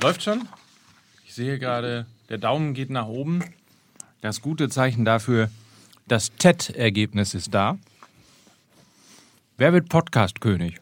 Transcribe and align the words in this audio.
Läuft 0.00 0.22
schon? 0.22 0.46
Ich 1.26 1.34
sehe 1.34 1.58
gerade, 1.58 2.06
der 2.28 2.38
Daumen 2.38 2.72
geht 2.72 2.88
nach 2.88 3.06
oben. 3.06 3.42
Das 4.20 4.40
gute 4.40 4.68
Zeichen 4.68 5.04
dafür, 5.04 5.50
das 6.06 6.30
TED-Ergebnis 6.36 7.34
ist 7.34 7.52
da. 7.52 7.78
Wer 9.56 9.72
wird 9.72 9.88
Podcast-König? 9.88 10.80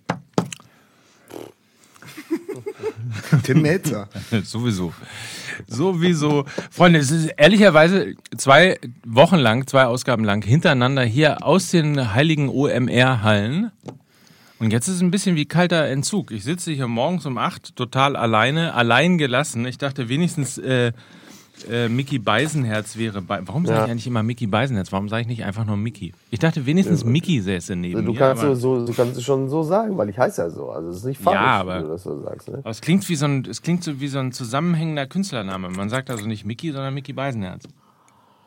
Tim 3.43 3.63
Melzer. 3.63 4.09
Sowieso. 4.45 4.93
Sowieso. 5.67 6.45
Freunde, 6.71 6.99
es 6.99 7.11
ist 7.11 7.29
ehrlicherweise 7.39 8.15
zwei 8.37 8.79
Wochen 9.05 9.37
lang, 9.37 9.67
zwei 9.67 9.87
Ausgaben 9.87 10.25
lang 10.25 10.45
hintereinander 10.45 11.05
hier 11.05 11.43
aus 11.43 11.71
den 11.71 12.13
heiligen 12.13 12.51
OMR-Hallen. 12.51 13.73
Und 14.59 14.73
jetzt 14.73 14.89
ist 14.89 14.97
es 14.97 15.03
ein 15.03 15.11
bisschen 15.11 15.37
wie 15.37 15.45
kalter 15.45 15.85
Entzug. 15.87 16.31
Ich 16.31 16.45
sitze 16.45 16.73
hier 16.73 16.89
morgens 16.89 17.27
um 17.27 17.37
acht 17.37 17.77
total 17.77 18.17
alleine, 18.17 18.73
allein 18.75 19.19
gelassen. 19.19 19.67
Ich 19.67 19.77
dachte 19.77 20.09
wenigstens 20.09 20.57
äh, 20.57 20.93
äh, 21.71 21.89
Mickey 21.91 22.19
Beisenherz 22.19 22.97
wäre 22.97 23.21
bei. 23.21 23.41
Warum 23.47 23.67
sage 23.67 23.79
Ja. 23.81 23.85
ich 23.85 23.91
eigentlich 23.91 24.07
immer 24.07 24.23
Mickey 24.23 24.47
Beisenherz? 24.47 24.93
Warum 24.93 25.11
sage 25.11 25.23
ich 25.23 25.29
nicht 25.29 25.45
einfach 25.45 25.67
nur 25.67 25.77
Mickey? 25.77 26.15
Ich 26.31 26.39
dachte 26.39 26.65
wenigstens 26.65 27.05
Mickey 27.05 27.41
säße 27.43 27.77
neben 27.77 28.05
Du 28.07 28.13
mir. 28.13 28.19
kannst, 28.19 28.43
aber- 28.45 28.57
so, 28.57 28.81
so, 28.81 28.87
du 28.87 28.95
kannst 28.95 29.19
es 29.19 29.25
schon 29.25 29.51
so 29.51 29.63
sagen, 29.63 29.97
weil 29.99 30.09
ich 30.09 30.19
heiße 30.19 30.41
ja 30.41 30.49
so. 30.49 30.71
Also 30.71 30.89
es 30.89 30.99
ist 30.99 31.05
nicht 31.05 31.21
falsch, 31.21 31.35
Ja, 31.35 31.61
aber- 31.61 31.81
du 31.81 31.89
das 31.89 32.03
so 32.05 32.23
sagst. 32.23 32.49
Ne? 32.49 32.59
Aber 32.59 32.71
es 32.71 32.81
klingt 32.81 33.07
wie 33.11 33.17
so 33.17 33.27
ein, 33.27 33.45
es 33.51 33.61
klingt 33.61 33.85
so 33.85 34.01
wie 34.01 34.09
so 34.09 34.19
ein 34.19 34.33
zusammenhängender 34.33 35.07
Künstlername. 35.07 35.69
Man 35.69 35.91
sagt 35.91 36.09
also 36.09 36.27
nicht 36.27 36.47
Mickey, 36.47 36.73
sondern 36.73 36.95
Mickey 36.95 37.13
Beisenherz. 37.13 37.65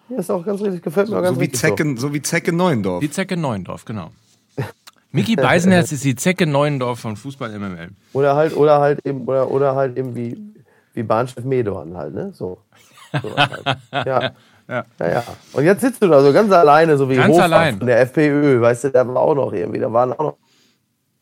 Ja, 0.10 0.18
ist 0.18 0.32
auch 0.32 0.44
ganz 0.44 0.60
richtig, 0.62 0.82
gefällt 0.82 1.10
mir 1.10 1.18
auch 1.18 1.22
ganz 1.22 1.36
So 1.36 1.42
wie, 1.42 1.46
richtig. 1.46 1.60
Zecke, 1.62 1.96
so 1.98 2.14
wie 2.16 2.22
Zecke 2.24 2.52
Neuendorf. 2.52 3.00
Die 3.02 3.12
Zecke 3.12 3.38
Neuendorf, 3.38 3.86
genau. 3.86 4.10
Mickey 5.12 5.36
Beisenherz 5.38 5.92
ist 5.92 6.04
die 6.04 6.16
Zecke 6.16 6.46
Neuendorf 6.46 7.00
von 7.00 7.16
Fußball 7.16 7.58
MML. 7.58 7.90
Oder 8.14 8.36
halt, 8.36 8.56
oder 8.56 8.80
halt 8.80 9.06
eben, 9.06 9.26
oder, 9.26 9.50
oder 9.50 9.76
halt 9.76 9.98
eben 9.98 10.16
wie, 10.16 10.38
wie 10.94 11.04
Bahnchef 11.04 11.44
Medorn 11.44 11.98
halt, 11.98 12.14
ne? 12.14 12.32
So. 12.34 12.60
so 13.22 13.36
halt. 13.38 14.06
ja. 14.06 14.32
Ja. 14.70 14.86
Ja, 15.00 15.10
ja. 15.10 15.24
Und 15.54 15.64
jetzt 15.64 15.82
sitzt 15.82 16.04
du 16.04 16.08
da 16.08 16.22
so 16.22 16.32
ganz 16.32 16.52
alleine, 16.52 16.96
so 16.96 17.10
wie 17.10 17.16
Ganz 17.16 17.30
Hofmann 17.30 17.54
allein. 17.54 17.78
von 17.80 17.88
der 17.88 18.02
FPÖ, 18.02 18.62
weißt 18.62 18.84
du, 18.84 18.90
der 18.92 19.08
war 19.08 19.18
auch 19.18 19.34
noch 19.34 19.52
irgendwie, 19.52 19.80
da 19.80 19.92
waren 19.92 20.14
auch 20.14 20.20
noch, 20.20 20.38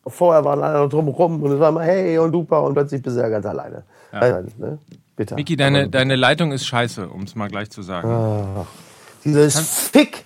vorher 0.06 0.44
waren 0.44 0.62
alle 0.62 0.80
noch 0.80 0.90
drumherum 0.90 1.42
und 1.42 1.54
es 1.54 1.60
war 1.60 1.70
immer 1.70 1.84
hey 1.84 2.18
und 2.18 2.34
super 2.34 2.64
und 2.64 2.74
plötzlich 2.74 3.02
bist 3.02 3.16
du 3.16 3.22
ja 3.22 3.30
ganz 3.30 3.46
alleine. 3.46 3.84
Ja. 4.12 4.42
Ne? 4.58 4.80
Bitter. 5.16 5.36
Mickey, 5.36 5.56
deine, 5.56 5.84
Aber 5.84 5.88
deine 5.88 6.18
Leitung 6.18 6.52
ist 6.52 6.66
scheiße, 6.66 7.08
um 7.08 7.24
es 7.24 7.36
mal 7.36 7.48
gleich 7.48 7.70
zu 7.70 7.82
sagen. 7.82 8.68
Dieses 9.24 9.58
Fick, 9.60 10.26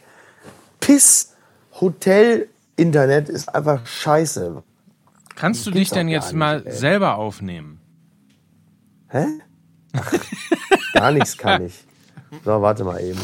Piss, 0.80 1.36
Hotel, 1.80 2.50
Internet 2.82 3.30
ist 3.30 3.54
einfach 3.54 3.86
scheiße. 3.86 4.64
Kannst 5.36 5.66
du 5.68 5.72
dich 5.72 5.90
denn 5.92 6.08
jetzt 6.08 6.28
nicht, 6.30 6.36
mal 6.40 6.64
ey. 6.66 6.72
selber 6.74 7.16
aufnehmen? 7.18 7.80
Hä? 9.10 9.26
Ach, 9.94 10.14
gar 10.94 11.12
nichts 11.12 11.38
kann 11.38 11.66
ich. 11.66 11.86
So, 12.44 12.62
warte 12.62 12.84
mal 12.84 13.00
eben. 13.02 13.20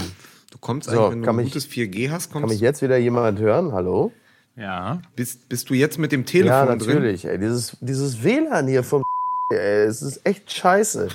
Du 0.51 0.57
kommst 0.59 0.89
So, 0.89 0.91
eigentlich, 1.07 1.11
wenn 1.11 1.19
du 1.21 1.25
kann 1.25 1.35
ein 1.35 1.43
mich- 1.43 1.53
gutes 1.53 1.67
4G 1.67 2.09
hast, 2.11 2.31
Kann 2.31 2.41
kommst, 2.43 2.53
mich 2.55 2.61
jetzt 2.61 2.81
wieder 2.81 2.97
jemand 2.97 3.39
hören? 3.39 3.71
Hallo? 3.71 4.11
Ja. 4.55 5.01
bist, 5.15 5.49
bist 5.49 5.69
du 5.69 5.73
jetzt 5.75 5.97
mit 5.99 6.11
dem 6.11 6.25
Telefon 6.25 6.49
Ja, 6.51 6.65
drin? 6.75 6.77
natürlich. 6.95 7.25
Ey, 7.25 7.37
dieses, 7.37 7.77
dieses 7.79 8.23
WLAN 8.23 8.67
hier 8.67 8.83
vom 8.83 9.03
ey, 9.51 9.83
es 9.85 10.01
ist 10.01 10.25
echt 10.25 10.51
scheiße. 10.51 11.09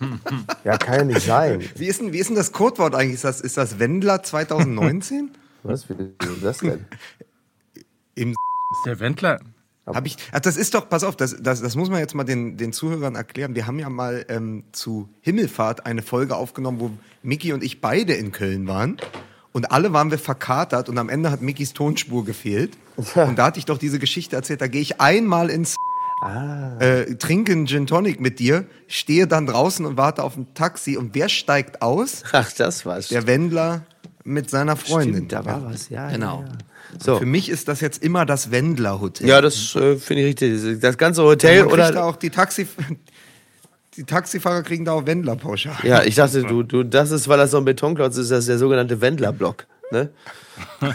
ja, 0.64 0.76
kann 0.78 0.94
ja 0.96 1.04
nicht 1.04 1.22
sein. 1.22 1.62
Wie 1.76 1.86
ist, 1.86 2.00
denn, 2.00 2.12
wie 2.12 2.18
ist 2.18 2.28
denn 2.28 2.36
das 2.36 2.52
Codewort 2.52 2.94
eigentlich? 2.94 3.14
Ist 3.16 3.24
das, 3.24 3.40
ist 3.40 3.56
das 3.56 3.78
Wendler 3.78 4.22
2019? 4.24 5.30
Was 5.64 5.88
wie 5.88 5.94
ist 5.94 6.44
das 6.44 6.58
denn? 6.58 6.86
Im 8.18 8.30
Ist 8.30 8.86
der 8.86 9.00
Wendler. 9.00 9.40
Hab 9.86 10.06
ich, 10.06 10.16
ach, 10.32 10.40
das 10.40 10.56
ist 10.56 10.74
doch, 10.74 10.88
pass 10.88 11.02
auf, 11.02 11.16
das, 11.16 11.36
das, 11.40 11.62
das 11.62 11.74
muss 11.74 11.88
man 11.88 12.00
jetzt 12.00 12.14
mal 12.14 12.24
den, 12.24 12.58
den 12.58 12.74
Zuhörern 12.74 13.14
erklären. 13.14 13.54
Wir 13.54 13.66
haben 13.66 13.78
ja 13.78 13.88
mal 13.88 14.26
ähm, 14.28 14.64
zu 14.72 15.08
Himmelfahrt 15.22 15.86
eine 15.86 16.02
Folge 16.02 16.36
aufgenommen, 16.36 16.78
wo 16.80 16.90
Mickey 17.22 17.54
und 17.54 17.62
ich 17.64 17.80
beide 17.80 18.12
in 18.12 18.32
Köln 18.32 18.66
waren. 18.66 18.98
Und 19.52 19.72
alle 19.72 19.94
waren 19.94 20.10
wir 20.10 20.18
verkatert 20.18 20.90
und 20.90 20.98
am 20.98 21.08
Ende 21.08 21.30
hat 21.30 21.40
Mickys 21.40 21.72
Tonspur 21.72 22.24
gefehlt. 22.24 22.76
Und 23.14 23.38
da 23.38 23.46
hatte 23.46 23.58
ich 23.60 23.64
doch 23.64 23.78
diese 23.78 23.98
Geschichte 23.98 24.36
erzählt. 24.36 24.60
Da 24.60 24.66
gehe 24.66 24.82
ich 24.82 25.00
einmal 25.00 25.50
ins 25.50 25.76
äh, 26.80 27.14
trinke 27.14 27.52
einen 27.52 27.66
Gin 27.66 27.86
Tonic 27.86 28.20
mit 28.20 28.40
dir, 28.40 28.66
stehe 28.88 29.28
dann 29.28 29.46
draußen 29.46 29.86
und 29.86 29.96
warte 29.96 30.24
auf 30.24 30.36
ein 30.36 30.52
Taxi. 30.54 30.96
Und 30.96 31.14
wer 31.14 31.28
steigt 31.28 31.80
aus? 31.80 32.24
Ach, 32.32 32.50
das 32.52 32.84
war's. 32.84 33.08
Der 33.08 33.26
Wendler 33.26 33.86
mit 34.28 34.50
seiner 34.50 34.76
Freundin. 34.76 35.14
Stimmt, 35.14 35.32
da 35.32 35.44
war 35.44 35.64
was, 35.64 35.88
ja. 35.88 36.10
Genau. 36.10 36.42
Ja, 36.42 36.46
ja. 36.48 36.52
So. 37.04 37.18
Für 37.18 37.26
mich 37.26 37.48
ist 37.50 37.68
das 37.68 37.80
jetzt 37.80 38.02
immer 38.02 38.24
das 38.24 38.50
Wendler-Hotel. 38.50 39.28
Ja, 39.28 39.40
das 39.40 39.74
äh, 39.76 39.96
finde 39.96 40.22
ich 40.22 40.28
richtig. 40.42 40.80
Das 40.80 40.96
ganze 40.96 41.20
Man 41.20 41.30
Hotel 41.30 41.62
kriegt 41.66 41.78
da 41.78 41.88
oder. 41.90 42.04
auch 42.04 42.16
die 42.16 42.30
Taxi, 42.30 42.66
die 43.96 44.04
Taxifahrer 44.04 44.62
kriegen 44.62 44.84
da 44.86 44.92
auch 44.92 45.04
Wendler-Pauschal. 45.06 45.76
Ja, 45.82 46.02
ich 46.04 46.14
dachte, 46.14 46.42
du, 46.44 46.62
du, 46.62 46.84
das 46.84 47.10
ist, 47.10 47.28
weil 47.28 47.36
das 47.38 47.50
so 47.50 47.58
ein 47.58 47.64
Betonklotz 47.64 48.16
ist, 48.16 48.30
das 48.30 48.40
ist 48.40 48.48
der 48.48 48.58
sogenannte 48.58 49.00
Wendlerblock. 49.00 49.66
Ne? 49.90 50.10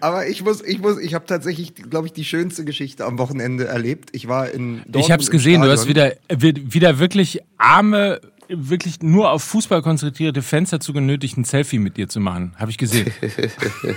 Aber 0.00 0.26
ich 0.26 0.42
muss, 0.42 0.62
ich 0.62 0.78
muss, 0.78 0.98
ich 0.98 1.12
habe 1.12 1.26
tatsächlich, 1.26 1.74
glaube 1.74 2.06
ich, 2.06 2.12
die 2.14 2.24
schönste 2.24 2.64
Geschichte 2.64 3.04
am 3.04 3.18
Wochenende 3.18 3.66
erlebt. 3.66 4.08
Ich 4.12 4.26
war 4.26 4.48
in 4.50 4.76
Dortmund 4.78 4.96
Ich 5.04 5.10
habe 5.10 5.22
es 5.22 5.30
gesehen, 5.30 5.60
du 5.60 5.70
hast 5.70 5.86
wieder, 5.86 6.12
wi- 6.30 6.64
wieder 6.72 6.98
wirklich 6.98 7.40
arme, 7.58 8.20
wirklich 8.48 9.02
nur 9.02 9.30
auf 9.30 9.42
Fußball 9.44 9.82
konzentrierte 9.82 10.42
Fans 10.42 10.70
dazu 10.70 10.92
genötigt, 10.92 11.36
ein 11.36 11.44
Selfie 11.44 11.78
mit 11.78 11.96
dir 11.96 12.08
zu 12.08 12.20
machen. 12.20 12.54
Habe 12.58 12.70
ich 12.70 12.78
gesehen. 12.78 13.12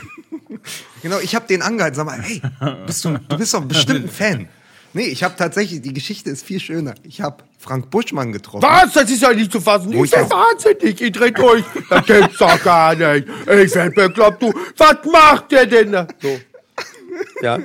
Genau, 1.02 1.20
ich 1.20 1.36
habe 1.36 1.48
den 1.48 1.62
angehalten. 1.62 1.96
Sag 1.96 2.06
mal, 2.06 2.22
hey, 2.22 2.42
bist 2.86 3.06
du, 3.06 3.18
du 3.18 3.38
bist 3.38 3.54
doch 3.54 3.64
bestimmt 3.64 4.06
ein 4.06 4.10
Fan. 4.10 4.50
Nee, 4.94 5.04
ich 5.06 5.24
habe 5.24 5.36
tatsächlich, 5.38 5.82
die 5.82 5.94
Geschichte 5.94 6.30
ist 6.32 6.44
viel 6.44 6.60
schöner. 6.60 6.96
Ich 7.04 7.22
habe 7.22 7.44
Frank 7.60 7.90
Buschmann 7.92 8.32
getroffen. 8.32 8.64
Was? 8.64 8.94
Das 8.94 9.10
ist 9.10 9.22
ja 9.22 9.32
nicht 9.32 9.52
zu 9.52 9.62
fassen. 9.62 9.94
Wo 9.94 10.04
ich 10.04 10.12
bin 10.12 10.22
auch- 10.22 10.30
wahnsinnig. 10.32 11.00
Ich 11.00 11.12
dreh 11.12 11.32
durch. 11.32 11.64
Das 11.90 12.06
gibt's 12.06 12.38
doch 12.40 12.64
gar 12.64 12.96
nicht. 12.96 13.28
Ich 13.48 13.76
werd 13.76 13.96
bekloppt, 13.96 14.42
du. 14.42 14.54
Was 14.78 14.98
macht 15.12 15.52
der 15.52 15.66
denn 15.68 15.92
da? 15.92 16.08
So. 16.22 16.40
Ja. 17.42 17.60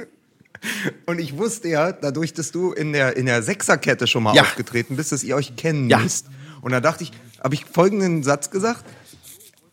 Und 1.07 1.19
ich 1.19 1.37
wusste 1.37 1.69
ja, 1.69 1.93
dadurch, 1.93 2.33
dass 2.35 2.53
du 2.53 2.73
in 2.73 2.93
der, 2.93 3.17
in 3.17 3.27
der 3.27 3.43
Sechserkette 3.43 4.07
schon 4.07 4.23
mal 4.23 4.35
Ja. 4.37 4.43
aufgetreten 4.43 4.97
bist, 4.97 5.11
dass 5.13 5.25
ihr 5.25 5.35
euch 5.35 5.57
kennen 5.57 5.89
Ja. 5.91 5.99
müsst. 5.99 6.27
Und 6.65 6.71
da 6.71 6.81
dachte 6.81 7.05
ich, 7.05 7.13
habe 7.43 7.55
ich 7.55 7.67
folgenden 7.67 8.23
Satz 8.23 8.49
gesagt. 8.49 8.87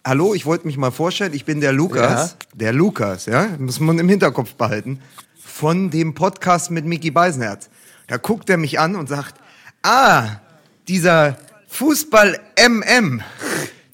Hallo, 0.06 0.34
ich 0.34 0.46
wollte 0.46 0.68
mich 0.68 0.76
mal 0.76 0.92
vorstellen, 0.92 1.34
ich 1.34 1.46
bin 1.46 1.62
der 1.62 1.72
Lukas. 1.72 2.36
Der 2.54 2.74
Lukas, 2.74 3.28
ja, 3.28 3.48
muss 3.60 3.80
man 3.80 3.98
im 3.98 4.10
Hinterkopf 4.10 4.56
behalten. 4.56 5.00
Von 5.40 5.90
dem 5.90 6.14
Podcast 6.14 6.70
mit 6.70 6.84
Mickey 6.84 7.10
Beisenherz. 7.10 7.70
Da 8.08 8.18
guckt 8.18 8.50
er 8.50 8.58
mich 8.58 8.78
an 8.78 8.98
und 8.98 9.08
sagt, 9.08 9.36
ah, 9.84 10.42
dieser 10.90 11.38
Fußball 11.70 12.38
MM. 12.58 13.22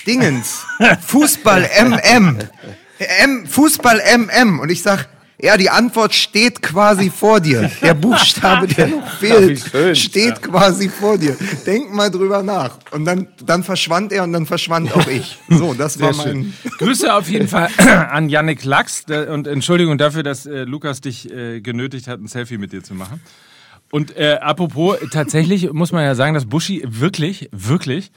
Dingens. 0.07 0.65
Fußball 1.01 1.69
MM. 1.79 2.39
M, 2.97 3.45
Fußball 3.45 4.01
MM. 4.17 4.59
Und 4.59 4.71
ich 4.71 4.81
sag, 4.81 5.07
ja, 5.39 5.55
die 5.55 5.69
Antwort 5.69 6.15
steht 6.15 6.63
quasi 6.63 7.11
vor 7.11 7.39
dir. 7.39 7.69
Der 7.83 7.93
Buchstabe, 7.93 8.65
der 8.67 8.87
noch 8.87 9.07
fehlt, 9.07 9.59
schön. 9.59 9.95
steht 9.95 10.41
quasi 10.41 10.89
vor 10.89 11.19
dir. 11.19 11.37
Denk 11.63 11.93
mal 11.93 12.09
drüber 12.09 12.41
nach. 12.41 12.79
Und 12.89 13.05
dann, 13.05 13.27
dann 13.45 13.63
verschwand 13.63 14.11
er 14.11 14.23
und 14.23 14.33
dann 14.33 14.47
verschwand 14.47 14.91
auch 14.95 15.05
ich. 15.07 15.37
So, 15.47 15.75
das 15.75 15.99
war 15.99 16.15
mein. 16.15 16.53
Grüße 16.79 17.13
auf 17.13 17.29
jeden 17.29 17.47
Fall 17.47 17.69
an 18.09 18.29
Yannick 18.29 18.63
Lachs 18.63 19.05
und 19.05 19.45
Entschuldigung 19.45 19.99
dafür, 19.99 20.23
dass 20.23 20.47
äh, 20.47 20.63
Lukas 20.63 21.01
dich 21.01 21.31
äh, 21.31 21.61
genötigt 21.61 22.07
hat, 22.07 22.19
ein 22.19 22.27
Selfie 22.27 22.57
mit 22.57 22.73
dir 22.73 22.83
zu 22.83 22.95
machen. 22.95 23.21
Und 23.91 24.17
äh, 24.17 24.39
apropos, 24.41 24.97
tatsächlich 25.11 25.71
muss 25.71 25.91
man 25.91 26.03
ja 26.03 26.15
sagen, 26.15 26.33
dass 26.33 26.45
Buschi 26.45 26.83
wirklich, 26.83 27.47
wirklich 27.51 28.11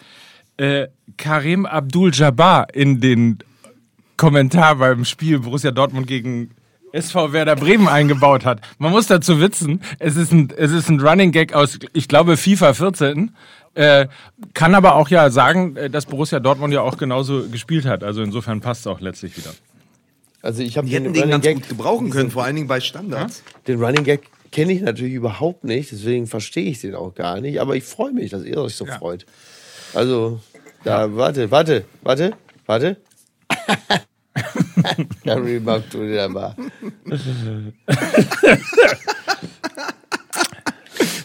äh, 0.57 0.89
Karim 1.19 1.67
Abdul-Jabbar 1.67 2.75
in 2.75 3.01
den 3.01 3.39
Kommentar 4.17 4.77
beim 4.77 5.05
Spiel 5.05 5.41
Borussia 5.41 5.71
Dortmund 5.71 6.07
gegen 6.07 6.51
SV 6.93 7.33
Werder 7.33 7.57
Bremen 7.57 7.89
eingebaut 7.89 8.45
hat. 8.45 8.61
Man 8.79 8.91
muss 8.91 9.07
dazu 9.07 9.41
wissen, 9.41 9.83
es 9.99 10.17
ist 10.17 10.33
ein, 10.33 10.53
es 10.57 10.71
ist 10.73 10.89
ein 10.89 11.01
Running 11.01 11.33
Gag 11.33 11.55
aus, 11.55 11.79
ich 11.93 12.09
glaube, 12.09 12.37
FIFA 12.37 12.75
14. 12.75 13.35
Äh, 13.75 14.09
kann 14.53 14.75
aber 14.75 14.97
auch 14.97 15.09
ja 15.09 15.31
sagen, 15.31 15.77
äh, 15.77 15.89
dass 15.89 16.07
Borussia 16.07 16.41
Dortmund 16.41 16.75
ja 16.75 16.81
auch 16.83 16.99
genauso 16.99 17.49
gespielt 17.49 17.87
hat. 17.87 18.03
Also 18.03 18.23
insofern 18.23 18.61
passt 18.61 18.81
es 18.81 18.87
auch 18.89 19.01
letztlich 19.01 19.37
wieder. 19.37 19.51
Also 20.43 20.63
ich 20.63 20.77
habe 20.77 20.89
den 20.89 21.05
den 21.05 21.15
Running 21.15 21.31
ganz 21.31 21.45
Gag, 21.45 21.55
gut 21.57 21.69
gebrauchen 21.69 22.11
können, 22.11 22.31
vor 22.31 22.45
allen 22.45 22.57
Dingen 22.57 22.69
bei 22.69 22.81
Standards. 22.81 23.43
den 23.67 23.83
Running 23.83 24.05
Gag 24.05 24.23
kenne 24.51 24.73
ich 24.73 24.81
natürlich 24.81 25.15
überhaupt 25.15 25.65
nicht, 25.65 25.93
deswegen 25.93 26.27
verstehe 26.27 26.71
ich 26.71 26.81
den 26.81 26.95
auch 26.95 27.15
gar 27.15 27.41
nicht. 27.41 27.61
Aber 27.61 27.77
ich 27.77 27.85
freue 27.85 28.13
mich, 28.13 28.31
dass 28.31 28.43
ihr 28.45 28.59
euch 28.59 28.75
so 28.75 28.87
freut. 28.87 29.27
Also, 29.95 30.41
da, 30.85 31.15
warte, 31.15 31.51
warte, 31.51 31.85
warte, 32.03 32.33
warte. 32.67 32.97
Gary 35.25 35.61
macht 35.61 35.95
mal. 35.95 36.55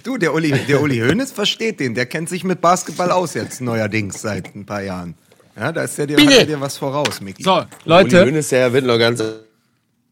Du, 0.03 0.17
der 0.17 0.33
Uli, 0.33 0.51
der 0.67 0.81
Uli 0.81 0.99
Hoeneß 0.99 1.31
versteht 1.31 1.79
den. 1.79 1.95
Der 1.95 2.05
kennt 2.05 2.29
sich 2.29 2.43
mit 2.43 2.61
Basketball 2.61 3.09
aus 3.11 3.33
jetzt 3.33 3.59
neuerdings 3.59 4.21
seit 4.21 4.55
ein 4.55 4.65
paar 4.65 4.83
Jahren. 4.83 5.15
Ja, 5.55 5.71
da 5.71 5.83
ist 5.83 5.97
der 5.97 6.05
dir, 6.05 6.17
hat 6.17 6.31
er 6.31 6.45
dir 6.45 6.61
was 6.61 6.77
voraus, 6.77 7.21
Micky. 7.21 7.41
So, 7.41 7.65
Leute, 7.85 8.21
Uli 8.21 8.31
Hoeneß, 8.31 8.49
der 8.49 8.71
wird 8.71 8.85
noch 8.85 8.99
ganz 8.99 9.23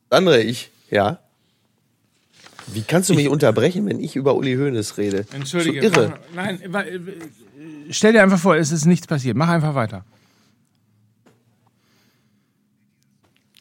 andere 0.09 0.41
ich. 0.41 0.71
Ja. 0.89 1.19
Wie 2.67 2.81
kannst 2.81 3.09
du 3.09 3.13
mich 3.13 3.27
unterbrechen, 3.27 3.85
wenn 3.85 3.99
ich 3.99 4.15
über 4.15 4.35
Uli 4.35 4.55
Hoeneß 4.55 4.97
rede? 4.97 5.25
Entschuldige. 5.33 5.81
Schon 5.83 5.93
irre. 5.93 6.13
Mach, 6.33 6.45
nein, 6.45 6.59
äh, 6.61 6.99
stell 7.91 8.13
dir 8.13 8.23
einfach 8.23 8.39
vor, 8.39 8.55
es 8.55 8.71
ist 8.71 8.85
nichts 8.85 9.05
passiert. 9.05 9.35
Mach 9.35 9.49
einfach 9.49 9.75
weiter. 9.75 10.05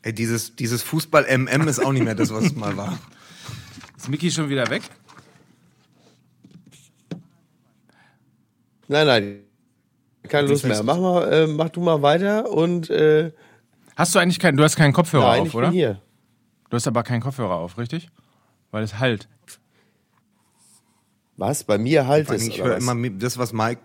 Ey, 0.02 0.12
dieses, 0.12 0.56
dieses 0.56 0.82
Fußball-MM 0.82 1.68
ist 1.68 1.78
auch 1.78 1.92
nicht 1.92 2.04
mehr 2.04 2.14
das, 2.14 2.32
was 2.32 2.44
es 2.44 2.54
mal 2.54 2.76
war. 2.76 2.98
Ist 3.96 4.08
Micky 4.08 4.32
schon 4.32 4.48
wieder 4.48 4.68
weg? 4.68 4.82
Nein, 8.88 9.06
nein. 9.06 9.38
Keine 10.28 10.48
Lust 10.48 10.64
mehr. 10.64 10.82
Mach, 10.82 10.98
mal, 10.98 11.32
äh, 11.32 11.46
mach 11.46 11.68
du 11.68 11.80
mal 11.80 12.02
weiter 12.02 12.50
und 12.50 12.90
äh, 12.90 13.30
Hast 13.96 14.14
du 14.14 14.18
eigentlich 14.18 14.38
keinen, 14.38 14.56
du 14.56 14.64
hast 14.64 14.76
keinen 14.76 14.92
Kopfhörer 14.92 15.28
nein, 15.28 15.42
auf, 15.42 15.48
ich 15.48 15.54
oder? 15.54 15.68
bin 15.68 15.74
hier. 15.74 16.02
Du 16.70 16.76
hast 16.76 16.86
aber 16.86 17.02
keinen 17.02 17.20
Kopfhörer 17.20 17.54
auf, 17.54 17.78
richtig? 17.78 18.08
Weil 18.70 18.82
es 18.82 18.98
halt. 18.98 19.28
Was? 21.36 21.64
Bei 21.64 21.78
mir 21.78 22.06
halt 22.06 22.30
es. 22.30 22.46
Ich 22.46 22.60
oder 22.60 22.70
höre 22.70 22.76
immer 22.78 23.10
das, 23.10 23.38
was 23.38 23.52
Mike. 23.52 23.80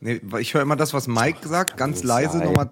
Nee, 0.00 0.20
ich 0.38 0.54
höre 0.54 0.62
immer 0.62 0.76
das, 0.76 0.94
was 0.94 1.08
Mike 1.08 1.46
sagt, 1.48 1.76
ganz 1.76 2.04
leise, 2.04 2.38
nochmal 2.38 2.70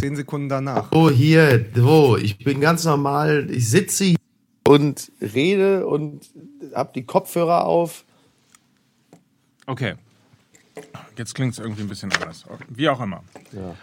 zehn 0.00 0.14
Sekunden 0.14 0.48
danach. 0.48 0.92
Oh, 0.92 1.10
hier, 1.10 1.66
so, 1.74 2.16
ich 2.16 2.38
bin 2.38 2.60
ganz 2.60 2.84
normal, 2.84 3.48
ich 3.50 3.68
sitze 3.68 4.04
hier 4.04 4.16
und 4.68 5.10
rede 5.20 5.86
und 5.86 6.30
hab 6.72 6.94
die 6.94 7.04
Kopfhörer 7.04 7.64
auf. 7.64 8.04
Okay. 9.66 9.96
Jetzt 11.16 11.34
klingt 11.34 11.54
es 11.54 11.58
irgendwie 11.58 11.82
ein 11.82 11.88
bisschen 11.88 12.12
anders. 12.12 12.44
Wie 12.68 12.88
auch 12.88 13.00
immer. 13.00 13.24
Ja. 13.52 13.74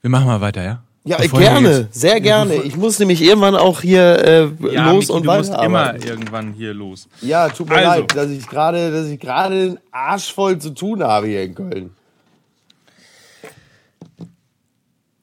Wir 0.00 0.10
machen 0.10 0.26
mal 0.26 0.40
weiter, 0.40 0.62
ja? 0.62 0.84
Ja, 1.04 1.16
Bevor 1.16 1.40
du 1.40 1.44
gerne, 1.44 1.88
sehr 1.90 2.20
gerne. 2.20 2.62
Ich 2.62 2.76
muss 2.76 2.98
nämlich 3.00 3.20
irgendwann 3.22 3.56
auch 3.56 3.80
hier 3.80 4.24
äh, 4.24 4.72
Ja, 4.72 4.92
los 4.92 5.08
Micky, 5.08 5.12
und 5.12 5.26
du 5.26 5.32
musst 5.32 5.50
weiter. 5.52 5.64
immer 5.64 5.94
irgendwann 5.96 6.52
hier 6.52 6.72
los. 6.74 7.08
Ja, 7.20 7.48
tut 7.48 7.68
mir 7.68 7.76
Also. 7.76 8.00
leid, 8.02 8.16
dass 8.16 8.30
ich 8.30 8.46
gerade, 8.48 8.92
dass 8.92 9.08
ich 9.08 9.18
gerade 9.18 9.54
einen 9.54 9.78
Arsch 9.90 10.32
voll 10.32 10.58
zu 10.60 10.70
tun 10.70 11.02
habe 11.02 11.26
hier 11.26 11.42
in 11.42 11.54
Köln. 11.56 11.90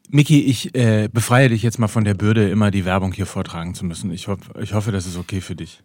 Miki, 0.10 0.42
ich 0.44 0.74
äh, 0.76 1.08
befreie 1.08 1.50
dich 1.50 1.62
jetzt 1.62 1.78
mal 1.80 1.88
von 1.88 2.04
der 2.04 2.16
Bürde, 2.16 2.50
immer 2.50 2.72
die 2.72 2.84
Werbung 2.84 3.14
hier 3.14 3.28
vortragen 3.28 3.76
zu 3.76 3.86
müssen. 3.86 4.12
Ich, 4.12 4.28
hoff, 4.28 4.40
ich 4.62 4.74
hoffe, 4.74 4.92
das 4.92 5.06
ist 5.06 5.18
okay 5.18 5.40
für 5.40 5.56
dich. 5.56 5.82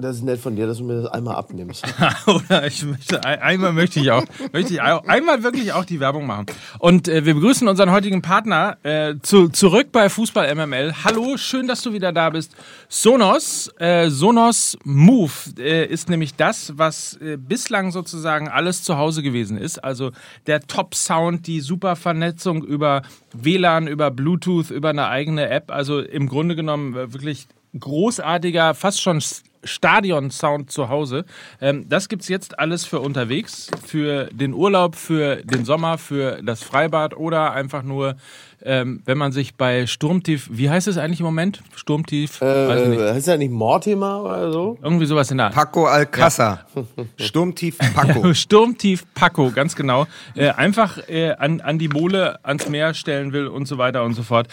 Das 0.00 0.14
ist 0.14 0.22
nett 0.22 0.38
von 0.38 0.54
dir, 0.54 0.68
dass 0.68 0.78
du 0.78 0.84
mir 0.84 1.02
das 1.02 1.10
einmal 1.10 1.34
abnimmst. 1.34 1.84
Oder 2.28 2.64
ich 2.68 2.84
möchte, 2.84 3.24
ein- 3.24 3.40
einmal 3.40 3.72
möchte 3.72 3.98
ich 3.98 4.12
auch, 4.12 4.22
möchte 4.52 4.74
ich 4.74 4.80
auch, 4.80 5.04
einmal 5.08 5.42
wirklich 5.42 5.72
auch 5.72 5.84
die 5.84 5.98
Werbung 5.98 6.24
machen. 6.24 6.46
Und 6.78 7.08
äh, 7.08 7.24
wir 7.26 7.34
begrüßen 7.34 7.66
unseren 7.66 7.90
heutigen 7.90 8.22
Partner 8.22 8.78
äh, 8.84 9.16
zu, 9.22 9.48
zurück 9.48 9.88
bei 9.90 10.08
Fußball 10.08 10.54
MML. 10.54 10.94
Hallo, 11.02 11.36
schön, 11.36 11.66
dass 11.66 11.82
du 11.82 11.92
wieder 11.92 12.12
da 12.12 12.30
bist. 12.30 12.52
Sonos, 12.88 13.72
äh, 13.80 14.08
Sonos 14.08 14.78
Move 14.84 15.32
äh, 15.58 15.84
ist 15.86 16.08
nämlich 16.08 16.36
das, 16.36 16.74
was 16.78 17.16
äh, 17.16 17.36
bislang 17.36 17.90
sozusagen 17.90 18.46
alles 18.48 18.84
zu 18.84 18.98
Hause 18.98 19.24
gewesen 19.24 19.58
ist. 19.58 19.82
Also 19.82 20.12
der 20.46 20.60
Top-Sound, 20.60 21.48
die 21.48 21.58
super 21.60 21.96
Vernetzung 21.96 22.62
über 22.62 23.02
WLAN, 23.32 23.88
über 23.88 24.12
Bluetooth, 24.12 24.70
über 24.70 24.90
eine 24.90 25.08
eigene 25.08 25.48
App. 25.50 25.72
Also 25.72 25.98
im 25.98 26.28
Grunde 26.28 26.54
genommen 26.54 26.94
wirklich 26.94 27.48
großartiger, 27.76 28.74
fast 28.74 29.02
schon 29.02 29.20
Stadion-Sound 29.64 30.70
zu 30.70 30.88
Hause. 30.88 31.24
Ähm, 31.60 31.88
das 31.88 32.08
gibt's 32.08 32.28
jetzt 32.28 32.58
alles 32.58 32.84
für 32.84 33.00
unterwegs, 33.00 33.68
für 33.86 34.26
den 34.32 34.54
Urlaub, 34.54 34.96
für 34.96 35.36
den 35.36 35.64
Sommer, 35.64 35.98
für 35.98 36.40
das 36.42 36.62
Freibad 36.62 37.16
oder 37.16 37.52
einfach 37.52 37.82
nur, 37.82 38.16
ähm, 38.62 39.02
wenn 39.04 39.18
man 39.18 39.32
sich 39.32 39.54
bei 39.54 39.86
Sturmtief, 39.86 40.48
wie 40.52 40.68
heißt 40.68 40.88
es 40.88 40.98
eigentlich 40.98 41.20
im 41.20 41.26
Moment? 41.26 41.62
Sturmtief? 41.76 42.40
Weiß 42.40 42.82
ich 42.82 42.88
nicht. 42.88 43.00
Äh, 43.00 43.12
heißt 43.14 43.28
das 43.28 43.38
nicht 43.38 43.52
Mortimer 43.52 44.22
oder 44.22 44.52
so? 44.52 44.78
Irgendwie 44.82 45.06
sowas 45.06 45.30
in 45.30 45.38
der 45.38 45.46
Art. 45.46 45.54
Paco 45.54 45.86
Alcázar. 45.86 46.66
Sturmtief 47.16 47.78
Paco. 47.94 48.34
Sturmtief 48.34 49.04
Paco, 49.14 49.50
ganz 49.50 49.76
genau. 49.76 50.06
Äh, 50.34 50.50
einfach 50.50 50.98
äh, 51.08 51.32
an, 51.32 51.60
an 51.60 51.78
die 51.78 51.88
Mole, 51.88 52.44
ans 52.44 52.68
Meer 52.68 52.94
stellen 52.94 53.32
will 53.32 53.46
und 53.46 53.66
so 53.66 53.78
weiter 53.78 54.04
und 54.04 54.14
so 54.14 54.22
fort. 54.22 54.48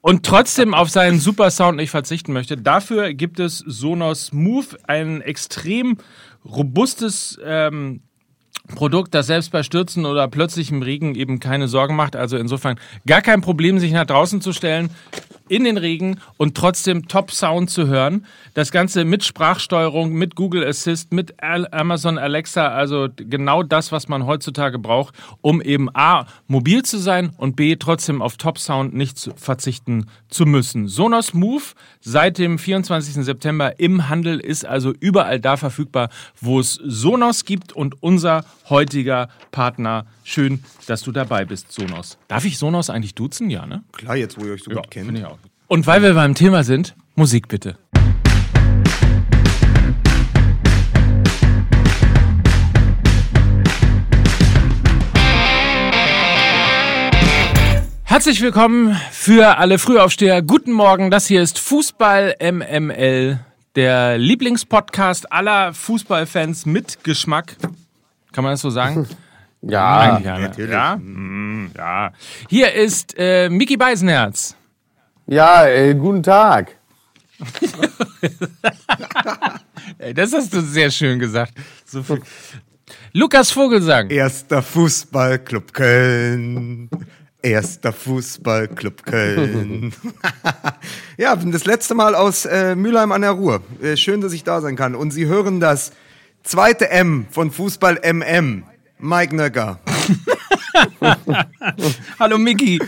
Und 0.00 0.24
trotzdem 0.24 0.74
auf 0.74 0.90
seinen 0.90 1.18
super 1.18 1.50
Sound 1.50 1.76
nicht 1.76 1.90
verzichten 1.90 2.32
möchte. 2.32 2.56
Dafür 2.56 3.12
gibt 3.14 3.40
es 3.40 3.58
Sonos 3.58 4.32
Move, 4.32 4.66
ein 4.86 5.20
extrem 5.20 5.98
robustes 6.44 7.38
ähm, 7.44 8.02
Produkt, 8.74 9.14
das 9.14 9.26
selbst 9.26 9.50
bei 9.50 9.62
Stürzen 9.62 10.06
oder 10.06 10.28
plötzlichem 10.28 10.82
Regen 10.82 11.14
eben 11.14 11.40
keine 11.40 11.68
Sorgen 11.68 11.96
macht. 11.96 12.16
Also 12.16 12.36
insofern 12.36 12.78
gar 13.06 13.22
kein 13.22 13.40
Problem, 13.40 13.78
sich 13.78 13.92
nach 13.92 14.06
draußen 14.06 14.40
zu 14.40 14.52
stellen, 14.52 14.90
in 15.48 15.64
den 15.64 15.76
Regen 15.76 16.20
und 16.36 16.56
trotzdem 16.56 17.08
Top-Sound 17.08 17.70
zu 17.70 17.86
hören. 17.86 18.26
Das 18.54 18.72
Ganze 18.72 19.04
mit 19.04 19.24
Sprachsteuerung, 19.24 20.12
mit 20.12 20.34
Google 20.34 20.66
Assist, 20.66 21.12
mit 21.12 21.34
Amazon 21.42 22.18
Alexa, 22.18 22.68
also 22.68 23.08
genau 23.16 23.62
das, 23.62 23.92
was 23.92 24.08
man 24.08 24.26
heutzutage 24.26 24.78
braucht, 24.78 25.14
um 25.40 25.60
eben 25.60 25.88
A, 25.94 26.26
mobil 26.46 26.82
zu 26.82 26.98
sein 26.98 27.30
und 27.36 27.56
B, 27.56 27.76
trotzdem 27.76 28.22
auf 28.22 28.36
Top-Sound 28.36 28.94
nicht 28.94 29.18
zu 29.18 29.32
verzichten 29.36 30.06
zu 30.28 30.46
müssen. 30.46 30.88
Sonos 30.88 31.34
Move 31.34 31.62
seit 32.00 32.38
dem 32.38 32.58
24. 32.58 33.24
September 33.24 33.78
im 33.80 34.08
Handel 34.08 34.40
ist 34.40 34.64
also 34.64 34.92
überall 35.00 35.40
da 35.40 35.56
verfügbar, 35.56 36.08
wo 36.40 36.60
es 36.60 36.74
Sonos 36.74 37.44
gibt 37.44 37.72
und 37.72 38.02
unser 38.02 38.44
heutiger 38.70 39.28
Partner. 39.50 40.06
Schön, 40.24 40.62
dass 40.86 41.02
du 41.02 41.12
dabei 41.12 41.44
bist, 41.44 41.72
Sonos. 41.72 42.18
Darf 42.28 42.44
ich 42.44 42.58
Sonos 42.58 42.90
eigentlich 42.90 43.14
duzen? 43.14 43.50
Ja, 43.50 43.66
ne? 43.66 43.82
Klar, 43.92 44.16
jetzt, 44.16 44.38
wo 44.38 44.44
ihr 44.44 44.52
euch 44.52 44.62
so 44.62 44.70
gut 44.70 44.90
kennt. 44.90 45.16
ich 45.16 45.24
auch. 45.24 45.38
Und 45.66 45.86
weil 45.86 46.02
wir 46.02 46.14
beim 46.14 46.34
Thema 46.34 46.64
sind, 46.64 46.94
Musik 47.14 47.48
bitte. 47.48 47.76
Herzlich 58.04 58.40
willkommen 58.40 58.98
für 59.12 59.58
alle 59.58 59.78
Frühaufsteher. 59.78 60.42
Guten 60.42 60.72
Morgen, 60.72 61.10
das 61.10 61.26
hier 61.26 61.42
ist 61.42 61.58
Fußball 61.58 62.36
MML, 62.40 63.38
der 63.76 64.16
Lieblingspodcast 64.16 65.30
aller 65.30 65.74
Fußballfans 65.74 66.64
mit 66.66 67.04
Geschmack. 67.04 67.56
Kann 68.32 68.44
man 68.44 68.52
das 68.52 68.60
so 68.60 68.70
sagen? 68.70 69.06
Ja, 69.60 70.20
ja, 70.20 70.38
natürlich. 70.38 70.70
Ja? 70.70 70.94
Mm, 70.94 71.72
ja. 71.76 72.12
Hier 72.48 72.72
ist 72.74 73.16
äh, 73.18 73.48
Mickey 73.48 73.76
Beisenherz. 73.76 74.54
ja 75.26 75.66
äh, 75.66 75.94
guten 75.94 76.22
Tag. 76.22 76.76
Das 80.14 80.32
hast 80.32 80.54
du 80.54 80.60
sehr 80.60 80.90
schön 80.90 81.18
gesagt. 81.18 81.52
So 81.84 82.02
viel. 82.02 82.20
Lukas 83.12 83.50
Vogelsang. 83.50 84.10
Erster 84.10 84.62
Fußballclub 84.62 85.72
Köln. 85.72 86.88
Erster 87.42 87.92
Fußballclub 87.92 89.04
Köln. 89.04 89.92
ja, 91.16 91.34
bin 91.34 91.52
das 91.52 91.64
letzte 91.64 91.94
Mal 91.94 92.14
aus 92.14 92.44
äh, 92.44 92.76
Mülheim 92.76 93.12
an 93.12 93.22
der 93.22 93.32
Ruhr. 93.32 93.62
Äh, 93.82 93.96
schön, 93.96 94.20
dass 94.20 94.32
ich 94.32 94.44
da 94.44 94.60
sein 94.60 94.76
kann. 94.76 94.94
Und 94.94 95.10
Sie 95.10 95.26
hören 95.26 95.58
das 95.58 95.92
zweite 96.48 96.88
M 96.88 97.26
von 97.30 97.50
Fußball 97.50 98.00
MM. 98.02 98.64
Mike 98.98 99.36
Nöcker. 99.36 99.78
Hallo 102.18 102.38
Mickey. 102.38 102.80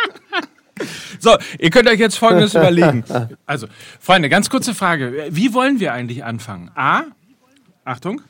so, 1.20 1.36
ihr 1.58 1.70
könnt 1.70 1.88
euch 1.88 2.00
jetzt 2.00 2.16
Folgendes 2.16 2.54
überlegen. 2.54 3.04
Also, 3.46 3.66
Freunde, 4.00 4.28
ganz 4.28 4.48
kurze 4.48 4.74
Frage. 4.74 5.28
Wie 5.30 5.52
wollen 5.52 5.78
wir 5.78 5.92
eigentlich 5.92 6.24
anfangen? 6.24 6.70
A, 6.74 7.02
Achtung. 7.84 8.22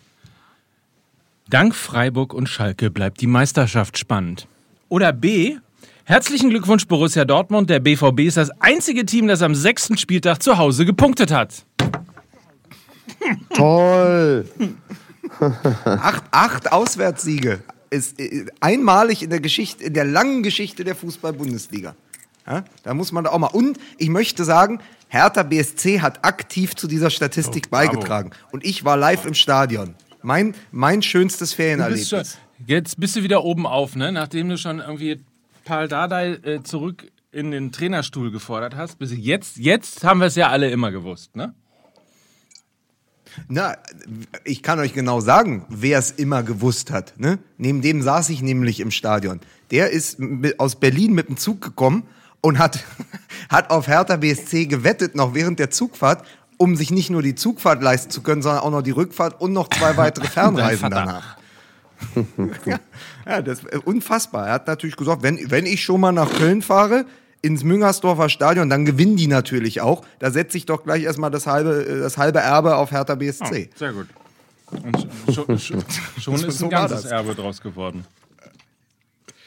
Dank 1.48 1.74
Freiburg 1.74 2.34
und 2.34 2.48
Schalke 2.48 2.90
bleibt 2.90 3.20
die 3.20 3.26
Meisterschaft 3.28 3.98
spannend. 3.98 4.48
Oder 4.88 5.12
B, 5.12 5.58
herzlichen 6.04 6.50
Glückwunsch 6.50 6.86
Borussia 6.86 7.24
Dortmund. 7.24 7.70
Der 7.70 7.78
BVB 7.78 8.20
ist 8.20 8.36
das 8.36 8.50
einzige 8.60 9.06
Team, 9.06 9.28
das 9.28 9.42
am 9.42 9.54
sechsten 9.54 9.96
Spieltag 9.96 10.42
zu 10.42 10.58
Hause 10.58 10.84
gepunktet 10.84 11.30
hat. 11.30 11.64
Toll. 13.54 14.48
Acht, 15.84 16.24
acht 16.30 16.72
Auswärtssiege. 16.72 17.60
Ist 17.90 18.18
äh, 18.20 18.46
einmalig 18.60 19.22
in 19.22 19.30
der 19.30 19.40
Geschichte, 19.40 19.84
in 19.84 19.94
der 19.94 20.04
langen 20.04 20.42
Geschichte 20.42 20.84
der 20.84 20.94
Fußball-Bundesliga. 20.96 21.94
Ja, 22.46 22.64
da 22.82 22.94
muss 22.94 23.12
man 23.12 23.24
da 23.24 23.30
auch 23.30 23.38
mal. 23.38 23.46
Und 23.48 23.78
ich 23.98 24.08
möchte 24.08 24.44
sagen, 24.44 24.80
Hertha 25.08 25.42
BSC 25.44 26.00
hat 26.00 26.24
aktiv 26.24 26.74
zu 26.74 26.86
dieser 26.86 27.10
Statistik 27.10 27.64
Oh, 27.68 27.70
beigetragen. 27.70 28.30
Und 28.52 28.64
ich 28.64 28.84
war 28.84 28.96
live 28.96 29.24
im 29.24 29.34
Stadion. 29.34 29.94
Mein, 30.22 30.54
mein 30.72 31.02
schönstes 31.02 31.52
Ferienerlebnis. 31.52 32.08
schon, 32.08 32.22
jetzt 32.66 32.98
bist 32.98 33.16
du 33.16 33.22
wieder 33.22 33.44
oben 33.44 33.66
auf, 33.66 33.94
ne? 33.96 34.10
Nachdem 34.12 34.48
du 34.48 34.58
schon 34.58 34.80
irgendwie 34.80 35.20
Paul 35.64 35.88
Dardai 35.88 36.38
äh, 36.42 36.62
zurück 36.62 37.10
in 37.32 37.50
den 37.50 37.72
Trainerstuhl 37.72 38.30
gefordert 38.30 38.76
hast. 38.76 38.98
Bis 38.98 39.12
jetzt, 39.16 39.56
jetzt 39.56 40.04
haben 40.04 40.20
wir 40.20 40.26
es 40.26 40.36
ja 40.36 40.48
alle 40.50 40.70
immer 40.70 40.90
gewusst, 40.90 41.36
ne? 41.36 41.54
Na, 43.48 43.76
ich 44.44 44.62
kann 44.62 44.78
euch 44.78 44.92
genau 44.92 45.20
sagen, 45.20 45.64
wer 45.68 45.98
es 45.98 46.10
immer 46.10 46.42
gewusst 46.42 46.90
hat. 46.90 47.14
Ne? 47.16 47.38
Neben 47.58 47.82
dem 47.82 48.02
saß 48.02 48.30
ich 48.30 48.42
nämlich 48.42 48.80
im 48.80 48.90
Stadion. 48.90 49.40
Der 49.70 49.90
ist 49.90 50.18
aus 50.58 50.76
Berlin 50.76 51.14
mit 51.14 51.28
dem 51.28 51.36
Zug 51.36 51.60
gekommen 51.60 52.04
und 52.40 52.58
hat, 52.58 52.84
hat 53.48 53.70
auf 53.70 53.88
Hertha 53.88 54.16
BSC 54.16 54.66
gewettet, 54.66 55.14
noch 55.14 55.34
während 55.34 55.58
der 55.58 55.70
Zugfahrt, 55.70 56.24
um 56.56 56.76
sich 56.76 56.90
nicht 56.90 57.10
nur 57.10 57.22
die 57.22 57.34
Zugfahrt 57.34 57.82
leisten 57.82 58.10
zu 58.10 58.22
können, 58.22 58.42
sondern 58.42 58.62
auch 58.62 58.70
noch 58.70 58.82
die 58.82 58.92
Rückfahrt 58.92 59.40
und 59.40 59.52
noch 59.52 59.68
zwei 59.68 59.96
weitere 59.96 60.26
Fernreisen 60.26 60.90
danach. 60.90 61.36
ja, 62.66 62.78
ja, 63.26 63.42
das 63.42 63.60
ist 63.60 63.86
unfassbar. 63.86 64.48
Er 64.48 64.54
hat 64.54 64.66
natürlich 64.66 64.96
gesagt, 64.96 65.22
wenn, 65.22 65.50
wenn 65.50 65.66
ich 65.66 65.82
schon 65.82 66.00
mal 66.00 66.12
nach 66.12 66.32
Köln 66.34 66.60
fahre, 66.62 67.06
ins 67.44 67.62
Müngersdorfer 67.62 68.28
Stadion, 68.30 68.70
dann 68.70 68.84
gewinnen 68.84 69.16
die 69.16 69.26
natürlich 69.26 69.82
auch. 69.82 70.02
Da 70.18 70.30
setze 70.30 70.56
ich 70.56 70.66
doch 70.66 70.82
gleich 70.82 71.04
erstmal 71.04 71.30
das 71.30 71.46
halbe, 71.46 71.84
das 72.00 72.16
halbe 72.16 72.40
Erbe 72.40 72.76
auf 72.76 72.90
Hertha 72.90 73.14
BSC. 73.14 73.68
Oh, 73.70 73.78
sehr 73.78 73.92
gut. 73.92 74.06
Und 74.70 75.06
schon, 75.34 75.58
schon, 75.58 75.84
schon 76.18 76.34
ist 76.34 76.62
ein 76.62 76.70
ganzes 76.70 77.04
Erbe 77.04 77.34
draus 77.34 77.60
geworden. 77.60 78.04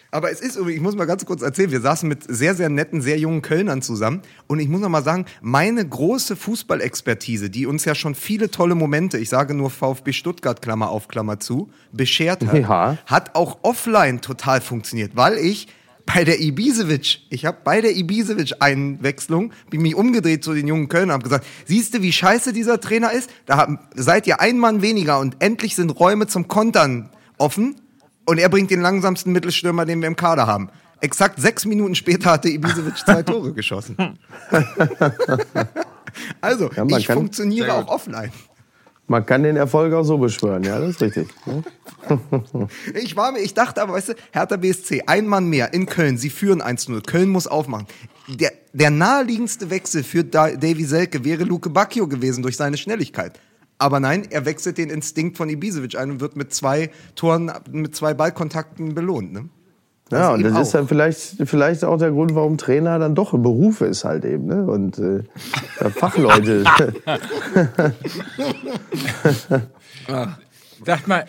Aber 0.09 0.31
es 0.31 0.39
ist, 0.39 0.57
ich 0.57 0.79
muss 0.79 0.95
mal 0.95 1.05
ganz 1.05 1.25
kurz 1.25 1.41
erzählen, 1.41 1.71
wir 1.71 1.81
saßen 1.81 2.07
mit 2.07 2.23
sehr, 2.23 2.55
sehr 2.55 2.69
netten, 2.69 3.01
sehr 3.01 3.19
jungen 3.19 3.41
Kölnern 3.41 3.81
zusammen. 3.81 4.21
Und 4.47 4.59
ich 4.59 4.69
muss 4.69 4.79
noch 4.79 4.89
mal 4.89 5.03
sagen, 5.03 5.25
meine 5.41 5.85
große 5.85 6.35
Fußballexpertise, 6.35 7.49
die 7.49 7.65
uns 7.65 7.83
ja 7.83 7.93
schon 7.93 8.15
viele 8.15 8.49
tolle 8.49 8.75
Momente, 8.75 9.17
ich 9.17 9.27
sage 9.27 9.53
nur 9.53 9.69
VfB 9.69 10.13
Stuttgart, 10.13 10.61
Klammer 10.61 10.89
auf, 10.89 11.07
Klammer 11.09 11.39
zu, 11.39 11.69
beschert 11.91 12.45
hat, 12.45 12.57
ja. 12.57 12.97
hat 13.05 13.35
auch 13.35 13.57
offline 13.63 14.21
total 14.21 14.61
funktioniert, 14.61 15.15
weil 15.15 15.37
ich 15.37 15.67
bei 16.07 16.23
der 16.23 16.39
Ibisevic, 16.39 17.19
ich 17.29 17.45
habe 17.45 17.57
bei 17.63 17.81
der 17.81 17.95
Ibisevic-Einwechslung, 17.95 19.51
bin 19.69 19.81
mich 19.81 19.93
umgedreht 19.93 20.43
zu 20.43 20.53
den 20.53 20.67
jungen 20.67 20.87
Kölnern, 20.87 21.11
habe 21.11 21.23
gesagt, 21.23 21.45
siehst 21.65 21.93
du, 21.93 22.01
wie 22.01 22.11
scheiße 22.11 22.53
dieser 22.53 22.79
Trainer 22.79 23.11
ist? 23.11 23.29
Da 23.45 23.57
haben, 23.57 23.79
seid 23.93 24.25
ihr 24.25 24.39
ein 24.39 24.57
Mann 24.57 24.81
weniger 24.81 25.19
und 25.19 25.35
endlich 25.39 25.75
sind 25.75 25.91
Räume 25.91 26.25
zum 26.27 26.47
Kontern 26.47 27.09
offen 27.37 27.75
und 28.25 28.39
er 28.39 28.49
bringt 28.49 28.71
den 28.71 28.81
langsamsten 28.81 29.31
Mittelstürmer, 29.33 29.85
den 29.85 30.01
wir 30.01 30.07
im 30.07 30.15
Kader 30.15 30.47
haben. 30.47 30.69
Exakt 31.01 31.39
sechs 31.39 31.65
Minuten 31.65 31.93
später 31.93 32.31
hatte 32.31 32.49
Ibisevic 32.49 32.97
zwei 32.97 33.21
Tore 33.23 33.53
geschossen. 33.53 34.17
also, 36.41 36.71
ja, 36.73 36.97
ich 36.97 37.07
funktioniere 37.07 37.73
auch 37.73 37.87
offline. 37.87 38.31
Man 39.09 39.25
kann 39.25 39.43
den 39.43 39.55
Erfolg 39.55 39.93
auch 39.93 40.03
so 40.03 40.17
beschwören, 40.17 40.63
ja, 40.63 40.79
das 40.79 40.91
ist 40.91 41.01
richtig. 41.01 41.29
Ne? 41.45 41.63
ich 42.93 43.15
war 43.15 43.31
mir, 43.31 43.39
ich 43.39 43.53
dachte 43.53 43.81
aber, 43.81 43.93
weißt 43.93 44.09
du, 44.09 44.13
Hertha 44.31 44.57
BSC, 44.57 45.03
ein 45.07 45.27
Mann 45.27 45.47
mehr 45.47 45.73
in 45.73 45.85
Köln, 45.85 46.17
sie 46.17 46.29
führen 46.29 46.61
1-0, 46.61 47.05
Köln 47.05 47.29
muss 47.29 47.47
aufmachen. 47.47 47.87
Der, 48.27 48.51
der 48.73 48.89
naheliegendste 48.89 49.69
Wechsel 49.69 50.03
für 50.03 50.25
Davy 50.25 50.83
Selke 50.83 51.23
wäre 51.23 51.45
Luke 51.45 51.69
Bacchio 51.69 52.07
gewesen 52.07 52.41
durch 52.43 52.57
seine 52.57 52.75
Schnelligkeit. 52.75 53.39
Aber 53.77 54.01
nein, 54.01 54.27
er 54.29 54.45
wechselt 54.45 54.77
den 54.77 54.89
Instinkt 54.89 55.37
von 55.37 55.49
Ibisevic 55.49 55.97
ein 55.97 56.11
und 56.11 56.19
wird 56.19 56.35
mit 56.35 56.53
zwei 56.53 56.89
Toren, 57.15 57.51
mit 57.71 57.95
zwei 57.95 58.13
Ballkontakten 58.13 58.93
belohnt. 58.93 59.31
Ne? 59.31 59.49
Das 60.09 60.19
ja, 60.19 60.33
und 60.33 60.43
das 60.43 60.53
auch. 60.53 60.61
ist 60.61 60.73
dann 60.73 60.87
vielleicht, 60.87 61.35
vielleicht 61.45 61.83
auch 61.83 61.97
der 61.97 62.11
Grund, 62.11 62.33
warum 62.33 62.57
Trainer 62.57 62.97
dann 62.97 63.13
doch 63.15 63.33
ein 63.33 63.43
Beruf 63.43 63.81
ist 63.81 64.05
halt 64.05 64.23
eben. 64.23 64.45
Ne? 64.45 64.65
Und 64.65 64.97
äh, 64.99 65.23
Fachleute. 65.89 66.63
Sag 70.85 71.07
mal, 71.07 71.25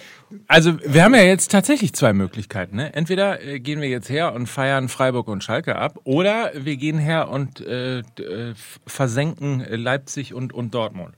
also 0.46 0.78
wir 0.84 1.02
haben 1.02 1.14
ja 1.14 1.22
jetzt 1.22 1.50
tatsächlich 1.50 1.92
zwei 1.94 2.12
Möglichkeiten. 2.12 2.76
Ne? 2.76 2.94
Entweder 2.94 3.42
äh, 3.42 3.58
gehen 3.60 3.80
wir 3.80 3.88
jetzt 3.88 4.10
her 4.10 4.34
und 4.34 4.46
feiern 4.46 4.88
Freiburg 4.88 5.28
und 5.28 5.42
Schalke 5.42 5.76
ab, 5.76 5.98
oder 6.04 6.52
wir 6.54 6.76
gehen 6.76 6.98
her 6.98 7.30
und 7.30 7.60
äh, 7.60 7.98
äh 7.98 8.54
versenken 8.86 9.64
Leipzig 9.68 10.34
und, 10.34 10.52
und 10.52 10.74
Dortmund. 10.74 11.14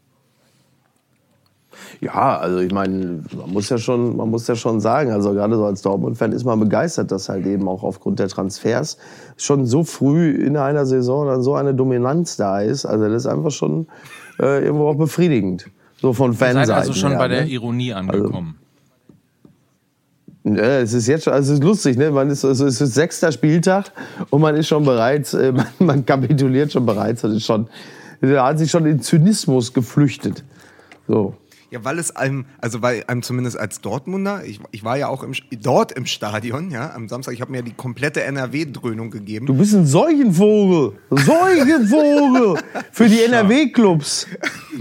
Ja, 2.00 2.38
also 2.38 2.58
ich 2.58 2.72
meine, 2.72 3.22
man 3.36 3.52
muss 3.52 3.68
ja 3.68 3.78
schon, 3.78 4.16
man 4.16 4.30
muss 4.30 4.46
ja 4.46 4.56
schon 4.56 4.80
sagen, 4.80 5.10
also 5.10 5.32
gerade 5.32 5.56
so 5.56 5.64
als 5.64 5.82
Dortmund-Fan 5.82 6.32
ist 6.32 6.44
man 6.44 6.58
begeistert, 6.60 7.10
dass 7.12 7.28
halt 7.28 7.46
eben 7.46 7.68
auch 7.68 7.82
aufgrund 7.82 8.18
der 8.18 8.28
Transfers 8.28 8.96
schon 9.36 9.66
so 9.66 9.84
früh 9.84 10.30
in 10.30 10.56
einer 10.56 10.86
Saison 10.86 11.26
dann 11.26 11.42
so 11.42 11.54
eine 11.54 11.74
Dominanz 11.74 12.36
da 12.36 12.60
ist. 12.60 12.86
Also 12.86 13.08
das 13.08 13.24
ist 13.24 13.26
einfach 13.26 13.50
schon 13.50 13.86
äh, 14.38 14.64
irgendwo 14.64 14.88
auch 14.88 14.96
befriedigend. 14.96 15.66
So 16.00 16.12
von 16.12 16.32
Fanseite. 16.32 16.60
Ihr 16.60 16.66
seid 16.66 16.76
also 16.76 16.92
schon 16.94 17.10
her, 17.10 17.18
bei 17.18 17.28
der 17.28 17.44
ne? 17.44 17.50
Ironie 17.50 17.92
angekommen. 17.92 18.54
Also, 18.56 18.60
ja, 20.44 20.78
es 20.78 20.94
ist 20.94 21.06
jetzt 21.06 21.24
schon, 21.24 21.34
also 21.34 21.52
es 21.52 21.58
ist 21.58 21.64
lustig, 21.64 21.98
ne? 21.98 22.10
Man 22.10 22.30
ist, 22.30 22.44
also 22.44 22.66
es 22.66 22.80
ist 22.80 22.94
sechster 22.94 23.30
Spieltag 23.30 23.92
und 24.30 24.40
man 24.40 24.56
ist 24.56 24.68
schon 24.68 24.84
bereit, 24.84 25.32
äh, 25.34 25.52
man, 25.52 25.66
man 25.78 26.06
kapituliert 26.06 26.72
schon 26.72 26.86
bereits. 26.86 27.22
Das 27.22 27.32
ist 27.32 27.44
schon, 27.44 27.68
da 28.20 28.46
hat 28.46 28.58
sich 28.58 28.70
schon 28.70 28.86
in 28.86 29.00
Zynismus 29.00 29.72
geflüchtet. 29.72 30.44
So. 31.06 31.34
Ja, 31.70 31.84
weil 31.84 31.98
es 31.98 32.14
einem, 32.16 32.46
also 32.60 32.82
weil 32.82 33.04
einem 33.06 33.22
zumindest 33.22 33.58
als 33.58 33.80
Dortmunder, 33.80 34.44
ich, 34.44 34.60
ich 34.72 34.82
war 34.82 34.96
ja 34.96 35.08
auch 35.08 35.22
im, 35.22 35.32
dort 35.62 35.92
im 35.92 36.04
Stadion, 36.06 36.70
ja, 36.70 36.92
am 36.94 37.08
Samstag, 37.08 37.32
ich 37.34 37.40
habe 37.40 37.52
mir 37.52 37.62
die 37.62 37.72
komplette 37.72 38.22
NRW-Dröhnung 38.24 39.10
gegeben. 39.10 39.46
Du 39.46 39.54
bist 39.54 39.74
ein 39.74 39.86
Seuchenvogel, 39.86 40.98
Seuchenvogel 41.10 42.60
für 42.92 43.08
die 43.08 43.22
NRW-Clubs. 43.22 44.26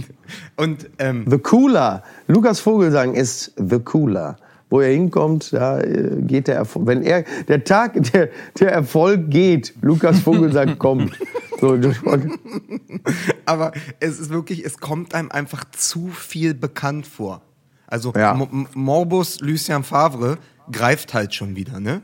Und 0.55 0.89
ähm, 0.97 1.25
The 1.29 1.37
Cooler. 1.37 2.03
Lukas 2.27 2.59
Vogelsang 2.59 3.13
ist 3.13 3.53
The 3.57 3.79
Cooler 3.79 4.37
wo 4.71 4.81
er 4.81 4.91
hinkommt, 4.91 5.51
da 5.51 5.79
äh, 5.79 6.11
geht 6.21 6.47
der 6.47 6.57
Erfolg. 6.57 6.85
Wenn 6.85 7.01
er, 7.01 7.23
der 7.47 7.63
Tag, 7.63 8.03
der, 8.13 8.29
der 8.59 8.71
Erfolg 8.71 9.31
geht, 9.31 9.73
Lukas 9.81 10.19
Vogelsang 10.19 10.77
kommt. 10.77 11.11
So, 11.59 11.77
Aber 13.45 13.71
es 13.99 14.19
ist 14.19 14.29
wirklich, 14.29 14.65
es 14.65 14.77
kommt 14.77 15.13
einem 15.13 15.31
einfach 15.31 15.65
zu 15.71 16.09
viel 16.09 16.53
bekannt 16.53 17.05
vor. 17.05 17.41
Also 17.87 18.13
ja. 18.15 18.33
Morbus 18.73 19.39
Lucien 19.41 19.83
Favre 19.83 20.37
greift 20.71 21.13
halt 21.13 21.33
schon 21.33 21.55
wieder, 21.55 21.79
ne? 21.79 22.01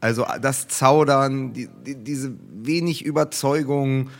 Also 0.00 0.26
das 0.40 0.68
Zaudern, 0.68 1.52
die, 1.52 1.68
die, 1.84 1.96
diese 1.96 2.32
wenig 2.52 3.04
Überzeugung, 3.04 4.10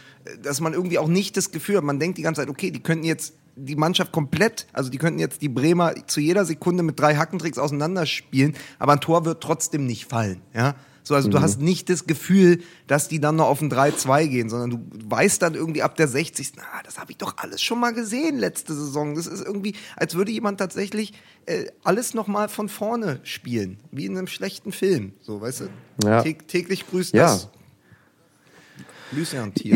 dass 0.43 0.61
man 0.61 0.73
irgendwie 0.73 0.99
auch 0.99 1.09
nicht 1.09 1.37
das 1.37 1.52
Gefühl 1.52 1.76
hat, 1.76 1.85
man 1.85 2.00
denkt 2.00 2.19
die 2.19 2.23
ganze 2.23 2.43
Zeit, 2.43 2.49
okay, 2.49 2.71
die 2.71 2.83
könnten 2.83 3.05
jetzt 3.05 3.35
die 3.57 3.76
Mannschaft 3.76 4.12
komplett, 4.12 4.66
also 4.73 4.90
die 4.90 4.99
könnten 4.99 5.19
jetzt 5.19 5.40
die 5.43 5.49
Bremer 5.49 5.95
zu 6.07 6.21
jeder 6.21 6.45
Sekunde 6.45 6.83
mit 6.83 7.00
drei 7.00 7.16
Hackentricks 7.16 7.59
auseinanderspielen, 7.59 8.55
aber 8.78 8.93
ein 8.93 9.00
Tor 9.00 9.25
wird 9.25 9.43
trotzdem 9.43 9.87
nicht 9.87 10.07
fallen, 10.07 10.43
ja. 10.55 10.75
So, 11.06 11.14
also 11.14 11.28
mhm. 11.28 11.32
du 11.34 11.40
hast 11.40 11.60
nicht 11.60 11.88
das 11.88 12.08
Gefühl, 12.08 12.58
dass 12.88 13.06
die 13.06 13.20
dann 13.20 13.36
noch 13.36 13.46
auf 13.46 13.62
ein 13.62 13.70
3-2 13.70 14.26
gehen, 14.26 14.50
sondern 14.50 14.70
du 14.70 14.80
weißt 15.08 15.40
dann 15.40 15.54
irgendwie 15.54 15.82
ab 15.82 15.94
der 15.94 16.08
60. 16.08 16.54
Na, 16.56 16.64
das 16.84 16.98
habe 16.98 17.12
ich 17.12 17.16
doch 17.16 17.36
alles 17.36 17.62
schon 17.62 17.78
mal 17.78 17.92
gesehen 17.92 18.40
letzte 18.40 18.75
Saison. 18.75 19.14
Das 19.14 19.28
ist 19.28 19.46
irgendwie, 19.46 19.76
als 19.94 20.16
würde 20.16 20.32
jemand 20.32 20.58
tatsächlich 20.58 21.12
äh, 21.46 21.66
alles 21.84 22.14
noch 22.14 22.26
mal 22.26 22.48
von 22.48 22.68
vorne 22.68 23.20
spielen, 23.22 23.78
wie 23.92 24.06
in 24.06 24.18
einem 24.18 24.26
schlechten 24.26 24.72
Film. 24.72 25.12
So, 25.20 25.40
weißt 25.40 25.60
du? 25.60 25.68
Ja. 26.04 26.22
täglich 26.22 26.90
grüßt 26.90 27.14
ja. 27.14 27.26
das 27.26 27.50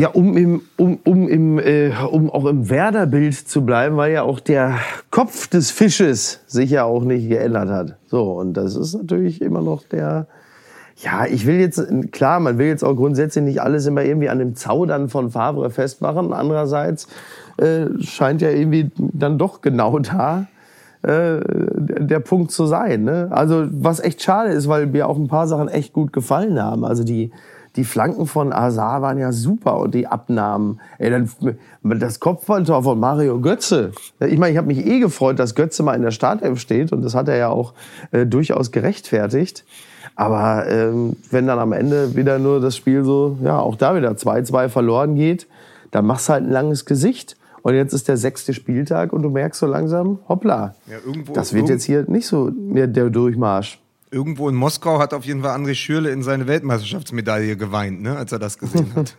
ja, 0.01 0.09
um, 0.09 0.35
im, 0.35 0.61
um, 0.75 0.99
um, 1.05 1.29
im, 1.29 1.59
äh, 1.59 1.93
um 2.11 2.29
auch 2.29 2.43
im 2.43 2.69
Werder-Bild 2.69 3.33
zu 3.35 3.65
bleiben, 3.65 3.95
weil 3.95 4.11
ja 4.11 4.23
auch 4.23 4.41
der 4.41 4.79
Kopf 5.09 5.47
des 5.47 5.71
Fisches 5.71 6.41
sich 6.47 6.71
ja 6.71 6.83
auch 6.83 7.05
nicht 7.05 7.29
geändert 7.29 7.69
hat. 7.69 7.97
So, 8.07 8.33
und 8.33 8.53
das 8.53 8.75
ist 8.75 8.93
natürlich 8.93 9.41
immer 9.41 9.61
noch 9.61 9.83
der. 9.83 10.27
Ja, 11.03 11.25
ich 11.25 11.47
will 11.47 11.59
jetzt, 11.59 11.83
klar, 12.11 12.39
man 12.39 12.57
will 12.57 12.67
jetzt 12.67 12.83
auch 12.83 12.95
grundsätzlich 12.95 13.43
nicht 13.43 13.61
alles 13.61 13.87
immer 13.87 14.03
irgendwie 14.03 14.29
an 14.29 14.39
dem 14.39 14.55
Zaudern 14.55 15.09
von 15.09 15.31
Favre 15.31 15.69
festmachen. 15.71 16.31
Andererseits 16.31 17.07
äh, 17.57 17.87
scheint 17.99 18.41
ja 18.41 18.49
irgendwie 18.49 18.91
dann 18.97 19.39
doch 19.39 19.61
genau 19.61 19.97
da 19.99 20.45
äh, 21.01 21.39
der 21.43 22.19
Punkt 22.19 22.51
zu 22.51 22.67
sein. 22.67 23.03
Ne? 23.03 23.29
Also, 23.31 23.67
was 23.71 23.99
echt 23.99 24.21
schade 24.21 24.51
ist, 24.51 24.67
weil 24.67 24.85
mir 24.85 25.07
auch 25.07 25.17
ein 25.17 25.27
paar 25.27 25.47
Sachen 25.47 25.69
echt 25.69 25.93
gut 25.93 26.13
gefallen 26.13 26.61
haben. 26.61 26.85
Also 26.85 27.03
die 27.03 27.31
die 27.77 27.85
Flanken 27.85 28.25
von 28.25 28.51
Azar 28.51 29.01
waren 29.01 29.17
ja 29.17 29.31
super 29.31 29.77
und 29.77 29.93
die 29.93 30.07
Abnahmen. 30.07 30.81
Ey, 30.97 31.09
dann, 31.09 31.29
das 31.83 32.19
Kopfballtor 32.19 32.83
von 32.83 32.99
Mario 32.99 33.39
Götze. 33.39 33.91
Ich 34.19 34.37
meine, 34.37 34.51
ich 34.51 34.57
habe 34.57 34.67
mich 34.67 34.85
eh 34.85 34.99
gefreut, 34.99 35.39
dass 35.39 35.55
Götze 35.55 35.81
mal 35.83 35.95
in 35.95 36.01
der 36.01 36.11
Startelf 36.11 36.59
steht 36.59 36.91
und 36.91 37.01
das 37.01 37.15
hat 37.15 37.29
er 37.29 37.37
ja 37.37 37.49
auch 37.49 37.73
äh, 38.11 38.25
durchaus 38.25 38.71
gerechtfertigt. 38.71 39.63
Aber 40.15 40.67
ähm, 40.67 41.15
wenn 41.29 41.47
dann 41.47 41.59
am 41.59 41.73
Ende 41.73 42.15
wieder 42.15 42.39
nur 42.39 42.59
das 42.59 42.75
Spiel 42.75 43.03
so, 43.03 43.37
ja, 43.43 43.59
auch 43.59 43.75
da 43.75 43.95
wieder 43.95 44.11
2-2 44.11 44.69
verloren 44.69 45.15
geht, 45.15 45.47
dann 45.91 46.05
machst 46.05 46.29
du 46.29 46.33
halt 46.33 46.43
ein 46.43 46.51
langes 46.51 46.85
Gesicht. 46.85 47.37
Und 47.63 47.75
jetzt 47.75 47.93
ist 47.93 48.07
der 48.07 48.17
sechste 48.17 48.53
Spieltag 48.53 49.13
und 49.13 49.21
du 49.21 49.29
merkst 49.29 49.59
so 49.59 49.67
langsam, 49.67 50.19
hoppla, 50.27 50.73
ja, 50.87 50.97
irgendwo, 51.05 51.33
das 51.33 51.53
wird 51.53 51.69
jetzt 51.69 51.83
hier 51.83 52.05
nicht 52.07 52.25
so 52.25 52.49
der 52.51 53.09
Durchmarsch 53.09 53.79
irgendwo 54.11 54.49
in 54.49 54.55
Moskau 54.55 54.99
hat 54.99 55.13
auf 55.13 55.23
jeden 55.23 55.41
Fall 55.41 55.55
André 55.55 55.73
Schürle 55.73 56.11
in 56.11 56.21
seine 56.21 56.45
Weltmeisterschaftsmedaille 56.45 57.55
geweint, 57.55 58.01
ne, 58.01 58.17
als 58.17 58.31
er 58.33 58.39
das 58.39 58.57
gesehen 58.57 58.93
hat. 58.93 59.15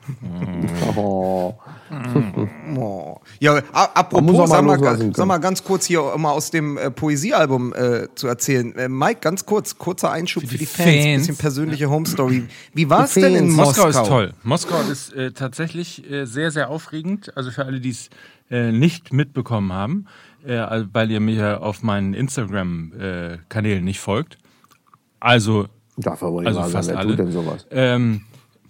oh. 0.96 1.54
oh. 2.76 3.20
Ja, 3.40 3.62
apropos, 3.72 4.50
sag 4.50 4.62
mal, 4.64 5.12
sag 5.14 5.26
mal 5.26 5.38
ganz 5.38 5.64
kurz 5.64 5.86
hier, 5.86 6.02
um 6.02 6.22
mal 6.22 6.32
aus 6.32 6.50
dem 6.50 6.76
äh, 6.76 6.90
Poesiealbum 6.90 7.72
äh, 7.72 8.08
zu 8.14 8.28
erzählen. 8.28 8.74
Äh, 8.76 8.88
Mike, 8.88 9.20
ganz 9.20 9.46
kurz, 9.46 9.78
kurzer 9.78 10.10
Einschub 10.10 10.42
für 10.42 10.58
die, 10.58 10.58
für 10.58 10.58
die 10.58 10.66
Fans, 10.66 11.04
Fans, 11.04 11.20
bisschen 11.22 11.36
persönliche 11.36 11.88
Home 11.88 12.06
Story. 12.06 12.44
Wie 12.74 12.90
war 12.90 13.04
es 13.04 13.14
denn 13.14 13.34
in 13.34 13.50
Moskau? 13.50 13.86
Moskau 13.86 14.02
ist 14.02 14.08
toll. 14.08 14.34
Moskau 14.42 14.80
ist 14.90 15.14
äh, 15.14 15.32
tatsächlich 15.32 16.10
äh, 16.10 16.26
sehr, 16.26 16.50
sehr 16.50 16.68
aufregend. 16.68 17.34
Also 17.36 17.50
für 17.50 17.64
alle, 17.64 17.80
die 17.80 17.90
es 17.90 18.10
äh, 18.50 18.72
nicht 18.72 19.12
mitbekommen 19.12 19.72
haben, 19.72 20.06
also 20.44 20.86
weil 20.92 21.08
ihr 21.12 21.20
mir 21.20 21.62
auf 21.62 21.84
meinen 21.84 22.14
Instagram-Kanälen 22.14 23.84
nicht 23.84 24.00
folgt. 24.00 24.38
Also, 25.22 25.68
Darf 25.96 26.22
aber 26.22 26.40
nicht 26.40 26.48
also 26.48 26.62
fast 26.70 26.88
sein, 26.88 26.96
alle. 26.96 27.10
Tut 27.10 27.18
denn 27.20 27.32
sowas? 27.32 27.66
Ähm, 27.70 28.22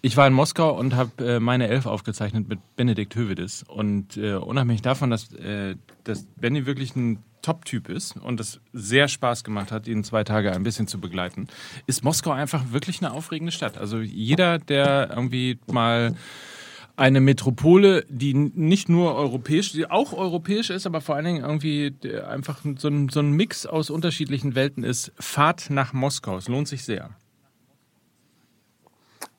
ich 0.03 0.17
war 0.17 0.27
in 0.27 0.35
Moskau 0.35 0.77
und 0.79 0.95
habe 0.95 1.37
äh, 1.37 1.41
meine 1.41 1.69
Elf 1.69 1.87
aufgezeichnet 1.87 2.47
mit 2.47 2.59
Benedikt 2.77 3.15
Hövedes. 3.15 3.65
Und 3.67 4.19
äh, 4.19 4.35
unabhängig 4.35 4.83
davon, 4.83 5.09
dass, 5.11 5.33
äh, 5.33 5.77
dass 6.05 6.25
Benny 6.37 6.67
wirklich 6.67 6.95
ein 6.95 7.23
Top-Typ 7.41 7.89
ist 7.89 8.17
und 8.17 8.39
es 8.39 8.61
sehr 8.73 9.09
Spaß 9.09 9.45
gemacht 9.45 9.73
hat, 9.73 9.89
ihn 9.89 10.05
zwei 10.05 10.25
Tage 10.25 10.53
ein 10.53 10.63
bisschen 10.63 10.87
zu 10.87 11.01
begleiten, 11.01 11.49
ist 11.87 12.05
Moskau 12.05 12.33
einfach 12.33 12.71
wirklich 12.71 13.01
eine 13.01 13.13
aufregende 13.13 13.53
Stadt. 13.53 13.79
Also 13.79 13.99
jeder, 13.99 14.59
der 14.59 15.09
irgendwie 15.11 15.59
mal 15.71 16.15
eine 16.97 17.21
Metropole, 17.21 18.05
die 18.09 18.35
nicht 18.35 18.89
nur 18.89 19.15
europäisch, 19.15 19.73
die 19.73 19.91
auch 19.91 20.13
europäisch 20.13 20.71
ist, 20.71 20.87
aber 20.87 21.01
vor 21.01 21.17
allen 21.17 21.25
Dingen 21.25 21.45
irgendwie 21.45 21.95
einfach 22.27 22.61
so 22.77 22.89
ein, 22.89 23.09
so 23.09 23.21
ein 23.21 23.33
Mix 23.33 23.67
aus 23.67 23.91
unterschiedlichen 23.91 24.55
Welten 24.55 24.85
ist. 24.85 25.13
Fahrt 25.19 25.71
nach 25.71 25.93
Moskau. 25.93 26.37
Es 26.37 26.49
lohnt 26.49 26.69
sich 26.69 26.85
sehr. 26.85 27.11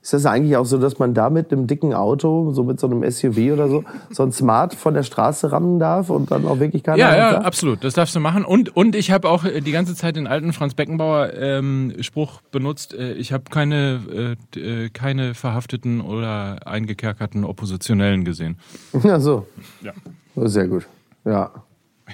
Ist 0.03 0.12
das 0.12 0.25
eigentlich 0.25 0.57
auch 0.57 0.65
so, 0.65 0.77
dass 0.77 1.00
man 1.00 1.13
da 1.13 1.29
mit 1.29 1.53
einem 1.53 1.65
dicken 1.65 1.93
Auto, 1.93 2.51
so 2.51 2.65
mit 2.65 2.77
so 2.77 2.88
einem 2.88 3.10
SUV 3.10 3.53
oder 3.53 3.69
so, 3.69 3.86
so 4.12 4.24
ein 4.24 4.33
Smart 4.33 4.75
von 4.75 4.93
der 4.93 5.03
Straße 5.03 5.50
rammen 5.53 5.79
darf 5.79 6.10
und 6.10 6.29
dann 6.29 6.45
auch 6.45 6.60
wirklich 6.60 6.83
keiner 6.83 6.98
Ja, 6.98 7.15
ja, 7.15 7.31
sagt? 7.31 7.45
absolut. 7.45 7.83
Das 7.86 7.93
darfst 7.93 8.13
du 8.13 8.19
machen. 8.19 8.43
Und, 8.43 8.75
und 8.75 8.98
ich 8.98 9.12
habe 9.12 9.29
auch 9.29 9.45
die 9.45 9.72
ganze 9.72 9.95
Zeit 9.95 10.17
den 10.17 10.27
alten 10.27 10.51
Franz 10.51 10.74
Beckenbauer 10.74 11.33
ähm, 11.36 11.93
Spruch 12.01 12.41
benutzt. 12.51 12.93
Äh, 12.93 13.13
ich 13.13 13.31
habe 13.31 13.45
keine, 13.50 14.36
äh, 14.53 14.60
äh, 14.60 14.89
keine 14.89 15.36
verhafteten 15.36 16.01
oder 16.01 16.67
eingekerkerten 16.67 17.45
Oppositionellen 17.45 18.25
gesehen. 18.25 18.57
Ja, 19.03 19.22
so. 19.22 19.48
Ja. 19.81 19.93
Sehr 20.36 20.67
gut. 20.67 20.86
Ja. 21.24 21.50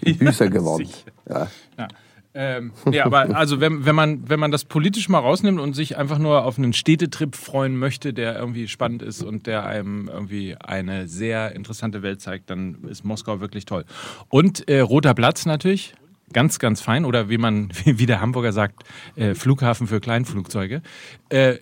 Büßer 0.03 0.47
geworden. 0.49 0.87
Ja. 1.27 1.47
ja. 1.77 1.87
Ähm, 2.33 2.73
ja, 2.91 3.05
aber 3.05 3.35
also 3.35 3.59
wenn, 3.59 3.85
wenn, 3.85 3.95
man, 3.95 4.29
wenn 4.29 4.39
man 4.39 4.51
das 4.51 4.65
politisch 4.65 5.09
mal 5.09 5.19
rausnimmt 5.19 5.59
und 5.59 5.73
sich 5.73 5.97
einfach 5.97 6.19
nur 6.19 6.45
auf 6.45 6.57
einen 6.57 6.73
Städtetrip 6.73 7.35
freuen 7.35 7.77
möchte, 7.77 8.13
der 8.13 8.37
irgendwie 8.37 8.67
spannend 8.67 9.01
ist 9.01 9.23
und 9.23 9.47
der 9.47 9.65
einem 9.65 10.07
irgendwie 10.07 10.55
eine 10.55 11.07
sehr 11.07 11.53
interessante 11.55 12.01
Welt 12.03 12.21
zeigt, 12.21 12.49
dann 12.49 12.83
ist 12.87 13.03
Moskau 13.03 13.39
wirklich 13.39 13.65
toll. 13.65 13.85
Und 14.29 14.67
äh, 14.69 14.79
Roter 14.81 15.13
Platz 15.13 15.45
natürlich, 15.45 15.95
ganz, 16.33 16.59
ganz 16.59 16.81
fein. 16.81 17.05
Oder 17.05 17.29
wie 17.29 17.37
man, 17.37 17.69
wie 17.85 18.05
der 18.05 18.21
Hamburger 18.21 18.53
sagt, 18.53 18.83
äh, 19.15 19.35
Flughafen 19.35 19.87
für 19.87 19.99
Kleinflugzeuge. 19.99 20.81
Äh, 21.29 21.49
äh, 21.49 21.59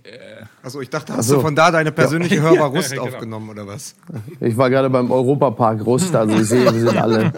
also 0.64 0.82
ich 0.82 0.90
dachte, 0.90 1.14
hast 1.14 1.28
so. 1.28 1.36
du 1.36 1.42
von 1.42 1.56
da 1.56 1.72
deine 1.72 1.92
persönliche 1.92 2.36
ja. 2.38 2.42
Hörbar 2.42 2.70
Rust 2.70 2.92
ja, 2.92 2.98
genau. 2.98 3.16
aufgenommen 3.16 3.50
oder 3.50 3.68
was? 3.68 3.96
Ich 4.40 4.58
war 4.58 4.70
gerade 4.70 4.90
beim 4.90 5.12
Europapark 5.12 5.86
Rust, 5.86 6.16
also 6.16 6.36
ich 6.36 6.48
sehe, 6.48 6.66
wir 6.66 6.80
sind 6.80 6.98
alle, 6.98 7.34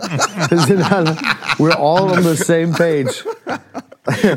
wir 0.50 0.60
sind 0.60 0.92
alle, 0.92 1.16
we're 1.58 1.76
all 1.76 2.12
on 2.12 2.24
the 2.24 2.36
same 2.36 2.74
page. 2.74 3.26
also 4.06 4.28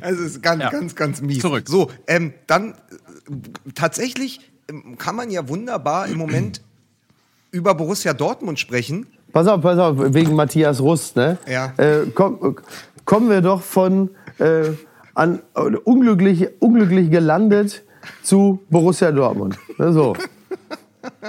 es 0.00 0.20
ist 0.20 0.42
ganz, 0.42 0.62
ja. 0.62 0.70
ganz, 0.70 0.94
ganz 0.94 1.20
mies. 1.20 1.40
Zurück. 1.40 1.68
So, 1.68 1.90
ähm, 2.06 2.34
dann 2.46 2.72
äh, 2.72 3.74
tatsächlich 3.74 4.40
ähm, 4.68 4.98
kann 4.98 5.16
man 5.16 5.30
ja 5.30 5.48
wunderbar 5.48 6.08
im 6.08 6.18
Moment 6.18 6.62
über 7.50 7.74
Borussia 7.74 8.14
Dortmund 8.14 8.58
sprechen 8.58 9.06
Pass 9.32 9.46
auf, 9.46 9.60
pass 9.60 9.78
auf, 9.78 9.96
wegen 9.98 10.34
Matthias 10.34 10.80
Rust, 10.80 11.16
ne? 11.16 11.38
Ja. 11.46 11.72
Äh, 11.76 12.06
komm, 12.14 12.56
kommen 13.04 13.30
wir 13.30 13.40
doch 13.40 13.62
von 13.62 14.10
äh, 14.38 14.70
an, 15.14 15.40
unglücklich, 15.84 16.48
unglücklich 16.60 17.10
gelandet 17.10 17.82
zu 18.22 18.60
Borussia 18.70 19.12
Dortmund. 19.12 19.58
Ne, 19.78 19.92
so. 19.92 20.16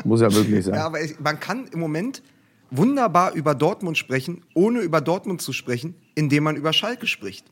Muss 0.03 0.21
ja 0.21 0.33
wirklich 0.33 0.65
sein. 0.65 0.75
Ja, 0.75 0.85
aber 0.85 0.99
man 1.19 1.39
kann 1.39 1.67
im 1.71 1.79
Moment 1.79 2.21
wunderbar 2.69 3.33
über 3.33 3.55
Dortmund 3.55 3.97
sprechen, 3.97 4.43
ohne 4.53 4.79
über 4.79 5.01
Dortmund 5.01 5.41
zu 5.41 5.53
sprechen, 5.53 5.95
indem 6.15 6.43
man 6.43 6.55
über 6.55 6.73
Schalke 6.73 7.07
spricht. 7.07 7.45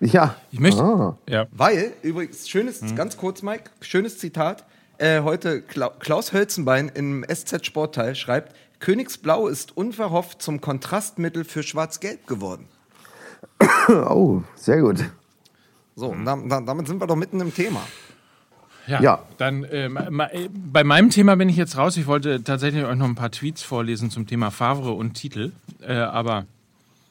Ja. 0.00 0.36
Ich 0.50 0.58
möchte. 0.58 0.82
Ah. 0.82 1.16
Ja. 1.28 1.46
Weil, 1.52 1.92
übrigens, 2.02 2.48
schönes, 2.48 2.80
hm. 2.80 2.96
ganz 2.96 3.16
kurz, 3.16 3.42
Mike, 3.42 3.70
schönes 3.80 4.18
Zitat. 4.18 4.64
Äh, 4.98 5.22
heute 5.22 5.62
Klaus 5.62 6.32
Hölzenbein 6.32 6.90
im 6.94 7.24
SZ 7.28 7.64
Sportteil 7.66 8.14
schreibt, 8.14 8.54
Königsblau 8.82 9.46
ist 9.46 9.76
unverhofft 9.76 10.42
zum 10.42 10.60
Kontrastmittel 10.60 11.44
für 11.44 11.62
Schwarz-Gelb 11.62 12.26
geworden. 12.26 12.66
Oh, 13.88 14.42
sehr 14.54 14.80
gut. 14.80 15.04
So, 15.96 16.14
damit 16.24 16.86
sind 16.86 17.00
wir 17.00 17.06
doch 17.06 17.16
mitten 17.16 17.40
im 17.40 17.54
Thema. 17.54 17.80
Ja, 18.86 19.00
ja. 19.00 19.22
dann 19.38 19.64
äh, 19.64 19.88
bei 20.50 20.84
meinem 20.84 21.10
Thema 21.10 21.36
bin 21.36 21.48
ich 21.48 21.56
jetzt 21.56 21.76
raus. 21.76 21.96
Ich 21.96 22.06
wollte 22.06 22.42
tatsächlich 22.42 22.84
euch 22.84 22.96
noch 22.96 23.06
ein 23.06 23.14
paar 23.14 23.30
Tweets 23.30 23.62
vorlesen 23.62 24.10
zum 24.10 24.26
Thema 24.26 24.50
Favre 24.50 24.92
und 24.92 25.14
Titel, 25.14 25.52
äh, 25.80 25.94
aber 25.94 26.46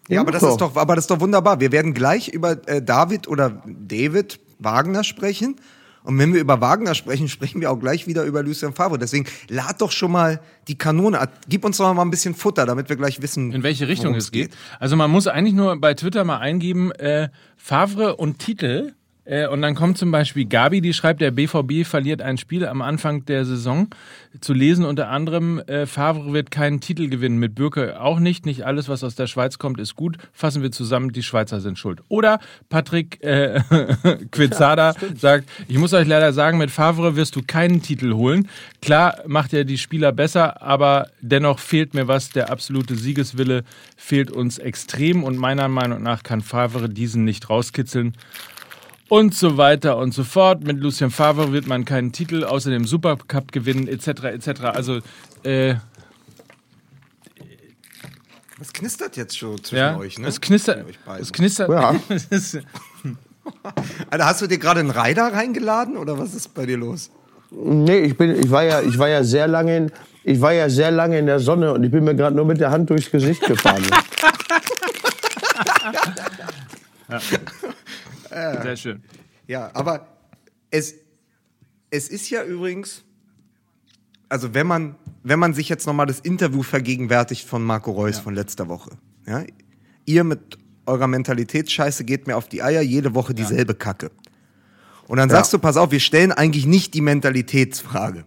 ja, 0.08 0.22
aber 0.22 0.32
das 0.32 0.44
ist 0.44 0.58
doch, 0.58 0.76
aber 0.76 0.96
das 0.96 1.06
ist 1.06 1.12
doch 1.12 1.22
wunderbar. 1.22 1.60
Wir 1.60 1.72
werden 1.72 1.94
gleich 1.94 2.28
über 2.28 2.68
äh, 2.68 2.82
David 2.82 3.28
oder 3.28 3.62
David 3.66 4.40
Wagner 4.60 5.04
sprechen. 5.04 5.56
Und 6.04 6.18
wenn 6.18 6.34
wir 6.34 6.42
über 6.42 6.62
Wagner 6.62 6.96
sprechen, 6.96 7.28
sprechen 7.28 7.62
wir 7.62 7.72
auch 7.72 7.80
gleich 7.80 8.08
wieder 8.08 8.24
über 8.24 8.44
Lucien 8.44 8.74
Favre. 8.74 8.98
Deswegen 8.98 9.26
lad 9.48 9.82
doch 9.82 9.92
schon 9.92 10.12
mal 10.12 10.42
die 10.68 10.78
Kanone. 10.78 11.30
Gib 11.48 11.64
uns 11.66 11.78
doch 11.78 11.94
mal 11.94 12.02
ein 12.02 12.12
bisschen 12.12 12.36
Futter, 12.36 12.66
damit 12.66 12.90
wir 12.90 12.96
gleich 12.96 13.22
wissen, 13.22 13.52
in 13.52 13.64
welche 13.64 13.88
Richtung 13.88 14.16
es 14.16 14.32
geht. 14.32 14.52
geht. 14.52 14.60
Also 14.80 14.96
man 14.96 15.12
muss 15.12 15.28
eigentlich 15.28 15.54
nur 15.54 15.80
bei 15.80 15.94
Twitter 15.94 16.24
mal 16.24 16.40
eingeben, 16.40 16.92
äh, 16.92 17.30
Favre 17.56 18.16
und 18.16 18.40
Titel 18.40 18.94
und 19.48 19.62
dann 19.62 19.76
kommt 19.76 20.00
zum 20.00 20.10
Beispiel 20.10 20.46
Gabi, 20.46 20.82
die 20.82 20.94
schreibt, 20.94 21.22
der 21.22 21.30
BVB 21.30 21.86
verliert 21.86 22.24
ein 22.24 22.40
Spiel 22.40 22.66
am 22.66 22.82
Anfang 22.82 23.24
der 23.26 23.46
Saison. 23.46 23.88
Zu 24.40 24.54
lesen 24.54 24.84
unter 24.84 25.10
anderem, 25.10 25.60
äh, 25.60 25.86
Favre 25.86 26.34
wird 26.34 26.50
keinen 26.50 26.82
Titel 26.82 27.08
gewinnen, 27.08 27.38
mit 27.38 27.54
Bürke 27.54 28.02
auch 28.02 28.20
nicht. 28.20 28.48
Nicht 28.48 28.66
alles, 28.66 28.90
was 28.90 29.04
aus 29.04 29.14
der 29.14 29.28
Schweiz 29.28 29.60
kommt, 29.60 29.80
ist 29.80 29.96
gut. 29.96 30.18
Fassen 30.34 30.64
wir 30.64 30.72
zusammen, 30.72 31.12
die 31.12 31.22
Schweizer 31.22 31.62
sind 31.62 31.78
schuld. 31.78 32.02
Oder 32.08 32.40
Patrick 32.70 33.24
äh, 33.24 33.62
Quizzada 34.32 34.96
ja, 35.00 35.16
sagt, 35.16 35.48
ich 35.68 35.78
muss 35.78 35.94
euch 35.94 36.08
leider 36.08 36.34
sagen, 36.34 36.58
mit 36.58 36.72
Favre 36.72 37.16
wirst 37.16 37.36
du 37.36 37.44
keinen 37.46 37.84
Titel 37.84 38.14
holen. 38.14 38.48
Klar 38.82 39.20
macht 39.28 39.54
er 39.54 39.66
die 39.66 39.78
Spieler 39.78 40.12
besser, 40.14 40.64
aber 40.64 41.10
dennoch 41.22 41.60
fehlt 41.60 41.94
mir 41.94 42.08
was. 42.08 42.32
Der 42.32 42.50
absolute 42.50 42.96
Siegeswille 42.96 43.64
fehlt 43.98 44.32
uns 44.32 44.58
extrem 44.58 45.24
und 45.24 45.38
meiner 45.38 45.68
Meinung 45.68 46.02
nach 46.02 46.24
kann 46.24 46.42
Favre 46.42 46.90
diesen 46.90 47.24
nicht 47.24 47.52
rauskitzeln 47.52 48.14
und 49.12 49.36
so 49.36 49.58
weiter 49.58 49.98
und 49.98 50.14
so 50.14 50.24
fort. 50.24 50.64
Mit 50.64 50.80
Lucien 50.80 51.12
Favre 51.12 51.52
wird 51.52 51.68
man 51.68 51.84
keinen 51.84 52.14
Titel 52.14 52.46
außer 52.46 52.70
dem 52.70 52.86
Supercup 52.86 53.52
gewinnen, 53.52 53.90
etc. 53.90 54.08
etc. 54.24 54.62
Also 54.62 55.00
äh, 55.44 55.76
was 58.58 58.72
knistert 58.72 59.18
jetzt 59.18 59.38
schon 59.38 59.62
zwischen 59.62 59.76
ja, 59.76 59.98
euch, 59.98 60.18
ne? 60.18 60.28
Es 60.28 60.40
knistert. 60.40 60.86
Es 61.20 61.34
knistert. 61.34 61.70
Ja. 61.70 61.94
Alter, 64.10 64.26
hast 64.26 64.42
du 64.44 64.48
dir 64.48 64.60
gerade 64.60 64.80
einen 64.80 64.92
Rider 64.92 65.34
reingeladen 65.34 65.98
oder 65.98 66.18
was 66.18 66.34
ist 66.34 66.54
bei 66.54 66.66
dir 66.66 66.78
los? 66.78 67.12
Nee, 67.50 68.00
ich 68.00 68.16
bin, 68.16 68.40
ich 68.40 68.50
war 68.50 68.64
ja, 68.64 68.80
ich 68.82 68.98
war 68.98 69.10
ja 69.10 69.26
sehr 69.26 69.50
lange 69.50 69.76
in, 69.76 69.92
ich 70.24 70.40
war 70.40 70.54
ja 70.54 70.70
sehr 70.70 70.90
lange 70.92 71.20
in 71.20 71.26
der 71.26 71.42
Sonne 71.42 71.74
und 71.74 71.84
ich 71.84 71.92
bin 71.92 72.06
mir 72.06 72.16
gerade 72.16 72.38
nur 72.38 72.46
mit 72.46 72.62
der 72.62 72.72
Hand 72.72 72.90
durchs 72.90 73.12
Gesicht 73.12 73.42
gefahren. 73.42 73.84
ja. 77.10 77.20
Äh, 78.32 78.62
Sehr 78.62 78.78
schön. 78.78 79.04
Ja, 79.48 79.70
aber 79.74 80.08
es, 80.70 80.96
es 81.90 82.08
ist 82.08 82.30
ja 82.30 82.44
übrigens, 82.44 83.04
also 84.30 84.54
wenn 84.54 84.66
man, 84.66 84.96
wenn 85.24 85.40
man 85.40 85.54
sich 85.54 85.70
jetzt 85.70 85.86
nochmal 85.86 86.06
das 86.06 86.20
Interview 86.22 86.64
vergegenwärtigt 86.64 87.48
von 87.48 87.64
Marco 87.64 87.92
Reus 87.92 88.18
ja. 88.18 88.22
von 88.22 88.34
letzter 88.34 88.70
Woche. 88.70 88.92
Ja, 89.28 89.44
ihr 90.06 90.24
mit 90.24 90.58
eurer 90.86 91.08
Mentalitätsscheiße 91.08 92.06
geht 92.06 92.28
mir 92.28 92.38
auf 92.38 92.48
die 92.48 92.64
Eier, 92.64 92.82
jede 92.82 93.14
Woche 93.14 93.34
dieselbe 93.34 93.74
ja. 93.74 93.78
Kacke. 93.78 94.12
Und 95.08 95.18
dann 95.18 95.30
sagst 95.30 95.52
du, 95.52 95.60
pass 95.60 95.76
auf, 95.76 95.92
wir 95.92 96.00
stellen 96.00 96.32
eigentlich 96.32 96.66
nicht 96.66 96.94
die 96.94 97.02
Mentalitätsfrage. 97.02 98.24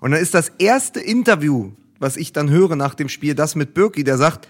Und 0.00 0.12
dann 0.12 0.20
ist 0.20 0.34
das 0.34 0.48
erste 0.58 0.98
Interview, 0.98 1.72
was 1.98 2.16
ich 2.16 2.32
dann 2.32 2.48
höre 2.48 2.74
nach 2.74 2.94
dem 2.94 3.08
Spiel, 3.08 3.34
das 3.34 3.54
mit 3.54 3.74
Birki, 3.74 4.02
der 4.02 4.16
sagt, 4.16 4.48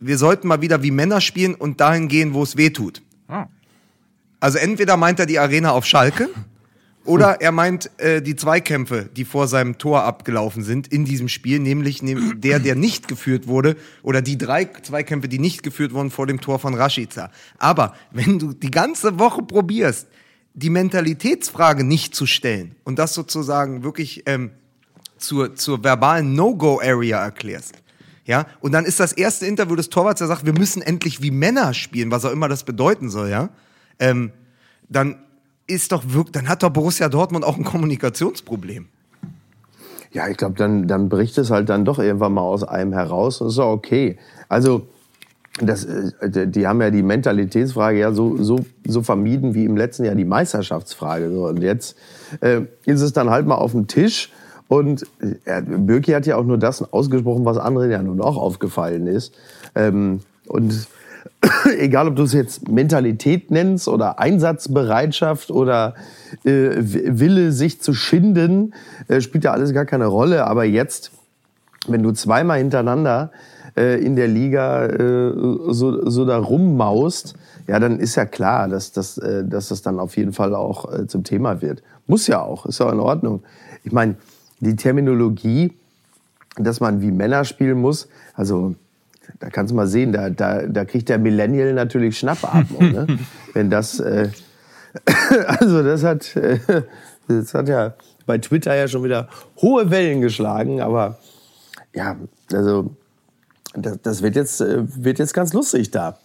wir 0.00 0.18
sollten 0.18 0.48
mal 0.48 0.60
wieder 0.60 0.82
wie 0.82 0.90
Männer 0.90 1.20
spielen 1.20 1.54
und 1.54 1.80
dahin 1.80 2.08
gehen, 2.08 2.34
wo 2.34 2.42
es 2.42 2.56
weh 2.56 2.70
tut. 2.70 3.02
Ah. 3.26 3.46
Also 4.44 4.58
entweder 4.58 4.98
meint 4.98 5.18
er 5.18 5.24
die 5.24 5.38
Arena 5.38 5.70
auf 5.70 5.86
Schalke 5.86 6.28
oder 7.06 7.40
er 7.40 7.50
meint 7.50 7.90
äh, 7.98 8.20
die 8.20 8.36
Zweikämpfe, 8.36 9.08
die 9.16 9.24
vor 9.24 9.48
seinem 9.48 9.78
Tor 9.78 10.02
abgelaufen 10.02 10.62
sind 10.62 10.86
in 10.86 11.06
diesem 11.06 11.28
Spiel, 11.28 11.60
nämlich 11.60 12.02
der, 12.02 12.58
der 12.58 12.74
nicht 12.74 13.08
geführt 13.08 13.46
wurde, 13.46 13.74
oder 14.02 14.20
die 14.20 14.36
drei 14.36 14.66
Zweikämpfe, 14.66 15.28
die 15.28 15.38
nicht 15.38 15.62
geführt 15.62 15.94
wurden 15.94 16.10
vor 16.10 16.26
dem 16.26 16.42
Tor 16.42 16.58
von 16.58 16.74
Rashica. 16.74 17.30
Aber 17.56 17.94
wenn 18.10 18.38
du 18.38 18.52
die 18.52 18.70
ganze 18.70 19.18
Woche 19.18 19.42
probierst, 19.42 20.08
die 20.52 20.68
Mentalitätsfrage 20.68 21.82
nicht 21.82 22.14
zu 22.14 22.26
stellen 22.26 22.76
und 22.84 22.98
das 22.98 23.14
sozusagen 23.14 23.82
wirklich 23.82 24.24
ähm, 24.26 24.50
zur, 25.16 25.54
zur 25.54 25.82
verbalen 25.82 26.34
No-Go-Area 26.34 27.24
erklärst, 27.24 27.76
ja, 28.26 28.44
und 28.60 28.72
dann 28.72 28.84
ist 28.84 29.00
das 29.00 29.14
erste 29.14 29.46
Interview 29.46 29.74
des 29.74 29.88
Torwarts, 29.88 30.18
der 30.18 30.28
sagt, 30.28 30.44
wir 30.44 30.52
müssen 30.52 30.82
endlich 30.82 31.22
wie 31.22 31.30
Männer 31.30 31.72
spielen, 31.72 32.10
was 32.10 32.26
auch 32.26 32.30
immer 32.30 32.48
das 32.48 32.64
bedeuten 32.64 33.08
soll, 33.08 33.30
ja 33.30 33.48
ähm, 33.98 34.32
dann 34.88 35.16
ist 35.66 35.92
doch 35.92 36.04
wirklich, 36.06 36.32
dann 36.32 36.48
hat 36.48 36.62
doch 36.62 36.70
Borussia 36.70 37.08
Dortmund 37.08 37.44
auch 37.44 37.56
ein 37.56 37.64
Kommunikationsproblem. 37.64 38.86
Ja, 40.12 40.28
ich 40.28 40.36
glaube, 40.36 40.54
dann, 40.56 40.86
dann 40.86 41.08
bricht 41.08 41.38
es 41.38 41.50
halt 41.50 41.68
dann 41.68 41.84
doch 41.84 41.98
irgendwann 41.98 42.34
mal 42.34 42.42
aus 42.42 42.62
einem 42.62 42.92
heraus. 42.92 43.40
Das 43.40 43.54
ist 43.54 43.58
auch 43.58 43.72
okay. 43.72 44.16
Also, 44.48 44.86
das, 45.60 45.84
äh, 45.84 46.46
die 46.48 46.66
haben 46.66 46.80
ja 46.80 46.90
die 46.90 47.02
Mentalitätsfrage 47.02 47.98
ja 47.98 48.12
so, 48.12 48.40
so, 48.42 48.60
so 48.86 49.02
vermieden 49.02 49.54
wie 49.54 49.64
im 49.64 49.76
letzten 49.76 50.04
Jahr 50.04 50.14
die 50.14 50.24
Meisterschaftsfrage. 50.24 51.30
Und 51.40 51.62
jetzt 51.62 51.96
äh, 52.40 52.62
ist 52.84 53.00
es 53.00 53.12
dann 53.12 53.30
halt 53.30 53.46
mal 53.46 53.56
auf 53.56 53.72
dem 53.72 53.88
Tisch. 53.88 54.30
Und 54.68 55.04
äh, 55.44 55.62
Birki 55.62 56.12
hat 56.12 56.26
ja 56.26 56.36
auch 56.36 56.44
nur 56.44 56.58
das 56.58 56.92
ausgesprochen, 56.92 57.44
was 57.44 57.58
anderen 57.58 57.90
ja 57.90 58.02
nun 58.02 58.20
auch 58.20 58.36
aufgefallen 58.36 59.06
ist. 59.06 59.34
Ähm, 59.74 60.20
und 60.46 60.86
egal, 61.78 62.08
ob 62.08 62.16
du 62.16 62.22
es 62.24 62.32
jetzt 62.32 62.68
Mentalität 62.68 63.50
nennst 63.50 63.88
oder 63.88 64.18
Einsatzbereitschaft 64.18 65.50
oder 65.50 65.94
äh, 66.44 66.70
Wille, 66.76 67.52
sich 67.52 67.80
zu 67.80 67.94
schinden, 67.94 68.74
äh, 69.08 69.20
spielt 69.20 69.44
ja 69.44 69.52
alles 69.52 69.72
gar 69.72 69.84
keine 69.84 70.06
Rolle. 70.06 70.46
Aber 70.46 70.64
jetzt, 70.64 71.12
wenn 71.86 72.02
du 72.02 72.12
zweimal 72.12 72.58
hintereinander 72.58 73.30
äh, 73.76 74.02
in 74.04 74.16
der 74.16 74.28
Liga 74.28 74.86
äh, 74.86 75.32
so, 75.68 76.08
so 76.08 76.24
da 76.24 76.38
rummaust, 76.38 77.34
ja, 77.66 77.78
dann 77.78 77.98
ist 77.98 78.14
ja 78.16 78.26
klar, 78.26 78.68
dass, 78.68 78.92
dass, 78.92 79.18
äh, 79.18 79.44
dass 79.44 79.68
das 79.68 79.82
dann 79.82 79.98
auf 79.98 80.16
jeden 80.16 80.32
Fall 80.32 80.54
auch 80.54 80.92
äh, 80.92 81.06
zum 81.06 81.24
Thema 81.24 81.62
wird. 81.62 81.82
Muss 82.06 82.26
ja 82.26 82.42
auch, 82.42 82.66
ist 82.66 82.80
ja 82.80 82.90
in 82.92 83.00
Ordnung. 83.00 83.42
Ich 83.84 83.92
meine, 83.92 84.16
die 84.60 84.76
Terminologie, 84.76 85.72
dass 86.56 86.80
man 86.80 87.00
wie 87.00 87.10
Männer 87.10 87.44
spielen 87.44 87.80
muss, 87.80 88.08
also 88.34 88.74
da 89.40 89.50
kannst 89.50 89.72
du 89.72 89.76
mal 89.76 89.86
sehen, 89.86 90.12
da, 90.12 90.30
da, 90.30 90.62
da 90.62 90.84
kriegt 90.84 91.08
der 91.08 91.18
Millennial 91.18 91.72
natürlich 91.72 92.18
Schnappatmung. 92.18 92.92
ne? 92.92 93.06
Wenn 93.52 93.70
das, 93.70 94.00
äh, 94.00 94.30
also 95.46 95.82
das 95.82 96.04
hat, 96.04 96.36
äh, 96.36 96.58
das 97.28 97.54
hat 97.54 97.68
ja 97.68 97.94
bei 98.26 98.38
Twitter 98.38 98.74
ja 98.74 98.88
schon 98.88 99.04
wieder 99.04 99.28
hohe 99.60 99.90
Wellen 99.90 100.20
geschlagen, 100.20 100.80
aber 100.80 101.18
ja, 101.94 102.16
also 102.52 102.90
das, 103.74 104.00
das 104.02 104.22
wird 104.22 104.36
jetzt, 104.36 104.60
äh, 104.60 104.82
wird 105.02 105.18
jetzt 105.18 105.34
ganz 105.34 105.52
lustig 105.52 105.90
da. 105.90 106.18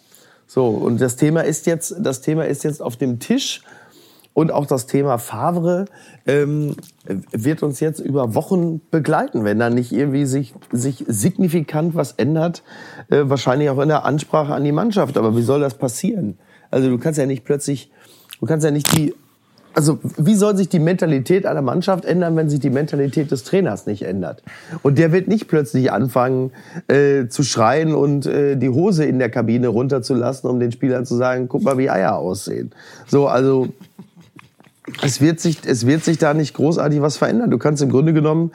So, 0.47 0.67
und 0.67 0.99
das 0.99 1.15
Thema 1.15 1.41
ist 1.41 1.67
jetzt, 1.67 1.95
das 1.99 2.21
Thema 2.21 2.45
ist 2.45 2.63
jetzt 2.63 2.81
auf 2.81 2.97
dem 2.97 3.19
Tisch. 3.19 3.61
Und 4.33 4.51
auch 4.51 4.67
das 4.67 4.85
Thema 4.85 5.17
Favre 5.17 5.85
ähm, 6.25 6.75
wird 7.31 7.63
uns 7.63 7.79
jetzt 7.79 7.99
über 7.99 8.35
Wochen 8.35 8.81
begleiten, 8.91 9.43
wenn 9.43 9.59
da 9.59 9.69
nicht 9.69 9.91
irgendwie 9.91 10.25
sich, 10.25 10.53
sich 10.71 11.03
signifikant 11.07 11.95
was 11.95 12.13
ändert. 12.13 12.63
Äh, 13.09 13.23
wahrscheinlich 13.23 13.69
auch 13.69 13.79
in 13.79 13.89
der 13.89 14.05
Ansprache 14.05 14.53
an 14.53 14.63
die 14.63 14.71
Mannschaft. 14.71 15.17
Aber 15.17 15.35
wie 15.35 15.41
soll 15.41 15.59
das 15.59 15.75
passieren? 15.75 16.37
Also 16.71 16.89
du 16.89 16.97
kannst 16.97 17.17
ja 17.17 17.25
nicht 17.25 17.45
plötzlich, 17.45 17.91
du 18.39 18.45
kannst 18.45 18.63
ja 18.63 18.71
nicht 18.71 18.95
die 18.95 19.13
also 19.73 19.99
wie 20.17 20.35
soll 20.35 20.57
sich 20.57 20.67
die 20.67 20.79
Mentalität 20.79 21.45
einer 21.45 21.61
Mannschaft 21.61 22.03
ändern, 22.03 22.35
wenn 22.35 22.49
sich 22.49 22.59
die 22.59 22.69
Mentalität 22.69 23.31
des 23.31 23.43
Trainers 23.43 23.85
nicht 23.85 24.01
ändert? 24.01 24.43
Und 24.81 24.97
der 24.97 25.11
wird 25.11 25.27
nicht 25.27 25.47
plötzlich 25.47 25.91
anfangen 25.91 26.51
äh, 26.87 27.27
zu 27.27 27.43
schreien 27.43 27.93
und 27.93 28.25
äh, 28.25 28.55
die 28.55 28.69
Hose 28.69 29.05
in 29.05 29.19
der 29.19 29.29
Kabine 29.29 29.67
runterzulassen, 29.67 30.49
um 30.49 30.59
den 30.59 30.71
Spielern 30.71 31.05
zu 31.05 31.15
sagen, 31.15 31.47
guck 31.47 31.63
mal, 31.63 31.77
wie 31.77 31.89
Eier 31.89 32.17
aussehen. 32.17 32.71
So, 33.07 33.27
also 33.27 33.69
es 35.01 35.21
wird 35.21 35.39
sich, 35.39 35.59
es 35.65 35.85
wird 35.85 36.03
sich 36.03 36.17
da 36.17 36.33
nicht 36.33 36.53
großartig 36.53 37.01
was 37.01 37.17
verändern. 37.17 37.51
Du 37.51 37.57
kannst 37.57 37.81
im 37.81 37.89
Grunde 37.89 38.13
genommen 38.13 38.51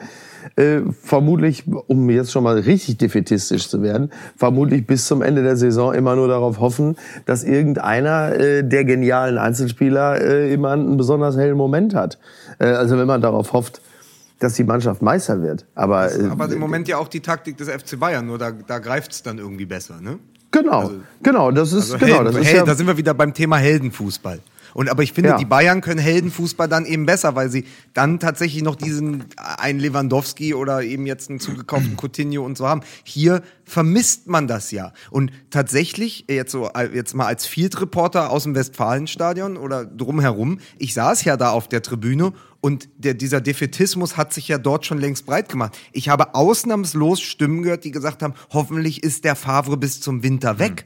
äh, 0.55 0.81
vermutlich, 1.01 1.63
um 1.87 2.09
jetzt 2.09 2.31
schon 2.31 2.43
mal 2.43 2.57
richtig 2.59 2.97
defetistisch 2.97 3.67
zu 3.67 3.81
werden, 3.81 4.11
vermutlich 4.35 4.85
bis 4.85 5.05
zum 5.05 5.21
Ende 5.21 5.43
der 5.43 5.57
Saison 5.57 5.93
immer 5.93 6.15
nur 6.15 6.27
darauf 6.27 6.59
hoffen, 6.59 6.95
dass 7.25 7.43
irgendeiner 7.43 8.33
äh, 8.35 8.63
der 8.63 8.85
genialen 8.85 9.37
Einzelspieler 9.37 10.21
äh, 10.21 10.53
immer 10.53 10.71
einen 10.71 10.97
besonders 10.97 11.37
hellen 11.37 11.57
Moment 11.57 11.95
hat. 11.95 12.19
Äh, 12.59 12.65
also 12.65 12.97
wenn 12.97 13.07
man 13.07 13.21
darauf 13.21 13.53
hofft, 13.53 13.81
dass 14.39 14.53
die 14.53 14.63
Mannschaft 14.63 15.01
Meister 15.01 15.41
wird. 15.41 15.65
Aber, 15.75 16.13
äh, 16.13 16.25
aber 16.25 16.51
im 16.51 16.59
Moment 16.59 16.87
ja 16.87 16.97
auch 16.97 17.07
die 17.07 17.21
Taktik 17.21 17.57
des 17.57 17.69
FC 17.69 17.99
Bayern, 17.99 18.25
nur 18.25 18.37
da, 18.37 18.51
da 18.51 18.79
greift 18.79 19.11
es 19.11 19.23
dann 19.23 19.37
irgendwie 19.37 19.65
besser, 19.65 20.01
ne? 20.01 20.19
Genau, 20.51 20.79
also, 20.79 20.93
genau, 21.21 21.51
das 21.51 21.73
ist 21.73 21.91
also 21.91 21.97
genau, 21.97 22.17
Helden, 22.17 22.25
das 22.33 22.35
ist 22.41 22.47
Hel 22.47 22.57
ja, 22.57 22.63
da 22.63 22.75
sind 22.75 22.87
wir 22.87 22.95
wieder 22.95 23.13
beim 23.13 23.33
Thema 23.33 23.57
Heldenfußball. 23.57 24.39
Und 24.75 24.89
aber 24.89 25.03
ich 25.03 25.13
finde, 25.13 25.29
Ja. 25.29 25.37
die 25.37 25.45
Bayern 25.45 25.79
können 25.79 26.01
Heldenfußball 26.01 26.67
dann 26.67 26.85
eben 26.85 27.05
besser, 27.05 27.33
weil 27.33 27.49
sie 27.49 27.63
dann 27.93 28.19
tatsächlich 28.19 28.61
noch 28.61 28.75
diesen 28.75 29.23
einen 29.37 29.79
Lewandowski 29.79 30.53
oder 30.53 30.83
eben 30.83 31.05
jetzt 31.05 31.29
einen 31.29 31.39
zugekauften 31.39 31.95
Coutinho 32.01 32.43
und 32.43 32.57
so 32.57 32.67
haben. 32.67 32.81
Hier 33.05 33.41
vermisst 33.63 34.27
man 34.27 34.49
das 34.49 34.71
ja. 34.71 34.91
Und 35.11 35.31
tatsächlich, 35.49 36.25
jetzt 36.29 36.51
so 36.51 36.69
jetzt 36.93 37.15
mal 37.15 37.25
als 37.25 37.45
Field 37.45 37.79
Reporter 37.79 38.29
aus 38.31 38.43
dem 38.43 38.53
Westfalenstadion 38.53 39.55
oder 39.55 39.85
drumherum, 39.85 40.59
ich 40.77 40.93
saß 40.93 41.23
ja 41.23 41.37
da 41.37 41.51
auf 41.51 41.69
der 41.69 41.81
Tribüne 41.81 42.33
und 42.59 42.89
der, 42.97 43.13
dieser 43.13 43.39
Defetismus 43.39 44.17
hat 44.17 44.33
sich 44.33 44.49
ja 44.49 44.57
dort 44.57 44.85
schon 44.85 44.97
längst 44.99 45.25
breit 45.25 45.47
gemacht. 45.47 45.77
Ich 45.93 46.09
habe 46.09 46.35
ausnahmslos 46.35 47.21
Stimmen 47.21 47.61
gehört, 47.63 47.85
die 47.85 47.91
gesagt 47.91 48.21
haben, 48.21 48.33
hoffentlich 48.51 49.03
ist 49.03 49.23
der 49.23 49.35
Favre 49.37 49.77
bis 49.77 50.01
zum 50.01 50.21
Winter 50.21 50.59
weg. 50.59 50.85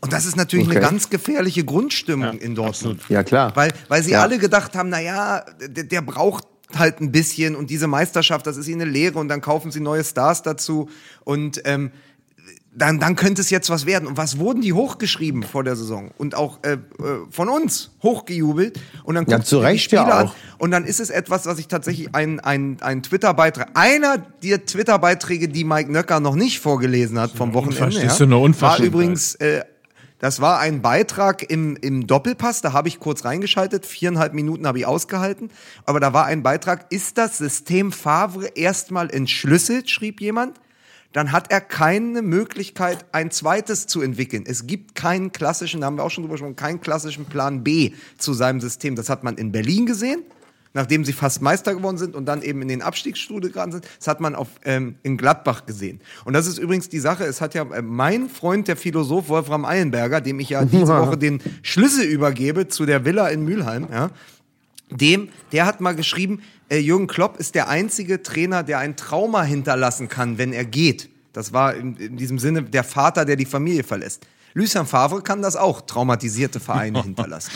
Und 0.00 0.12
das 0.12 0.26
ist 0.26 0.36
natürlich 0.36 0.66
Okay. 0.66 0.76
eine 0.78 0.86
ganz 0.86 1.10
gefährliche 1.10 1.64
Grundstimmung 1.64 2.38
in 2.38 2.54
Dortmund. 2.54 3.00
Ja, 3.08 3.22
klar. 3.22 3.52
Weil, 3.56 3.72
weil 3.88 4.02
sie 4.02 4.12
Ja. 4.12 4.22
alle 4.22 4.38
gedacht 4.38 4.74
haben, 4.76 4.88
na 4.90 5.00
ja, 5.00 5.44
der, 5.66 5.84
der 5.84 6.02
braucht 6.02 6.44
halt 6.76 7.00
ein 7.00 7.12
bisschen 7.12 7.54
und 7.56 7.70
diese 7.70 7.86
Meisterschaft, 7.86 8.46
das 8.46 8.56
ist 8.56 8.66
ihnen 8.68 8.82
eine 8.82 8.90
Lehre 8.90 9.18
und 9.18 9.28
dann 9.28 9.40
kaufen 9.40 9.70
sie 9.70 9.80
neue 9.80 10.02
Stars 10.04 10.42
dazu 10.42 10.88
und 11.24 11.62
ähm, 11.64 11.90
dann, 12.78 13.00
dann 13.00 13.16
könnte 13.16 13.40
es 13.40 13.48
jetzt 13.48 13.70
was 13.70 13.86
werden. 13.86 14.06
Und 14.06 14.18
was 14.18 14.36
wurden 14.38 14.60
die 14.60 14.74
hochgeschrieben 14.74 15.44
vor 15.44 15.64
der 15.64 15.76
Saison? 15.76 16.10
Und 16.18 16.34
auch 16.34 16.58
äh, 16.62 16.72
äh, 16.72 16.78
von 17.30 17.48
uns 17.48 17.92
hochgejubelt. 18.02 18.78
Und 19.04 19.14
dann 19.14 19.24
Ja, 19.28 19.40
zu 19.40 19.56
du 19.56 19.62
Recht 19.62 19.90
ja 19.92 20.02
Spiele 20.02 20.14
an. 20.14 20.26
auch. 20.26 20.34
Und 20.58 20.72
dann 20.72 20.84
ist 20.84 21.00
es 21.00 21.08
etwas, 21.08 21.46
was 21.46 21.58
ich 21.58 21.68
tatsächlich 21.68 22.14
ein, 22.14 22.38
ein, 22.38 22.76
ein 22.82 23.02
Twitter-Beitrag, 23.02 23.70
einer 23.72 24.18
der 24.42 24.66
Twitter-Beiträge, 24.66 25.48
die 25.48 25.64
Mike 25.64 25.90
Nöcker 25.90 26.20
noch 26.20 26.34
nicht 26.34 26.60
vorgelesen 26.60 27.18
hat 27.18 27.30
vom 27.30 27.54
Wochenende, 27.54 28.02
ja, 28.02 28.10
so 28.10 28.24
eine 28.24 28.34
war 28.60 28.78
übrigens 28.80 29.36
äh, 29.36 29.62
das 30.18 30.40
war 30.40 30.60
ein 30.60 30.80
Beitrag 30.80 31.50
im, 31.50 31.76
im 31.76 32.06
Doppelpass, 32.06 32.62
da 32.62 32.72
habe 32.72 32.88
ich 32.88 33.00
kurz 33.00 33.24
reingeschaltet, 33.24 33.84
viereinhalb 33.84 34.32
Minuten 34.32 34.66
habe 34.66 34.78
ich 34.78 34.86
ausgehalten, 34.86 35.50
aber 35.84 36.00
da 36.00 36.12
war 36.12 36.24
ein 36.24 36.42
Beitrag, 36.42 36.86
ist 36.90 37.18
das 37.18 37.38
System 37.38 37.92
Favre 37.92 38.46
erstmal 38.54 39.10
entschlüsselt, 39.10 39.90
schrieb 39.90 40.20
jemand, 40.20 40.58
dann 41.12 41.32
hat 41.32 41.50
er 41.50 41.60
keine 41.60 42.20
Möglichkeit, 42.20 43.06
ein 43.12 43.30
zweites 43.30 43.86
zu 43.86 44.02
entwickeln. 44.02 44.44
Es 44.46 44.66
gibt 44.66 44.94
keinen 44.94 45.32
klassischen, 45.32 45.80
da 45.80 45.86
haben 45.86 45.96
wir 45.96 46.04
auch 46.04 46.10
schon 46.10 46.24
drüber 46.24 46.34
gesprochen, 46.34 46.56
keinen 46.56 46.80
klassischen 46.80 47.24
Plan 47.24 47.64
B 47.64 47.92
zu 48.18 48.34
seinem 48.34 48.60
System. 48.60 48.96
Das 48.96 49.08
hat 49.08 49.24
man 49.24 49.36
in 49.36 49.50
Berlin 49.50 49.86
gesehen, 49.86 50.24
nachdem 50.76 51.06
sie 51.06 51.14
fast 51.14 51.40
Meister 51.40 51.74
geworden 51.74 51.96
sind 51.96 52.14
und 52.14 52.26
dann 52.26 52.42
eben 52.42 52.60
in 52.60 52.68
den 52.68 52.82
Abstiegsstuhl 52.82 53.40
gegangen 53.40 53.72
sind. 53.72 53.88
Das 53.98 54.08
hat 54.08 54.20
man 54.20 54.34
auf, 54.34 54.48
ähm, 54.64 54.96
in 55.02 55.16
Gladbach 55.16 55.64
gesehen. 55.64 56.00
Und 56.26 56.34
das 56.34 56.46
ist 56.46 56.58
übrigens 56.58 56.90
die 56.90 56.98
Sache, 56.98 57.24
es 57.24 57.40
hat 57.40 57.54
ja 57.54 57.62
äh, 57.62 57.80
mein 57.80 58.28
Freund, 58.28 58.68
der 58.68 58.76
Philosoph 58.76 59.30
Wolfram 59.30 59.64
Eilenberger, 59.64 60.20
dem 60.20 60.38
ich 60.38 60.50
ja 60.50 60.66
diese 60.66 60.88
Woche 60.88 61.16
den 61.16 61.40
Schlüssel 61.62 62.04
übergebe 62.04 62.68
zu 62.68 62.84
der 62.84 63.06
Villa 63.06 63.28
in 63.28 63.42
Mülheim, 63.42 63.88
ja, 63.90 64.10
dem, 64.90 65.30
der 65.50 65.64
hat 65.64 65.80
mal 65.80 65.96
geschrieben, 65.96 66.42
äh, 66.68 66.76
Jürgen 66.76 67.06
Klopp 67.06 67.38
ist 67.38 67.54
der 67.54 67.68
einzige 67.68 68.22
Trainer, 68.22 68.62
der 68.62 68.78
ein 68.78 68.96
Trauma 68.96 69.42
hinterlassen 69.42 70.08
kann, 70.08 70.36
wenn 70.36 70.52
er 70.52 70.66
geht. 70.66 71.08
Das 71.32 71.54
war 71.54 71.74
in, 71.74 71.96
in 71.96 72.16
diesem 72.18 72.38
Sinne 72.38 72.62
der 72.64 72.84
Vater, 72.84 73.24
der 73.24 73.36
die 73.36 73.46
Familie 73.46 73.82
verlässt. 73.82 74.26
Lucien 74.52 74.86
Favre 74.86 75.22
kann 75.22 75.42
das 75.42 75.56
auch, 75.56 75.82
traumatisierte 75.82 76.60
Vereine 76.60 77.02
hinterlassen. 77.02 77.52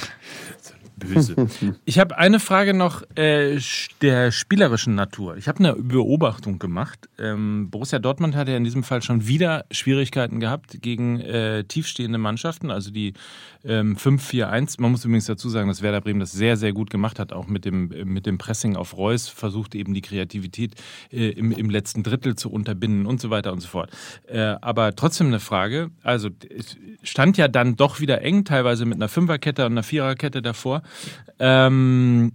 Böse. 1.01 1.35
Ich 1.85 1.99
habe 1.99 2.17
eine 2.17 2.39
Frage 2.39 2.75
noch 2.75 3.03
äh, 3.17 3.59
der 4.01 4.31
spielerischen 4.31 4.95
Natur. 4.95 5.37
Ich 5.37 5.49
habe 5.49 5.59
eine 5.59 5.75
Beobachtung 5.75 6.59
gemacht. 6.59 7.09
Ähm, 7.19 7.69
Borussia 7.71 7.99
Dortmund 7.99 8.37
hat 8.37 8.49
ja 8.49 8.57
in 8.57 8.65
diesem 8.65 8.85
Fall 8.85 9.03
schon 9.03 9.27
wieder 9.27 9.65
Schwierigkeiten 9.71 10.41
gehabt 10.41 10.81
gegen 10.83 11.21
äh, 11.21 11.65
tiefstehende 11.65 12.19
Mannschaften, 12.19 12.71
also 12.71 12.91
die 12.91 13.15
ähm, 13.65 13.97
5-4-1. 13.97 14.81
Man 14.81 14.93
muss 14.93 15.05
übrigens 15.05 15.27
dazu 15.27 15.49
sagen, 15.49 15.69
dass 15.69 15.83
Werder 15.83 16.01
Bremen 16.01 16.21
das 16.21 16.33
sehr, 16.33 16.57
sehr 16.57 16.73
gut 16.73 16.91
gemacht 16.91 17.19
hat, 17.19 17.33
auch 17.33 17.47
mit 17.47 17.65
dem, 17.65 17.89
mit 18.05 18.27
dem 18.27 18.39
Pressing 18.39 18.77
auf 18.77 18.97
Reus, 18.97 19.29
versucht 19.29 19.75
eben 19.75 19.95
die 19.95 20.01
Kreativität 20.01 20.75
äh, 21.13 21.31
im, 21.31 21.53
im 21.53 21.71
letzten 21.71 22.03
Drittel 22.03 22.37
zu 22.37 22.51
unterbinden 22.51 23.07
und 23.07 23.21
so 23.21 23.31
weiter 23.31 23.53
und 23.53 23.61
so 23.61 23.69
fort. 23.69 23.91
Äh, 24.27 24.57
aber 24.61 24.95
trotzdem 24.95 25.29
eine 25.29 25.41
Frage, 25.41 25.91
also 26.03 26.31
es 26.57 26.77
stand 27.03 27.37
ja 27.37 27.49
dann 27.49 27.77
doch 27.77 28.01
wieder 28.01 28.23
eng, 28.23 28.45
teilweise 28.45 28.85
mit 28.85 28.97
einer 28.97 29.09
Fünferkette 29.09 29.67
und 29.67 29.73
einer 29.73 29.83
Viererkette 29.83 30.43
davor. 30.43 30.83
Ähm, 31.39 32.33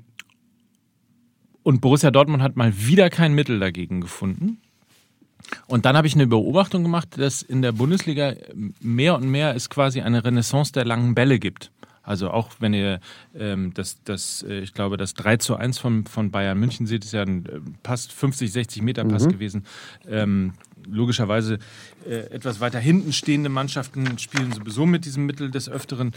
und 1.63 1.81
Borussia 1.81 2.11
Dortmund 2.11 2.43
hat 2.43 2.55
mal 2.55 2.73
wieder 2.77 3.09
kein 3.09 3.33
Mittel 3.33 3.59
dagegen 3.59 4.01
gefunden. 4.01 4.59
Und 5.67 5.85
dann 5.85 5.95
habe 5.97 6.07
ich 6.07 6.15
eine 6.15 6.27
Beobachtung 6.27 6.83
gemacht, 6.83 7.17
dass 7.17 7.41
in 7.41 7.61
der 7.61 7.71
Bundesliga 7.71 8.33
mehr 8.79 9.15
und 9.15 9.29
mehr 9.29 9.55
es 9.55 9.69
quasi 9.69 10.01
eine 10.01 10.23
Renaissance 10.23 10.71
der 10.71 10.85
langen 10.85 11.15
Bälle 11.15 11.39
gibt. 11.39 11.71
Also 12.05 12.29
auch 12.29 12.51
wenn 12.59 12.73
ihr 12.73 12.99
ähm, 13.35 13.73
das, 13.73 14.03
das, 14.03 14.43
äh, 14.47 14.59
ich 14.59 14.73
glaube, 14.73 14.95
das 14.95 15.15
3 15.15 15.37
zu 15.37 15.55
1 15.55 15.79
von, 15.79 16.05
von 16.05 16.29
Bayern 16.29 16.59
München 16.59 16.85
seht, 16.85 17.03
ist 17.03 17.13
ja 17.13 17.23
ein 17.23 17.45
äh, 17.47 17.59
Pass, 17.81 18.05
50, 18.05 18.51
60 18.51 18.83
Meter 18.83 19.05
Pass 19.05 19.27
gewesen. 19.27 19.65
Ähm, 20.07 20.53
logischerweise 20.87 21.57
äh, 22.07 22.29
etwas 22.29 22.59
weiter 22.59 22.79
hinten 22.79 23.11
stehende 23.11 23.49
Mannschaften 23.49 24.19
spielen 24.19 24.51
sowieso 24.51 24.85
mit 24.85 25.05
diesem 25.05 25.25
Mittel 25.25 25.49
des 25.49 25.67
Öfteren. 25.67 26.13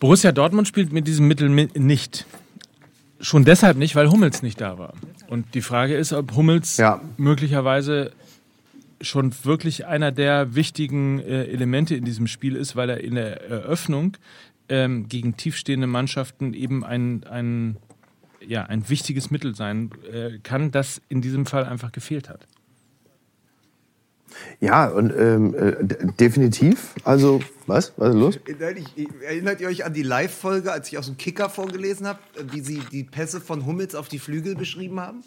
Borussia 0.00 0.32
Dortmund 0.32 0.68
spielt 0.68 0.92
mit 0.92 1.06
diesem 1.06 1.26
Mittel 1.28 1.48
mi- 1.48 1.68
nicht. 1.78 2.26
Schon 3.20 3.44
deshalb 3.44 3.76
nicht, 3.76 3.96
weil 3.96 4.08
Hummels 4.10 4.42
nicht 4.42 4.60
da 4.60 4.78
war. 4.78 4.94
Und 5.28 5.54
die 5.54 5.60
Frage 5.62 5.96
ist, 5.96 6.12
ob 6.12 6.34
Hummels 6.36 6.76
Ja. 6.76 7.00
möglicherweise 7.16 8.12
schon 9.00 9.32
wirklich 9.44 9.86
einer 9.86 10.12
der 10.12 10.54
wichtigen 10.54 11.18
äh, 11.20 11.44
Elemente 11.44 11.94
in 11.96 12.04
diesem 12.04 12.26
Spiel 12.26 12.54
ist, 12.56 12.76
weil 12.76 12.90
er 12.90 13.00
in 13.02 13.14
der 13.16 13.42
Eröffnung 13.48 14.16
ähm, 14.68 15.08
gegen 15.08 15.36
tiefstehende 15.36 15.86
Mannschaften 15.86 16.54
eben 16.54 16.84
ein, 16.84 17.24
ein, 17.24 17.76
ja, 18.46 18.64
ein 18.64 18.88
wichtiges 18.88 19.30
Mittel 19.30 19.54
sein 19.54 19.90
äh, 20.12 20.38
kann, 20.42 20.70
das 20.70 21.00
in 21.08 21.22
diesem 21.22 21.46
Fall 21.46 21.64
einfach 21.64 21.90
gefehlt 21.92 22.28
hat. 22.28 22.46
Ja, 24.60 24.88
und 24.88 25.12
ähm, 25.16 25.54
äh, 25.54 25.76
definitiv. 26.18 26.94
Also, 27.04 27.40
was? 27.66 27.92
Was 27.96 28.10
ist 28.10 28.20
los? 28.20 28.38
Erinnert 29.22 29.60
ihr 29.60 29.68
euch 29.68 29.84
an 29.84 29.92
die 29.92 30.02
Live-Folge, 30.02 30.72
als 30.72 30.88
ich 30.88 30.98
aus 30.98 31.06
dem 31.06 31.16
Kicker 31.16 31.50
vorgelesen 31.50 32.06
habe, 32.06 32.18
wie 32.50 32.60
sie 32.60 32.82
die 32.90 33.04
Pässe 33.04 33.40
von 33.40 33.66
Hummels 33.66 33.94
auf 33.94 34.08
die 34.08 34.18
Flügel 34.18 34.54
beschrieben 34.54 35.00
haben? 35.00 35.22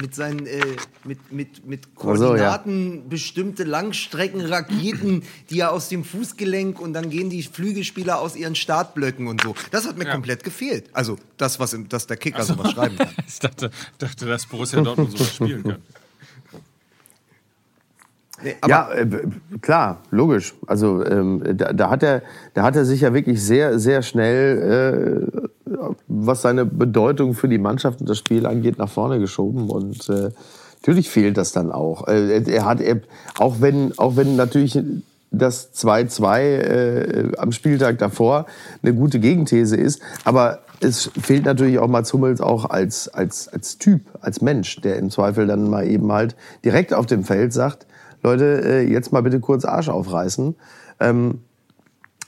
Mit 0.00 0.14
seinen, 0.14 0.46
äh, 0.46 0.60
mit, 1.04 1.32
mit, 1.32 1.66
mit 1.66 1.94
Koordinaten, 1.94 2.90
so, 2.90 2.96
ja. 2.96 3.02
bestimmte 3.08 3.64
Langstreckenraketen, 3.64 5.22
die 5.48 5.56
ja 5.56 5.70
aus 5.70 5.88
dem 5.88 6.04
Fußgelenk 6.04 6.78
und 6.78 6.92
dann 6.92 7.08
gehen 7.08 7.30
die 7.30 7.42
Flügelspieler 7.42 8.20
aus 8.20 8.36
ihren 8.36 8.54
Startblöcken 8.54 9.26
und 9.26 9.42
so. 9.42 9.54
Das 9.70 9.88
hat 9.88 9.96
mir 9.96 10.04
ja. 10.04 10.12
komplett 10.12 10.44
gefehlt. 10.44 10.90
Also 10.92 11.16
das, 11.38 11.58
was 11.58 11.76
dass 11.88 12.06
der 12.06 12.18
Kicker 12.18 12.44
so. 12.44 12.54
sowas 12.54 12.72
schreiben 12.72 12.98
kann. 12.98 13.08
ich 13.26 13.38
dachte, 13.38 13.70
dachte, 13.96 14.26
dass 14.26 14.46
Borussia 14.46 14.82
Dortmund 14.82 15.12
sowas 15.12 15.34
spielen 15.34 15.62
kann. 15.62 15.82
Nee, 18.42 18.54
ja, 18.66 18.90
äh, 18.92 19.06
klar, 19.60 20.02
logisch. 20.10 20.54
Also 20.66 21.04
ähm, 21.04 21.42
da, 21.56 21.72
da, 21.72 21.90
hat 21.90 22.02
er, 22.02 22.22
da 22.54 22.62
hat 22.62 22.76
er 22.76 22.84
sich 22.84 23.00
ja 23.00 23.12
wirklich 23.12 23.42
sehr, 23.42 23.78
sehr 23.78 24.02
schnell, 24.02 25.28
äh, 25.66 25.80
was 26.06 26.42
seine 26.42 26.64
Bedeutung 26.64 27.34
für 27.34 27.48
die 27.48 27.58
Mannschaft 27.58 28.00
und 28.00 28.08
das 28.08 28.18
Spiel 28.18 28.46
angeht, 28.46 28.78
nach 28.78 28.88
vorne 28.88 29.18
geschoben. 29.18 29.70
Und 29.70 30.08
äh, 30.08 30.30
natürlich 30.80 31.10
fehlt 31.10 31.36
das 31.36 31.52
dann 31.52 31.72
auch. 31.72 32.06
Äh, 32.06 32.42
er 32.44 32.64
hat, 32.64 32.80
er, 32.80 33.00
auch 33.38 33.60
wenn, 33.60 33.98
auch 33.98 34.16
wenn 34.16 34.36
natürlich 34.36 34.78
das 35.30 35.74
2-2 35.74 36.40
äh, 36.40 37.32
am 37.36 37.52
Spieltag 37.52 37.98
davor 37.98 38.46
eine 38.82 38.94
gute 38.94 39.18
Gegenthese 39.18 39.76
ist, 39.76 40.00
aber 40.24 40.60
es 40.80 41.10
fehlt 41.20 41.44
natürlich 41.44 41.78
auch 41.78 41.88
Mats 41.88 42.12
Hummels 42.12 42.40
auch 42.40 42.70
als, 42.70 43.08
als, 43.08 43.48
als 43.48 43.78
Typ, 43.78 44.02
als 44.20 44.40
Mensch, 44.40 44.80
der 44.80 44.96
im 44.96 45.10
Zweifel 45.10 45.46
dann 45.46 45.68
mal 45.68 45.86
eben 45.86 46.10
halt 46.12 46.36
direkt 46.64 46.94
auf 46.94 47.06
dem 47.06 47.24
Feld 47.24 47.52
sagt, 47.52 47.86
Leute, 48.22 48.62
äh, 48.64 48.90
jetzt 48.90 49.12
mal 49.12 49.22
bitte 49.22 49.40
kurz 49.40 49.64
Arsch 49.64 49.88
aufreißen. 49.88 50.56
Ähm, 51.00 51.40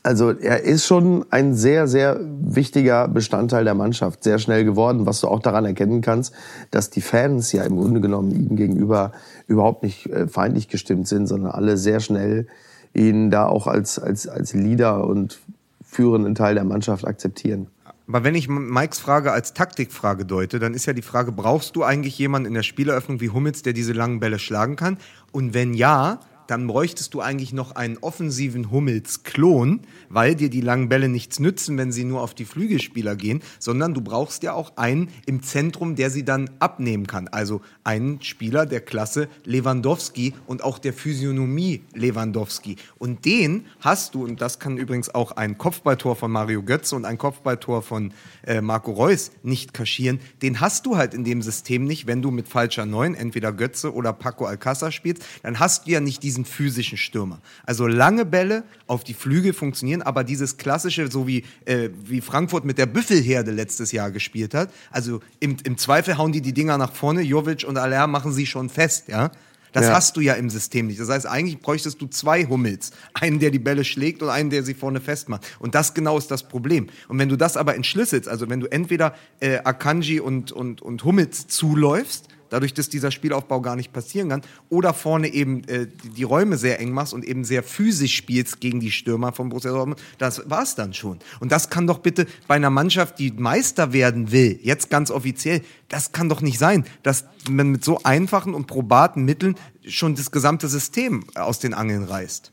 also 0.03 0.31
er 0.31 0.63
ist 0.63 0.87
schon 0.87 1.27
ein 1.31 1.55
sehr, 1.55 1.87
sehr 1.87 2.19
wichtiger 2.21 3.07
Bestandteil 3.07 3.65
der 3.65 3.75
Mannschaft, 3.75 4.25
sehr 4.25 4.39
schnell 4.39 4.65
geworden, 4.65 5.05
was 5.05 5.21
du 5.21 5.29
auch 5.29 5.41
daran 5.41 5.67
erkennen 5.67 6.01
kannst, 6.01 6.33
dass 6.71 6.89
die 6.89 7.03
Fans 7.03 7.53
ja 7.53 7.65
im 7.65 7.77
Grunde 7.77 8.01
genommen 8.01 8.31
ihm 8.31 8.57
gegenüber 8.57 9.13
überhaupt 9.47 9.83
nicht 9.83 10.07
äh, 10.07 10.27
feindlich 10.27 10.69
gestimmt 10.69 11.07
sind, 11.07 11.27
sondern 11.27 11.51
alle 11.51 11.77
sehr 11.77 12.01
schnell 12.01 12.47
ihn 12.95 13.31
da 13.31 13.47
auch 13.47 13.67
als, 13.67 13.99
als, 13.99 14.27
als 14.27 14.55
Leader 14.55 15.07
und 15.07 15.39
führenden 15.83 16.35
Teil 16.35 16.55
der 16.55 16.65
Mannschaft 16.65 17.07
akzeptieren. 17.07 17.67
Aber 18.11 18.25
wenn 18.25 18.35
ich 18.35 18.49
Mikes 18.49 18.99
Frage 18.99 19.31
als 19.31 19.55
Taktikfrage 19.55 20.25
deute, 20.25 20.59
dann 20.59 20.75
ist 20.75 20.85
ja 20.85 20.93
die 20.93 21.01
Frage, 21.01 21.31
brauchst 21.31 21.77
du 21.77 21.85
eigentlich 21.85 22.19
jemanden 22.19 22.49
in 22.49 22.55
der 22.55 22.65
Spieleröffnung 22.65 23.21
wie 23.21 23.31
Hummels, 23.31 23.63
der 23.63 23.73
diese 23.73 23.93
langen 23.93 24.19
Bälle 24.19 24.41
schlagen 24.41 24.75
kann? 24.75 24.99
Und 25.31 25.55
wenn 25.55 25.75
ja, 25.75 26.19
dann 26.51 26.67
bräuchtest 26.67 27.15
du 27.15 27.21
eigentlich 27.21 27.53
noch 27.53 27.77
einen 27.77 27.99
offensiven 27.99 28.73
Hummels-Klon, 28.73 29.81
weil 30.09 30.35
dir 30.35 30.51
die 30.51 30.61
langen 30.61 30.89
Bälle 30.89 31.09
nichts 31.09 31.39
nützen, 31.39 31.79
wenn 31.79 31.93
sie 31.93 32.03
nur 32.03 32.23
auf 32.23 32.35
die 32.35 32.45
Flügelspieler 32.45 33.15
gehen, 33.15 33.41
sondern 33.61 33.95
du 33.95 34.01
brauchst 34.01 34.43
ja 34.43 34.53
auch 34.53 34.77
einen 34.77 35.09
im 35.27 35.43
Zentrum, 35.43 35.95
der 35.95 36.11
sie 36.11 36.25
dann 36.25 36.51
abnehmen 36.59 37.07
kann. 37.07 37.29
Also 37.29 37.61
einen 37.85 38.21
Spieler 38.23 38.67
der 38.67 38.81
Klasse 38.81 39.29
Lewandowski 39.45 40.35
und 40.47 40.65
auch 40.65 40.79
der 40.79 40.93
Physiognomie 40.93 41.85
Lewandowski. 41.95 42.77
Und 42.99 43.25
den 43.25 43.67
hast 43.79 44.17
du, 44.17 44.25
und 44.25 44.41
das 44.41 44.59
kann 44.59 44.77
übrigens 44.77 45.15
auch 45.15 45.33
ein 45.33 45.57
Kopfballtor 45.57 46.17
von 46.17 46.33
Mario 46.33 46.65
Götze 46.65 46.97
und 46.97 47.05
ein 47.05 47.17
Kopfballtor 47.17 47.83
von 47.83 48.13
äh, 48.45 48.61
Marco 48.61 48.91
Reus 48.91 49.31
nicht 49.45 49.73
kaschieren, 49.73 50.19
den 50.43 50.61
hast 50.61 50.87
du 50.87 50.97
halt 50.97 51.15
in 51.15 51.23
dem 51.23 51.43
System 51.43 51.85
nicht, 51.85 52.09
wenn 52.09 52.23
du 52.23 52.33
mit 52.33 52.49
falscher 52.49 52.87
Neun, 52.87 53.15
entweder 53.15 53.53
Götze 53.53 53.95
oder 53.95 54.13
Paco 54.13 54.47
Alcázar 54.47 54.91
spielst, 54.91 55.23
dann 55.43 55.61
hast 55.61 55.87
du 55.87 55.93
ja 55.93 56.01
nicht 56.01 56.25
diesen 56.25 56.40
physischen 56.45 56.99
Stürmer. 56.99 57.41
Also 57.65 57.87
lange 57.87 58.25
Bälle 58.25 58.65
auf 58.87 59.05
die 59.05 59.15
Flügel 59.15 59.53
funktionieren, 59.53 60.03
aber 60.03 60.25
dieses 60.25 60.57
klassische, 60.57 61.11
so 61.11 61.27
wie, 61.27 61.45
äh, 61.65 61.91
wie 62.05 62.21
Frankfurt 62.21 62.65
mit 62.65 62.79
der 62.79 62.87
Büffelherde 62.87 63.51
letztes 63.51 63.93
Jahr 63.93 64.11
gespielt 64.11 64.55
hat, 64.55 64.73
also 64.91 65.21
im, 65.39 65.57
im 65.65 65.79
Zweifel 65.79 66.19
hauen 66.19 66.33
die 66.33 66.41
die 66.41 66.53
Dinger 66.53 66.79
nach 66.79 66.93
vorne, 66.93 67.23
Jovic 67.23 67.65
und 67.67 67.77
Aller 67.77 68.07
machen 68.07 68.33
sie 68.33 68.47
schon 68.47 68.69
fest, 68.69 69.09
ja. 69.09 69.31
Das 69.73 69.87
ja. 69.87 69.93
hast 69.93 70.17
du 70.17 70.21
ja 70.21 70.35
im 70.35 70.51
System 70.51 70.87
nicht. 70.89 71.01
Das 71.01 71.09
heißt, 71.09 71.27
eigentlich 71.27 71.61
bräuchtest 71.61 72.01
du 72.01 72.07
zwei 72.07 72.45
Hummels. 72.47 72.91
Einen, 73.15 73.39
der 73.39 73.51
die 73.51 73.59
Bälle 73.59 73.85
schlägt 73.85 74.23
und 74.23 74.29
einen, 74.29 74.51
der 74.51 74.63
sie 74.63 74.75
vorne 74.75 75.01
festmacht. 75.01 75.47
Und 75.59 75.75
das 75.75 75.95
genau 75.95 76.19
ist 76.19 76.31
das 76.31 76.43
Problem. 76.43 76.89
Und 77.09 77.19
wenn 77.19 77.29
du 77.29 77.37
das 77.37 77.57
aber 77.57 77.75
entschlüsselst, 77.77 78.29
also 78.29 78.49
wenn 78.49 78.61
du 78.61 78.67
entweder 78.67 79.15
äh, 79.39 79.59
Akanji 79.59 80.21
und, 80.21 80.53
und, 80.53 80.83
und 80.83 81.05
Hummels 81.05 81.47
zuläufst, 81.47 82.29
dadurch, 82.51 82.75
dass 82.75 82.89
dieser 82.89 83.11
Spielaufbau 83.11 83.61
gar 83.61 83.77
nicht 83.77 83.93
passieren 83.93 84.29
kann. 84.29 84.43
Oder 84.69 84.93
vorne 84.93 85.29
eben 85.29 85.65
äh, 85.65 85.87
die 86.17 86.25
Räume 86.25 86.59
sehr 86.59 86.79
eng 86.81 86.91
machst 86.93 87.15
und 87.15 87.25
eben 87.25 87.45
sehr 87.45 87.63
physisch 87.63 88.15
spielst 88.15 88.61
gegen 88.61 88.81
die 88.81 88.91
Stürmer 88.91 89.33
von 89.33 89.49
Borussia 89.49 89.71
Dortmund. 89.71 90.01
Das 90.19 90.43
war's 90.51 90.75
dann 90.75 90.93
schon. 90.93 91.19
Und 91.41 91.53
das 91.53 91.71
kann 91.71 91.87
doch 91.87 91.99
bitte 91.99 92.27
bei 92.47 92.57
einer 92.57 92.71
Mannschaft, 92.71 93.19
die 93.19 93.33
Meister 93.33 93.93
werden 93.93 94.33
will, 94.33 94.59
jetzt 94.63 94.91
ganz 94.91 95.11
offiziell, 95.11 95.63
das 95.89 96.13
kann 96.13 96.29
doch 96.29 96.41
nicht 96.43 96.59
sein, 96.59 96.85
dass 97.03 97.25
man 97.49 97.69
mit 97.69 97.85
so 97.85 98.01
einfachen 98.05 98.55
und 98.55 98.67
probaten 98.67 99.25
Mitteln 99.25 99.57
schon 99.87 100.15
das 100.15 100.31
gesamte 100.31 100.69
System 100.69 101.25
aus 101.35 101.59
den 101.59 101.75
Angeln 101.75 102.05
reißt. 102.05 102.53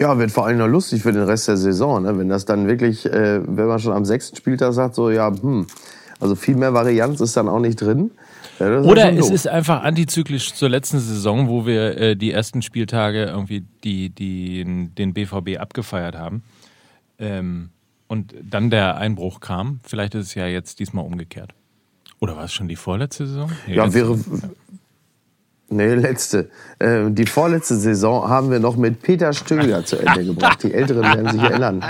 Ja, 0.00 0.16
wird 0.16 0.30
vor 0.30 0.46
allem 0.46 0.58
noch 0.58 0.68
lustig 0.68 1.02
für 1.02 1.12
den 1.12 1.24
Rest 1.24 1.48
der 1.48 1.56
Saison, 1.56 2.04
ne? 2.04 2.16
wenn 2.16 2.28
das 2.28 2.44
dann 2.44 2.68
wirklich, 2.68 3.04
äh, 3.06 3.40
wenn 3.44 3.66
man 3.66 3.80
schon 3.80 3.92
am 3.92 4.04
sechsten 4.04 4.36
Spieltag 4.36 4.72
sagt, 4.72 4.94
so 4.94 5.10
ja, 5.10 5.32
hm, 5.32 5.66
also 6.20 6.36
viel 6.36 6.54
mehr 6.54 6.72
Varianz 6.72 7.20
ist 7.20 7.36
dann 7.36 7.48
auch 7.48 7.58
nicht 7.58 7.80
drin. 7.80 8.12
Ja, 8.58 8.80
Oder 8.80 9.12
es 9.12 9.30
ist 9.30 9.46
einfach 9.46 9.82
antizyklisch 9.82 10.54
zur 10.54 10.68
letzten 10.68 10.98
Saison, 10.98 11.48
wo 11.48 11.66
wir 11.66 11.96
äh, 11.96 12.16
die 12.16 12.32
ersten 12.32 12.62
Spieltage 12.62 13.24
irgendwie 13.24 13.64
die, 13.84 14.10
die, 14.10 14.64
den 14.64 15.14
BVB 15.14 15.58
abgefeiert 15.58 16.16
haben. 16.16 16.42
Ähm, 17.18 17.70
und 18.08 18.34
dann 18.42 18.70
der 18.70 18.96
Einbruch 18.96 19.40
kam. 19.40 19.80
Vielleicht 19.84 20.14
ist 20.14 20.28
es 20.28 20.34
ja 20.34 20.46
jetzt 20.46 20.80
diesmal 20.80 21.04
umgekehrt. 21.04 21.54
Oder 22.20 22.36
war 22.36 22.44
es 22.44 22.52
schon 22.52 22.68
die 22.68 22.76
vorletzte 22.76 23.26
Saison? 23.26 23.52
Nee, 23.66 23.76
ja, 23.76 23.92
wäre, 23.92 24.18
Nee, 25.70 25.94
letzte. 25.94 26.48
Äh, 26.78 27.10
die 27.10 27.26
vorletzte 27.26 27.76
Saison 27.76 28.26
haben 28.26 28.50
wir 28.50 28.58
noch 28.58 28.76
mit 28.76 29.02
Peter 29.02 29.34
Stöger 29.34 29.84
zu 29.84 29.96
Ende 29.96 30.24
gebracht. 30.24 30.62
Die 30.62 30.72
Älteren 30.72 31.02
werden 31.02 31.28
sich 31.30 31.42
erinnern. 31.42 31.84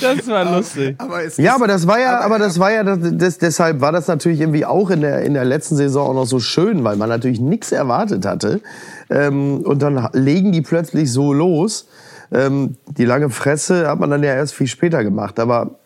Das 0.00 0.26
war 0.26 0.56
lustig. 0.56 0.96
Aber 0.98 1.20
ja, 1.38 1.54
aber 1.54 1.68
das 1.68 1.86
war 1.86 2.00
ja, 2.00 2.16
aber, 2.16 2.24
aber 2.24 2.38
das 2.40 2.58
war 2.58 2.72
ja, 2.72 2.82
das, 2.82 2.98
das, 3.12 3.38
deshalb 3.38 3.80
war 3.80 3.92
das 3.92 4.08
natürlich 4.08 4.40
irgendwie 4.40 4.66
auch 4.66 4.90
in 4.90 5.02
der, 5.02 5.22
in 5.22 5.34
der 5.34 5.44
letzten 5.44 5.76
Saison 5.76 6.08
auch 6.08 6.14
noch 6.14 6.26
so 6.26 6.40
schön, 6.40 6.82
weil 6.82 6.96
man 6.96 7.08
natürlich 7.08 7.40
nichts 7.40 7.70
erwartet 7.70 8.26
hatte. 8.26 8.60
Ähm, 9.08 9.60
und 9.60 9.80
dann 9.82 10.08
legen 10.12 10.50
die 10.50 10.62
plötzlich 10.62 11.12
so 11.12 11.32
los. 11.32 11.86
Ähm, 12.32 12.76
die 12.88 13.04
lange 13.04 13.30
Fresse 13.30 13.88
hat 13.88 14.00
man 14.00 14.10
dann 14.10 14.24
ja 14.24 14.34
erst 14.34 14.54
viel 14.54 14.66
später 14.66 15.04
gemacht. 15.04 15.38
Aber 15.38 15.78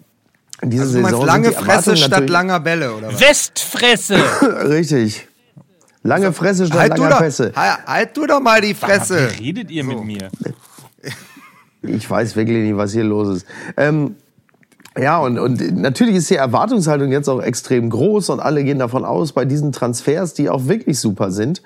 diese 0.62 0.84
also 0.84 1.02
Saison. 1.02 1.26
Lange 1.26 1.52
Fresse 1.52 1.96
statt 1.98 2.30
langer 2.30 2.60
Bälle, 2.60 2.94
oder 2.94 3.12
was? 3.12 3.20
Westfresse! 3.20 4.16
Richtig. 4.68 5.28
Lange 6.02 6.32
Fresse 6.32 6.66
statt 6.66 6.78
halt 6.78 6.98
langer 6.98 7.16
Fresse. 7.16 7.52
Halt, 7.54 7.86
halt 7.86 8.16
du 8.16 8.26
doch 8.26 8.40
mal 8.40 8.60
die 8.60 8.74
Fresse. 8.74 9.30
Wie 9.36 9.44
redet 9.44 9.70
ihr 9.70 9.84
so. 9.84 9.90
mit 9.90 10.04
mir? 10.04 10.28
Ich 11.82 12.10
weiß 12.10 12.36
wirklich 12.36 12.58
nicht, 12.58 12.76
was 12.76 12.92
hier 12.92 13.04
los 13.04 13.36
ist. 13.36 13.46
Ähm, 13.78 14.16
ja, 14.98 15.18
und, 15.18 15.38
und 15.38 15.76
natürlich 15.76 16.16
ist 16.16 16.28
die 16.28 16.34
Erwartungshaltung 16.34 17.10
jetzt 17.12 17.28
auch 17.28 17.40
extrem 17.40 17.88
groß 17.88 18.28
und 18.30 18.40
alle 18.40 18.64
gehen 18.64 18.78
davon 18.78 19.04
aus, 19.04 19.32
bei 19.32 19.44
diesen 19.44 19.72
Transfers, 19.72 20.34
die 20.34 20.50
auch 20.50 20.66
wirklich 20.66 20.98
super 20.98 21.30
sind, 21.30 21.62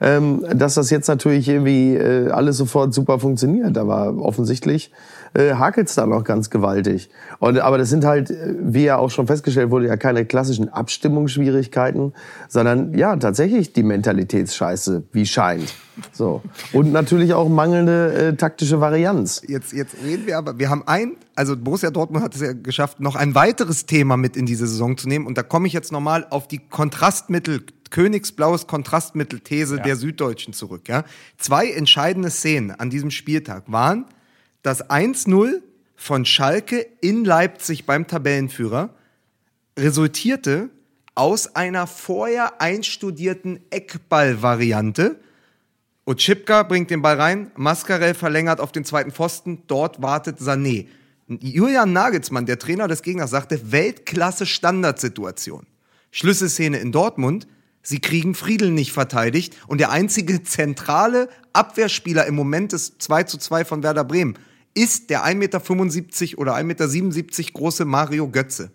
ähm, 0.00 0.44
dass 0.54 0.74
das 0.74 0.90
jetzt 0.90 1.08
natürlich 1.08 1.48
irgendwie 1.48 1.96
äh, 1.96 2.30
alles 2.30 2.56
sofort 2.56 2.94
super 2.94 3.18
funktioniert. 3.18 3.76
Aber 3.76 4.16
offensichtlich 4.16 4.92
äh, 5.34 5.54
hakelt 5.54 5.88
es 5.88 5.94
da 5.94 6.06
noch 6.06 6.24
ganz 6.24 6.50
gewaltig. 6.50 7.10
Und, 7.38 7.58
aber 7.58 7.78
das 7.78 7.88
sind 7.88 8.04
halt, 8.04 8.30
äh, 8.30 8.54
wie 8.60 8.84
ja 8.84 8.96
auch 8.96 9.10
schon 9.10 9.26
festgestellt 9.26 9.70
wurde, 9.70 9.86
ja 9.86 9.96
keine 9.96 10.24
klassischen 10.24 10.68
Abstimmungsschwierigkeiten, 10.68 12.12
sondern 12.48 12.94
ja 12.94 13.16
tatsächlich 13.16 13.72
die 13.72 13.82
Mentalitätsscheiße, 13.82 15.04
wie 15.12 15.26
scheint. 15.26 15.74
So. 16.12 16.42
Und 16.72 16.92
natürlich 16.92 17.34
auch 17.34 17.48
mangelnde 17.48 18.12
äh, 18.12 18.36
taktische 18.36 18.80
Varianz. 18.80 19.42
Jetzt, 19.46 19.72
jetzt 19.72 19.96
reden 20.04 20.26
wir 20.26 20.38
aber, 20.38 20.58
wir 20.58 20.70
haben 20.70 20.84
ein, 20.86 21.16
also 21.34 21.56
Borussia 21.56 21.90
Dortmund 21.90 22.24
hat 22.24 22.34
es 22.34 22.40
ja 22.40 22.52
geschafft, 22.52 23.00
noch 23.00 23.16
ein 23.16 23.34
weiteres 23.34 23.86
Thema 23.86 24.16
mit 24.16 24.36
in 24.36 24.46
diese 24.46 24.66
Saison 24.66 24.96
zu 24.96 25.08
nehmen. 25.08 25.26
Und 25.26 25.38
da 25.38 25.42
komme 25.42 25.66
ich 25.66 25.72
jetzt 25.72 25.92
nochmal 25.92 26.26
auf 26.30 26.48
die 26.48 26.58
Kontrastmittel 26.58 27.62
Königsblaues 27.90 28.66
Kontrastmittelthese 28.66 29.78
ja. 29.78 29.82
der 29.82 29.96
Süddeutschen 29.96 30.52
zurück. 30.52 30.88
Ja? 30.88 31.04
Zwei 31.38 31.70
entscheidende 31.70 32.30
Szenen 32.30 32.70
an 32.70 32.90
diesem 32.90 33.10
Spieltag 33.10 33.64
waren 33.66 34.04
das 34.62 34.88
1-0 34.88 35.62
von 35.96 36.24
Schalke 36.24 36.86
in 37.00 37.24
Leipzig 37.24 37.86
beim 37.86 38.06
Tabellenführer 38.06 38.90
resultierte 39.78 40.70
aus 41.14 41.54
einer 41.56 41.86
vorher 41.86 42.60
einstudierten 42.60 43.60
Eckball-Variante 43.70 45.16
Otschipka 46.08 46.62
bringt 46.62 46.90
den 46.90 47.02
Ball 47.02 47.20
rein, 47.20 47.50
Mascarell 47.54 48.14
verlängert 48.14 48.60
auf 48.60 48.72
den 48.72 48.86
zweiten 48.86 49.10
Pfosten, 49.10 49.64
dort 49.66 50.00
wartet 50.00 50.40
Sané. 50.40 50.86
Julian 51.26 51.92
Nagelsmann, 51.92 52.46
der 52.46 52.58
Trainer 52.58 52.88
des 52.88 53.02
Gegners, 53.02 53.28
sagte 53.28 53.72
Weltklasse 53.72 54.46
Standardsituation. 54.46 55.66
Schlüsselszene 56.10 56.78
in 56.78 56.92
Dortmund, 56.92 57.46
sie 57.82 58.00
kriegen 58.00 58.34
Friedel 58.34 58.70
nicht 58.70 58.92
verteidigt 58.92 59.54
und 59.66 59.82
der 59.82 59.90
einzige 59.90 60.42
zentrale 60.44 61.28
Abwehrspieler 61.52 62.24
im 62.24 62.36
Moment 62.36 62.72
des 62.72 62.96
2 62.96 63.24
zu 63.24 63.36
2 63.36 63.66
von 63.66 63.82
Werder 63.82 64.04
Bremen 64.04 64.38
ist 64.78 65.10
der 65.10 65.24
1,75 65.24 65.34
Meter 65.34 66.38
oder 66.38 66.54
1,77 66.54 66.62
Meter 66.62 67.52
große 67.52 67.84
Mario 67.84 68.28
Götze. 68.28 68.70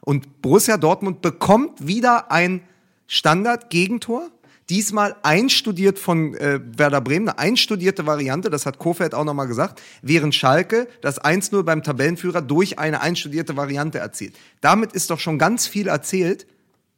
Und 0.00 0.40
Borussia 0.42 0.76
Dortmund 0.76 1.20
bekommt 1.20 1.86
wieder 1.86 2.30
ein 2.30 2.62
Standard-Gegentor 3.06 4.30
Diesmal 4.70 5.16
einstudiert 5.22 5.98
von 5.98 6.34
äh, 6.34 6.60
Werder 6.62 7.00
Bremen, 7.00 7.30
eine 7.30 7.38
einstudierte 7.38 8.04
Variante, 8.04 8.50
das 8.50 8.66
hat 8.66 8.78
Kofeld 8.78 9.14
auch 9.14 9.24
nochmal 9.24 9.46
gesagt, 9.46 9.80
während 10.02 10.34
Schalke 10.34 10.88
das 11.00 11.22
1-0 11.22 11.62
beim 11.62 11.82
Tabellenführer 11.82 12.42
durch 12.42 12.78
eine 12.78 13.00
einstudierte 13.00 13.56
Variante 13.56 13.98
erzielt. 13.98 14.34
Damit 14.60 14.92
ist 14.92 15.08
doch 15.08 15.20
schon 15.20 15.38
ganz 15.38 15.66
viel 15.66 15.88
erzählt, 15.88 16.46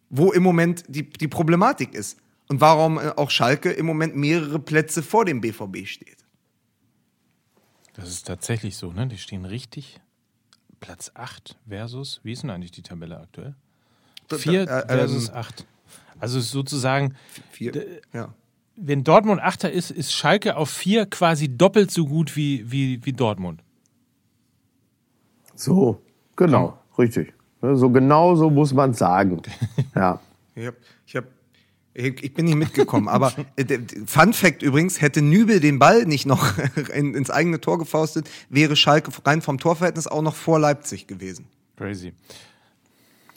wo 0.09 0.33
im 0.33 0.43
Moment 0.43 0.83
die, 0.89 1.09
die 1.09 1.29
Problematik 1.29 1.95
ist. 1.95 2.19
Und 2.49 2.61
warum 2.61 2.99
äh, 2.99 3.13
auch 3.15 3.31
Schalke 3.31 3.71
im 3.71 3.87
Moment 3.87 4.17
mehrere 4.17 4.59
Plätze 4.59 5.05
vor 5.05 5.25
dem 5.25 5.41
BVB 5.41 5.87
steht. 5.87 6.17
Das 8.01 8.09
ist 8.09 8.27
tatsächlich 8.27 8.77
so, 8.77 8.93
ne? 8.93 9.07
Die 9.07 9.19
stehen 9.19 9.45
richtig. 9.45 10.01
Platz 10.81 11.11
8 11.15 11.59
versus, 11.69 12.21
wie 12.23 12.33
ist 12.33 12.43
denn 12.43 12.51
eigentlich 12.51 12.71
die 12.71 12.83
Tabelle 12.83 13.21
aktuell? 13.21 13.55
4 14.31 14.63
äh, 14.63 14.67
versus 14.87 15.31
8. 15.31 15.61
Ähm, 15.61 15.67
also 16.19 16.41
sozusagen, 16.41 17.15
vier, 17.51 18.01
ja. 18.13 18.35
wenn 18.77 19.05
Dortmund 19.05 19.41
Achter 19.41 19.71
ist, 19.71 19.91
ist 19.91 20.13
Schalke 20.13 20.57
auf 20.57 20.71
vier 20.71 21.07
quasi 21.07 21.57
doppelt 21.57 21.91
so 21.91 22.07
gut 22.07 22.37
wie, 22.37 22.71
wie, 22.71 23.05
wie 23.05 23.13
Dortmund. 23.13 23.63
So, 25.55 26.01
genau, 26.37 26.67
ja. 26.67 27.03
richtig. 27.03 27.35
So 27.61 27.91
genau 27.91 28.35
so 28.37 28.49
muss 28.49 28.73
man 28.73 28.95
sagen. 28.95 29.43
ja. 29.95 30.21
Ich, 30.55 31.17
hab, 31.17 31.25
ich, 31.93 32.35
bin 32.35 32.45
nicht 32.45 32.57
mitgekommen, 32.57 33.09
aber 33.09 33.33
äh, 33.57 33.79
Fun 34.07 34.33
Fact 34.33 34.63
übrigens, 34.63 35.01
hätte 35.01 35.23
Nübel 35.23 35.61
den 35.61 35.79
Ball 35.79 36.05
nicht 36.05 36.27
noch 36.27 36.55
in, 36.95 37.15
ins 37.15 37.31
eigene 37.31 37.61
Tor 37.61 37.79
gefaustet, 37.79 38.29
wäre 38.49 38.77
Schalke 38.77 39.11
rein 39.25 39.43
vom 39.43 39.59
Torverhältnis 39.59 40.07
auch 40.07 40.23
noch 40.23 40.35
vor 40.35 40.59
Leipzig 40.59 41.07
gewesen. 41.07 41.47
Crazy. 41.77 42.13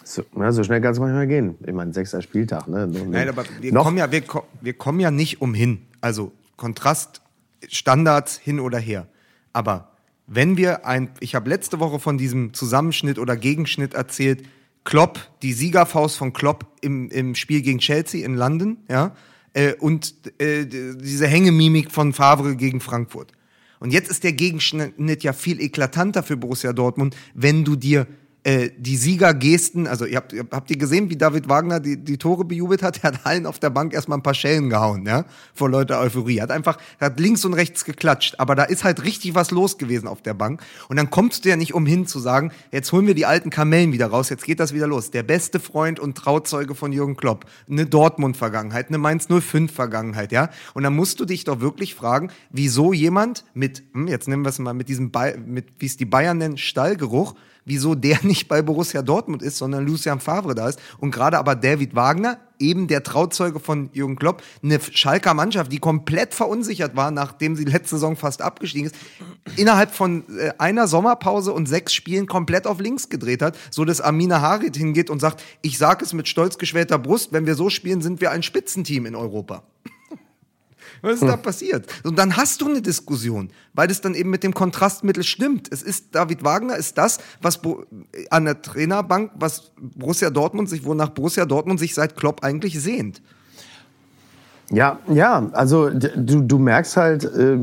So, 0.03 0.23
ja, 0.37 0.51
so 0.51 0.63
schnell 0.63 0.81
kann 0.81 0.91
es 0.91 0.99
manchmal 0.99 1.27
gehen. 1.27 1.55
Ich 1.65 1.73
meine, 1.73 1.93
sechster 1.93 2.21
Spieltag. 2.21 2.67
Ne? 2.67 2.87
Nein, 2.87 3.29
aber 3.29 3.45
wir 3.61 3.73
kommen, 3.73 3.97
ja, 3.97 4.11
wir, 4.11 4.23
wir 4.61 4.73
kommen 4.73 4.99
ja 4.99 5.11
nicht 5.11 5.41
umhin. 5.41 5.81
Also 6.01 6.33
Kontrast, 6.57 7.21
Standards 7.69 8.37
hin 8.37 8.59
oder 8.59 8.79
her. 8.79 9.07
Aber 9.53 9.91
wenn 10.27 10.57
wir 10.57 10.85
ein, 10.85 11.09
ich 11.21 11.35
habe 11.35 11.49
letzte 11.49 11.79
Woche 11.79 11.99
von 11.99 12.17
diesem 12.17 12.53
Zusammenschnitt 12.53 13.17
oder 13.17 13.37
Gegenschnitt 13.37 13.93
erzählt, 13.93 14.43
Klopp, 14.84 15.19
die 15.41 15.54
Siegerfaust 15.54 16.17
von 16.17 16.34
Klopp 16.34 16.65
im, 16.82 17.10
im 17.10 17.36
Spiel 17.36 17.62
gegen 17.62 17.80
Chelsea 17.80 18.26
in 18.26 18.36
London, 18.36 18.78
ja, 18.89 19.15
äh, 19.54 19.74
und 19.76 20.13
äh, 20.39 20.65
diese 20.65 21.28
Hängemimik 21.28 21.91
von 21.91 22.13
Favre 22.13 22.56
gegen 22.56 22.82
Frankfurt. 22.82 23.32
Und 23.80 23.91
jetzt 23.91 24.10
ist 24.10 24.24
der 24.24 24.34
Gegenschnitt 24.34 25.24
ja 25.24 25.34
viel 25.34 25.62
eklatanter 25.62 26.24
für 26.24 26.38
Borussia 26.38 26.74
Dortmund, 26.74 27.15
wenn 27.34 27.65
du 27.65 27.76
dir 27.76 28.08
äh, 28.43 28.71
die 28.77 28.97
Siegergesten, 28.97 29.88
also 29.88 30.06
ihr 30.06 30.17
habt, 30.17 30.34
habt 30.51 30.69
ihr 30.69 30.77
gesehen, 30.77 31.10
wie 31.10 31.15
David 31.15 31.47
Wagner 31.47 31.79
die, 31.79 31.95
die 31.95 32.17
Tore 32.17 32.43
bejubelt 32.43 32.84
hat? 32.84 33.03
Er 33.03 33.13
hat 33.13 33.25
allen 33.25 33.45
auf 33.45 33.60
der 33.60 33.69
Bank 33.69 33.93
erstmal 33.93 34.17
ein 34.17 34.23
paar 34.23 34.34
Schellen 34.34 34.69
gehauen, 34.69 35.06
ja, 35.06 35.25
vor 35.53 35.69
Leute 35.69 35.97
Euphorie. 35.97 36.41
Hat 36.41 36.51
einfach, 36.51 36.77
hat 36.99 37.19
links 37.19 37.45
und 37.45 37.53
rechts 37.53 37.86
geklatscht, 37.86 38.36
aber 38.39 38.56
da 38.56 38.63
ist 38.63 38.84
halt 38.84 39.03
richtig 39.03 39.34
was 39.34 39.51
los 39.51 39.77
gewesen 39.77 40.08
auf 40.08 40.21
der 40.21 40.34
Bank. 40.34 40.62
Und 40.89 40.97
dann 40.97 41.10
kommst 41.10 41.45
du 41.45 41.49
ja 41.49 41.56
nicht 41.56 41.73
umhin 41.73 42.06
zu 42.06 42.19
sagen, 42.19 42.51
jetzt 42.71 42.91
holen 42.91 43.08
wir 43.08 43.15
die 43.15 43.25
alten 43.25 43.49
Kamellen 43.49 43.93
wieder 43.93 44.08
raus, 44.08 44.29
jetzt 44.29 44.43
geht 44.43 44.60
das 44.60 44.73
wieder 44.73 44.88
los. 44.88 45.12
Der 45.12 45.23
beste 45.23 45.62
Freund 45.62 45.99
und 45.99 46.17
Trauzeuge 46.17 46.75
von 46.75 46.91
Jürgen 46.91 47.15
Klopp, 47.15 47.45
eine 47.69 47.86
Dortmund-Vergangenheit, 47.86 48.89
eine 48.89 48.97
Mainz 48.97 49.27
05-Vergangenheit, 49.27 50.34
ja. 50.34 50.49
Und 50.73 50.84
dann 50.84 50.95
musst 50.95 51.19
du 51.21 51.25
dich 51.25 51.45
doch 51.45 51.62
wirklich 51.62 51.95
fragen, 51.95 52.29
wieso 52.49 52.91
jemand 52.91 53.45
mit, 53.53 53.84
hm, 53.93 54.10
jetzt 54.10 54.27
nehmen 54.27 54.43
wir 54.43 54.49
es 54.49 54.60
mal 54.60 54.73
mit 54.73 54.89
diesem, 54.89 55.12
mit, 55.45 55.67
wie 55.79 55.86
es 55.86 55.95
die 55.95 56.06
Bayern 56.06 56.39
nennen, 56.39 56.58
Stallgeruch, 56.58 57.36
wieso 57.65 57.95
der 57.95 58.19
nicht 58.23 58.47
bei 58.47 58.62
Borussia 58.62 59.02
Dortmund 59.02 59.41
ist, 59.41 59.58
sondern 59.58 59.86
Lucian 59.86 60.19
Favre 60.19 60.56
da 60.56 60.69
ist. 60.69 60.80
Und 60.99 61.12
gerade 61.12 61.38
aber 61.38 61.56
David 61.56 61.95
Wagner, 61.95 62.38
eben 62.60 62.88
der 62.88 63.04
Trauzeuge 63.04 63.60
von 63.60 63.89
Jürgen 63.93 64.15
Klopp, 64.15 64.41
eine 64.63 64.80
Schalker 64.80 65.34
Mannschaft, 65.34 65.71
die 65.71 65.80
komplett 65.80 66.34
verunsichert 66.34 66.95
war, 66.95 67.12
nachdem 67.12 67.56
sie 67.56 67.65
letzte 67.65 67.95
Saison 67.95 68.15
fast 68.15 68.41
abgestiegen 68.41 68.88
ist, 68.88 68.95
innerhalb 69.58 69.91
von 69.91 70.23
äh, 70.38 70.54
einer 70.58 70.88
Sommerpause 70.88 71.52
und 71.52 71.67
sechs 71.67 71.93
Spielen 71.93 72.28
komplett 72.28 72.67
auf 72.67 72.80
links 72.80 73.10
gedreht 73.10 73.41
hat, 73.41 73.58
so 73.69 73.86
dass 73.86 74.02
Amina 74.02 74.41
Harit 74.41 74.78
hingeht 74.78 75.10
und 75.10 75.19
sagt, 75.19 75.43
ich 75.62 75.78
sage 75.78 76.06
es 76.06 76.13
mit 76.13 76.28
stolz 76.28 76.58
geschwellter 76.58 76.97
Brust, 76.97 77.34
wenn 77.34 77.45
wir 77.45 77.56
so 77.56 77.69
spielen, 77.69 78.02
sind 78.02 78.21
wir 78.21 78.32
ein 78.32 78.43
Spitzenteam 78.43 79.06
in 79.06 79.15
Europa. 79.15 79.63
Was 81.03 81.15
ist 81.15 81.21
hm. 81.21 81.27
da 81.27 81.37
passiert? 81.37 81.85
Und 82.03 82.17
dann 82.17 82.37
hast 82.37 82.61
du 82.61 82.69
eine 82.69 82.81
Diskussion, 82.81 83.49
weil 83.73 83.87
das 83.89 83.99
dann 83.99 84.15
eben 84.15 84.29
mit 84.29 84.41
dem 84.41 84.53
Kontrastmittel 84.53 85.23
stimmt. 85.23 85.67
Es 85.69 85.83
ist 85.83 86.15
David 86.15 86.45
Wagner, 86.45 86.77
ist 86.77 86.97
das, 86.97 87.19
was 87.41 87.59
an 88.29 88.45
der 88.45 88.61
Trainerbank, 88.61 89.31
was 89.35 89.73
Borussia 89.79 90.29
Dortmund 90.29 90.69
sich, 90.69 90.85
wonach 90.85 91.09
Borussia 91.09 91.45
Dortmund 91.45 91.79
sich 91.81 91.93
seit 91.93 92.15
Klopp 92.15 92.41
eigentlich 92.43 92.79
sehnt. 92.81 93.21
Ja, 94.71 94.99
ja, 95.09 95.49
also 95.51 95.89
du, 95.89 96.41
du 96.41 96.57
merkst 96.57 96.95
halt 96.95 97.25
äh, 97.25 97.57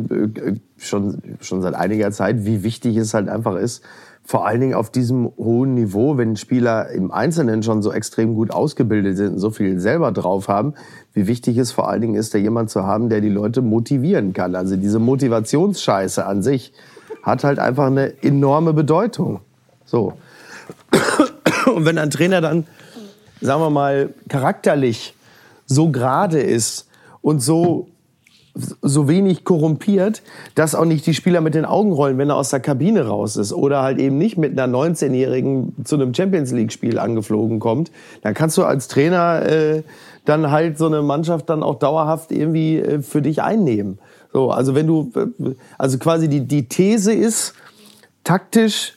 schon, 0.76 1.22
schon 1.40 1.62
seit 1.62 1.74
einiger 1.74 2.12
Zeit, 2.12 2.44
wie 2.44 2.62
wichtig 2.62 2.96
es 2.98 3.14
halt 3.14 3.30
einfach 3.30 3.56
ist, 3.56 3.82
vor 4.24 4.46
allen 4.46 4.60
Dingen 4.60 4.74
auf 4.74 4.90
diesem 4.90 5.32
hohen 5.36 5.74
Niveau, 5.74 6.16
wenn 6.16 6.36
Spieler 6.36 6.90
im 6.90 7.10
Einzelnen 7.10 7.62
schon 7.62 7.82
so 7.82 7.92
extrem 7.92 8.34
gut 8.34 8.52
ausgebildet 8.52 9.16
sind 9.16 9.34
und 9.34 9.38
so 9.38 9.50
viel 9.50 9.80
selber 9.80 10.12
drauf 10.12 10.48
haben, 10.48 10.74
wie 11.12 11.26
wichtig 11.26 11.58
es 11.58 11.72
vor 11.72 11.88
allen 11.88 12.00
Dingen 12.00 12.14
ist, 12.14 12.32
da 12.32 12.38
jemand 12.38 12.70
zu 12.70 12.84
haben, 12.84 13.08
der 13.08 13.20
die 13.20 13.28
Leute 13.28 13.60
motivieren 13.60 14.32
kann. 14.32 14.54
Also 14.54 14.76
diese 14.76 15.00
Motivationsscheiße 15.00 16.24
an 16.24 16.42
sich 16.42 16.72
hat 17.22 17.44
halt 17.44 17.58
einfach 17.58 17.86
eine 17.86 18.22
enorme 18.22 18.72
Bedeutung. 18.72 19.40
So. 19.84 20.14
Und 21.74 21.84
wenn 21.84 21.98
ein 21.98 22.10
Trainer 22.10 22.40
dann, 22.40 22.66
sagen 23.40 23.60
wir 23.60 23.70
mal, 23.70 24.14
charakterlich 24.28 25.14
so 25.66 25.90
gerade 25.90 26.40
ist 26.40 26.88
und 27.20 27.40
so 27.40 27.88
so 28.54 29.08
wenig 29.08 29.44
korrumpiert, 29.44 30.22
dass 30.54 30.74
auch 30.74 30.84
nicht 30.84 31.06
die 31.06 31.14
Spieler 31.14 31.40
mit 31.40 31.54
den 31.54 31.64
Augen 31.64 31.92
rollen, 31.92 32.18
wenn 32.18 32.30
er 32.30 32.36
aus 32.36 32.50
der 32.50 32.60
Kabine 32.60 33.06
raus 33.06 33.36
ist 33.36 33.52
oder 33.52 33.82
halt 33.82 33.98
eben 33.98 34.18
nicht 34.18 34.38
mit 34.38 34.58
einer 34.58 34.76
19-Jährigen 34.76 35.74
zu 35.84 35.94
einem 35.94 36.14
Champions 36.14 36.52
League-Spiel 36.52 36.98
angeflogen 36.98 37.60
kommt, 37.60 37.90
dann 38.22 38.34
kannst 38.34 38.56
du 38.58 38.64
als 38.64 38.88
Trainer 38.88 39.42
äh, 39.46 39.82
dann 40.24 40.50
halt 40.50 40.78
so 40.78 40.86
eine 40.86 41.02
Mannschaft 41.02 41.48
dann 41.48 41.62
auch 41.62 41.78
dauerhaft 41.78 42.32
irgendwie 42.32 42.78
äh, 42.78 43.02
für 43.02 43.22
dich 43.22 43.42
einnehmen. 43.42 43.98
So, 44.32 44.50
also 44.50 44.74
wenn 44.74 44.86
du, 44.86 45.10
also 45.78 45.98
quasi 45.98 46.28
die, 46.28 46.40
die 46.40 46.68
These 46.68 47.12
ist, 47.12 47.54
taktisch 48.24 48.94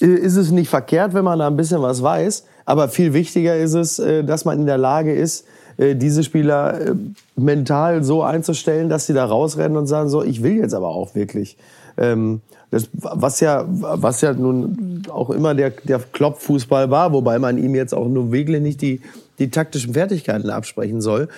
äh, 0.00 0.06
ist 0.06 0.36
es 0.36 0.50
nicht 0.50 0.68
verkehrt, 0.68 1.14
wenn 1.14 1.24
man 1.24 1.38
da 1.38 1.46
ein 1.46 1.56
bisschen 1.56 1.82
was 1.82 2.02
weiß, 2.02 2.44
aber 2.66 2.88
viel 2.88 3.12
wichtiger 3.12 3.56
ist 3.56 3.74
es, 3.74 3.98
äh, 3.98 4.24
dass 4.24 4.44
man 4.44 4.60
in 4.60 4.66
der 4.66 4.78
Lage 4.78 5.14
ist, 5.14 5.46
diese 5.78 6.22
Spieler 6.22 6.80
äh, 6.80 6.94
mental 7.36 8.04
so 8.04 8.22
einzustellen, 8.22 8.88
dass 8.88 9.06
sie 9.06 9.14
da 9.14 9.24
rausrennen 9.24 9.76
und 9.76 9.86
sagen 9.86 10.08
so, 10.08 10.22
ich 10.22 10.42
will 10.42 10.56
jetzt 10.56 10.74
aber 10.74 10.88
auch 10.88 11.14
wirklich. 11.14 11.56
Ähm, 11.96 12.40
das, 12.70 12.88
was 12.92 13.40
ja, 13.40 13.64
was 13.68 14.20
ja 14.20 14.32
nun 14.32 15.02
auch 15.08 15.30
immer 15.30 15.54
der, 15.54 15.70
der 15.70 16.00
Klopp-Fußball 16.00 16.90
war, 16.90 17.12
wobei 17.12 17.38
man 17.38 17.56
ihm 17.56 17.74
jetzt 17.74 17.94
auch 17.94 18.08
nur 18.08 18.32
wirklich 18.32 18.60
nicht 18.60 18.82
die, 18.82 19.00
die 19.38 19.50
taktischen 19.50 19.94
Fertigkeiten 19.94 20.50
absprechen 20.50 21.00
soll. 21.00 21.28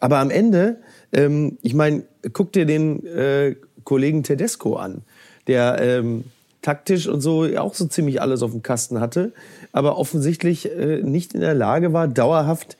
Aber 0.00 0.18
am 0.18 0.30
Ende, 0.30 0.76
ähm, 1.12 1.58
ich 1.62 1.74
meine, 1.74 2.04
guck 2.32 2.52
dir 2.52 2.66
den 2.66 3.04
äh, 3.06 3.56
Kollegen 3.84 4.22
Tedesco 4.22 4.76
an, 4.76 5.02
der 5.46 5.78
ähm, 5.80 6.24
taktisch 6.62 7.06
und 7.06 7.20
so 7.20 7.46
auch 7.58 7.74
so 7.74 7.86
ziemlich 7.86 8.20
alles 8.20 8.42
auf 8.42 8.50
dem 8.50 8.62
Kasten 8.62 8.98
hatte, 8.98 9.32
aber 9.72 9.98
offensichtlich 9.98 10.70
äh, 10.72 11.02
nicht 11.02 11.34
in 11.34 11.40
der 11.40 11.54
Lage 11.54 11.92
war, 11.92 12.08
dauerhaft 12.08 12.76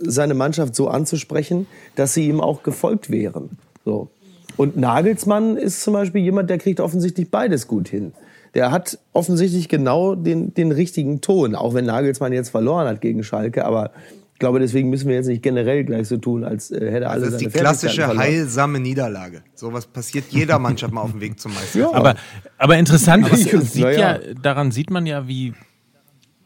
seine 0.00 0.34
Mannschaft 0.34 0.74
so 0.74 0.88
anzusprechen, 0.88 1.66
dass 1.94 2.14
sie 2.14 2.28
ihm 2.28 2.40
auch 2.40 2.62
gefolgt 2.62 3.10
wären. 3.10 3.50
So. 3.84 4.08
Und 4.56 4.76
Nagelsmann 4.76 5.56
ist 5.56 5.82
zum 5.82 5.94
Beispiel 5.94 6.22
jemand, 6.22 6.50
der 6.50 6.58
kriegt 6.58 6.80
offensichtlich 6.80 7.30
beides 7.30 7.68
gut 7.68 7.88
hin. 7.88 8.12
Der 8.54 8.72
hat 8.72 8.98
offensichtlich 9.12 9.68
genau 9.68 10.14
den, 10.14 10.54
den 10.54 10.72
richtigen 10.72 11.20
Ton, 11.20 11.54
auch 11.54 11.74
wenn 11.74 11.84
Nagelsmann 11.84 12.32
jetzt 12.32 12.48
verloren 12.48 12.88
hat 12.88 13.00
gegen 13.00 13.22
Schalke, 13.22 13.64
aber 13.64 13.92
ich 14.38 14.40
glaube, 14.40 14.60
deswegen 14.60 14.88
müssen 14.88 15.08
wir 15.08 15.16
jetzt 15.16 15.26
nicht 15.26 15.42
generell 15.42 15.82
gleich 15.82 16.06
so 16.06 16.16
tun, 16.16 16.44
als 16.44 16.70
äh, 16.70 16.92
hätte 16.92 17.08
alle 17.08 17.24
also 17.24 17.24
Das 17.24 17.34
ist 17.34 17.40
die 17.40 17.58
klassische 17.58 18.06
heilsame 18.06 18.78
Niederlage. 18.78 19.42
Sowas 19.56 19.86
passiert 19.86 20.26
jeder 20.30 20.58
Mannschaft 20.60 20.94
mal 20.94 21.00
auf 21.00 21.10
dem 21.10 21.20
Weg 21.20 21.40
zum 21.40 21.52
Meister. 21.54 21.80
Ja. 21.80 21.92
Aber, 21.92 22.14
aber 22.56 22.78
interessant, 22.78 23.24
aber 23.24 23.34
es, 23.34 23.42
sieht 23.72 23.84
ja, 23.84 24.18
daran 24.40 24.70
sieht 24.70 24.90
man 24.90 25.06
ja, 25.06 25.26
wie 25.26 25.54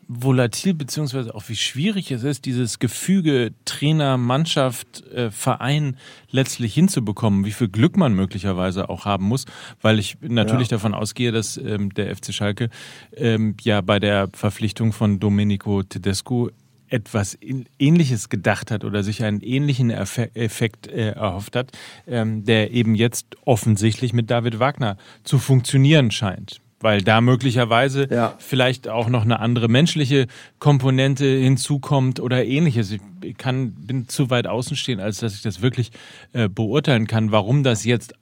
volatil 0.09 0.75
beziehungsweise 0.75 1.35
auch 1.35 1.49
wie 1.49 1.57
schwierig 1.57 2.11
es 2.11 2.25
ist, 2.25 2.45
dieses 2.45 2.79
Gefüge 2.79 3.53
Trainer, 3.65 4.17
Mannschaft, 4.17 5.07
äh, 5.09 5.31
Verein 5.31 5.97
letztlich 6.31 6.75
hinzubekommen, 6.75 7.45
wie 7.45 7.53
viel 7.53 7.69
Glück 7.69 7.97
man 7.97 8.15
möglicherweise 8.15 8.89
auch 8.89 9.05
haben 9.05 9.27
muss, 9.27 9.45
weil 9.81 9.99
ich 9.99 10.19
natürlich 10.21 10.69
ja. 10.69 10.77
davon 10.77 10.95
ausgehe, 10.95 11.33
dass 11.33 11.57
ähm, 11.57 11.93
der 11.95 12.15
FC 12.15 12.33
Schalke 12.33 12.71
ähm, 13.17 13.57
ja 13.63 13.81
bei 13.81 13.99
der 13.99 14.29
Verpflichtung 14.33 14.93
von 14.93 15.21
Domenico 15.21 15.83
Tedesco 15.83 16.51
etwas 16.89 17.39
Ähnliches 17.79 18.29
gedacht 18.29 18.71
hat 18.71 18.85
oder 18.85 19.03
sich 19.03 19.25
einen 19.25 19.41
ähnlichen 19.41 19.91
Effekt 19.91 20.87
äh, 20.89 21.13
erhofft 21.13 21.57
hat, 21.57 21.73
ähm, 22.07 22.45
der 22.45 22.71
eben 22.71 22.95
jetzt 22.95 23.37
offensichtlich 23.45 24.13
mit 24.13 24.31
David 24.31 24.59
Wagner 24.59 24.99
zu 25.25 25.39
funktionieren 25.39 26.11
scheint 26.11 26.62
weil 26.83 27.03
da 27.03 27.21
möglicherweise 27.21 28.09
ja. 28.11 28.35
vielleicht 28.39 28.89
auch 28.89 29.09
noch 29.09 29.23
eine 29.23 29.41
andere 29.41 29.69
menschliche 29.69 30.27
Komponente 30.59 31.25
hinzukommt 31.25 32.21
oder 32.21 32.45
ähnliches. 32.45 32.97
Ich 33.23 33.37
kann, 33.37 33.73
bin 33.73 34.09
zu 34.09 34.31
weit 34.31 34.47
außen 34.47 34.77
stehen, 34.77 35.01
als 35.01 35.19
dass 35.19 35.35
ich 35.35 35.43
das 35.43 35.63
wirklich 35.63 35.93
äh, 36.33 36.49
beurteilen 36.49 37.07
kann, 37.07 37.33
warum 37.33 37.63
das 37.63 37.85
jetzt 37.85 38.15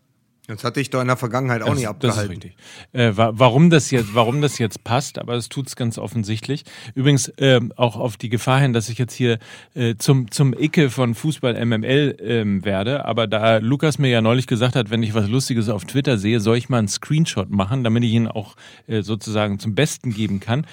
das 0.51 0.65
hatte 0.65 0.81
ich 0.81 0.91
doch 0.91 1.01
in 1.01 1.07
der 1.07 1.17
Vergangenheit 1.17 1.63
auch 1.63 1.69
das, 1.69 1.79
nicht 1.79 1.89
abgehalten. 1.89 2.19
Das 2.19 2.25
ist 2.25 2.31
richtig. 2.31 2.57
Äh, 2.93 3.13
warum, 3.15 3.71
das 3.71 3.91
jetzt, 3.91 4.15
warum 4.15 4.41
das 4.41 4.59
jetzt 4.59 4.85
passt, 4.85 5.19
aber 5.19 5.35
es 5.35 5.49
tut 5.49 5.69
es 5.69 5.77
ganz 5.77 5.99
offensichtlich. 5.99 6.65
Übrigens 6.95 7.29
äh, 7.39 7.61
auch 7.77 7.97
auf 7.97 8.17
die 8.17 8.29
Gefahr 8.29 8.61
hin, 8.61 8.73
dass 8.73 8.89
ich 8.89 8.99
jetzt 8.99 9.15
hier 9.15 9.39
äh, 9.75 9.95
zum, 9.97 10.31
zum 10.31 10.53
Icke 10.53 10.91
von 10.91 11.15
Fußball 11.15 11.65
MML 11.65 12.17
ähm, 12.21 12.65
werde. 12.65 13.05
Aber 13.05 13.27
da 13.27 13.59
Lukas 13.59 13.99
mir 13.99 14.09
ja 14.09 14.21
neulich 14.21 14.47
gesagt 14.47 14.77
hat, 14.77 14.91
wenn 14.91 15.03
ich 15.03 15.15
was 15.15 15.29
Lustiges 15.29 15.69
auf 15.69 15.85
Twitter 15.85 16.19
sehe, 16.19 16.41
soll 16.41 16.57
ich 16.57 16.69
mal 16.69 16.79
einen 16.79 16.89
Screenshot 16.89 17.51
machen, 17.51 17.85
damit 17.85 18.05
ich 18.05 18.13
ihn 18.13 18.27
auch 18.27 18.57
äh, 18.87 19.03
sozusagen 19.03 19.59
zum 19.59 19.75
Besten 19.75 20.13
geben 20.13 20.41
kann. 20.41 20.67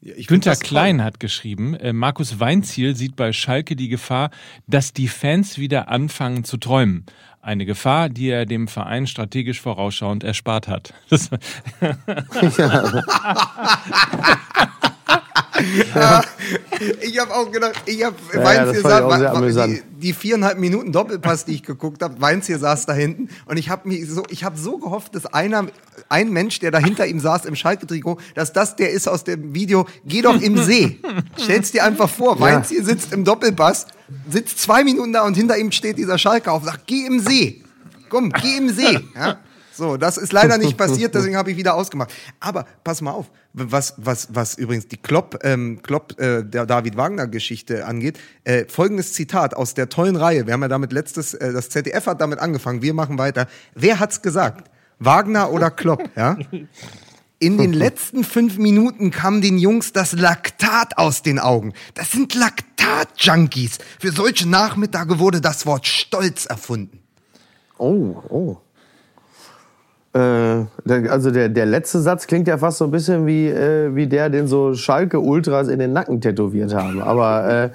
Ja, 0.00 0.14
Günther 0.26 0.54
Klein 0.54 1.02
hat 1.02 1.18
geschrieben, 1.18 1.74
äh, 1.74 1.92
Markus 1.92 2.38
Weinziel 2.38 2.94
sieht 2.94 3.16
bei 3.16 3.32
Schalke 3.32 3.74
die 3.74 3.88
Gefahr, 3.88 4.30
dass 4.66 4.92
die 4.92 5.08
Fans 5.08 5.58
wieder 5.58 5.88
anfangen 5.88 6.44
zu 6.44 6.56
träumen. 6.56 7.04
Eine 7.48 7.64
Gefahr, 7.64 8.10
die 8.10 8.28
er 8.28 8.44
dem 8.44 8.68
Verein 8.68 9.06
strategisch 9.06 9.62
vorausschauend 9.62 10.22
erspart 10.22 10.68
hat. 10.68 10.92
ja. 15.94 16.22
ich 17.00 17.18
habe 17.18 17.34
auch 17.34 17.50
gedacht, 17.50 17.72
ich 17.86 18.04
habe 18.04 18.16
ja, 18.34 18.44
Weinz 18.44 18.72
hier 18.72 18.82
saß, 18.82 19.66
die, 19.66 19.82
die, 19.98 20.12
viereinhalb 20.12 20.58
Minuten 20.58 20.92
Doppelpass, 20.92 21.46
die 21.46 21.54
ich 21.54 21.62
geguckt 21.62 22.02
habe, 22.02 22.20
Weinz 22.20 22.48
hier 22.48 22.58
saß 22.58 22.84
da 22.84 22.92
hinten 22.92 23.30
und 23.46 23.56
ich 23.56 23.70
habe 23.70 23.88
mich 23.88 24.06
so, 24.10 24.24
ich 24.28 24.44
habe 24.44 24.58
so 24.58 24.76
gehofft, 24.76 25.14
dass 25.14 25.24
einer, 25.24 25.68
ein 26.10 26.30
Mensch, 26.30 26.58
der 26.58 26.70
da 26.70 26.78
hinter 26.78 27.06
ihm 27.06 27.18
saß 27.18 27.46
im 27.46 27.56
Schalke-Trikot, 27.56 28.18
dass 28.34 28.52
das 28.52 28.76
der 28.76 28.90
ist 28.90 29.08
aus 29.08 29.24
dem 29.24 29.54
Video, 29.54 29.86
geh 30.04 30.20
doch 30.20 30.38
im 30.38 30.58
See. 30.58 30.98
Stell's 31.42 31.72
dir 31.72 31.82
einfach 31.82 32.10
vor. 32.10 32.38
Weinz 32.40 32.68
hier 32.68 32.84
sitzt 32.84 33.14
im 33.14 33.24
Doppelpass, 33.24 33.86
sitzt 34.28 34.58
zwei 34.60 34.84
Minuten 34.84 35.12
da 35.12 35.22
und 35.22 35.36
hinter 35.36 35.56
ihm 35.58 35.72
steht 35.72 35.98
dieser 35.98 36.18
Schalke 36.18 36.50
auf, 36.50 36.64
sagt, 36.64 36.86
geh 36.86 37.06
im 37.06 37.20
See. 37.20 37.62
Komm, 38.08 38.30
geh 38.30 38.56
im 38.56 38.70
See. 38.70 39.00
Ja? 39.14 39.38
So, 39.78 39.96
das 39.96 40.16
ist 40.18 40.32
leider 40.32 40.58
nicht 40.58 40.76
passiert, 40.76 41.14
deswegen 41.14 41.36
habe 41.36 41.52
ich 41.52 41.56
wieder 41.56 41.74
ausgemacht. 41.74 42.12
Aber 42.40 42.66
pass 42.82 43.00
mal 43.00 43.12
auf, 43.12 43.30
was, 43.52 43.94
was, 43.96 44.26
was 44.32 44.58
übrigens 44.58 44.88
die 44.88 44.96
Klopp, 44.96 45.38
ähm, 45.44 45.80
Klopp 45.82 46.18
äh, 46.18 46.42
der 46.42 46.66
David 46.66 46.96
Wagner-Geschichte 46.96 47.86
angeht, 47.86 48.18
äh, 48.42 48.64
folgendes 48.68 49.12
Zitat 49.12 49.54
aus 49.54 49.74
der 49.74 49.88
tollen 49.88 50.16
Reihe. 50.16 50.46
Wir 50.46 50.54
haben 50.54 50.62
ja 50.62 50.68
damit 50.68 50.92
letztes, 50.92 51.32
äh, 51.32 51.52
das 51.52 51.68
ZDF 51.68 52.06
hat 52.06 52.20
damit 52.20 52.40
angefangen, 52.40 52.82
wir 52.82 52.92
machen 52.92 53.18
weiter. 53.18 53.46
Wer 53.76 54.00
hat's 54.00 54.20
gesagt? 54.20 54.68
Wagner 54.98 55.52
oder 55.52 55.70
Klopp? 55.70 56.10
Ja? 56.16 56.36
In 57.38 57.58
den 57.58 57.72
letzten 57.74 58.24
fünf 58.24 58.58
Minuten 58.58 59.10
kam 59.10 59.40
den 59.40 59.58
Jungs 59.58 59.92
das 59.92 60.12
Laktat 60.12 60.98
aus 60.98 61.22
den 61.22 61.38
Augen. 61.38 61.72
Das 61.94 62.10
sind 62.10 62.34
Laktat-Junkies. 62.34 63.78
Für 64.00 64.12
solche 64.12 64.48
Nachmittage 64.48 65.18
wurde 65.18 65.40
das 65.40 65.66
Wort 65.66 65.86
Stolz 65.86 66.46
erfunden. 66.46 67.00
Oh, 67.78 68.16
oh. 68.28 68.56
Äh, 70.14 70.64
also 71.08 71.30
der, 71.30 71.48
der 71.48 71.66
letzte 71.66 72.00
Satz 72.00 72.26
klingt 72.26 72.48
ja 72.48 72.58
fast 72.58 72.78
so 72.78 72.84
ein 72.84 72.90
bisschen 72.90 73.26
wie, 73.26 73.46
äh, 73.46 73.94
wie 73.94 74.06
der, 74.06 74.30
den 74.30 74.46
so 74.48 74.74
Schalke-Ultras 74.74 75.68
in 75.68 75.78
den 75.78 75.92
Nacken 75.92 76.20
tätowiert 76.20 76.74
haben. 76.74 77.00
Aber 77.00 77.48
äh, 77.48 77.70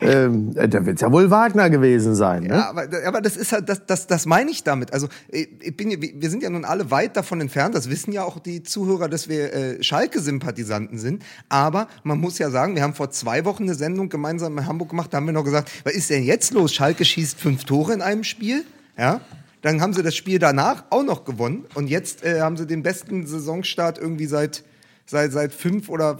ähm, 0.00 0.54
da 0.54 0.86
wird 0.86 0.96
es 0.96 1.00
ja 1.00 1.10
wohl 1.10 1.30
Wagner 1.30 1.70
gewesen 1.70 2.14
sein. 2.14 2.44
Ne? 2.44 2.50
Ja, 2.50 2.70
aber, 2.70 2.86
aber 3.04 3.20
das 3.20 3.36
ist 3.36 3.52
halt, 3.52 3.68
das, 3.68 3.84
das, 3.86 4.06
das 4.06 4.26
meine 4.26 4.50
ich 4.50 4.62
damit. 4.62 4.92
Also 4.92 5.08
ich 5.28 5.76
bin, 5.76 5.90
wir 6.00 6.30
sind 6.30 6.42
ja 6.42 6.50
nun 6.50 6.64
alle 6.64 6.90
weit 6.90 7.16
davon 7.16 7.40
entfernt, 7.40 7.74
das 7.74 7.90
wissen 7.90 8.12
ja 8.12 8.22
auch 8.22 8.38
die 8.38 8.62
Zuhörer, 8.62 9.08
dass 9.08 9.28
wir 9.28 9.52
äh, 9.52 9.82
Schalke-Sympathisanten 9.82 10.98
sind. 10.98 11.24
Aber 11.48 11.88
man 12.04 12.20
muss 12.20 12.38
ja 12.38 12.50
sagen, 12.50 12.76
wir 12.76 12.82
haben 12.82 12.94
vor 12.94 13.10
zwei 13.10 13.44
Wochen 13.44 13.64
eine 13.64 13.74
Sendung 13.74 14.08
gemeinsam 14.08 14.56
in 14.56 14.66
Hamburg 14.66 14.90
gemacht, 14.90 15.12
da 15.12 15.16
haben 15.16 15.26
wir 15.26 15.32
noch 15.32 15.44
gesagt, 15.44 15.70
was 15.84 15.94
ist 15.94 16.10
denn 16.10 16.22
jetzt 16.22 16.52
los? 16.52 16.72
Schalke 16.72 17.04
schießt 17.04 17.40
fünf 17.40 17.64
Tore 17.64 17.92
in 17.92 18.02
einem 18.02 18.24
Spiel. 18.24 18.64
Ja, 18.96 19.20
dann 19.62 19.80
haben 19.80 19.92
sie 19.92 20.02
das 20.02 20.14
Spiel 20.14 20.38
danach 20.38 20.84
auch 20.90 21.02
noch 21.02 21.24
gewonnen. 21.24 21.64
Und 21.74 21.88
jetzt 21.88 22.24
äh, 22.24 22.40
haben 22.40 22.56
sie 22.56 22.66
den 22.66 22.82
besten 22.82 23.26
Saisonstart 23.26 23.98
irgendwie 23.98 24.26
seit, 24.26 24.62
seit, 25.06 25.32
seit 25.32 25.52
fünf 25.52 25.88
oder 25.88 26.18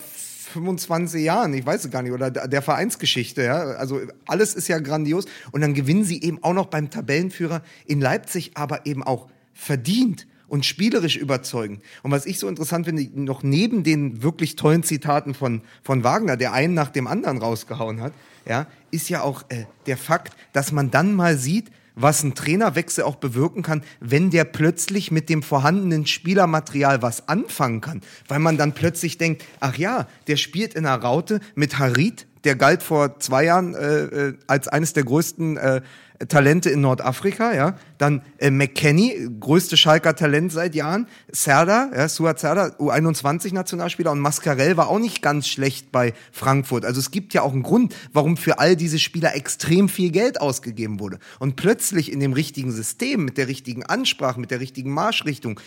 25 0.49 1.23
Jahren, 1.23 1.55
ich 1.55 1.65
weiß 1.65 1.85
es 1.85 1.91
gar 1.91 2.03
nicht, 2.03 2.13
oder 2.13 2.31
der 2.31 2.63
Vereinsgeschichte, 2.63 3.43
ja. 3.43 3.59
Also 3.59 4.01
alles 4.27 4.55
ist 4.55 4.69
ja 4.69 4.79
grandios. 4.79 5.27
Und 5.53 5.61
dann 5.61 5.75
gewinnen 5.75 6.05
sie 6.05 6.23
eben 6.23 6.43
auch 6.43 6.55
noch 6.55 6.67
beim 6.67 6.91
Tabellenführer 6.91 7.63
in 7.87 8.01
Leipzig, 8.01 8.53
aber 8.55 8.87
eben 8.87 9.03
auch 9.03 9.29
verdient 9.55 10.27
und 10.49 10.65
spielerisch 10.65 11.17
überzeugen. 11.17 11.81
Und 12.03 12.11
was 12.11 12.27
ich 12.27 12.39
so 12.39 12.49
interessant 12.49 12.87
finde, 12.87 13.09
noch 13.21 13.43
neben 13.43 13.85
den 13.85 14.23
wirklich 14.23 14.57
tollen 14.57 14.83
Zitaten 14.83 15.35
von, 15.35 15.61
von 15.83 16.05
Wagner, 16.05 16.37
der 16.37 16.53
einen 16.53 16.75
nach 16.75 16.89
dem 16.89 17.07
anderen 17.07 17.39
rausgehauen 17.39 18.01
hat, 18.01 18.13
ja, 18.47 18.67
ist 18.91 19.11
ja 19.11 19.23
auch 19.23 19.45
äh, 19.51 19.65
der 19.87 19.99
Fakt, 19.99 20.35
dass 20.55 20.73
man 20.73 20.91
dann 20.91 21.15
mal 21.15 21.37
sieht, 21.37 21.71
was 22.01 22.23
ein 22.23 22.35
Trainerwechsel 22.35 23.05
auch 23.05 23.17
bewirken 23.17 23.63
kann, 23.63 23.83
wenn 24.01 24.31
der 24.31 24.45
plötzlich 24.45 25.11
mit 25.11 25.29
dem 25.29 25.43
vorhandenen 25.43 26.07
Spielermaterial 26.07 27.03
was 27.03 27.29
anfangen 27.29 27.81
kann. 27.81 28.01
Weil 28.29 28.39
man 28.39 28.57
dann 28.57 28.73
plötzlich 28.73 29.19
denkt, 29.19 29.45
ach 29.61 29.77
ja, 29.77 30.07
der 30.27 30.37
spielt 30.37 30.75
in 30.75 30.87
einer 30.87 31.03
Raute 31.03 31.41
mit 31.55 31.79
Harit, 31.79 32.27
der 32.45 32.55
galt 32.55 32.83
vor 32.83 33.19
zwei 33.19 33.45
Jahren 33.45 33.75
äh, 33.75 34.05
äh 34.05 34.35
als 34.47 34.69
eines 34.69 34.93
der 34.93 35.05
größten 35.05 35.57
äh, 35.57 35.81
Talente 36.27 36.69
in 36.69 36.81
Nordafrika, 36.81 37.55
ja. 37.55 37.77
Dann 37.97 38.23
äh, 38.39 38.51
McKenny, 38.51 39.29
größte 39.39 39.77
Schalker 39.77 40.17
Talent 40.17 40.51
seit 40.51 40.75
Jahren. 40.75 41.07
Serda, 41.31 41.91
ja, 41.95 42.09
Suat 42.09 42.41
Serda, 42.41 42.75
U21-Nationalspieler 42.79 44.11
und 44.11 44.19
Mascarell 44.19 44.77
war 44.77 44.89
auch 44.89 44.99
nicht 44.99 45.23
ganz 45.23 45.47
schlecht 45.47 45.93
bei 45.93 46.15
Frankfurt. 46.33 46.85
Also 46.85 46.99
es 46.99 47.13
gibt 47.13 47.35
ja 47.35 47.43
auch 47.43 47.53
einen 47.53 47.63
Grund, 47.63 47.95
warum 48.13 48.37
für 48.37 48.59
all 48.59 48.75
diese 48.75 48.99
Spieler 48.99 49.37
extrem 49.37 49.89
viel 49.89 50.11
Geld 50.11 50.41
ausgegeben 50.41 50.99
wurde. 50.99 51.21
Und 51.39 51.55
plötzlich 51.55 52.11
in 52.11 52.19
dem 52.19 52.33
richtigen 52.33 52.73
System, 52.73 53.25
mit 53.25 53.39
der 53.39 53.47
richtigen 53.47 53.85
Ansprache, 53.85 54.41
mit 54.41 54.51
der 54.51 54.59
richtigen 54.59 54.93
Marschrichtung, 54.93 55.61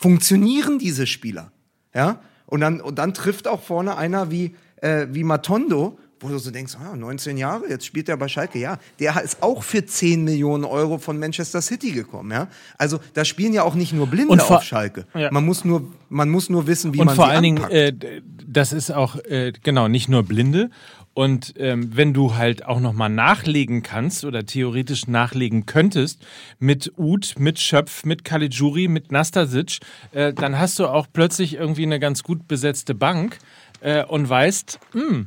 funktionieren 0.00 0.80
diese 0.80 1.06
Spieler. 1.06 1.52
Ja? 1.94 2.20
Und 2.46 2.60
dann, 2.60 2.80
und 2.80 2.98
dann 2.98 3.14
trifft 3.14 3.46
auch 3.46 3.62
vorne 3.62 3.96
einer 3.96 4.32
wie, 4.32 4.56
äh, 4.76 5.06
wie 5.10 5.22
Matondo, 5.22 5.98
wo 6.22 6.28
du 6.28 6.38
so 6.38 6.50
denkst, 6.50 6.76
ah, 6.80 6.96
19 6.96 7.36
Jahre, 7.36 7.68
jetzt 7.68 7.84
spielt 7.84 8.08
er 8.08 8.16
bei 8.16 8.28
Schalke. 8.28 8.58
Ja, 8.58 8.78
der 8.98 9.20
ist 9.22 9.42
auch 9.42 9.62
für 9.62 9.84
10 9.84 10.24
Millionen 10.24 10.64
Euro 10.64 10.98
von 10.98 11.18
Manchester 11.18 11.60
City 11.60 11.92
gekommen. 11.92 12.30
Ja? 12.30 12.48
Also 12.78 13.00
da 13.14 13.24
spielen 13.24 13.52
ja 13.52 13.62
auch 13.62 13.74
nicht 13.74 13.92
nur 13.92 14.06
Blinde 14.06 14.42
auf 14.42 14.62
Schalke. 14.62 15.06
Ja. 15.14 15.30
Man, 15.30 15.44
muss 15.44 15.64
nur, 15.64 15.84
man 16.08 16.30
muss 16.30 16.48
nur 16.48 16.66
wissen, 16.66 16.94
wie 16.94 17.00
und 17.00 17.06
man 17.06 17.16
vor 17.16 17.28
allen 17.28 17.42
Dingen, 17.42 17.70
äh, 17.70 17.92
das 18.46 18.72
ist 18.72 18.90
auch, 18.90 19.16
äh, 19.16 19.52
genau, 19.62 19.88
nicht 19.88 20.08
nur 20.08 20.22
Blinde. 20.22 20.70
Und 21.14 21.54
ähm, 21.58 21.94
wenn 21.94 22.14
du 22.14 22.36
halt 22.36 22.64
auch 22.64 22.80
nochmal 22.80 23.10
nachlegen 23.10 23.82
kannst 23.82 24.24
oder 24.24 24.46
theoretisch 24.46 25.06
nachlegen 25.08 25.66
könntest 25.66 26.24
mit 26.58 26.92
Uth, 26.96 27.38
mit 27.38 27.60
Schöpf, 27.60 28.04
mit 28.04 28.24
Caligiuri, 28.24 28.88
mit 28.88 29.12
Nastasic, 29.12 29.80
äh, 30.12 30.32
dann 30.32 30.58
hast 30.58 30.78
du 30.78 30.86
auch 30.86 31.06
plötzlich 31.12 31.54
irgendwie 31.54 31.82
eine 31.82 32.00
ganz 32.00 32.22
gut 32.22 32.48
besetzte 32.48 32.94
Bank 32.94 33.38
äh, 33.82 34.04
und 34.04 34.28
weißt, 34.28 34.78
mh, 34.94 35.02
hm, 35.02 35.26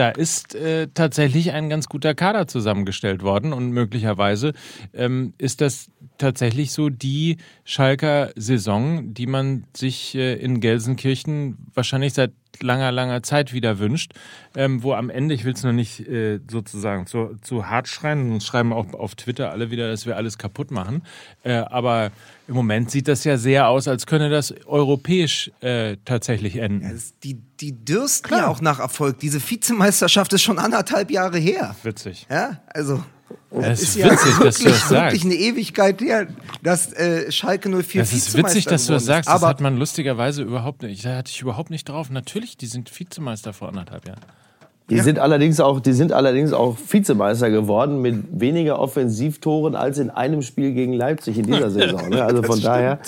da 0.00 0.08
ist 0.08 0.54
äh, 0.54 0.88
tatsächlich 0.94 1.52
ein 1.52 1.68
ganz 1.68 1.86
guter 1.86 2.14
Kader 2.14 2.46
zusammengestellt 2.46 3.22
worden 3.22 3.52
und 3.52 3.70
möglicherweise 3.70 4.54
ähm, 4.94 5.34
ist 5.36 5.60
das 5.60 5.90
tatsächlich 6.20 6.72
so 6.72 6.88
die 6.88 7.38
Schalker 7.64 8.30
Saison, 8.36 9.12
die 9.14 9.26
man 9.26 9.64
sich 9.76 10.14
äh, 10.14 10.34
in 10.34 10.60
Gelsenkirchen 10.60 11.58
wahrscheinlich 11.74 12.12
seit 12.14 12.32
langer, 12.62 12.92
langer 12.92 13.22
Zeit 13.22 13.52
wieder 13.52 13.78
wünscht, 13.78 14.12
ähm, 14.54 14.82
wo 14.82 14.92
am 14.92 15.10
Ende, 15.10 15.34
ich 15.34 15.44
will 15.44 15.52
es 15.52 15.62
noch 15.62 15.72
nicht 15.72 16.06
äh, 16.06 16.40
sozusagen 16.50 17.06
zu, 17.06 17.36
zu 17.42 17.68
hart 17.68 17.88
schreien, 17.88 18.32
und 18.32 18.42
schreiben 18.42 18.72
auch 18.72 18.92
auf 18.92 19.14
Twitter 19.14 19.50
alle 19.50 19.70
wieder, 19.70 19.88
dass 19.88 20.06
wir 20.06 20.16
alles 20.16 20.38
kaputt 20.38 20.70
machen, 20.70 21.02
äh, 21.42 21.54
aber 21.54 22.10
im 22.48 22.54
Moment 22.54 22.90
sieht 22.90 23.08
das 23.08 23.24
ja 23.24 23.36
sehr 23.36 23.68
aus, 23.68 23.88
als 23.88 24.06
könne 24.06 24.28
das 24.28 24.52
europäisch 24.66 25.50
äh, 25.60 25.96
tatsächlich 26.04 26.56
enden. 26.56 26.82
Ja, 26.82 27.00
die, 27.22 27.40
die 27.60 27.84
dürsten 27.84 28.28
Klar. 28.28 28.40
ja 28.40 28.48
auch 28.48 28.60
nach 28.60 28.80
Erfolg. 28.80 29.20
Diese 29.20 29.40
Vizemeisterschaft 29.40 30.32
ist 30.32 30.42
schon 30.42 30.58
anderthalb 30.58 31.10
Jahre 31.10 31.38
her. 31.38 31.76
Witzig. 31.82 32.26
Ja, 32.28 32.60
also 32.66 33.02
Es 33.50 33.82
ist, 33.82 33.96
ja 33.96 34.10
witzig, 34.10 34.38
dass 34.38 34.58
du 34.58 34.64
wirklich, 34.64 34.64
das 34.64 34.88
sagst. 34.88 34.90
wirklich 34.90 35.24
eine 35.24 35.34
Ewigkeit 35.34 36.00
her, 36.00 36.28
dass 36.62 36.92
äh, 36.92 37.30
Schalke 37.32 37.68
04 37.68 38.02
Das 38.02 38.12
ist 38.12 38.36
witzig, 38.36 38.64
dass 38.66 38.86
du 38.86 38.92
das 38.92 39.02
ist. 39.02 39.06
sagst. 39.06 39.28
Das 39.28 39.34
Aber 39.34 39.48
hat 39.48 39.60
man 39.60 39.76
lustigerweise 39.76 40.42
überhaupt 40.42 40.82
nicht. 40.82 41.04
Da 41.04 41.16
hatte 41.16 41.30
ich 41.30 41.40
überhaupt 41.40 41.70
nicht 41.70 41.88
drauf. 41.88 42.10
Natürlich, 42.10 42.56
die 42.56 42.66
sind 42.66 42.96
Vizemeister 42.96 43.52
vor 43.52 43.68
anderthalb 43.68 44.06
Jahren. 44.06 44.20
Die 44.90 45.00
sind 45.00 45.18
allerdings 45.18 45.60
auch, 45.60 45.80
die 45.80 45.92
sind 45.92 46.12
allerdings 46.12 46.52
auch 46.52 46.76
Vizemeister 46.88 47.50
geworden 47.50 48.02
mit 48.02 48.24
weniger 48.32 48.78
Offensivtoren 48.78 49.74
als 49.74 49.98
in 49.98 50.10
einem 50.10 50.42
Spiel 50.42 50.72
gegen 50.72 50.92
Leipzig 50.92 51.38
in 51.38 51.46
dieser 51.46 51.70
Saison. 51.70 52.08
Ne? 52.08 52.24
Also 52.24 52.42
von 52.42 52.60
daher. 52.60 52.98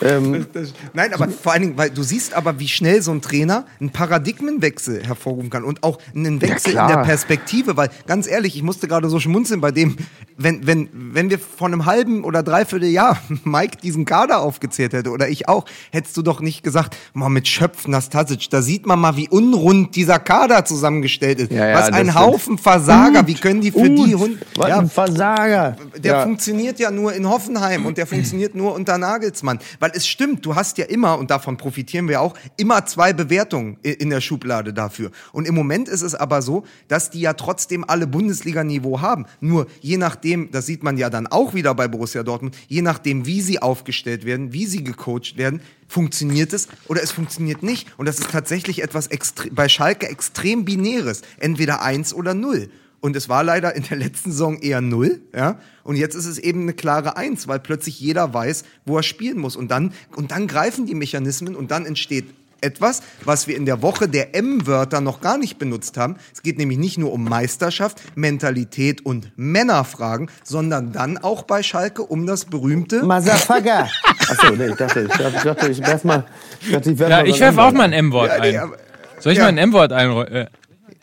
Ähm, 0.00 0.46
nein, 0.94 1.12
aber 1.14 1.28
vor 1.28 1.52
allen 1.52 1.62
Dingen, 1.62 1.78
weil 1.78 1.90
du 1.90 2.02
siehst 2.02 2.34
aber, 2.34 2.58
wie 2.58 2.68
schnell 2.68 3.02
so 3.02 3.12
ein 3.12 3.22
Trainer 3.22 3.66
einen 3.80 3.90
Paradigmenwechsel 3.90 5.04
hervorrufen 5.04 5.50
kann 5.50 5.64
und 5.64 5.82
auch 5.82 5.98
einen 6.14 6.40
Wechsel 6.40 6.70
in 6.70 6.76
klar. 6.76 6.88
der 6.88 7.04
Perspektive, 7.04 7.76
weil 7.76 7.90
ganz 8.06 8.26
ehrlich, 8.26 8.56
ich 8.56 8.62
musste 8.62 8.88
gerade 8.88 9.08
so 9.08 9.20
schmunzeln 9.20 9.60
bei 9.60 9.70
dem, 9.70 9.96
wenn, 10.36 10.66
wenn, 10.66 10.88
wenn 10.92 11.30
wir 11.30 11.38
vor 11.38 11.68
einem 11.68 11.86
halben 11.86 12.24
oder 12.24 12.42
dreiviertel 12.42 12.88
Jahr 12.88 13.18
Mike 13.44 13.78
diesen 13.82 14.04
Kader 14.04 14.40
aufgezählt 14.40 14.92
hätte 14.92 15.10
oder 15.10 15.28
ich 15.28 15.48
auch, 15.48 15.64
hättest 15.90 16.16
du 16.16 16.22
doch 16.22 16.40
nicht 16.40 16.62
gesagt, 16.62 16.96
mal 17.12 17.28
mit 17.28 17.46
Schöpf, 17.46 17.86
Nastasic, 17.86 18.50
da 18.50 18.62
sieht 18.62 18.86
man 18.86 18.98
mal, 18.98 19.16
wie 19.16 19.28
unrund 19.28 19.94
dieser 19.94 20.18
Kader 20.18 20.64
zusammengestellt 20.92 21.40
ist. 21.40 21.52
Ja, 21.52 21.68
ja, 21.68 21.74
Was 21.78 21.92
ein. 21.92 22.14
Haufen 22.14 22.58
Versager, 22.58 23.26
wie 23.26 23.34
können 23.34 23.60
die 23.60 23.70
für 23.70 23.88
die 23.88 24.14
Hund, 24.14 24.38
was 24.56 24.68
ja, 24.68 24.78
ein 24.78 24.90
Versager. 24.90 25.76
der 25.96 26.22
funktioniert 26.22 26.78
ja 26.78 26.90
nur 26.90 27.14
in 27.14 27.28
Hoffenheim 27.28 27.86
und 27.86 27.96
der 27.96 28.06
funktioniert 28.06 28.54
nur 28.54 28.74
unter 28.74 28.98
Nagelsmann. 28.98 29.58
Weil 29.80 29.92
es 29.94 30.06
stimmt, 30.06 30.44
du 30.44 30.54
hast 30.54 30.78
ja 30.78 30.84
immer, 30.86 31.18
und 31.18 31.30
davon 31.30 31.56
profitieren 31.56 32.08
wir 32.08 32.20
auch, 32.20 32.34
immer 32.56 32.84
zwei 32.86 33.12
Bewertungen 33.12 33.78
in 33.82 34.10
der 34.10 34.20
Schublade 34.20 34.72
dafür. 34.72 35.10
Und 35.32 35.48
im 35.48 35.54
Moment 35.54 35.88
ist 35.88 36.02
es 36.02 36.14
aber 36.14 36.42
so, 36.42 36.64
dass 36.88 37.10
die 37.10 37.20
ja 37.20 37.32
trotzdem 37.32 37.84
alle 37.86 38.06
Bundesliga-Niveau 38.06 39.00
haben. 39.00 39.26
Nur 39.40 39.66
je 39.80 39.96
nachdem, 39.96 40.50
das 40.50 40.66
sieht 40.66 40.82
man 40.82 40.98
ja 40.98 41.08
dann 41.08 41.26
auch 41.26 41.54
wieder 41.54 41.74
bei 41.74 41.88
Borussia 41.88 42.22
Dortmund, 42.22 42.56
je 42.68 42.82
nachdem, 42.82 43.26
wie 43.26 43.40
sie 43.40 43.60
aufgestellt 43.60 44.24
werden, 44.24 44.52
wie 44.52 44.66
sie 44.66 44.84
gecoacht 44.84 45.36
werden, 45.36 45.60
funktioniert 45.92 46.54
es 46.54 46.68
oder 46.88 47.02
es 47.02 47.12
funktioniert 47.12 47.62
nicht. 47.62 47.86
Und 47.98 48.06
das 48.06 48.18
ist 48.18 48.30
tatsächlich 48.30 48.82
etwas 48.82 49.10
bei 49.50 49.68
Schalke 49.68 50.08
extrem 50.08 50.64
binäres. 50.64 51.20
Entweder 51.38 51.82
eins 51.82 52.14
oder 52.14 52.32
null. 52.32 52.70
Und 53.00 53.14
es 53.16 53.28
war 53.28 53.42
leider 53.44 53.74
in 53.74 53.82
der 53.82 53.98
letzten 53.98 54.30
Saison 54.30 54.58
eher 54.60 54.80
null, 54.80 55.20
ja. 55.34 55.58
Und 55.82 55.96
jetzt 55.96 56.14
ist 56.14 56.26
es 56.26 56.38
eben 56.38 56.62
eine 56.62 56.72
klare 56.72 57.16
Eins, 57.16 57.48
weil 57.48 57.58
plötzlich 57.58 57.98
jeder 57.98 58.32
weiß, 58.32 58.62
wo 58.86 58.96
er 58.96 59.02
spielen 59.02 59.38
muss. 59.38 59.56
Und 59.56 59.72
dann, 59.72 59.92
und 60.14 60.30
dann 60.30 60.46
greifen 60.46 60.86
die 60.86 60.94
Mechanismen 60.94 61.56
und 61.56 61.72
dann 61.72 61.84
entsteht 61.84 62.26
etwas, 62.62 63.02
was 63.24 63.46
wir 63.46 63.56
in 63.56 63.66
der 63.66 63.82
Woche 63.82 64.08
der 64.08 64.34
M-Wörter 64.34 65.00
noch 65.00 65.20
gar 65.20 65.38
nicht 65.38 65.58
benutzt 65.58 65.96
haben. 65.96 66.16
Es 66.34 66.42
geht 66.42 66.58
nämlich 66.58 66.78
nicht 66.78 66.98
nur 66.98 67.12
um 67.12 67.24
Meisterschaft, 67.24 68.00
Mentalität 68.14 69.04
und 69.04 69.32
Männerfragen, 69.36 70.30
sondern 70.44 70.92
dann 70.92 71.18
auch 71.18 71.42
bei 71.42 71.62
Schalke 71.62 72.02
um 72.02 72.26
das 72.26 72.44
berühmte 72.44 73.02
Motherfucker. 73.04 73.88
Achso, 74.28 74.54
nee, 74.56 74.66
ich 74.68 74.76
dachte, 74.76 75.02
ich 75.02 75.08
dachte, 75.08 75.36
ich, 75.36 75.42
dachte, 75.42 75.68
ich 75.68 75.86
werf 75.86 76.04
mal. 76.04 76.24
Ich, 76.60 76.72
dachte, 76.72 76.92
ich 76.92 76.98
werf 76.98 77.10
Ja, 77.10 77.16
mal 77.18 77.26
so 77.26 77.30
ich 77.30 77.34
ein 77.36 77.40
werfe 77.40 77.62
auch 77.62 77.72
mal 77.72 77.84
ein 77.84 77.92
M-Wort 77.92 78.30
Ja, 78.30 78.64
ein. 78.64 78.70
Soll 79.18 79.32
ich 79.32 79.38
ja. 79.38 79.44
mal 79.44 79.48
ein 79.50 79.58
M-Wort 79.58 79.92
einräumen? 79.92 80.32
Äh, 80.32 80.46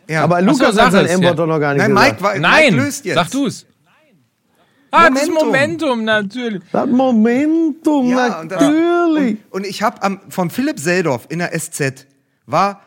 ja. 0.08 0.24
Aber 0.24 0.40
so, 0.40 0.46
Lukas 0.46 0.74
sag 0.74 0.86
hat 0.86 0.92
sein 0.92 1.06
es, 1.06 1.12
M-Wort 1.12 1.30
ja. 1.30 1.34
doch 1.34 1.46
noch 1.46 1.60
gar 1.60 1.74
nicht 1.74 1.82
Nein, 1.82 1.94
gesagt. 1.94 2.20
Mike, 2.20 2.22
war, 2.22 2.38
Nein, 2.38 2.74
Mike 2.74 2.84
löst 2.84 3.04
jetzt. 3.04 3.14
sag 3.14 3.30
du's. 3.30 3.66
Ah, 4.90 5.10
das 5.10 5.26
Momentum. 5.28 5.46
Momentum, 5.46 6.04
natürlich. 6.04 6.62
Das 6.72 6.88
Momentum, 6.88 8.08
Ja, 8.10 8.40
und 8.40 8.50
das- 8.50 8.60
natürlich. 8.60 9.38
Und 9.50 9.66
ich 9.66 9.82
habe 9.82 10.20
von 10.28 10.50
Philipp 10.50 10.78
Seldorf 10.80 11.26
in 11.28 11.38
der 11.38 11.52
SZ 11.58 12.06
war 12.46 12.82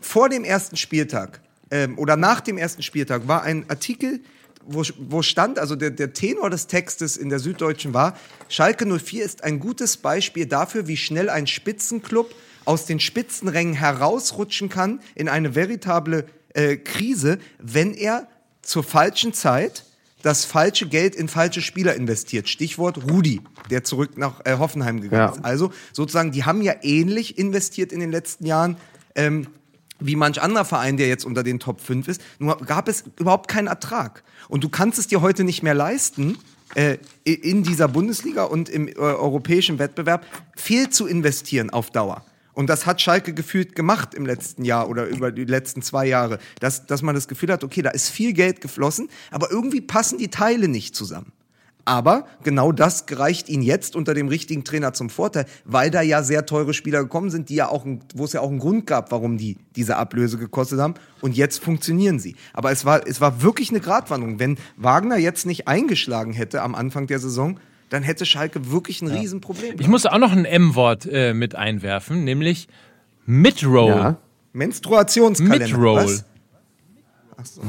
vor 0.00 0.28
dem 0.28 0.44
ersten 0.44 0.76
Spieltag 0.76 1.40
ähm, 1.70 1.98
oder 1.98 2.16
nach 2.16 2.40
dem 2.40 2.58
ersten 2.58 2.82
Spieltag 2.82 3.26
war 3.26 3.42
ein 3.42 3.64
Artikel, 3.68 4.20
wo, 4.66 4.82
wo 4.98 5.22
stand, 5.22 5.58
also 5.58 5.76
der, 5.76 5.90
der 5.90 6.12
Tenor 6.12 6.50
des 6.50 6.66
Textes 6.66 7.16
in 7.16 7.28
der 7.28 7.38
Süddeutschen 7.38 7.94
war, 7.94 8.16
Schalke 8.48 8.84
04 8.86 9.24
ist 9.24 9.44
ein 9.44 9.58
gutes 9.60 9.96
Beispiel 9.96 10.46
dafür, 10.46 10.86
wie 10.88 10.96
schnell 10.96 11.30
ein 11.30 11.46
Spitzenclub 11.46 12.34
aus 12.64 12.84
den 12.84 12.98
Spitzenrängen 13.00 13.74
herausrutschen 13.74 14.68
kann 14.68 15.00
in 15.14 15.28
eine 15.28 15.54
veritable 15.54 16.26
äh, 16.54 16.76
Krise, 16.76 17.38
wenn 17.58 17.94
er 17.94 18.26
zur 18.62 18.82
falschen 18.82 19.32
Zeit 19.32 19.84
das 20.26 20.44
falsche 20.44 20.88
Geld 20.88 21.14
in 21.14 21.28
falsche 21.28 21.62
Spieler 21.62 21.94
investiert. 21.94 22.48
Stichwort 22.48 22.98
Rudi, 23.08 23.40
der 23.70 23.84
zurück 23.84 24.18
nach 24.18 24.44
äh, 24.44 24.58
Hoffenheim 24.58 25.00
gegangen 25.00 25.28
Ja. 25.34 25.36
ist. 25.36 25.44
Also 25.44 25.70
sozusagen, 25.92 26.32
die 26.32 26.42
haben 26.44 26.62
ja 26.62 26.74
ähnlich 26.82 27.38
investiert 27.38 27.92
in 27.92 28.00
den 28.00 28.10
letzten 28.10 28.44
Jahren. 28.44 28.76
Ähm, 29.14 29.46
wie 30.00 30.16
manch 30.16 30.42
anderer 30.42 30.64
Verein, 30.64 30.96
der 30.96 31.06
jetzt 31.08 31.24
unter 31.24 31.44
den 31.44 31.60
Top 31.60 31.80
5 31.80 32.08
ist, 32.08 32.20
nur 32.40 32.56
gab 32.58 32.88
es 32.88 33.04
überhaupt 33.20 33.46
keinen 33.48 33.68
Ertrag. 33.68 34.24
Und 34.48 34.64
du 34.64 34.68
kannst 34.68 34.98
es 34.98 35.06
dir 35.06 35.20
heute 35.20 35.44
nicht 35.44 35.62
mehr 35.62 35.74
leisten, 35.74 36.36
äh, 36.74 36.98
in 37.24 37.62
dieser 37.62 37.86
Bundesliga 37.86 38.42
und 38.44 38.68
im 38.68 38.88
äh, 38.88 38.94
europäischen 38.96 39.78
Wettbewerb 39.78 40.26
viel 40.56 40.90
zu 40.90 41.06
investieren 41.06 41.70
auf 41.70 41.90
Dauer. 41.90 42.24
Und 42.56 42.70
das 42.70 42.86
hat 42.86 43.02
Schalke 43.02 43.34
gefühlt 43.34 43.76
gemacht 43.76 44.14
im 44.14 44.24
letzten 44.24 44.64
Jahr 44.64 44.88
oder 44.88 45.04
über 45.04 45.30
die 45.30 45.44
letzten 45.44 45.82
zwei 45.82 46.06
Jahre, 46.06 46.38
dass, 46.58 46.86
dass 46.86 47.02
man 47.02 47.14
das 47.14 47.28
Gefühl 47.28 47.52
hat, 47.52 47.62
okay, 47.62 47.82
da 47.82 47.90
ist 47.90 48.08
viel 48.08 48.32
Geld 48.32 48.62
geflossen, 48.62 49.10
aber 49.30 49.50
irgendwie 49.50 49.82
passen 49.82 50.16
die 50.16 50.28
Teile 50.28 50.66
nicht 50.66 50.96
zusammen. 50.96 51.32
Aber 51.84 52.26
genau 52.42 52.72
das 52.72 53.04
gereicht 53.04 53.50
ihnen 53.50 53.62
jetzt 53.62 53.94
unter 53.94 54.14
dem 54.14 54.28
richtigen 54.28 54.64
Trainer 54.64 54.94
zum 54.94 55.10
Vorteil, 55.10 55.44
weil 55.66 55.90
da 55.90 56.00
ja 56.00 56.22
sehr 56.22 56.46
teure 56.46 56.72
Spieler 56.72 57.02
gekommen 57.02 57.28
sind, 57.28 57.50
die 57.50 57.56
ja 57.56 57.68
auch, 57.68 57.84
wo 58.14 58.24
es 58.24 58.32
ja 58.32 58.40
auch 58.40 58.48
einen 58.48 58.58
Grund 58.58 58.86
gab, 58.86 59.12
warum 59.12 59.36
die 59.36 59.58
diese 59.76 59.98
Ablöse 59.98 60.38
gekostet 60.38 60.80
haben. 60.80 60.94
Und 61.20 61.36
jetzt 61.36 61.62
funktionieren 61.62 62.18
sie. 62.18 62.36
Aber 62.54 62.72
es 62.72 62.86
war, 62.86 63.06
es 63.06 63.20
war 63.20 63.42
wirklich 63.42 63.68
eine 63.68 63.80
Gratwanderung. 63.80 64.40
Wenn 64.40 64.56
Wagner 64.78 65.18
jetzt 65.18 65.44
nicht 65.44 65.68
eingeschlagen 65.68 66.32
hätte 66.32 66.62
am 66.62 66.74
Anfang 66.74 67.06
der 67.06 67.18
Saison, 67.18 67.60
dann 67.88 68.02
hätte 68.02 68.26
Schalke 68.26 68.70
wirklich 68.70 69.02
ein 69.02 69.08
Riesenproblem. 69.08 69.76
Ich 69.78 69.88
muss 69.88 70.06
auch 70.06 70.18
noch 70.18 70.32
ein 70.32 70.44
M-Wort 70.44 71.06
äh, 71.10 71.34
mit 71.34 71.54
einwerfen, 71.54 72.24
nämlich 72.24 72.68
Midroll. 73.26 73.90
Ja. 73.90 74.16
Menstruationskalender. 74.52 75.66
Midroll. 75.66 75.96
was? 75.96 76.24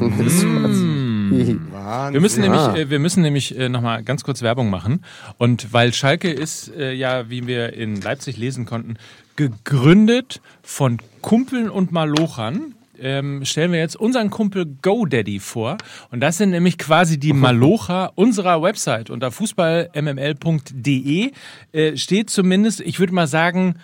Wir 1.30 2.22
müssen 2.22 2.44
Ja. 2.44 2.50
nämlich, 2.50 2.82
äh, 2.86 2.90
wir 2.90 3.00
müssen 3.00 3.22
nämlich 3.22 3.58
äh, 3.58 3.68
nochmal 3.70 4.02
ganz 4.04 4.24
kurz 4.24 4.42
Werbung 4.42 4.70
machen. 4.70 5.04
Und 5.38 5.74
weil 5.74 5.94
Schalke 5.94 6.32
ist 6.32 6.74
äh, 6.76 6.94
ja, 6.94 7.30
wie 7.30 7.48
wir 7.48 7.74
in 7.74 8.00
Leipzig 8.00 8.38
lesen 8.38 8.66
konnten, 8.66 8.96
gegründet 9.36 10.42
von 10.64 11.00
Kumpeln 11.22 11.70
und 11.70 11.92
Malochern. 11.92 12.76
Ähm, 13.02 13.46
stellen 13.46 13.72
wir 13.72 13.80
jetzt 13.80 13.96
unseren 13.96 14.30
Kumpel 14.30 14.66
GoDaddy 14.82 15.40
vor. 15.40 15.78
Und 16.12 16.20
das 16.20 16.38
sind 16.38 16.52
nämlich 16.52 16.78
quasi 16.78 17.20
die 17.20 17.34
Malocher 17.48 18.12
unserer 18.16 18.62
Website. 18.62 19.10
Unter 19.10 19.32
fußballmml.de 19.32 21.32
äh, 21.72 21.98
steht 21.98 22.30
zumindest, 22.30 22.82
ich 22.82 23.00
würde 23.00 23.14
mal 23.14 23.28
sagen, 23.28 23.76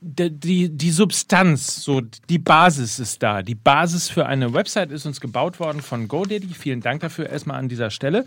die, 0.00 0.30
die, 0.30 0.68
die 0.70 0.90
Substanz, 0.90 1.82
so 1.82 2.00
die 2.00 2.38
Basis 2.38 2.98
ist 2.98 3.22
da. 3.22 3.42
Die 3.42 3.54
Basis 3.54 4.08
für 4.08 4.26
eine 4.26 4.54
Website 4.54 4.90
ist 4.90 5.04
uns 5.06 5.20
gebaut 5.20 5.60
worden 5.60 5.82
von 5.82 6.08
GoDaddy. 6.08 6.48
Vielen 6.54 6.80
Dank 6.80 7.02
dafür 7.02 7.28
erstmal 7.28 7.58
an 7.58 7.68
dieser 7.68 7.90
Stelle. 7.90 8.24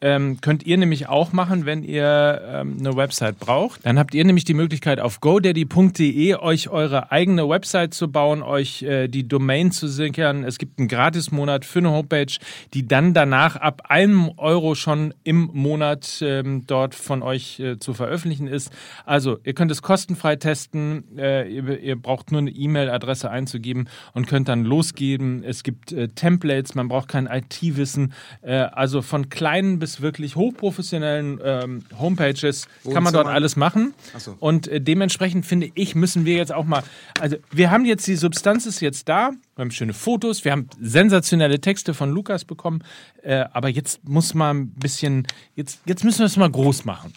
Ähm, 0.00 0.40
könnt 0.42 0.66
ihr 0.66 0.76
nämlich 0.76 1.08
auch 1.08 1.32
machen, 1.32 1.64
wenn 1.64 1.82
ihr 1.82 2.42
ähm, 2.46 2.76
eine 2.78 2.94
Website 2.94 3.38
braucht. 3.38 3.86
Dann 3.86 3.98
habt 3.98 4.12
ihr 4.14 4.24
nämlich 4.24 4.44
die 4.44 4.52
Möglichkeit, 4.52 5.00
auf 5.00 5.20
godaddy.de 5.20 6.34
euch 6.34 6.68
eure 6.68 7.10
eigene 7.10 7.48
Website 7.48 7.94
zu 7.94 8.10
bauen, 8.10 8.42
euch 8.42 8.82
äh, 8.82 9.08
die 9.08 9.26
Domain 9.26 9.72
zu 9.72 9.88
sichern. 9.88 10.44
Es 10.44 10.58
gibt 10.58 10.78
einen 10.78 10.88
Gratismonat 10.88 11.64
für 11.64 11.78
eine 11.78 11.90
Homepage, 11.90 12.36
die 12.74 12.86
dann 12.86 13.14
danach 13.14 13.56
ab 13.56 13.82
einem 13.88 14.30
Euro 14.36 14.74
schon 14.74 15.14
im 15.22 15.48
Monat 15.54 16.18
ähm, 16.20 16.64
dort 16.66 16.94
von 16.94 17.22
euch 17.22 17.60
äh, 17.60 17.78
zu 17.78 17.94
veröffentlichen 17.94 18.46
ist. 18.46 18.70
Also, 19.06 19.38
ihr 19.44 19.54
könnt 19.54 19.70
es 19.70 19.80
kostenfrei 19.80 20.36
testen. 20.36 21.04
Äh, 21.16 21.48
ihr, 21.48 21.80
ihr 21.80 21.96
braucht 21.96 22.32
nur 22.32 22.40
eine 22.40 22.50
E-Mail-Adresse 22.50 23.30
einzugeben 23.30 23.88
und 24.12 24.26
könnt 24.26 24.48
dann 24.48 24.64
losgeben. 24.64 25.42
Es 25.44 25.62
gibt 25.62 25.92
äh, 25.92 26.08
Templates, 26.08 26.74
man 26.74 26.88
braucht 26.88 27.08
kein 27.08 27.26
IT-Wissen. 27.26 28.12
Äh, 28.42 28.54
also 28.54 29.02
von 29.02 29.28
kleinen 29.28 29.78
bis 29.78 30.00
wirklich 30.00 30.36
hochprofessionellen 30.36 31.40
ähm, 31.42 31.82
Homepages 31.98 32.66
kann 32.84 33.02
man 33.02 33.12
dort 33.12 33.26
Wohnzimmer. 33.26 33.34
alles 33.34 33.56
machen. 33.56 33.94
Ach 34.14 34.20
so. 34.20 34.36
Und 34.38 34.68
äh, 34.68 34.80
dementsprechend 34.80 35.46
finde 35.46 35.70
ich, 35.74 35.94
müssen 35.94 36.24
wir 36.24 36.36
jetzt 36.36 36.52
auch 36.52 36.64
mal, 36.64 36.82
also 37.20 37.36
wir 37.50 37.70
haben 37.70 37.84
jetzt 37.84 38.06
die 38.06 38.16
Substanz 38.16 38.66
ist 38.66 38.80
jetzt 38.80 39.08
da, 39.08 39.30
wir 39.56 39.62
haben 39.62 39.70
schöne 39.70 39.92
Fotos, 39.92 40.44
wir 40.44 40.52
haben 40.52 40.68
sensationelle 40.80 41.60
Texte 41.60 41.94
von 41.94 42.10
Lukas 42.10 42.44
bekommen, 42.44 42.82
äh, 43.22 43.44
aber 43.52 43.68
jetzt 43.68 44.06
muss 44.08 44.34
man 44.34 44.56
ein 44.56 44.68
bisschen, 44.70 45.26
jetzt, 45.54 45.80
jetzt 45.86 46.04
müssen 46.04 46.20
wir 46.20 46.26
es 46.26 46.36
mal 46.36 46.50
groß 46.50 46.84
machen. 46.84 47.12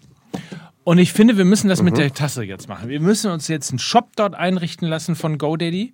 Und 0.88 1.00
ich 1.00 1.12
finde, 1.12 1.36
wir 1.36 1.44
müssen 1.44 1.68
das 1.68 1.84
mit 1.84 1.98
der 1.98 2.14
Tasse 2.14 2.46
jetzt 2.46 2.70
machen. 2.70 2.88
Wir 2.88 3.02
müssen 3.02 3.30
uns 3.30 3.50
jetzt 3.50 3.72
einen 3.72 3.80
Shop 3.80 4.12
dort 4.16 4.36
einrichten 4.36 4.88
lassen 4.88 5.18
von 5.18 5.38
GoDaddy. 5.38 5.94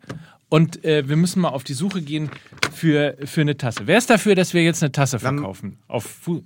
Und 0.50 0.86
äh, 0.86 1.10
wir 1.10 1.16
müssen 1.16 1.42
mal 1.42 1.50
auf 1.50 1.64
die 1.64 1.74
Suche 1.74 2.04
gehen 2.04 2.30
für, 2.72 3.18
für 3.26 3.42
eine 3.42 3.58
Tasse. 3.58 3.88
Wer 3.88 3.98
ist 3.98 4.12
dafür, 4.12 4.36
dass 4.36 4.54
wir 4.54 4.64
jetzt 4.64 4.84
eine 4.84 4.92
Tasse 4.92 5.18
verkaufen? 5.18 5.80
Auf 5.88 6.04
Fu 6.04 6.44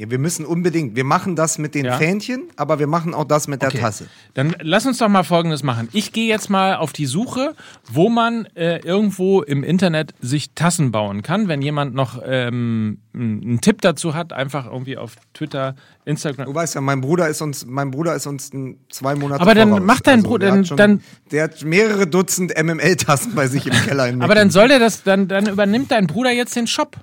Ja, 0.00 0.08
wir 0.12 0.20
müssen 0.20 0.46
unbedingt, 0.46 0.94
wir 0.94 1.02
machen 1.02 1.34
das 1.34 1.58
mit 1.58 1.74
den 1.74 1.86
Ja. 1.86 1.96
Fähnchen, 1.98 2.44
aber 2.54 2.78
wir 2.78 2.86
machen 2.86 3.14
auch 3.14 3.24
das 3.24 3.48
mit 3.48 3.62
der 3.62 3.70
Okay. 3.70 3.78
Tasse. 3.80 4.06
Dann 4.34 4.54
lass 4.62 4.86
uns 4.86 4.98
doch 4.98 5.08
mal 5.08 5.24
Folgendes 5.24 5.64
machen. 5.64 5.88
Ich 5.92 6.12
gehe 6.12 6.28
jetzt 6.28 6.48
mal 6.50 6.76
auf 6.76 6.92
die 6.92 7.06
Suche, 7.06 7.56
wo 7.90 8.08
man 8.08 8.46
äh, 8.54 8.78
irgendwo 8.78 9.42
im 9.42 9.64
Internet 9.64 10.14
sich 10.20 10.52
Tassen 10.54 10.92
bauen 10.92 11.22
kann. 11.22 11.48
Wenn 11.48 11.62
jemand 11.62 11.96
noch 11.96 12.22
ähm, 12.24 12.98
einen 13.12 13.60
Tipp 13.60 13.80
dazu 13.80 14.14
hat, 14.14 14.32
einfach 14.32 14.66
irgendwie 14.66 14.96
auf 14.96 15.16
Twitter, 15.34 15.74
Instagram. 16.04 16.46
Du 16.46 16.54
weißt 16.54 16.76
ja, 16.76 16.80
mein 16.80 17.00
Bruder 17.00 17.28
ist 17.28 17.42
uns, 17.42 17.66
mein 17.66 17.90
Bruder 17.90 18.14
ist 18.14 18.28
uns 18.28 18.52
ein, 18.52 18.78
zwei 18.90 19.16
Monate 19.16 19.40
Aber 19.40 19.56
dann 19.56 19.70
voraus. 19.70 19.82
mach 19.84 20.00
dein 20.00 20.18
Also, 20.20 20.28
Bruder- 20.28 20.46
der 20.46 20.54
dann- 20.54 20.64
schon- 20.64 20.76
dann- 20.76 21.02
der 21.32 21.42
hat 21.42 21.64
mehrere 21.64 22.06
Dutzend 22.06 22.52
MML-Tassen 22.56 23.34
bei 23.34 23.48
sich 23.48 23.66
im 23.66 23.72
Keller. 23.72 24.12
Aber 24.20 24.36
dann 24.36 24.50
soll 24.50 24.68
der 24.68 24.78
das, 24.78 25.02
dann, 25.02 25.26
dann 25.26 25.48
übernimmt 25.48 25.90
dein 25.90 26.06
Bruder 26.06 26.30
jetzt 26.30 26.54
den 26.54 26.68
Shop. 26.68 26.96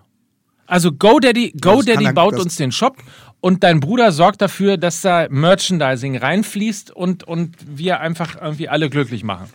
Also 0.67 0.91
GoDaddy, 0.91 1.53
GoDaddy 1.61 2.05
er- 2.05 2.13
baut 2.13 2.39
uns 2.39 2.55
den 2.55 2.71
Shop 2.71 2.97
und 3.41 3.63
dein 3.63 3.79
Bruder 3.79 4.11
sorgt 4.11 4.41
dafür, 4.41 4.77
dass 4.77 5.01
da 5.01 5.27
Merchandising 5.29 6.17
reinfließt 6.17 6.91
und, 6.91 7.23
und 7.23 7.55
wir 7.65 7.99
einfach 7.99 8.41
irgendwie 8.41 8.69
alle 8.69 8.89
glücklich 8.89 9.23
machen. 9.23 9.47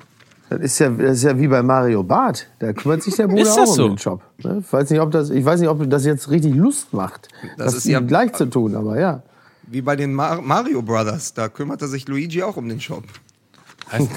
Das 0.48 0.60
ist, 0.60 0.78
ja, 0.80 0.88
das 0.90 1.18
ist 1.18 1.22
ja 1.24 1.38
wie 1.38 1.46
bei 1.46 1.62
Mario 1.62 2.02
Barth. 2.02 2.46
Da 2.58 2.72
kümmert 2.72 3.02
sich 3.04 3.14
der 3.14 3.28
Bruder 3.28 3.42
Ist 3.42 3.58
auch 3.58 3.68
um 3.68 3.74
so? 3.74 3.88
den 3.88 3.96
Job. 3.96 4.22
Ne? 4.42 4.62
Ich, 4.66 4.72
weiß 4.72 4.90
nicht, 4.90 5.00
ob 5.00 5.10
das, 5.12 5.30
ich 5.30 5.44
weiß 5.44 5.60
nicht, 5.60 5.68
ob 5.68 5.88
das 5.88 6.04
jetzt 6.04 6.28
richtig 6.30 6.54
Lust 6.56 6.92
macht, 6.92 7.28
Das 7.56 7.66
das, 7.66 7.74
ist 7.76 7.84
ja- 7.86 8.00
gleich 8.00 8.32
zu 8.32 8.46
tun, 8.46 8.74
aber 8.74 8.98
ja. 8.98 9.22
Wie 9.68 9.80
bei 9.82 9.94
den 9.94 10.12
Mar 10.12 10.40
Mario 10.42 10.82
Brothers, 10.82 11.34
da 11.34 11.48
kümmerte 11.48 11.86
sich 11.86 12.08
Luigi 12.08 12.42
auch 12.42 12.56
um 12.56 12.68
den 12.68 12.80
Shop. 12.80 13.04
Heißt, 13.92 14.08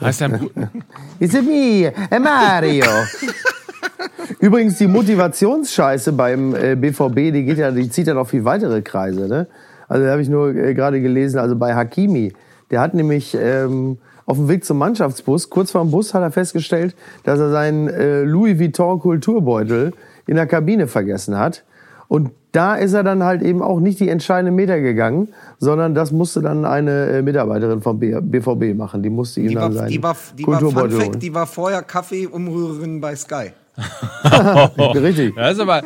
heißt 0.00 0.20
Bruder. 0.38 0.70
It's 1.18 1.34
me, 1.34 1.92
Mario. 2.20 2.84
Übrigens, 4.38 4.78
die 4.78 4.86
Motivationsscheiße 4.86 6.12
beim 6.12 6.54
äh, 6.54 6.76
BVB, 6.76 7.32
die 7.32 7.44
geht 7.44 7.58
ja, 7.58 7.70
die 7.70 7.88
zieht 7.90 8.06
ja 8.06 8.14
noch 8.14 8.28
viel 8.28 8.44
weitere 8.44 8.82
Kreise, 8.82 9.28
ne? 9.28 9.46
Also 9.88 10.04
da 10.04 10.12
habe 10.12 10.22
ich 10.22 10.28
nur 10.28 10.54
äh, 10.54 10.74
gerade 10.74 11.00
gelesen, 11.00 11.38
also 11.38 11.56
bei 11.56 11.74
Hakimi, 11.74 12.32
der 12.70 12.80
hat 12.80 12.94
nämlich 12.94 13.36
ähm, 13.38 13.98
auf 14.24 14.36
dem 14.36 14.48
Weg 14.48 14.64
zum 14.64 14.78
Mannschaftsbus, 14.78 15.50
kurz 15.50 15.72
vor 15.72 15.82
dem 15.82 15.90
Bus 15.90 16.14
hat 16.14 16.22
er 16.22 16.30
festgestellt, 16.30 16.94
dass 17.24 17.40
er 17.40 17.50
seinen 17.50 17.88
äh, 17.88 18.22
Louis 18.22 18.58
Vuitton 18.58 19.00
Kulturbeutel 19.00 19.92
in 20.26 20.36
der 20.36 20.46
Kabine 20.46 20.86
vergessen 20.86 21.36
hat. 21.36 21.64
Und 22.06 22.30
da 22.52 22.74
ist 22.74 22.92
er 22.92 23.04
dann 23.04 23.22
halt 23.22 23.42
eben 23.42 23.62
auch 23.62 23.80
nicht 23.80 24.00
die 24.00 24.08
entscheidenden 24.08 24.54
Meter 24.54 24.80
gegangen, 24.80 25.28
sondern 25.58 25.94
das 25.94 26.12
musste 26.12 26.40
dann 26.40 26.64
eine 26.64 27.06
äh, 27.06 27.22
Mitarbeiterin 27.22 27.82
vom 27.82 27.98
BVB 27.98 28.76
machen. 28.76 29.02
Die 29.02 29.10
musste 29.10 29.40
ihm 29.40 29.48
Die 29.48 29.54
dann 29.54 29.62
war, 29.62 29.72
seinen 29.72 29.88
die 29.88 30.02
war, 30.02 30.16
die 30.36 30.46
war, 30.46 30.58
Kulturbeutel 30.58 30.98
holen. 30.98 31.12
Fact, 31.12 31.22
die 31.22 31.34
war 31.34 31.46
vorher 31.46 31.82
Kaffeeumrührerin 31.82 33.00
bei 33.00 33.14
Sky. 33.16 33.50
Richtig. 34.94 35.36
Ja, 35.36 35.48
ist 35.48 35.60
aber. 35.60 35.82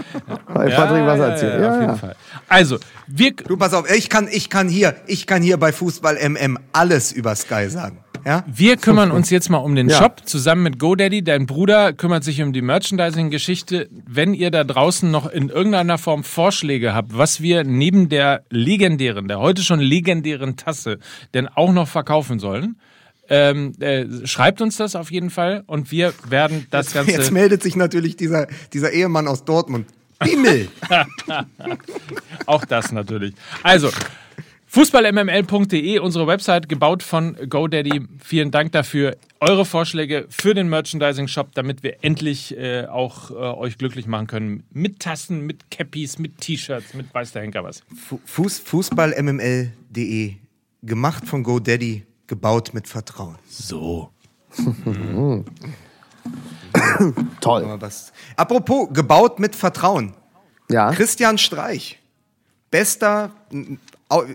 Bei 0.52 0.68
Patrick 0.70 1.06
Wasserzieher. 1.06 1.54
Ja, 1.56 1.62
Ja, 1.62 1.68
auf 1.70 1.80
jeden 1.80 1.88
ja. 1.92 1.96
Fall. 1.96 2.16
Also, 2.48 2.78
wir. 3.06 3.32
Du, 3.32 3.56
pass 3.56 3.74
auf, 3.74 3.90
ich 3.90 4.08
kann, 4.08 4.28
ich 4.30 4.50
kann 4.50 4.68
hier, 4.68 4.94
ich 5.06 5.26
kann 5.26 5.42
hier 5.42 5.56
bei 5.56 5.72
Fußball 5.72 6.16
MM 6.28 6.58
alles 6.72 7.12
über 7.12 7.34
Sky 7.34 7.68
sagen. 7.68 8.04
Ja? 8.24 8.42
Wir 8.46 8.76
kümmern 8.78 9.10
uns 9.10 9.28
jetzt 9.30 9.50
mal 9.50 9.58
um 9.58 9.74
den 9.74 9.88
Ja. 9.90 9.98
Shop 9.98 10.22
zusammen 10.24 10.62
mit 10.62 10.78
GoDaddy. 10.78 11.22
Dein 11.22 11.46
Bruder 11.46 11.92
kümmert 11.92 12.24
sich 12.24 12.42
um 12.42 12.52
die 12.52 12.62
Merchandising-Geschichte. 12.62 13.88
Wenn 14.06 14.32
ihr 14.32 14.50
da 14.50 14.64
draußen 14.64 15.10
noch 15.10 15.30
in 15.30 15.50
irgendeiner 15.50 15.98
Form 15.98 16.24
Vorschläge 16.24 16.94
habt, 16.94 17.16
was 17.16 17.42
wir 17.42 17.64
neben 17.64 18.08
der 18.08 18.44
legendären, 18.50 19.28
der 19.28 19.40
heute 19.40 19.62
schon 19.62 19.80
legendären 19.80 20.56
Tasse 20.56 20.98
denn 21.34 21.48
auch 21.48 21.72
noch 21.72 21.88
verkaufen 21.88 22.38
sollen, 22.38 22.76
ähm, 23.28 23.72
äh, 23.80 24.06
schreibt 24.26 24.60
uns 24.60 24.76
das 24.76 24.96
auf 24.96 25.10
jeden 25.10 25.30
Fall 25.30 25.62
und 25.66 25.90
wir 25.90 26.12
werden 26.28 26.66
das 26.70 26.92
Ganze. 26.92 27.12
jetzt 27.12 27.30
meldet 27.32 27.62
sich 27.62 27.76
natürlich 27.76 28.16
dieser, 28.16 28.46
dieser 28.72 28.92
Ehemann 28.92 29.28
aus 29.28 29.44
Dortmund. 29.44 29.86
Bimmel! 30.18 30.68
Auch 32.46 32.64
das 32.64 32.92
natürlich. 32.92 33.34
Also, 33.62 33.90
fußballmml.de, 34.66 35.98
unsere 35.98 36.26
Website, 36.26 36.68
gebaut 36.68 37.02
von 37.02 37.36
GoDaddy. 37.48 38.02
Vielen 38.22 38.50
Dank 38.50 38.72
dafür. 38.72 39.16
Eure 39.40 39.64
Vorschläge 39.64 40.26
für 40.30 40.54
den 40.54 40.68
Merchandising-Shop, 40.68 41.50
damit 41.54 41.82
wir 41.82 41.96
endlich 42.02 42.56
äh, 42.56 42.86
auch 42.86 43.30
äh, 43.30 43.34
euch 43.34 43.76
glücklich 43.78 44.06
machen 44.06 44.26
können. 44.26 44.62
Mit 44.72 45.00
Tassen, 45.00 45.40
mit 45.42 45.70
Cappies, 45.70 46.18
mit 46.18 46.40
T-Shirts, 46.40 46.94
mit 46.94 47.12
weiß 47.12 47.32
der 47.32 47.42
Henker 47.42 47.62
was. 47.64 47.82
Fu- 48.08 48.20
Fuß, 48.24 48.58
Fußballmml.de. 48.60 50.34
Gemacht 50.82 51.26
von 51.26 51.42
GoDaddy, 51.42 52.04
gebaut 52.26 52.74
mit 52.74 52.88
Vertrauen. 52.88 53.36
So. 53.48 54.10
Toll. 57.40 57.78
Apropos, 58.36 58.88
gebaut 58.92 59.38
mit 59.38 59.56
Vertrauen. 59.56 60.14
Ja. 60.70 60.92
Christian 60.92 61.38
Streich, 61.38 62.00
bester, 62.70 63.30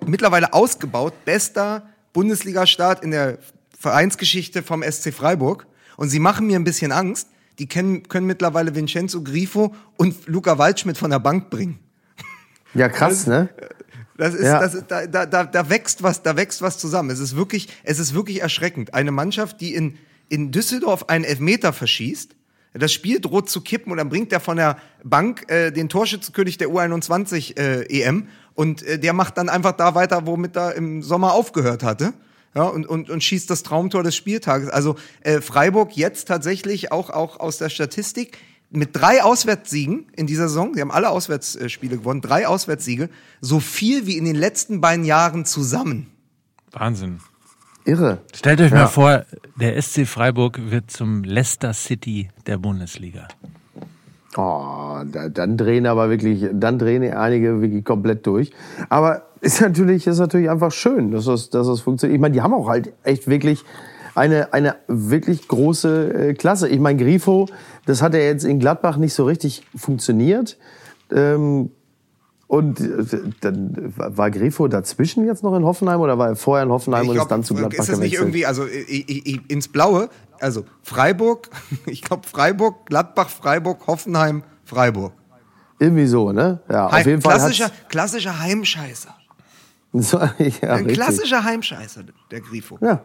mittlerweile 0.05 0.53
ausgebaut, 0.53 1.13
bester 1.25 1.83
Bundesliga-Start 2.13 3.03
in 3.03 3.11
der 3.11 3.39
Vereinsgeschichte 3.77 4.61
vom 4.61 4.83
SC 4.83 5.13
Freiburg. 5.13 5.65
Und 5.97 6.09
sie 6.09 6.19
machen 6.19 6.47
mir 6.47 6.57
ein 6.57 6.63
bisschen 6.63 6.91
Angst. 6.91 7.29
Die 7.57 7.67
können, 7.67 8.03
können 8.03 8.27
mittlerweile 8.27 8.73
Vincenzo 8.75 9.21
Grifo 9.21 9.75
und 9.97 10.27
Luca 10.27 10.57
Waldschmidt 10.57 10.97
von 10.97 11.09
der 11.09 11.19
Bank 11.19 11.49
bringen. 11.49 11.79
Ja, 12.73 12.87
krass, 12.87 13.27
ne? 13.27 13.49
Das 14.19 14.33
ist, 14.33 14.43
Ja. 14.43 14.59
das 14.59 14.75
ist, 14.75 14.85
da, 14.89 15.05
da, 15.05 15.25
da, 15.45 15.69
wächst 15.69 16.03
was, 16.03 16.21
da 16.21 16.35
wächst 16.35 16.61
was 16.61 16.77
zusammen. 16.77 17.09
Es 17.09 17.19
ist 17.19 17.37
wirklich, 17.37 17.69
es 17.83 17.99
ist 17.99 18.13
wirklich 18.13 18.41
erschreckend. 18.41 18.93
Eine 18.93 19.11
Mannschaft, 19.11 19.61
die 19.61 19.73
in, 19.73 19.97
in 20.27 20.51
Düsseldorf 20.51 21.05
einen 21.07 21.23
Elfmeter 21.23 21.71
verschießt, 21.71 22.35
das 22.73 22.91
Spiel 22.91 23.21
droht 23.21 23.49
zu 23.49 23.61
kippen 23.61 23.91
und 23.91 23.97
dann 23.97 24.09
bringt 24.09 24.31
er 24.33 24.41
von 24.41 24.57
der 24.57 24.77
Bank 25.03 25.49
äh, 25.49 25.71
den 25.71 25.87
Torschützenkönig 25.87 26.57
der 26.57 26.67
U21 26.67 27.57
äh, 27.57 27.85
EM 28.01 28.27
und 28.55 28.83
äh, 28.83 28.99
der 28.99 29.13
macht 29.13 29.37
dann 29.37 29.47
einfach 29.47 29.71
da 29.71 29.95
weiter, 29.95 30.27
womit 30.27 30.57
er 30.57 30.75
im 30.75 31.01
Sommer 31.01 31.33
aufgehört 31.33 31.81
hatte. 31.81 32.13
Ja, 32.55 32.63
und, 32.63 32.87
und, 32.87 33.09
und 33.09 33.23
schießt 33.23 33.49
das 33.49 33.63
Traumtor 33.63 34.03
des 34.03 34.15
Spieltages. 34.15 34.69
Also 34.69 34.95
äh, 35.21 35.39
Freiburg 35.39 35.95
jetzt 35.95 36.27
tatsächlich 36.27 36.91
auch, 36.91 37.09
auch 37.09 37.39
aus 37.39 37.57
der 37.57 37.69
Statistik 37.69 38.37
mit 38.71 38.89
drei 38.93 39.23
Auswärtssiegen 39.23 40.07
in 40.15 40.27
dieser 40.27 40.47
Saison, 40.47 40.73
sie 40.73 40.81
haben 40.81 40.91
alle 40.91 41.09
Auswärtsspiele 41.09 41.97
gewonnen, 41.97 42.21
drei 42.21 42.47
Auswärtssiege, 42.47 43.09
so 43.41 43.59
viel 43.59 44.05
wie 44.05 44.17
in 44.17 44.25
den 44.25 44.35
letzten 44.35 44.79
beiden 44.81 45.05
Jahren 45.05 45.45
zusammen. 45.45 46.07
Wahnsinn. 46.71 47.19
Irre. 47.85 48.19
Stellt 48.35 48.61
euch 48.61 48.71
Ja. 48.71 48.77
mal 48.81 48.87
vor, 48.87 49.25
der 49.59 49.81
SC 49.81 50.05
Freiburg 50.05 50.59
wird 50.69 50.91
zum 50.91 51.23
Leicester 51.23 51.73
City 51.73 52.29
der 52.45 52.57
Bundesliga. 52.59 53.27
Oh, 54.37 54.99
da, 55.11 55.27
dann 55.29 55.57
drehen 55.57 55.87
aber 55.87 56.09
wirklich, 56.11 56.45
dann 56.53 56.77
drehen 56.77 57.11
einige 57.11 57.61
wirklich 57.61 57.83
komplett 57.83 58.27
durch. 58.27 58.51
Aber 58.89 59.23
ist 59.41 59.59
natürlich, 59.61 60.05
ist 60.05 60.19
natürlich 60.19 60.49
einfach 60.51 60.71
schön, 60.71 61.09
dass 61.11 61.25
das, 61.25 61.49
dass 61.49 61.65
das 61.65 61.81
funktioniert. 61.81 62.17
Ich 62.17 62.21
meine, 62.21 62.33
die 62.33 62.41
haben 62.41 62.53
auch 62.53 62.67
halt 62.69 62.93
echt 63.03 63.27
wirklich 63.27 63.63
eine, 64.15 64.53
eine 64.53 64.75
wirklich 64.87 65.47
große 65.47 66.13
äh, 66.29 66.33
Klasse. 66.33 66.67
Ich 66.69 66.79
meine, 66.79 67.01
Grifo, 67.03 67.47
das 67.85 68.01
hat 68.01 68.13
ja 68.13 68.19
jetzt 68.19 68.43
in 68.45 68.59
Gladbach 68.59 68.97
nicht 68.97 69.13
so 69.13 69.25
richtig 69.25 69.63
funktioniert. 69.75 70.57
Ähm, 71.11 71.71
und 72.47 72.79
äh, 72.79 73.05
dann 73.41 73.93
war 73.95 74.31
Grifo 74.31 74.67
dazwischen 74.67 75.25
jetzt 75.25 75.43
noch 75.43 75.55
in 75.55 75.63
Hoffenheim 75.63 75.99
oder 76.01 76.17
war 76.17 76.29
er 76.29 76.35
vorher 76.35 76.63
in 76.65 76.71
Hoffenheim 76.71 77.07
und 77.07 77.15
Ich 77.15 77.21
ist 77.21 77.27
dann 77.27 77.43
zu 77.43 77.53
Gladbach 77.53 77.77
ist 77.79 77.89
das 77.89 77.99
nicht 77.99 78.13
gewechselt? 78.17 78.21
irgendwie, 78.27 78.45
also 78.47 78.65
i- 78.65 79.05
i- 79.07 79.33
i- 79.35 79.41
ins 79.49 79.67
Blaue, 79.67 80.09
also 80.39 80.65
Freiburg, 80.81 81.49
ich 81.85 82.01
glaube 82.01 82.27
Freiburg, 82.27 82.87
Gladbach, 82.87 83.29
Freiburg, 83.29 83.85
Hoffenheim, 83.85 84.43
Freiburg. 84.65 85.13
Irgendwie 85.77 86.07
so, 86.07 86.31
ne? 86.31 86.59
Ja, 86.69 86.87
auf 86.87 86.91
Heim, 86.93 87.07
jeden 87.07 87.21
Fall. 87.21 87.35
klassischer, 87.37 87.69
klassischer 87.87 88.39
Heimscheißer. 88.39 89.15
So, 89.91 90.17
ja, 90.19 90.27
Ein 90.61 90.85
richtig. 90.85 90.93
klassischer 90.93 91.43
Heimscheißer, 91.43 92.03
der 92.29 92.41
Grifo. 92.41 92.77
Ja, 92.79 93.01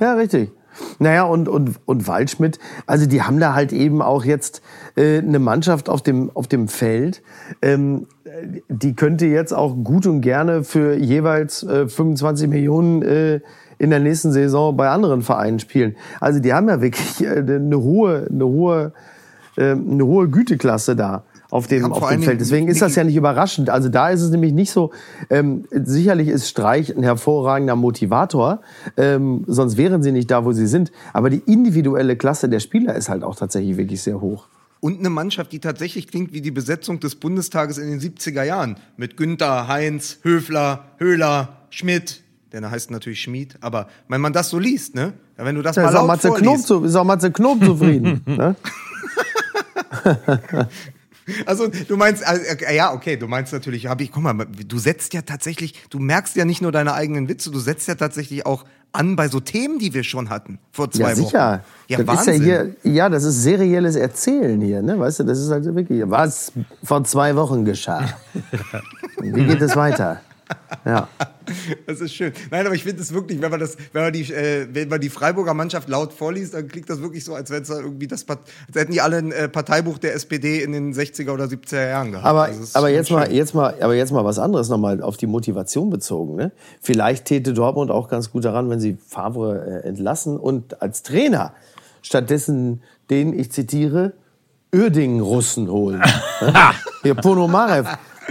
ja, 0.00 0.14
richtig. 0.14 0.52
Naja, 0.98 1.24
und, 1.24 1.48
und, 1.48 1.80
und 1.86 2.06
Waldschmidt, 2.06 2.58
also 2.86 3.06
die 3.06 3.22
haben 3.22 3.40
da 3.40 3.54
halt 3.54 3.72
eben 3.72 4.02
auch 4.02 4.24
jetzt 4.24 4.62
äh, 4.96 5.18
eine 5.18 5.38
Mannschaft 5.38 5.88
auf 5.88 6.02
dem, 6.02 6.30
auf 6.34 6.46
dem 6.46 6.68
Feld, 6.68 7.22
ähm, 7.62 8.06
die 8.68 8.94
könnte 8.94 9.26
jetzt 9.26 9.52
auch 9.52 9.74
gut 9.82 10.06
und 10.06 10.20
gerne 10.20 10.62
für 10.64 10.94
jeweils 10.94 11.62
äh, 11.62 11.88
25 11.88 12.48
Millionen 12.48 13.02
äh, 13.02 13.40
in 13.78 13.90
der 13.90 14.00
nächsten 14.00 14.32
Saison 14.32 14.76
bei 14.76 14.88
anderen 14.88 15.22
Vereinen 15.22 15.58
spielen. 15.58 15.96
Also 16.20 16.40
die 16.40 16.52
haben 16.52 16.68
ja 16.68 16.80
wirklich 16.80 17.24
äh, 17.24 17.38
eine 17.38 17.80
hohe, 17.80 18.28
eine 18.30 18.44
hohe, 18.44 18.92
äh, 19.56 19.72
eine 19.72 20.04
hohe 20.04 20.28
Güteklasse 20.28 20.94
da 20.94 21.24
auf 21.50 21.66
dem, 21.66 21.92
auf 21.92 22.08
dem 22.10 22.22
Feld. 22.22 22.40
Deswegen 22.40 22.68
ist 22.68 22.82
das 22.82 22.94
ja 22.94 23.04
nicht 23.04 23.16
überraschend. 23.16 23.70
Also 23.70 23.88
da 23.88 24.10
ist 24.10 24.20
es 24.20 24.30
nämlich 24.30 24.52
nicht 24.52 24.70
so, 24.70 24.90
ähm, 25.30 25.64
sicherlich 25.70 26.28
ist 26.28 26.48
Streich 26.48 26.94
ein 26.94 27.02
hervorragender 27.02 27.76
Motivator, 27.76 28.60
ähm, 28.96 29.44
sonst 29.46 29.76
wären 29.76 30.02
sie 30.02 30.12
nicht 30.12 30.30
da, 30.30 30.44
wo 30.44 30.52
sie 30.52 30.66
sind. 30.66 30.92
Aber 31.12 31.30
die 31.30 31.42
individuelle 31.46 32.16
Klasse 32.16 32.48
der 32.48 32.60
Spieler 32.60 32.94
ist 32.94 33.08
halt 33.08 33.24
auch 33.24 33.36
tatsächlich 33.36 33.76
wirklich 33.76 34.02
sehr 34.02 34.20
hoch. 34.20 34.46
Und 34.80 35.00
eine 35.00 35.10
Mannschaft, 35.10 35.52
die 35.52 35.58
tatsächlich 35.58 36.06
klingt 36.06 36.32
wie 36.32 36.40
die 36.40 36.52
Besetzung 36.52 37.00
des 37.00 37.16
Bundestages 37.16 37.78
in 37.78 37.90
den 37.90 38.00
70er 38.00 38.44
Jahren. 38.44 38.76
Mit 38.96 39.16
Günther, 39.16 39.66
Heinz, 39.66 40.18
Höfler, 40.22 40.84
Höhler, 40.98 41.56
Schmidt. 41.70 42.22
Der 42.52 42.70
heißt 42.70 42.90
natürlich 42.90 43.20
Schmied, 43.20 43.56
aber 43.60 43.88
wenn 44.08 44.22
man 44.22 44.32
das 44.32 44.48
so 44.48 44.58
liest, 44.58 44.94
ne? 44.94 45.12
Ja, 45.36 45.44
wenn 45.44 45.54
du 45.54 45.62
das 45.62 45.76
Da 45.76 45.82
mal 45.82 45.88
ist 45.90 45.94
auch 45.96 46.00
laut 46.00 46.08
Matze 46.08 46.28
Knob, 46.28 46.38
vorliest. 46.38 46.66
zu, 46.66 46.84
ist 46.84 46.94
auch 46.94 47.04
Matze 47.04 47.30
Knob 47.30 47.62
zufrieden. 47.62 48.22
ne? 48.26 48.56
Also 51.46 51.68
du 51.68 51.96
meinst, 51.96 52.22
äh, 52.22 52.74
ja, 52.74 52.92
okay, 52.92 53.16
du 53.16 53.28
meinst 53.28 53.52
natürlich, 53.52 53.86
habe 53.86 54.02
ich, 54.02 54.12
guck 54.12 54.22
mal, 54.22 54.34
du 54.34 54.78
setzt 54.78 55.14
ja 55.14 55.22
tatsächlich, 55.22 55.74
du 55.90 55.98
merkst 55.98 56.36
ja 56.36 56.44
nicht 56.44 56.62
nur 56.62 56.72
deine 56.72 56.94
eigenen 56.94 57.28
Witze, 57.28 57.50
du 57.50 57.58
setzt 57.58 57.88
ja 57.88 57.94
tatsächlich 57.94 58.46
auch 58.46 58.64
an 58.92 59.16
bei 59.16 59.28
so 59.28 59.40
Themen, 59.40 59.78
die 59.78 59.92
wir 59.92 60.02
schon 60.02 60.30
hatten 60.30 60.58
vor 60.72 60.90
zwei 60.90 61.10
ja, 61.10 61.14
sicher. 61.14 61.52
Wochen. 61.52 61.60
Ja, 61.88 61.98
das 61.98 62.06
Wahnsinn. 62.06 62.34
Ist 62.34 62.40
ja, 62.40 62.62
hier, 62.82 62.92
ja, 62.92 63.08
das 63.08 63.24
ist 63.24 63.42
serielles 63.42 63.96
Erzählen 63.96 64.60
hier, 64.60 64.82
ne? 64.82 64.98
Weißt 64.98 65.20
du, 65.20 65.24
das 65.24 65.38
ist 65.38 65.50
halt 65.50 65.64
wirklich, 65.74 66.02
was 66.06 66.52
vor 66.82 67.04
zwei 67.04 67.36
Wochen 67.36 67.64
geschah. 67.64 68.08
Wie 69.20 69.44
geht 69.44 69.60
es 69.60 69.76
weiter? 69.76 70.20
Ja. 70.84 71.08
Das 71.86 72.02
ist 72.02 72.12
schön. 72.12 72.34
Nein, 72.50 72.66
aber 72.66 72.74
ich 72.74 72.84
finde 72.84 73.00
es 73.00 73.14
wirklich, 73.14 73.40
wenn 73.40 73.50
man 73.50 73.58
das, 73.58 73.78
wenn 73.94 74.02
man 74.02 74.12
die, 74.12 74.30
äh, 74.30 74.68
wenn 74.70 74.90
man 74.90 75.00
die 75.00 75.08
Freiburger 75.08 75.54
Mannschaft 75.54 75.88
laut 75.88 76.12
vorliest, 76.12 76.52
dann 76.52 76.68
klingt 76.68 76.90
das 76.90 77.00
wirklich 77.00 77.24
so, 77.24 77.34
als 77.34 77.50
wenn 77.50 77.62
es 77.62 77.70
irgendwie 77.70 78.06
das, 78.06 78.26
als 78.28 78.40
hätten 78.74 78.92
die 78.92 79.00
alle 79.00 79.16
ein 79.16 79.32
äh, 79.32 79.48
Parteibuch 79.48 79.96
der 79.96 80.12
SPD 80.12 80.62
in 80.62 80.72
den 80.72 80.92
60er 80.92 81.32
oder 81.32 81.44
70er 81.46 81.88
Jahren 81.88 82.12
gehabt. 82.12 82.26
Aber, 82.26 82.42
also 82.42 82.78
aber 82.78 82.90
jetzt 82.90 83.10
mal, 83.10 83.32
jetzt 83.32 83.54
mal, 83.54 83.74
aber 83.80 83.94
jetzt 83.94 84.12
mal 84.12 84.26
was 84.26 84.38
anderes 84.38 84.68
nochmal 84.68 85.00
auf 85.02 85.16
die 85.16 85.26
Motivation 85.26 85.88
bezogen. 85.88 86.36
Ne? 86.36 86.52
Vielleicht 86.82 87.24
täte 87.24 87.54
Dortmund 87.54 87.90
auch 87.90 88.08
ganz 88.08 88.30
gut 88.30 88.44
daran, 88.44 88.68
wenn 88.68 88.78
sie 88.78 88.98
Favre 89.06 89.82
äh, 89.84 89.88
entlassen 89.88 90.36
und 90.36 90.82
als 90.82 91.02
Trainer 91.02 91.54
stattdessen 92.02 92.82
den, 93.08 93.32
ich 93.38 93.50
zitiere, 93.52 94.12
Öding-Russen 94.74 95.70
holen. 95.70 96.02
Hier 97.02 97.14
Ponomarev 97.14 97.88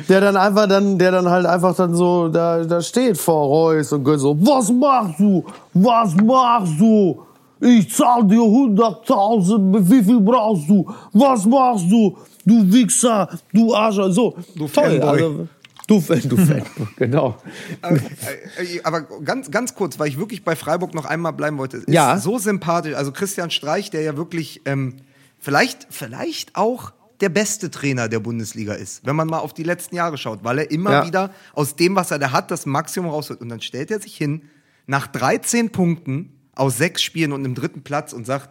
der 0.07 0.21
dann 0.21 0.37
einfach 0.37 0.67
dann, 0.67 0.97
der 0.97 1.11
dann 1.11 1.29
halt 1.29 1.45
einfach 1.45 1.75
dann 1.75 1.93
so 1.95 2.29
da, 2.29 2.63
da 2.63 2.81
steht 2.81 3.17
vor 3.17 3.47
Reus 3.47 3.91
und 3.91 4.03
geht 4.03 4.19
so, 4.19 4.37
was 4.39 4.71
machst 4.71 5.19
du? 5.19 5.43
Was 5.73 6.15
machst 6.15 6.79
du? 6.79 7.21
Ich 7.59 7.91
zahl 7.93 8.23
dir 8.23 8.37
100.000, 8.37 9.89
wie 9.89 10.03
viel 10.03 10.19
brauchst 10.19 10.69
du? 10.69 10.87
Was 11.13 11.45
machst 11.45 11.85
du? 11.89 12.15
Du 12.45 12.71
Wichser, 12.71 13.27
du 13.51 13.73
Arsch, 13.73 13.97
so. 14.13 14.35
Du 14.55 14.67
Toll, 14.67 15.01
also, 15.01 15.47
Du, 15.87 16.01
du 16.01 16.37
Fan, 16.45 16.63
genau. 16.97 17.37
Aber, 17.81 17.95
äh, 17.95 18.81
aber, 18.83 19.01
ganz, 19.23 19.49
ganz 19.49 19.73
kurz, 19.73 19.97
weil 19.97 20.09
ich 20.09 20.19
wirklich 20.19 20.43
bei 20.43 20.57
Freiburg 20.57 20.93
noch 20.93 21.05
einmal 21.05 21.31
bleiben 21.31 21.57
wollte. 21.57 21.77
Ist 21.77 21.89
ja. 21.89 22.17
so 22.17 22.37
sympathisch. 22.37 22.93
Also 22.93 23.13
Christian 23.13 23.51
Streich, 23.51 23.89
der 23.89 24.01
ja 24.01 24.17
wirklich 24.17 24.61
ähm, 24.65 24.97
vielleicht, 25.39 25.87
vielleicht 25.89 26.57
auch 26.57 26.91
der 27.22 27.30
beste 27.30 27.72
Trainer 27.72 28.07
der 28.07 28.20
Bundesliga 28.20 28.74
ist, 28.74 29.05
wenn 29.05 29.15
man 29.15 29.28
mal 29.28 29.39
auf 29.39 29.53
die 29.53 29.63
letzten 29.63 29.95
Jahre 29.95 30.18
schaut, 30.18 30.43
weil 30.43 30.59
er 30.59 30.72
immer 30.72 30.91
ja. 30.91 31.05
wieder 31.05 31.32
aus 31.53 31.76
dem, 31.76 31.95
was 31.95 32.11
er 32.11 32.20
da 32.20 32.32
hat, 32.32 32.51
das 32.51 32.65
Maximum 32.65 33.09
rausholt. 33.09 33.41
Und 33.41 33.49
dann 33.49 33.61
stellt 33.61 33.91
er 33.91 33.99
sich 33.99 34.15
hin, 34.15 34.43
nach 34.86 35.07
13 35.07 35.72
Punkten 35.72 36.34
aus 36.55 36.78
sechs 36.78 37.01
Spielen 37.01 37.34
und 37.34 37.43
einem 37.43 37.55
dritten 37.55 37.84
Platz 37.84 38.13
und 38.13 38.26
sagt, 38.26 38.49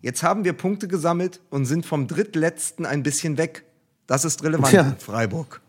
jetzt 0.00 0.22
haben 0.22 0.44
wir 0.44 0.52
Punkte 0.52 0.88
gesammelt 0.88 1.40
und 1.50 1.66
sind 1.66 1.86
vom 1.86 2.06
drittletzten 2.06 2.86
ein 2.86 3.02
bisschen 3.02 3.38
weg. 3.38 3.64
Das 4.06 4.24
ist 4.24 4.42
relevant 4.42 4.72
ja. 4.72 4.82
in 4.82 4.98
Freiburg. 4.98 5.60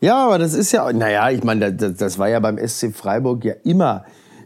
Ja, 0.00 0.26
aber 0.26 0.38
das 0.38 0.54
ist 0.54 0.72
ja, 0.72 0.92
naja, 0.92 1.30
ich 1.30 1.42
meine, 1.44 1.72
das, 1.72 1.94
das 1.94 2.18
war 2.18 2.28
ja 2.28 2.38
beim 2.40 2.58
SC 2.58 2.94
Freiburg 2.94 3.44
ja 3.44 3.54
immer 3.64 4.04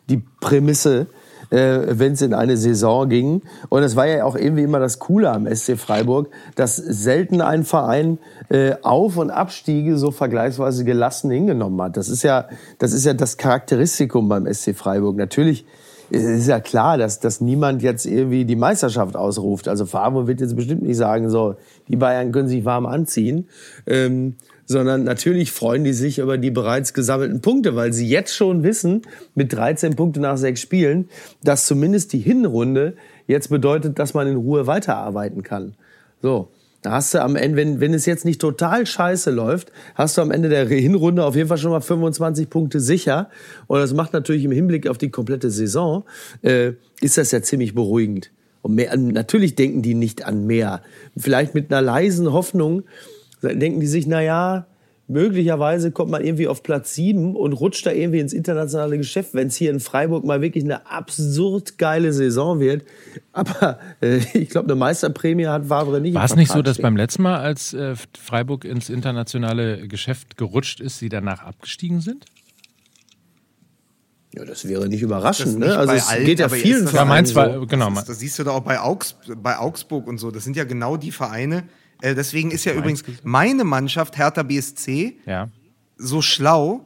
die 0.08 0.22
Prämisse, 0.40 1.08
äh, 1.50 1.80
wenn 1.98 2.12
es 2.12 2.22
in 2.22 2.34
eine 2.34 2.56
Saison 2.56 3.08
ging. 3.08 3.42
Und 3.68 3.82
es 3.82 3.96
war 3.96 4.06
ja 4.06 4.24
auch 4.24 4.36
irgendwie 4.36 4.62
immer 4.62 4.78
das 4.78 4.98
Coole 4.98 5.30
am 5.30 5.46
SC 5.46 5.78
Freiburg, 5.78 6.28
dass 6.54 6.76
selten 6.76 7.40
ein 7.40 7.64
Verein 7.64 8.18
äh, 8.48 8.74
Auf- 8.82 9.16
und 9.16 9.30
Abstiege 9.30 9.98
so 9.98 10.10
vergleichsweise 10.10 10.84
gelassen 10.84 11.30
hingenommen 11.30 11.80
hat. 11.82 11.96
Das 11.96 12.08
ist 12.08 12.22
ja 12.22 12.48
das, 12.78 12.92
ist 12.92 13.04
ja 13.04 13.14
das 13.14 13.36
Charakteristikum 13.36 14.28
beim 14.28 14.52
SC 14.52 14.74
Freiburg. 14.74 15.16
Natürlich 15.16 15.64
ist 16.10 16.48
ja 16.48 16.60
klar, 16.60 16.96
dass, 16.96 17.20
dass 17.20 17.40
niemand 17.40 17.82
jetzt 17.82 18.06
irgendwie 18.06 18.44
die 18.44 18.56
Meisterschaft 18.56 19.16
ausruft. 19.16 19.68
Also 19.68 19.84
Favre 19.84 20.26
wird 20.26 20.40
jetzt 20.40 20.56
bestimmt 20.56 20.82
nicht 20.82 20.96
sagen, 20.96 21.28
so, 21.28 21.56
die 21.88 21.96
Bayern 21.96 22.32
können 22.32 22.48
sich 22.48 22.64
warm 22.64 22.86
anziehen. 22.86 23.48
Ähm, 23.86 24.36
sondern 24.68 25.02
natürlich 25.02 25.50
freuen 25.50 25.82
die 25.82 25.94
sich 25.94 26.18
über 26.18 26.38
die 26.38 26.50
bereits 26.50 26.92
gesammelten 26.92 27.40
Punkte, 27.40 27.74
weil 27.74 27.92
sie 27.92 28.06
jetzt 28.06 28.36
schon 28.36 28.62
wissen, 28.62 29.02
mit 29.34 29.52
13 29.52 29.96
Punkten 29.96 30.20
nach 30.20 30.36
sechs 30.36 30.60
Spielen, 30.60 31.08
dass 31.42 31.66
zumindest 31.66 32.12
die 32.12 32.18
Hinrunde 32.18 32.94
jetzt 33.26 33.48
bedeutet, 33.48 33.98
dass 33.98 34.14
man 34.14 34.28
in 34.28 34.36
Ruhe 34.36 34.66
weiterarbeiten 34.66 35.42
kann. 35.42 35.74
So. 36.22 36.48
Da 36.80 36.92
hast 36.92 37.12
du 37.12 37.20
am 37.20 37.34
Ende, 37.34 37.56
wenn, 37.56 37.80
wenn 37.80 37.92
es 37.92 38.06
jetzt 38.06 38.24
nicht 38.24 38.40
total 38.40 38.86
scheiße 38.86 39.32
läuft, 39.32 39.72
hast 39.96 40.16
du 40.16 40.22
am 40.22 40.30
Ende 40.30 40.48
der 40.48 40.64
Hinrunde 40.68 41.24
auf 41.24 41.34
jeden 41.34 41.48
Fall 41.48 41.58
schon 41.58 41.72
mal 41.72 41.80
25 41.80 42.48
Punkte 42.48 42.78
sicher. 42.78 43.30
Und 43.66 43.80
das 43.80 43.94
macht 43.94 44.12
natürlich 44.12 44.44
im 44.44 44.52
Hinblick 44.52 44.86
auf 44.86 44.96
die 44.96 45.10
komplette 45.10 45.50
Saison, 45.50 46.04
äh, 46.42 46.74
ist 47.00 47.18
das 47.18 47.32
ja 47.32 47.42
ziemlich 47.42 47.74
beruhigend. 47.74 48.30
Und 48.62 48.76
mehr, 48.76 48.96
natürlich 48.96 49.56
denken 49.56 49.82
die 49.82 49.94
nicht 49.94 50.24
an 50.24 50.46
mehr. 50.46 50.82
Vielleicht 51.16 51.52
mit 51.52 51.72
einer 51.72 51.82
leisen 51.82 52.32
Hoffnung, 52.32 52.84
denken 53.42 53.80
die 53.80 53.86
sich, 53.86 54.06
na 54.06 54.20
ja, 54.22 54.66
möglicherweise 55.08 55.90
kommt 55.90 56.10
man 56.10 56.22
irgendwie 56.22 56.46
auf 56.48 56.62
Platz 56.62 56.94
sieben 56.94 57.34
und 57.34 57.54
rutscht 57.54 57.86
da 57.86 57.92
irgendwie 57.92 58.20
ins 58.20 58.34
internationale 58.34 58.98
Geschäft, 58.98 59.32
wenn 59.32 59.48
es 59.48 59.56
hier 59.56 59.70
in 59.70 59.80
Freiburg 59.80 60.24
mal 60.24 60.42
wirklich 60.42 60.64
eine 60.64 60.86
absurd 60.90 61.78
geile 61.78 62.12
Saison 62.12 62.60
wird. 62.60 62.84
Aber 63.32 63.78
äh, 64.02 64.20
ich 64.34 64.50
glaube, 64.50 64.66
eine 64.66 64.76
Meisterprämie 64.76 65.46
hat 65.46 65.66
Favre 65.66 66.00
nicht. 66.00 66.14
War 66.14 66.24
es 66.24 66.36
nicht 66.36 66.52
so, 66.52 66.62
dass 66.62 66.78
beim 66.78 66.96
letzten 66.96 67.22
Mal, 67.22 67.38
als 67.38 67.72
äh, 67.72 67.94
Freiburg 68.18 68.64
ins 68.64 68.90
internationale 68.90 69.88
Geschäft 69.88 70.36
gerutscht 70.36 70.80
ist, 70.80 70.98
sie 70.98 71.08
danach 71.08 71.42
abgestiegen 71.42 72.00
sind? 72.00 72.26
Ja, 74.34 74.44
das 74.44 74.68
wäre 74.68 74.88
nicht 74.88 75.00
überraschend. 75.00 75.58
Ne? 75.58 75.76
Also 75.76 75.94
es 75.94 76.08
allen, 76.08 76.26
geht 76.26 76.38
ja 76.38 76.50
vielen 76.50 76.86
Vereinen 76.86 77.26
ja, 77.26 77.34
war, 77.34 77.66
genau. 77.66 77.90
Das, 77.90 78.04
das, 78.04 78.18
siehst 78.18 78.38
du 78.38 78.44
da 78.44 78.50
auch 78.50 78.60
bei, 78.60 78.78
Augs, 78.78 79.16
bei 79.42 79.58
Augsburg 79.58 80.06
und 80.06 80.18
so. 80.18 80.30
Das 80.30 80.44
sind 80.44 80.54
ja 80.54 80.64
genau 80.64 80.98
die 80.98 81.12
Vereine, 81.12 81.64
äh, 82.00 82.14
deswegen 82.14 82.50
ist 82.50 82.64
ja 82.64 82.72
übrigens 82.72 83.02
meine 83.22 83.64
Mannschaft, 83.64 84.16
Hertha 84.16 84.42
BSC, 84.42 85.16
ja. 85.26 85.48
so 85.96 86.22
schlau. 86.22 86.84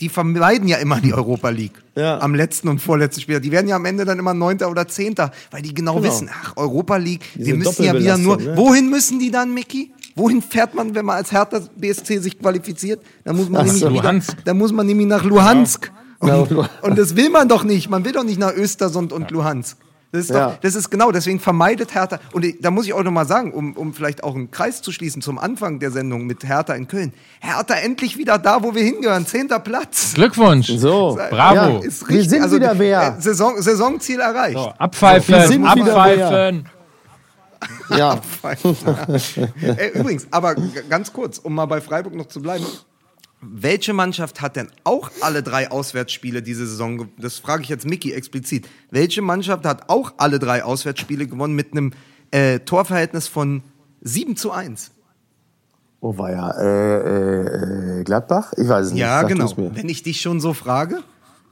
Die 0.00 0.08
vermeiden 0.08 0.66
ja 0.66 0.78
immer 0.78 1.00
die 1.00 1.14
Europa 1.14 1.50
League 1.50 1.84
ja. 1.94 2.18
am 2.20 2.34
letzten 2.34 2.68
und 2.68 2.80
vorletzten 2.80 3.20
Spiel. 3.20 3.40
Die 3.40 3.52
werden 3.52 3.68
ja 3.68 3.76
am 3.76 3.84
Ende 3.84 4.04
dann 4.04 4.18
immer 4.18 4.34
Neunter 4.34 4.68
oder 4.68 4.88
Zehnter, 4.88 5.30
weil 5.52 5.62
die 5.62 5.72
genau, 5.72 5.94
genau. 5.94 6.04
wissen, 6.04 6.28
ach, 6.32 6.54
Europa 6.56 6.96
League, 6.96 7.22
Diese 7.34 7.46
wir 7.46 7.56
müssen 7.56 7.84
ja 7.84 7.94
wieder 7.94 8.18
nur. 8.18 8.36
Ne? 8.36 8.56
Wohin 8.56 8.90
müssen 8.90 9.20
die 9.20 9.30
dann, 9.30 9.54
Mickey? 9.54 9.92
Wohin 10.16 10.42
fährt 10.42 10.74
man, 10.74 10.94
wenn 10.94 11.04
man 11.04 11.16
als 11.16 11.30
Hertha 11.30 11.60
BSC 11.76 12.18
sich 12.18 12.38
qualifiziert? 12.38 13.00
Da 13.24 13.32
muss 13.32 13.48
man, 13.48 13.66
nämlich, 13.66 13.88
wieder, 13.88 14.20
da 14.44 14.54
muss 14.54 14.72
man 14.72 14.86
nämlich 14.86 15.06
nach 15.06 15.24
Luhansk. 15.24 15.92
Ja. 16.22 16.36
Und, 16.36 16.70
und, 16.82 16.98
das 16.98 17.16
will 17.16 17.30
man 17.30 17.48
doch 17.48 17.64
nicht. 17.64 17.88
Man 17.90 18.04
will 18.04 18.12
doch 18.12 18.24
nicht 18.24 18.38
nach 18.38 18.54
Östersund 18.54 19.12
und 19.12 19.30
Luhansk. 19.30 19.76
Das 20.14 20.26
ist, 20.26 20.30
ja. 20.30 20.50
doch, 20.50 20.56
das 20.60 20.76
ist 20.76 20.90
genau, 20.90 21.10
deswegen 21.10 21.40
vermeidet 21.40 21.92
Hertha. 21.92 22.20
Und 22.32 22.46
da 22.60 22.70
muss 22.70 22.86
ich 22.86 22.92
auch 22.92 23.02
nochmal 23.02 23.26
sagen, 23.26 23.52
um, 23.52 23.76
um 23.76 23.92
vielleicht 23.92 24.22
auch 24.22 24.36
einen 24.36 24.48
Kreis 24.52 24.80
zu 24.80 24.92
schließen 24.92 25.22
zum 25.22 25.38
Anfang 25.38 25.80
der 25.80 25.90
Sendung 25.90 26.24
mit 26.24 26.44
Hertha 26.44 26.72
in 26.74 26.86
Köln. 26.86 27.12
Hertha 27.40 27.74
endlich 27.74 28.16
wieder 28.16 28.38
da, 28.38 28.62
wo 28.62 28.76
wir 28.76 28.84
hingehören. 28.84 29.26
Zehnter 29.26 29.58
Platz. 29.58 30.14
Glückwunsch. 30.14 30.68
So, 30.68 31.18
bravo. 31.30 31.54
Ja, 31.56 31.78
ist 31.80 32.02
richtig. 32.02 32.16
Wir 32.16 32.30
sind 32.30 32.42
also, 32.42 32.54
wieder 32.54 32.78
wer. 32.78 33.16
Äh, 33.18 33.20
Saison, 33.20 33.60
Saisonziel 33.60 34.20
erreicht. 34.20 34.56
So, 34.56 34.68
abpfeifen, 34.78 35.34
wir 35.34 35.48
sind 35.48 35.66
abpfeifen. 35.66 36.68
Ja. 37.88 38.20
äh, 39.62 39.98
übrigens, 39.98 40.28
aber 40.30 40.54
ganz 40.88 41.12
kurz, 41.12 41.38
um 41.38 41.56
mal 41.56 41.66
bei 41.66 41.80
Freiburg 41.80 42.14
noch 42.14 42.26
zu 42.28 42.40
bleiben. 42.40 42.64
Welche 43.52 43.92
Mannschaft 43.92 44.40
hat 44.40 44.56
denn 44.56 44.68
auch 44.84 45.10
alle 45.20 45.42
drei 45.42 45.70
Auswärtsspiele 45.70 46.42
diese 46.42 46.66
Saison? 46.66 47.08
Das 47.18 47.38
frage 47.38 47.62
ich 47.62 47.68
jetzt 47.68 47.86
Mickey 47.86 48.12
explizit. 48.12 48.68
Welche 48.90 49.22
Mannschaft 49.22 49.64
hat 49.64 49.88
auch 49.88 50.14
alle 50.16 50.38
drei 50.38 50.64
Auswärtsspiele 50.64 51.26
gewonnen 51.26 51.54
mit 51.54 51.72
einem 51.72 51.92
äh, 52.30 52.60
Torverhältnis 52.60 53.28
von 53.28 53.62
7 54.00 54.36
zu 54.36 54.52
1? 54.52 54.92
Oh, 56.00 56.18
war 56.18 56.30
ja 56.30 56.50
äh, 56.50 58.00
äh, 58.00 58.04
Gladbach? 58.04 58.52
Ich 58.56 58.68
weiß 58.68 58.86
es 58.86 58.92
nicht. 58.92 59.00
Ja, 59.00 59.20
Sag 59.20 59.28
genau. 59.28 59.50
Wenn 59.56 59.88
ich 59.88 60.02
dich 60.02 60.20
schon 60.20 60.40
so 60.40 60.52
frage. 60.52 61.02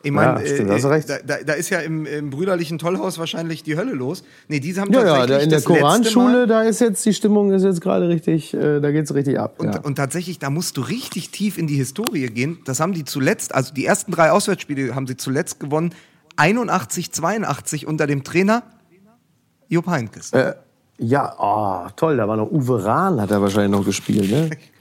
Ich 0.05 0.11
meine, 0.11 0.45
ja, 0.45 0.65
äh, 0.65 1.03
da, 1.07 1.19
da, 1.25 1.37
da, 1.45 1.53
ist 1.53 1.71
ja 1.71 1.79
im, 1.81 2.07
im, 2.07 2.31
brüderlichen 2.31 2.79
Tollhaus 2.79 3.19
wahrscheinlich 3.19 3.63
die 3.63 3.77
Hölle 3.77 3.93
los. 3.93 4.25
Nee, 4.49 4.59
diese 4.59 4.81
haben 4.81 4.93
ja, 4.93 5.03
tatsächlich 5.03 5.31
ja, 5.31 5.37
da 5.37 5.43
in 5.45 5.51
der 5.51 5.63
Koranschule, 5.63 6.47
da 6.47 6.63
ist 6.63 6.81
jetzt 6.81 7.07
die 7.07 7.15
Stimmung 7.15 7.53
ist 7.53 7.63
jetzt 7.63 7.81
gerade 7.81 8.09
richtig, 8.09 8.53
äh, 8.55 8.81
da 8.81 8.91
geht's 8.91 9.15
richtig 9.15 9.39
ab. 9.39 9.55
Und, 9.59 9.75
ja. 9.75 9.81
und, 9.81 9.95
tatsächlich, 9.95 10.39
da 10.39 10.51
musst 10.51 10.77
du 10.77 10.81
richtig 10.81 11.31
tief 11.31 11.57
in 11.57 11.67
die 11.67 11.77
Historie 11.77 12.27
gehen. 12.27 12.59
Das 12.65 12.81
haben 12.81 12.93
die 12.93 13.05
zuletzt, 13.05 13.55
also 13.55 13.73
die 13.73 13.87
ersten 13.87 14.13
drei 14.13 14.33
Auswärtsspiele 14.33 14.95
haben 14.95 15.07
sie 15.07 15.17
zuletzt 15.17 15.61
gewonnen. 15.61 15.95
81, 16.37 17.13
82 17.13 17.87
unter 17.87 18.07
dem 18.07 18.25
Trainer 18.25 18.63
Jupp 19.69 19.87
Heynckes. 19.87 20.33
Äh, 20.33 20.55
ja, 20.99 21.35
oh, 21.39 21.89
toll, 21.97 22.17
da 22.17 22.29
war 22.29 22.37
noch 22.37 22.51
Uwe 22.51 22.85
Rahn, 22.85 23.21
hat 23.21 23.31
er 23.31 23.41
wahrscheinlich 23.41 23.73
noch 23.73 23.85
gespielt, 23.85 24.31
ne? 24.31 24.51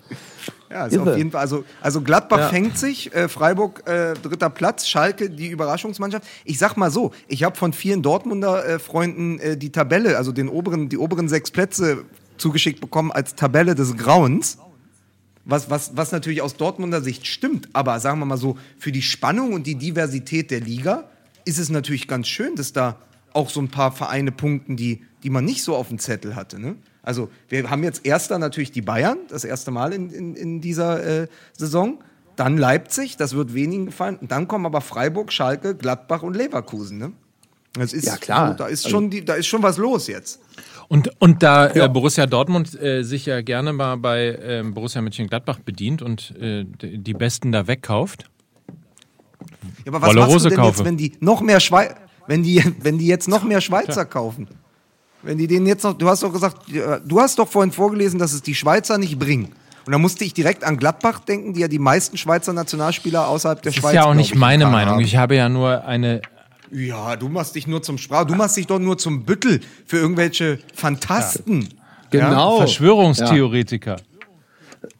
Ja, 0.69 0.85
ist 0.85 0.93
Irre. 0.93 1.11
auf 1.11 1.17
jeden 1.17 1.31
Fall. 1.31 1.41
Also, 1.41 1.63
also 1.81 2.01
Gladbach 2.01 2.39
ja. 2.39 2.49
fängt 2.49 2.77
sich, 2.77 3.13
äh, 3.13 3.27
Freiburg 3.27 3.87
äh, 3.87 4.13
dritter 4.13 4.49
Platz, 4.49 4.87
Schalke 4.87 5.29
die 5.29 5.47
Überraschungsmannschaft. 5.47 6.25
Ich 6.45 6.57
sag 6.57 6.77
mal 6.77 6.91
so, 6.91 7.11
ich 7.27 7.43
habe 7.43 7.55
von 7.55 7.73
vielen 7.73 8.01
Dortmunder 8.01 8.65
äh, 8.65 8.79
Freunden 8.79 9.39
äh, 9.39 9.57
die 9.57 9.71
Tabelle, 9.71 10.17
also 10.17 10.31
den 10.31 10.49
oberen, 10.49 10.89
die 10.89 10.97
oberen 10.97 11.27
sechs 11.29 11.51
Plätze 11.51 12.05
zugeschickt 12.37 12.81
bekommen 12.81 13.11
als 13.11 13.35
Tabelle 13.35 13.75
des 13.75 13.97
Grauens. 13.97 14.57
Was, 15.43 15.69
was, 15.69 15.97
was 15.97 16.11
natürlich 16.11 16.41
aus 16.41 16.55
Dortmunder 16.55 17.01
Sicht 17.01 17.25
stimmt, 17.25 17.69
aber 17.73 17.99
sagen 17.99 18.19
wir 18.19 18.25
mal 18.25 18.37
so, 18.37 18.57
für 18.77 18.91
die 18.91 19.01
Spannung 19.01 19.53
und 19.53 19.65
die 19.65 19.75
Diversität 19.75 20.51
der 20.51 20.59
Liga 20.59 21.05
ist 21.45 21.57
es 21.57 21.69
natürlich 21.69 22.07
ganz 22.07 22.27
schön, 22.27 22.55
dass 22.55 22.73
da 22.73 22.97
auch 23.33 23.49
so 23.49 23.59
ein 23.59 23.69
paar 23.69 23.91
Vereine 23.91 24.31
punkten, 24.31 24.75
die, 24.75 25.01
die 25.23 25.29
man 25.29 25.45
nicht 25.45 25.63
so 25.63 25.75
auf 25.75 25.87
dem 25.87 25.99
Zettel 25.99 26.35
hatte. 26.35 26.59
Ne? 26.59 26.75
Also 27.03 27.29
wir 27.49 27.69
haben 27.69 27.83
jetzt 27.83 28.05
erster 28.05 28.37
natürlich 28.37 28.71
die 28.71 28.81
Bayern, 28.81 29.17
das 29.29 29.43
erste 29.43 29.71
Mal 29.71 29.93
in, 29.93 30.09
in, 30.11 30.35
in 30.35 30.61
dieser 30.61 31.23
äh, 31.23 31.27
Saison. 31.57 31.99
Dann 32.35 32.57
Leipzig, 32.57 33.17
das 33.17 33.35
wird 33.35 33.53
wenigen 33.53 33.87
gefallen. 33.87 34.17
Und 34.17 34.31
dann 34.31 34.47
kommen 34.47 34.65
aber 34.65 34.81
Freiburg, 34.81 35.31
Schalke, 35.33 35.75
Gladbach 35.75 36.23
und 36.23 36.35
Leverkusen. 36.35 36.97
Ne? 36.97 37.11
Das 37.73 37.93
ist, 37.93 38.05
Ja, 38.05 38.17
klar. 38.17 38.49
So, 38.49 38.53
da, 38.55 38.67
ist 38.67 38.89
schon 38.89 39.09
die, 39.09 39.25
da 39.25 39.33
ist 39.33 39.47
schon 39.47 39.63
was 39.63 39.77
los 39.77 40.07
jetzt. 40.07 40.39
Und, 40.87 41.09
und 41.19 41.41
da 41.41 41.67
äh, 41.67 41.89
Borussia 41.89 42.25
Dortmund 42.25 42.79
äh, 42.81 43.03
sich 43.03 43.25
ja 43.25 43.41
gerne 43.41 43.73
mal 43.73 43.97
bei 43.97 44.37
ähm, 44.41 44.73
Borussia 44.73 45.01
Mönchengladbach 45.01 45.59
bedient 45.59 46.01
und 46.01 46.35
äh, 46.39 46.65
die 46.65 47.13
Besten 47.13 47.51
da 47.51 47.67
wegkauft. 47.67 48.29
Ja, 49.85 49.87
aber 49.87 50.01
was 50.01 50.09
Wolle 50.09 50.19
machst 50.21 50.33
Rose 50.33 50.43
du 50.43 50.49
denn 50.49 50.59
kaufe. 50.59 50.77
jetzt, 50.79 50.85
wenn 50.85 50.97
die 50.97 51.13
noch 51.19 51.41
mehr 51.41 51.59
Schwei 51.59 51.95
wenn 52.27 52.43
die, 52.43 52.63
wenn 52.81 52.97
die 52.97 53.07
jetzt 53.07 53.27
noch 53.27 53.43
mehr 53.43 53.61
Schweizer 53.61 54.05
kaufen? 54.05 54.47
Wenn 55.23 55.37
die 55.37 55.47
den 55.47 55.65
jetzt 55.65 55.83
noch, 55.83 55.93
du 55.93 56.07
hast 56.07 56.23
doch 56.23 56.33
gesagt, 56.33 56.67
ja, 56.67 56.99
du 56.99 57.19
hast 57.19 57.37
doch 57.37 57.47
vorhin 57.47 57.71
vorgelesen, 57.71 58.19
dass 58.19 58.33
es 58.33 58.41
die 58.41 58.55
Schweizer 58.55 58.97
nicht 58.97 59.19
bringen. 59.19 59.53
Und 59.85 59.91
da 59.91 59.97
musste 59.97 60.23
ich 60.23 60.33
direkt 60.33 60.63
an 60.63 60.77
Gladbach 60.77 61.19
denken, 61.19 61.53
die 61.53 61.61
ja 61.61 61.67
die 61.67 61.79
meisten 61.79 62.17
Schweizer 62.17 62.53
Nationalspieler 62.53 63.27
außerhalb 63.27 63.61
der 63.61 63.71
Das 63.71 63.79
Schweiz 63.79 63.91
ist 63.91 63.95
ja 63.95 64.05
auch 64.05 64.13
nicht 64.13 64.33
ich, 64.33 64.37
meine 64.37 64.65
Meinung. 64.65 64.95
haben. 64.95 65.01
Ich 65.01 65.15
habe 65.15 65.35
ja 65.35 65.49
nur 65.49 65.85
eine. 65.85 66.21
Ja, 66.71 67.15
du 67.15 67.29
machst 67.29 67.55
dich 67.55 67.67
nur 67.67 67.83
zum 67.83 67.97
Sprach, 67.97 68.25
du 68.25 68.35
machst 68.35 68.57
dich 68.57 68.67
doch 68.67 68.79
nur 68.79 68.97
zum 68.97 69.23
Büttel 69.23 69.59
für 69.85 69.97
irgendwelche 69.97 70.59
Fantasten. 70.73 71.69
Genau. 72.09 72.57
Verschwörungstheoretiker. 72.57 73.97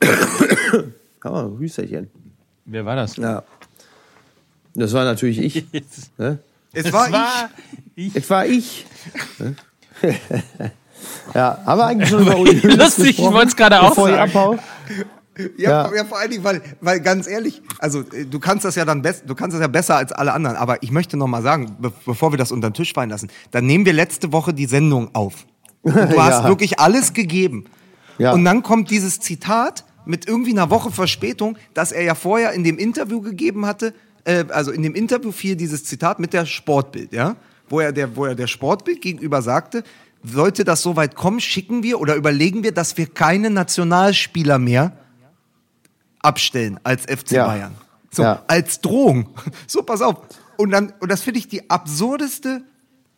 Oh, 1.23 1.51
Hüsterchen. 1.59 2.09
Wer 2.65 2.83
war 2.83 2.95
das? 2.95 3.15
Ja. 3.17 3.43
Das 4.73 4.91
war 4.93 5.05
natürlich 5.05 5.37
ich. 5.39 5.65
ne? 6.17 6.39
Es 6.73 6.91
war, 6.91 7.49
ich. 7.95 8.15
Es 8.15 8.27
war 8.27 8.47
ich. 8.47 8.87
Ja, 11.33 11.59
haben 11.65 11.79
wir 11.79 11.85
eigentlich 11.85 12.09
schon 12.09 12.21
über 12.21 12.37
Uli 12.37 12.59
Lustig, 12.75 13.17
ich 13.17 13.25
wollte 13.25 13.47
es 13.47 13.55
gerade 13.55 13.81
auch 13.81 13.95
sagen. 13.95 14.13
Ja, 14.15 14.25
Ja. 15.57 15.95
ja. 15.95 16.05
vor 16.05 16.19
allen 16.19 16.29
Dingen, 16.29 16.43
weil, 16.43 16.61
weil 16.81 16.99
ganz 16.99 17.25
ehrlich, 17.27 17.61
also 17.79 18.01
äh, 18.01 18.25
du 18.25 18.39
kannst 18.39 18.65
das 18.65 18.75
ja 18.75 18.85
dann 18.85 19.01
best, 19.01 19.23
du 19.27 19.33
kannst 19.33 19.55
das 19.55 19.61
ja 19.61 19.67
besser 19.67 19.95
als 19.95 20.11
alle 20.11 20.33
anderen, 20.33 20.57
aber 20.57 20.83
ich 20.83 20.91
möchte 20.91 21.17
noch 21.17 21.27
mal 21.27 21.41
sagen, 21.41 21.75
be 21.79 21.91
bevor 22.05 22.31
wir 22.33 22.37
das 22.37 22.51
unter 22.51 22.69
den 22.69 22.73
Tisch 22.73 22.93
fallen 22.93 23.09
lassen, 23.09 23.29
dann 23.51 23.65
nehmen 23.65 23.85
wir 23.85 23.93
letzte 23.93 24.31
Woche 24.31 24.53
die 24.53 24.65
Sendung 24.65 25.09
auf. 25.15 25.45
Und 25.81 25.95
du 25.95 25.99
hast 26.21 26.43
Ja. 26.43 26.47
wirklich 26.47 26.79
alles 26.79 27.13
gegeben. 27.13 27.65
Ja. 28.17 28.33
Und 28.33 28.43
dann 28.45 28.61
kommt 28.61 28.91
dieses 28.91 29.19
Zitat 29.19 29.85
mit 30.05 30.27
irgendwie 30.27 30.51
einer 30.51 30.69
Woche 30.69 30.91
Verspätung, 30.91 31.57
das 31.73 31.91
er 31.91 32.03
ja 32.03 32.13
vorher 32.15 32.51
in 32.53 32.63
dem 32.63 32.77
Interview 32.77 33.21
gegeben 33.21 33.65
hatte, 33.65 33.93
äh, 34.25 34.43
also 34.49 34.71
in 34.71 34.83
dem 34.83 34.93
Interview 34.95 35.31
fiel 35.31 35.55
dieses 35.55 35.85
Zitat 35.85 36.19
mit 36.19 36.33
der 36.33 36.45
Sportbild, 36.45 37.13
ja, 37.13 37.35
wo 37.71 37.79
er 37.79 37.91
der, 37.91 38.15
wo 38.15 38.25
er 38.25 38.35
der 38.35 38.47
Sportbild 38.47 39.01
gegenüber 39.01 39.41
sagte, 39.41 39.83
sollte 40.23 40.63
das 40.63 40.81
so 40.83 40.95
weit 40.95 41.15
kommen, 41.15 41.39
schicken 41.39 41.81
wir 41.81 41.99
oder 41.99 42.15
überlegen 42.15 42.63
wir, 42.63 42.71
dass 42.73 42.97
wir 42.97 43.07
keine 43.07 43.49
Nationalspieler 43.49 44.59
mehr 44.59 44.91
abstellen 46.21 46.79
als 46.83 47.03
FC 47.05 47.31
Ja. 47.31 47.47
Bayern. 47.47 47.75
So, 48.11 48.23
Ja. 48.23 48.43
als 48.47 48.81
Drohung. 48.81 49.29
So, 49.67 49.81
pass 49.83 50.01
auf. 50.01 50.17
Und 50.57 50.71
dann, 50.71 50.93
und 50.99 51.09
das 51.11 51.21
finde 51.21 51.39
ich 51.39 51.47
die 51.47 51.69
absurdeste 51.69 52.61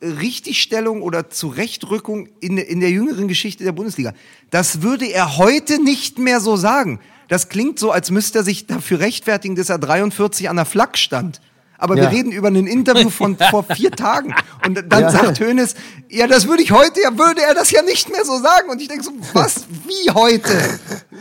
Richtigstellung 0.01 1.01
oder 1.01 1.29
Zurechtrückung 1.29 2.27
in, 2.39 2.57
der- 2.57 2.67
in 2.69 2.79
der 2.79 2.91
jüngeren 2.91 3.27
Geschichte 3.27 3.63
der 3.63 3.71
Bundesliga. 3.71 4.13
Das 4.49 4.81
würde 4.81 5.05
er 5.07 5.37
heute 5.37 5.81
nicht 5.81 6.19
mehr 6.19 6.39
so 6.39 6.55
sagen. 6.57 6.99
Das 7.29 7.49
klingt 7.49 7.79
so, 7.79 7.91
als 7.91 8.11
müsste 8.11 8.39
er 8.39 8.43
sich 8.43 8.67
dafür 8.67 8.99
rechtfertigen, 8.99 9.55
dass 9.55 9.69
er 9.69 9.79
43 9.79 10.49
an 10.49 10.57
der 10.57 10.65
Flak 10.65 10.97
stand. 10.97 11.41
Aber 11.77 11.95
Ja. 11.97 12.03
wir 12.03 12.11
reden 12.17 12.31
über 12.31 12.47
ein 12.49 12.55
Interview 12.67 13.09
von 13.09 13.37
vor 13.51 13.63
vier 13.63 13.91
Tagen. 13.91 14.33
Und 14.65 14.81
dann 14.89 15.01
Ja. 15.01 15.09
sagt 15.09 15.39
Hönes, 15.39 15.75
ja, 16.09 16.27
das 16.27 16.47
würde 16.47 16.63
ich 16.63 16.71
heute, 16.71 17.01
ja, 17.01 17.17
würde 17.17 17.41
er 17.41 17.53
das 17.55 17.71
ja 17.71 17.81
nicht 17.81 18.09
mehr 18.11 18.23
so 18.23 18.37
sagen. 18.39 18.69
Und 18.69 18.81
ich 18.81 18.87
denke 18.87 19.03
so, 19.03 19.11
was, 19.33 19.65
wie 19.87 20.11
heute? 20.11 20.49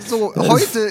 So, 0.06 0.32
heute, 0.36 0.90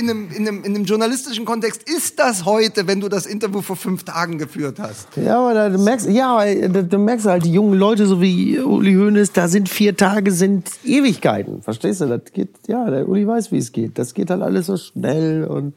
in 0.00 0.08
einem, 0.10 0.28
in, 0.32 0.48
einem, 0.48 0.64
in 0.64 0.74
einem 0.74 0.84
journalistischen 0.84 1.44
Kontext, 1.44 1.82
ist 1.88 2.18
das 2.18 2.44
heute, 2.44 2.86
wenn 2.86 3.00
du 3.00 3.08
das 3.08 3.26
Interview 3.26 3.62
vor 3.62 3.76
fünf 3.76 4.04
Tagen 4.04 4.38
geführt 4.38 4.78
hast? 4.80 5.08
Ja, 5.16 5.38
aber 5.38 5.54
da, 5.54 5.68
du 5.68 5.78
merkst, 5.78 6.08
ja, 6.08 6.34
aber 6.36 6.46
da, 6.68 6.82
du 6.82 6.98
merkst 6.98 7.26
halt, 7.26 7.44
die 7.44 7.52
jungen 7.52 7.78
Leute, 7.78 8.06
so 8.06 8.20
wie 8.20 8.58
Uli 8.58 8.94
Hoeneß, 8.94 9.32
da 9.32 9.48
sind 9.48 9.68
vier 9.68 9.96
Tage, 9.96 10.32
sind 10.32 10.68
Ewigkeiten. 10.84 11.62
Verstehst 11.62 12.00
du? 12.00 12.06
Das 12.06 12.20
geht, 12.32 12.50
ja, 12.66 12.88
der 12.90 13.08
Uli 13.08 13.26
weiß, 13.26 13.52
wie 13.52 13.58
es 13.58 13.72
geht. 13.72 13.98
Das 13.98 14.14
geht 14.14 14.30
halt 14.30 14.42
alles 14.42 14.66
so 14.66 14.76
schnell 14.76 15.44
und 15.44 15.74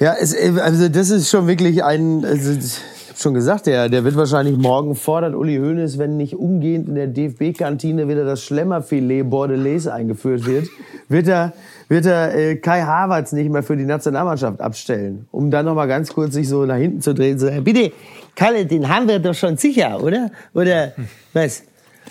ja, 0.00 0.14
es, 0.18 0.34
also 0.34 0.88
das 0.88 1.10
ist 1.10 1.28
schon 1.28 1.46
wirklich 1.46 1.84
ein, 1.84 2.24
also 2.24 2.52
ich 2.52 3.10
hab 3.10 3.18
schon 3.18 3.34
gesagt, 3.34 3.66
der, 3.66 3.90
der 3.90 4.02
wird 4.02 4.16
wahrscheinlich 4.16 4.56
morgen 4.56 4.94
fordert 4.94 5.34
Uli 5.34 5.58
Hoeneß, 5.58 5.98
wenn 5.98 6.16
nicht 6.16 6.34
umgehend 6.34 6.88
in 6.88 6.94
der 6.94 7.06
DFB-Kantine 7.06 8.08
wieder 8.08 8.24
das 8.24 8.42
Schlemmerfilet 8.42 9.28
Bordelais 9.28 9.86
eingeführt 9.86 10.46
wird, 10.46 10.68
wird 11.08 11.28
er, 11.28 11.52
wird 11.88 12.06
er 12.06 12.34
äh, 12.34 12.56
Kai 12.56 12.80
Havertz 12.80 13.32
nicht 13.32 13.50
mehr 13.50 13.62
für 13.62 13.76
die 13.76 13.84
Nationalmannschaft 13.84 14.62
abstellen, 14.62 15.28
um 15.32 15.50
dann 15.50 15.66
noch 15.66 15.74
mal 15.74 15.86
ganz 15.86 16.14
kurz 16.14 16.32
sich 16.32 16.48
so 16.48 16.64
nach 16.64 16.76
hinten 16.76 17.02
zu 17.02 17.12
drehen, 17.12 17.34
und 17.34 17.40
zu 17.40 17.46
sagen, 17.46 17.62
bitte, 17.62 17.92
Kalle, 18.34 18.64
den 18.64 18.88
haben 18.88 19.06
wir 19.06 19.18
doch 19.18 19.34
schon 19.34 19.58
sicher, 19.58 20.02
oder? 20.02 20.30
Oder 20.54 20.92
was? 21.34 21.64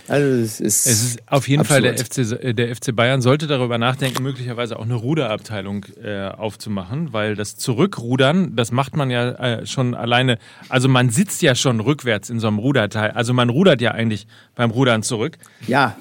Also 0.07 0.27
es 0.41 0.59
ist, 0.59 0.87
Es 0.87 1.03
ist 1.03 1.19
auf 1.27 1.47
jeden 1.47 1.65
Fall 1.65 1.81
der 1.81 1.91
absurd. 1.91 2.27
FC, 2.27 2.43
äh, 2.43 2.53
der 2.53 2.75
FC 2.75 2.95
Bayern 2.95 3.21
sollte 3.21 3.47
darüber 3.47 3.77
nachdenken, 3.77 4.23
möglicherweise 4.23 4.77
auch 4.79 4.83
eine 4.85 4.95
Ruderabteilung 4.95 5.85
äh, 6.03 6.27
aufzumachen, 6.29 7.13
weil 7.13 7.35
das 7.35 7.57
Zurückrudern, 7.57 8.55
das 8.55 8.71
macht 8.71 8.95
man 8.95 9.09
ja 9.09 9.29
äh, 9.31 9.65
schon 9.65 9.95
alleine. 9.95 10.37
Also 10.69 10.87
man 10.89 11.09
sitzt 11.09 11.41
ja 11.41 11.55
schon 11.55 11.79
rückwärts 11.79 12.29
in 12.29 12.39
so 12.39 12.47
einem 12.47 12.59
Ruderteil. 12.59 13.11
Also 13.11 13.33
man 13.33 13.49
rudert 13.49 13.81
ja 13.81 13.91
eigentlich 13.91 14.27
beim 14.55 14.71
Rudern 14.71 15.03
zurück. 15.03 15.37
Ja, 15.67 15.95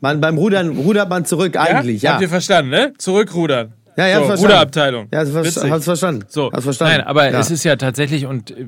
man, 0.00 0.20
beim 0.20 0.36
Rudern 0.38 0.76
rudert 0.76 1.08
man 1.08 1.24
zurück 1.24 1.56
eigentlich, 1.56 2.02
ja. 2.02 2.12
Habt 2.12 2.22
ihr 2.22 2.28
verstanden, 2.28 2.70
ne? 2.70 2.92
Zurückrudern. 2.98 3.72
Ja, 3.96 4.08
ja, 4.08 4.18
so, 4.18 4.24
verstanden. 4.24 4.46
Ruderabteilung. 4.46 5.08
Ja, 5.12 5.20
hast 5.20 5.34
hast 5.70 5.84
verstanden. 5.84 6.24
So, 6.28 6.50
Hast 6.52 6.64
verstanden. 6.64 6.96
Nein, 6.98 7.06
aber 7.06 7.30
Ja. 7.30 7.38
es 7.38 7.50
ist 7.52 7.62
ja 7.64 7.76
tatsächlich 7.76 8.26
und 8.26 8.50
äh, 8.50 8.66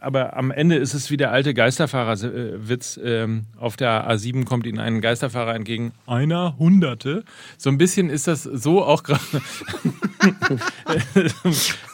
aber 0.00 0.36
am 0.36 0.50
Ende 0.50 0.76
ist 0.76 0.94
es 0.94 1.10
wie 1.10 1.16
der 1.16 1.32
alte 1.32 1.54
Geisterfahrerwitz. 1.54 3.00
Ähm, 3.02 3.46
auf 3.58 3.76
der 3.76 4.08
A7 4.10 4.44
kommt 4.44 4.66
Ihnen 4.66 4.78
ein 4.78 5.00
Geisterfahrer 5.00 5.54
entgegen. 5.54 5.92
Einer 6.06 6.56
Hunderte. 6.58 7.24
So 7.56 7.70
ein 7.70 7.78
bisschen 7.78 8.10
ist 8.10 8.26
das 8.28 8.42
so 8.42 8.84
auch 8.84 9.02
gerade. 9.02 9.20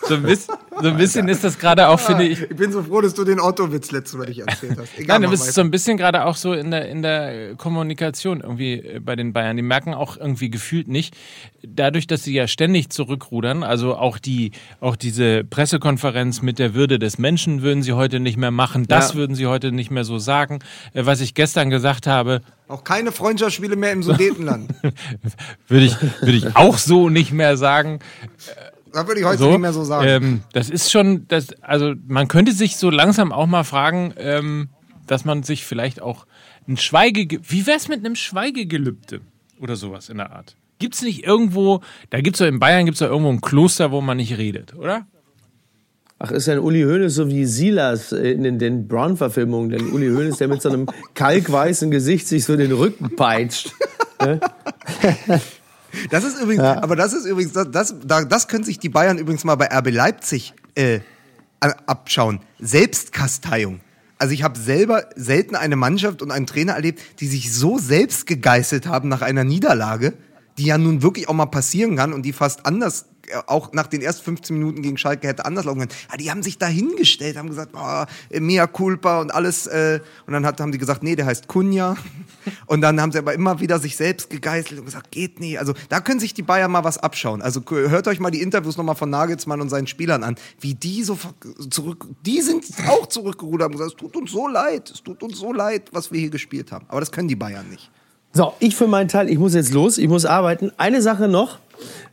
so, 0.09 0.15
ein 0.15 0.23
bisschen, 0.23 0.55
so 0.83 0.89
ein 0.89 0.97
bisschen 0.97 1.29
ist 1.29 1.45
das 1.45 1.59
gerade 1.59 1.89
auch, 1.89 1.99
finde 2.01 2.25
ich. 2.25 2.43
Ich 2.43 2.49
bin 2.57 2.73
so 2.73 2.83
froh, 2.83 3.01
dass 3.01 3.15
du 3.15 3.25
den 3.25 3.41
Otto-Witz 3.41 3.91
letztes 3.91 4.19
Mal 4.19 4.27
nicht 4.29 4.41
erzählt 4.41 4.77
hast. 4.79 4.89
Egal, 4.99 5.21
Nein, 5.21 5.23
mach 5.23 5.27
aber 5.29 5.35
es 5.35 5.41
ist 5.41 5.47
weiter. 5.47 5.53
so 5.55 5.61
ein 5.63 5.71
bisschen 5.71 5.97
gerade 5.97 6.25
auch 6.25 6.37
so 6.37 6.53
in 6.53 6.71
der, 6.71 6.89
in 6.89 7.03
der 7.03 7.55
Kommunikation 7.57 8.41
irgendwie 8.41 8.75
äh, 8.75 9.01
bei 9.01 9.17
den 9.17 9.33
Bayern. 9.33 9.57
Die 9.57 9.63
merken 9.63 9.95
auch 9.95 10.17
irgendwie 10.17 10.51
gefühlt 10.51 10.89
nicht, 10.89 11.15
dadurch, 11.63 12.07
dass 12.07 12.23
sie 12.25 12.35
ja 12.35 12.47
ständig 12.47 12.91
zurückrudern, 12.91 13.63
also 13.63 13.97
auch 13.97 14.19
die, 14.19 14.53
auch 14.81 14.97
diese 14.97 15.45
Pressekonferenz 15.45 16.43
mit 16.43 16.59
der 16.59 16.75
Würde 16.75 16.99
des 16.99 17.19
Menschen 17.19 17.63
würden 17.63 17.83
sie 17.83 17.93
heute 17.93 18.21
nicht 18.21 18.37
mehr 18.37 18.51
machen. 18.51 18.87
Das 18.89 19.11
Ja. 19.11 19.15
würden 19.17 19.35
sie 19.37 19.47
heute 19.47 19.73
nicht 19.73 19.91
mehr 19.91 20.05
so 20.05 20.19
sagen. 20.19 20.59
Äh, 20.93 21.07
Was 21.07 21.21
ich 21.21 21.35
gestern 21.35 21.71
gesagt 21.71 22.07
habe, 22.07 22.41
Auch 22.69 22.83
keine 22.85 23.13
Freundschaftsspiele 23.13 23.77
mehr 23.77 23.93
im 23.93 24.03
Sudetenland. 24.03 24.71
würde 25.69 25.85
ich, 25.87 25.97
würde 26.21 26.33
ich 26.33 26.57
auch 26.57 26.79
so 26.79 27.09
nicht 27.11 27.31
mehr 27.33 27.57
sagen. 27.57 28.01
Da 28.95 29.09
würde 29.09 29.21
ich 29.21 29.27
heute 29.27 29.39
so, 29.39 29.51
nicht 29.51 29.59
mehr 29.59 29.73
so 29.73 29.83
sagen. 29.83 30.07
Ähm, 30.09 30.41
das 30.53 30.71
ist 30.71 30.91
schon, 30.93 31.27
das, 31.27 31.49
also 31.63 31.95
man 32.07 32.29
könnte 32.29 32.53
sich 32.53 32.77
so 32.77 32.91
langsam 32.91 33.33
auch 33.33 33.47
mal 33.47 33.65
fragen, 33.65 34.15
ähm, 34.17 34.69
dass 35.09 35.25
man 35.25 35.43
sich 35.43 35.65
vielleicht 35.65 36.01
auch 36.01 36.27
ein 36.69 36.77
Schweige, 36.77 37.41
wie 37.43 37.67
wär's 37.67 37.89
mit 37.89 37.99
einem 37.99 38.15
Schweigegelübde 38.15 39.21
oder 39.61 39.75
sowas 39.75 40.09
in 40.09 40.19
der 40.19 40.31
Art? 40.33 40.57
Gibt's 40.79 41.03
nicht 41.03 41.25
irgendwo, 41.25 41.81
da 42.11 42.21
gibt's 42.21 42.39
doch 42.39 42.47
in 42.47 42.61
Bayern 42.61 42.85
gibt's 42.85 43.01
doch 43.01 43.09
irgendwo 43.09 43.31
ein 43.31 43.41
Kloster, 43.41 43.91
wo 43.91 44.01
man 44.01 44.17
nicht 44.17 44.39
redet, 44.39 44.75
oder? 44.77 45.07
Ach, 46.21 46.31
ist 46.31 46.47
denn 46.47 46.61
Uli 46.61 46.83
Hoeneß 46.83 47.17
so 47.17 47.29
wie 47.29 47.45
Silas 47.45 48.13
äh, 48.13 48.31
in 48.31 48.45
den, 48.45 48.61
den 48.61 48.87
Brown-Verfilmungen? 48.87 49.71
Denn 49.71 49.91
Uli 49.91 50.09
Hoeneß, 50.09 50.39
der 50.39 50.47
mit 50.47 50.63
so 50.63 50.69
einem 50.69 50.87
kalkweißen 51.15 51.91
Gesicht 51.91 52.29
sich 52.29 52.45
so 52.45 52.57
den 52.57 52.71
Rücken 52.71 53.17
peitscht. 53.17 53.73
Das 56.11 56.25
ist 56.25 56.41
übrigens, 56.41 56.63
aber 56.83 56.97
das 56.97 57.13
ist 57.13 57.25
übrigens, 57.27 57.53
das, 57.53 57.71
das, 57.71 57.95
da- 58.05 58.25
das 58.25 58.49
können 58.49 58.65
sich 58.65 58.79
die 58.79 58.89
Bayern 58.89 59.19
übrigens 59.19 59.45
mal 59.45 59.55
bei 59.57 59.67
RB 59.67 59.91
Leipzig 59.91 60.55
äh, 60.75 61.01
abschauen. 61.87 62.41
Selbstkasteiung. 62.61 63.81
Also 64.19 64.33
ich 64.33 64.43
habe 64.43 64.59
selber 64.59 65.05
selten 65.17 65.57
eine 65.57 65.77
Mannschaft 65.77 66.23
und 66.23 66.31
einen 66.31 66.47
Trainer 66.47 66.75
erlebt, 66.75 67.01
die 67.21 67.27
sich 67.27 67.53
so 67.53 67.79
selbst 67.79 68.27
gegeißelt 68.27 68.87
haben 68.87 69.09
nach 69.09 69.23
einer 69.23 69.45
Niederlage, 69.45 70.13
die 70.59 70.67
ja 70.67 70.79
nun 70.79 71.03
wirklich 71.03 71.29
auch 71.29 71.35
mal 71.35 71.47
passieren 71.47 71.97
kann 71.97 72.13
und 72.13 72.23
die 72.23 72.33
fast 72.33 72.65
anders, 72.67 73.07
auch 73.47 73.73
nach 73.73 73.87
den 73.87 74.03
ersten 74.03 74.25
15 74.25 74.57
Minuten 74.57 74.83
gegen 74.83 74.97
Schalke 74.97 75.29
hätte 75.29 75.45
anders 75.45 75.65
laufen 75.65 75.81
können. 75.81 75.93
Ja, 76.11 76.17
die 76.17 76.31
haben 76.31 76.43
sich 76.43 76.59
dahingestellt, 76.59 77.37
haben 77.37 77.49
gesagt, 77.49 77.73
oh, 77.75 78.05
mea 78.39 78.67
culpa 78.67 79.21
und 79.21 79.35
alles. 79.35 79.67
Äh, 79.67 80.01
und 80.27 80.33
dann 80.33 80.47
hat, 80.47 80.61
haben 80.61 80.73
die 80.73 80.79
gesagt, 80.79 81.03
nee, 81.03 81.17
der 81.17 81.27
heißt 81.27 81.49
Kunja. 81.49 81.97
Und 82.67 82.83
dann 82.83 83.01
haben 83.01 83.11
sie 83.11 83.19
aber 83.19 83.33
immer 83.33 83.61
wieder 83.61 83.79
sich 83.79 83.97
selbst 83.97 84.29
gegeißelt 84.29 84.79
und 84.79 84.85
gesagt, 84.85 85.11
geht 85.11 85.41
nie. 85.41 85.57
Also 85.57 85.73
da 85.89 86.01
können 86.01 86.21
sich 86.21 86.35
die 86.35 86.43
Bayern 86.43 86.71
mal 86.71 86.85
was 86.85 86.99
abschauen. 86.99 87.41
Also 87.41 87.63
hört 87.71 88.07
euch 88.07 88.21
mal 88.21 88.31
die 88.31 88.43
Interviews 88.43 88.77
nochmal 88.77 88.97
von 88.97 89.09
Nagelsmann 89.09 89.63
und 89.63 89.71
seinen 89.71 89.87
Spielern 89.87 90.23
an, 90.23 90.37
wie 90.61 90.75
die 90.75 91.03
so 91.05 91.19
zurück, 91.71 92.07
die 92.27 92.43
sind 92.43 92.67
auch 92.89 93.07
zurückgerudert 93.07 93.69
und 93.69 93.73
gesagt, 93.73 93.93
es 93.93 93.97
tut 93.97 94.15
uns 94.17 94.31
so 94.31 94.47
leid, 94.47 94.91
es 94.91 95.03
tut 95.03 95.23
uns 95.23 95.39
so 95.39 95.55
leid, 95.55 95.89
was 95.93 96.13
wir 96.13 96.21
hier 96.21 96.31
gespielt 96.31 96.71
haben. 96.71 96.85
Aber 96.89 97.01
das 97.01 97.11
können 97.11 97.29
die 97.29 97.37
Bayern 97.37 97.69
nicht. 97.71 97.91
So, 98.33 98.53
ich 98.59 98.75
für 98.75 98.89
meinen 98.89 99.09
Teil, 99.09 99.31
ich 99.31 99.39
muss 99.39 99.55
jetzt 99.55 99.73
los, 99.73 99.97
ich 99.97 100.09
muss 100.09 100.25
arbeiten. 100.25 100.73
Eine 100.77 101.01
Sache 101.03 101.29
noch. 101.29 101.61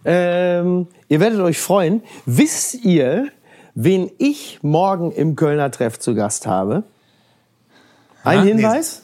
Ähm, 0.05 0.87
ihr 1.07 1.19
werdet 1.19 1.39
euch 1.39 1.59
freuen. 1.59 2.01
Wisst 2.25 2.83
ihr, 2.83 3.27
wen 3.75 4.09
ich 4.17 4.59
morgen 4.61 5.11
im 5.11 5.35
Kölner 5.35 5.71
Treff 5.71 5.99
zu 5.99 6.15
Gast 6.15 6.47
habe? 6.47 6.83
Ein 8.23 8.39
Ha? 8.39 8.43
Hinweis? 8.43 9.03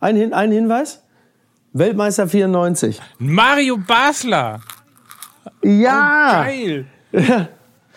Ein, 0.00 0.16
Hin 0.16 0.32
ein 0.34 0.52
Hinweis? 0.52 1.02
Weltmeister 1.72 2.28
94. 2.28 3.00
Mario 3.18 3.76
Basler. 3.78 4.60
Ja! 5.62 6.44
Geil. 6.44 6.86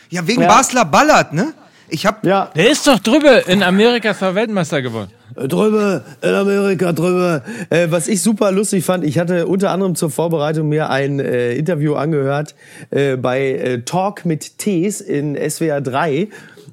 Ja, 0.09 0.25
wegen 0.25 0.43
Ja. 0.43 0.47
Basler 0.47 0.85
Ballert, 0.85 1.33
ne? 1.33 1.53
Ich 1.89 2.05
hab, 2.05 2.25
Ja, 2.25 2.51
Der 2.55 2.69
ist 2.69 2.85
doch 2.87 2.99
drüber. 2.99 3.47
In 3.47 3.63
Amerika 3.63 4.11
ist 4.11 4.21
er 4.21 4.35
Weltmeister 4.35 4.81
geworden. 4.81 5.09
drüber, 5.35 6.03
in 6.21 6.33
Amerika 6.33 6.91
drüber. 6.91 7.43
Äh, 7.69 7.87
was 7.89 8.07
ich 8.07 8.21
super 8.21 8.51
lustig 8.51 8.83
fand, 8.83 9.03
ich 9.05 9.19
hatte 9.19 9.47
unter 9.47 9.71
anderem 9.71 9.95
zur 9.95 10.09
Vorbereitung 10.09 10.67
mir 10.67 10.89
ein 10.89 11.19
äh, 11.19 11.53
Interview 11.53 11.95
angehört 11.95 12.55
äh, 12.89 13.15
bei 13.15 13.51
äh, 13.51 13.81
Talk 13.83 14.25
mit 14.25 14.57
Tees 14.57 14.99
in 14.99 15.37
SWR 15.37 15.81
3. 15.81 16.27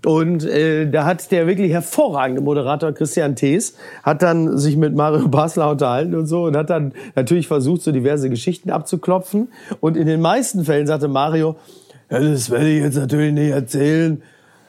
Und 0.05 0.45
äh, 0.45 0.91
da 0.91 1.05
hat 1.05 1.31
der 1.31 1.47
wirklich 1.47 1.73
hervorragende 1.73 2.43
Moderator 2.43 2.93
Christian 2.93 3.37
Thees 3.37 3.75
hat 4.03 4.21
dann 4.23 4.59
sich 4.59 4.77
mit 4.77 4.95
Mario 4.95 5.29
Basler 5.29 5.71
unterhalten 5.71 6.15
und 6.15 6.27
so 6.27 6.45
und 6.45 6.57
hat 6.57 6.71
dann 6.71 6.93
natürlich 7.15 7.47
versucht, 7.47 7.83
so 7.83 7.93
diverse 7.93 8.29
Geschichten 8.29 8.71
abzuklopfen. 8.71 9.49
Und 9.81 9.97
in 9.97 10.07
den 10.07 10.21
meisten 10.21 10.65
Fällen 10.65 10.87
sagte 10.87 11.09
Mario, 11.09 11.57
ja, 12.11 12.21
das 12.21 12.51
werde 12.51 12.69
ich 12.69 12.83
jetzt 12.83 12.97
natürlich 12.97 13.33
nicht 13.33 13.51
erzählen. 13.51 14.23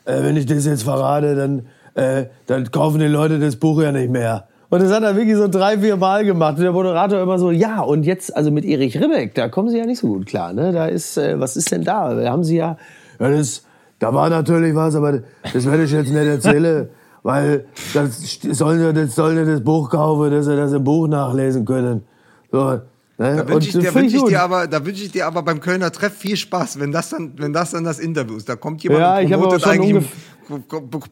Äh, 0.05 0.23
wenn 0.23 0.37
ich 0.37 0.45
das 0.45 0.65
jetzt 0.65 0.83
verrate, 0.83 1.35
dann, 1.35 1.67
äh, 1.95 2.25
dann 2.47 2.71
kaufen 2.71 2.99
die 2.99 3.07
Leute 3.07 3.39
das 3.39 3.55
Buch 3.55 3.81
ja 3.81 3.91
nicht 3.91 4.09
mehr. 4.09 4.47
Und 4.69 4.81
das 4.81 4.91
hat 4.91 5.03
er 5.03 5.15
wirklich 5.15 5.35
so 5.35 5.47
drei, 5.47 5.77
vier 5.77 5.95
Mal 5.95 6.25
gemacht. 6.25 6.57
Und 6.57 6.63
der 6.63 6.71
Moderator 6.71 7.21
immer 7.21 7.37
so, 7.37 7.51
ja, 7.51 7.81
und 7.81 8.03
jetzt, 8.03 8.35
also 8.35 8.51
mit 8.51 8.65
Erich 8.65 8.99
Ribbeck, 8.99 9.35
da 9.35 9.47
kommen 9.47 9.69
Sie 9.69 9.77
ja 9.77 9.85
nicht 9.85 9.99
so 9.99 10.07
gut 10.07 10.25
klar, 10.25 10.53
ne? 10.53 10.71
Da 10.71 10.87
ist, 10.87 11.17
äh, 11.17 11.39
was 11.39 11.55
ist 11.55 11.71
denn 11.71 11.83
da? 11.83 12.13
Da 12.13 12.31
haben 12.31 12.43
Sie 12.43 12.57
ja, 12.57 12.77
ja, 13.19 13.29
das, 13.29 13.63
da 13.99 14.13
war 14.13 14.29
natürlich 14.29 14.75
was, 14.75 14.95
aber 14.95 15.21
das 15.53 15.65
werde 15.65 15.83
ich 15.83 15.91
jetzt 15.91 16.11
nicht 16.11 16.25
erzählen, 16.25 16.89
weil 17.23 17.65
das 17.93 18.39
sollen 18.51 18.81
ja, 18.81 18.91
das 18.91 19.15
sollen 19.15 19.37
ja 19.37 19.45
das 19.45 19.63
Buch 19.63 19.89
kaufen, 19.89 20.31
dass 20.31 20.45
sie 20.45 20.55
das 20.55 20.73
im 20.73 20.83
Buch 20.83 21.07
nachlesen 21.07 21.65
können. 21.65 22.03
So, 22.51 22.79
ne? 23.17 23.35
Da 23.37 23.47
wünsche 23.47 23.69
ich, 23.79 23.95
wünsch 23.95 24.13
ich 24.13 24.23
dir 24.23 24.41
aber, 24.41 24.67
da 24.67 24.85
wünsche 24.85 25.03
ich 25.03 25.11
dir 25.11 25.25
aber 25.27 25.41
beim 25.43 25.59
Kölner 25.59 25.91
Treff 25.91 26.13
viel 26.17 26.35
Spaß, 26.37 26.79
wenn 26.79 26.91
das 26.91 27.09
dann, 27.09 27.33
wenn 27.37 27.53
das 27.53 27.71
dann 27.71 27.83
das 27.83 27.99
Interview 27.99 28.35
ist. 28.35 28.47
Da 28.49 28.55
kommt 28.55 28.83
jemand 28.83 29.01
Ja, 29.01 29.19
und 29.19 29.29
promotet 29.29 29.61
schon 29.61 29.71
eigentlich 29.71 30.05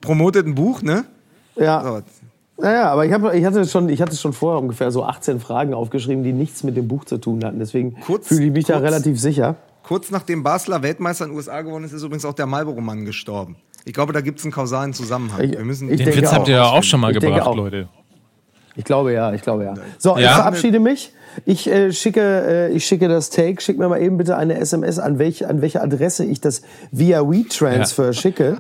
promotet 0.02 0.46
ein 0.48 0.56
Buch, 0.56 0.82
ne? 0.82 1.06
Ja. 1.56 1.84
So. 1.84 2.02
Naja, 2.62 2.92
aber 2.92 3.06
ich, 3.06 3.12
hab, 3.12 3.34
ich, 3.34 3.44
hatte 3.46 3.66
schon, 3.66 3.90
ich 3.90 4.02
hatte 4.02 4.16
schon 4.16 4.32
vorher 4.34 4.62
ungefähr 4.62 4.92
so 4.92 5.04
18 5.04 5.40
Fragen 5.40 5.74
aufgeschrieben, 5.74 6.24
die 6.24 6.34
nichts 6.34 6.64
mit 6.64 6.78
dem 6.78 6.88
Buch 6.88 7.04
zu 7.06 7.18
tun 7.18 7.44
hatten. 7.44 7.58
Deswegen 7.60 8.00
Kurz- 8.02 8.28
fühle 8.28 8.46
ich 8.46 8.52
mich 8.52 8.66
da 8.66 8.74
kurz- 8.74 8.86
relativ 8.86 9.20
sicher. 9.20 9.56
Kurz 9.82 10.12
nachdem 10.12 10.44
Basler 10.44 10.82
Weltmeister 10.84 11.26
in 11.26 11.32
den 11.32 11.38
USA 11.38 11.62
geworden 11.62 11.84
ist, 11.84 11.92
ist 11.94 12.04
übrigens 12.04 12.26
auch 12.26 12.34
der 12.34 12.46
Marlboro-Mann 12.46 13.06
gestorben. 13.06 13.56
Ich 13.86 13.94
glaube, 13.94 14.14
da 14.14 14.22
gibt 14.22 14.40
es 14.40 14.46
einen 14.46 14.54
kausalen 14.54 14.94
Zusammenhang. 14.94 15.42
Ich- 15.42 15.52
Wir 15.52 15.66
müssen 15.66 15.90
ich 15.92 15.98
Den 16.04 16.16
Witz 16.16 16.32
habt 16.32 16.48
ihr 16.48 16.56
ja 16.56 16.64
auch 16.66 16.84
schon 16.84 17.00
mal 17.02 17.12
Ich 17.12 17.20
gebracht. 17.20 17.56
Leute. 17.56 17.90
Ich 18.76 18.84
glaube 18.86 19.14
ja, 19.14 19.34
ich 19.34 19.42
glaube 19.42 19.64
ja. 19.66 19.74
So, 20.00 20.16
ich 20.18 20.24
Ja? 20.24 20.36
verabschiede 20.36 20.80
mich. 20.80 21.12
Ich 21.46 21.68
äh, 21.68 21.92
schicke, 21.92 22.22
äh, 22.22 22.72
ich 22.76 22.86
schicke 22.86 23.08
das 23.08 23.30
Take. 23.32 23.60
Schick 23.62 23.78
mir 23.80 23.88
mal 23.90 24.02
eben 24.02 24.18
bitte 24.18 24.38
eine 24.38 24.56
SMS, 24.60 25.00
an 25.00 25.18
welche, 25.20 25.50
an 25.50 25.62
welche 25.62 25.82
Adresse 25.82 26.26
ich 26.26 26.42
das 26.42 26.62
via 26.92 27.22
WeTransfer 27.22 28.14
schicke 28.14 28.58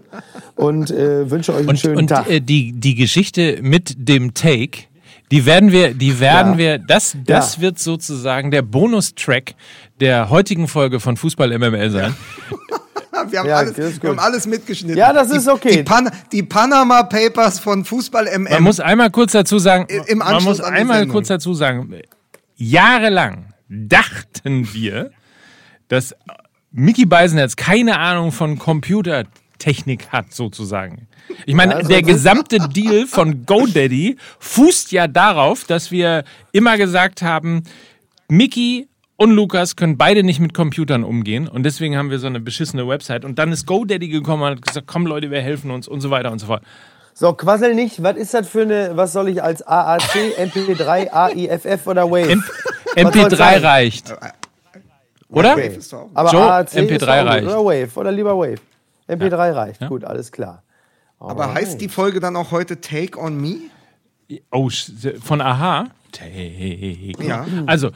und 0.55 0.89
äh, 0.91 1.29
wünsche 1.29 1.51
euch 1.53 1.59
einen 1.59 1.69
Und, 1.69 1.79
schönen 1.79 1.97
und 1.97 2.07
Tag. 2.07 2.29
äh, 2.29 2.39
die, 2.39 2.71
die 2.73 2.95
Geschichte 2.95 3.59
mit 3.61 3.93
dem 3.97 4.33
Take, 4.33 4.85
die 5.31 5.45
werden 5.45 5.71
wir, 5.71 5.93
die 5.93 6.19
werden 6.19 6.53
Ja. 6.53 6.57
wir, 6.57 6.77
das, 6.79 7.15
das 7.25 7.57
Ja. 7.57 7.61
wird 7.61 7.79
sozusagen 7.79 8.49
der 8.51 8.63
Bonustrack 8.63 9.53
der 9.99 10.29
heutigen 10.31 10.67
Folge 10.67 10.99
von 10.99 11.15
Fußball 11.15 11.55
MML 11.57 11.89
sein. 11.91 12.15
Wir 13.29 13.39
haben, 13.39 13.47
Ja, 13.47 13.57
alles, 13.57 14.01
wir 14.01 14.09
haben 14.09 14.19
alles 14.19 14.47
mitgeschnitten. 14.47 14.97
Ja, 14.97 15.13
das 15.13 15.29
ist 15.29 15.45
die, 15.45 15.51
okay. 15.51 15.77
Die, 15.77 15.83
Pan 15.83 16.09
die 16.31 16.43
Panama 16.43 17.03
Papers 17.03 17.59
von 17.59 17.85
Fußball 17.85 18.25
MM. 18.25 18.43
Man 18.51 18.63
muss 18.63 18.79
einmal 18.79 19.11
kurz 19.11 19.33
dazu 19.33 19.59
sagen, 19.59 19.85
Im 20.07 20.17
man 20.19 20.29
Anschluss 20.29 20.57
muss 20.57 20.61
an 20.61 20.73
die 20.73 20.79
einmal 20.79 21.07
kurz 21.07 21.27
dazu 21.27 21.53
sagen, 21.53 21.93
jahrelang 22.55 23.53
dachten 23.69 24.73
wir, 24.73 25.11
dass 25.89 26.15
Mickey 26.71 27.05
Beisenherz 27.05 27.55
keine 27.55 27.99
Ahnung 27.99 28.31
von 28.31 28.57
Computertechnik 28.57 30.09
hat, 30.09 30.33
sozusagen. 30.33 31.07
Ich 31.45 31.53
meine, 31.53 31.81
Ja, 31.81 31.81
der 31.83 32.01
gesamte 32.01 32.57
Deal 32.69 33.05
von 33.05 33.45
GoDaddy 33.45 34.17
fußt 34.39 34.91
ja 34.91 35.07
darauf, 35.07 35.65
dass 35.65 35.91
wir 35.91 36.23
immer 36.51 36.77
gesagt 36.77 37.21
haben, 37.21 37.63
Mickey 38.27 38.87
und 39.23 39.31
Lukas 39.31 39.75
können 39.75 39.97
beide 39.97 40.23
nicht 40.23 40.39
mit 40.39 40.53
Computern 40.53 41.03
umgehen 41.03 41.47
und 41.47 41.63
deswegen 41.63 41.97
haben 41.97 42.09
wir 42.09 42.19
so 42.19 42.27
eine 42.27 42.39
beschissene 42.39 42.87
Website. 42.87 43.25
Und 43.25 43.39
dann 43.39 43.51
ist 43.51 43.65
GoDaddy 43.65 44.09
gekommen 44.09 44.43
und 44.43 44.49
hat 44.51 44.61
gesagt, 44.61 44.87
komm 44.87 45.05
Leute, 45.07 45.31
wir 45.31 45.41
helfen 45.41 45.71
uns 45.71 45.87
und 45.87 46.01
so 46.01 46.09
weiter 46.09 46.31
und 46.31 46.39
so 46.39 46.47
fort. 46.47 46.63
So, 47.13 47.33
quassel 47.33 47.75
nicht. 47.75 48.01
Was 48.01 48.17
ist 48.17 48.33
das 48.33 48.49
für 48.49 48.63
eine, 48.63 48.91
was 48.97 49.13
soll 49.13 49.29
ich 49.29 49.41
als 49.43 49.61
AAC, 49.65 50.35
MP3, 50.39 51.11
AIFF 51.11 51.85
oder 51.87 52.09
Wave? 52.09 52.31
M 52.31 52.43
Was 53.05 53.13
soll's 53.13 53.33
MP3 53.33 53.35
sein? 53.37 53.63
reicht. 53.65 54.13
Oder? 55.29 55.51
Wave 55.57 55.61
ist 55.77 55.93
doch 55.93 55.99
auch- 55.99 56.09
Aber 56.13 56.31
Joe, 56.31 56.41
AAC 56.51 56.67
ist 56.67 56.77
MP3 56.77 56.93
auch 56.93 56.99
gut. 57.23 57.27
reicht. 57.31 57.47
Oder 57.47 57.65
Wave, 57.65 57.99
oder 57.99 58.11
lieber 58.11 58.37
Wave. 58.37 58.59
MP3 59.07 59.51
reicht, 59.55 59.87
gut, 59.87 60.03
alles 60.03 60.31
klar. 60.31 60.63
Aber 61.19 61.53
heißt 61.53 61.79
die 61.79 61.87
Folge 61.89 62.19
dann 62.19 62.35
auch 62.35 62.51
heute 62.51 62.81
Take 62.81 63.17
on 63.19 63.39
Me? 63.39 63.55
Oh, 64.51 64.69
von 65.21 65.41
Aha? 65.41 65.87
Take. 66.11 67.13
Ja. 67.23 67.45
Also, 67.65 67.89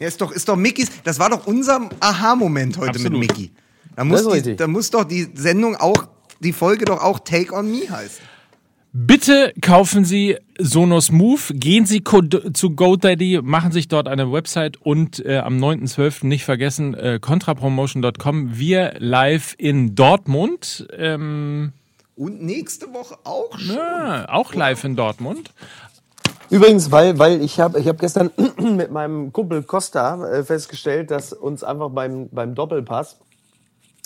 Ja, 0.00 0.08
ist 0.08 0.20
doch, 0.20 0.30
ist 0.32 0.48
doch 0.48 0.56
Mickys, 0.56 0.88
das 1.04 1.18
war 1.18 1.30
doch 1.30 1.46
unser 1.46 1.88
Aha-Moment 2.00 2.78
heute 2.78 2.90
Absolut. 2.90 3.20
mit 3.20 3.30
Mickey. 3.30 3.50
Da 3.96 4.04
muss, 4.04 4.22
ist 4.22 4.46
die, 4.46 4.56
da 4.56 4.66
muss 4.66 4.90
doch 4.90 5.04
die 5.04 5.28
Sendung 5.34 5.76
auch, 5.76 6.08
die 6.40 6.52
Folge 6.52 6.84
doch 6.84 7.00
auch 7.00 7.20
Take 7.20 7.54
on 7.54 7.70
Me 7.70 7.88
heißen. 7.88 8.20
bitte 8.92 9.52
kaufen 9.60 10.04
Sie 10.04 10.36
Sonos 10.58 11.10
Move, 11.12 11.40
gehen 11.54 11.86
Sie 11.86 12.02
zu 12.02 12.70
GoDaddy, 12.70 13.40
machen 13.42 13.70
sich 13.72 13.88
dort 13.88 14.08
eine 14.08 14.32
Website 14.32 14.76
und 14.80 15.24
äh, 15.24 15.38
am 15.38 15.58
9.12. 15.58 16.26
nicht 16.26 16.44
vergessen, 16.44 16.94
äh, 16.94 17.18
contrapromotion.com, 17.20 18.58
wir 18.58 18.94
live 18.98 19.54
in 19.58 19.94
Dortmund, 19.94 20.86
ähm, 20.96 21.72
Und 22.16 22.42
nächste 22.42 22.92
Woche 22.92 23.16
auch 23.24 23.56
schon. 23.58 23.76
ja, 23.76 24.28
auch 24.28 24.54
live 24.54 24.84
in 24.84 24.96
Dortmund. 24.96 25.52
Übrigens, 26.50 26.90
weil, 26.90 27.18
weil 27.18 27.42
ich 27.42 27.58
habe 27.60 27.78
ich 27.80 27.88
hab 27.88 27.98
gestern 27.98 28.30
mit 28.58 28.90
meinem 28.90 29.32
Kumpel 29.32 29.62
Costa 29.62 30.26
äh, 30.28 30.44
festgestellt, 30.44 31.10
dass 31.10 31.32
uns 31.32 31.64
einfach 31.64 31.90
beim, 31.90 32.28
beim 32.30 32.54
Doppelpass 32.54 33.18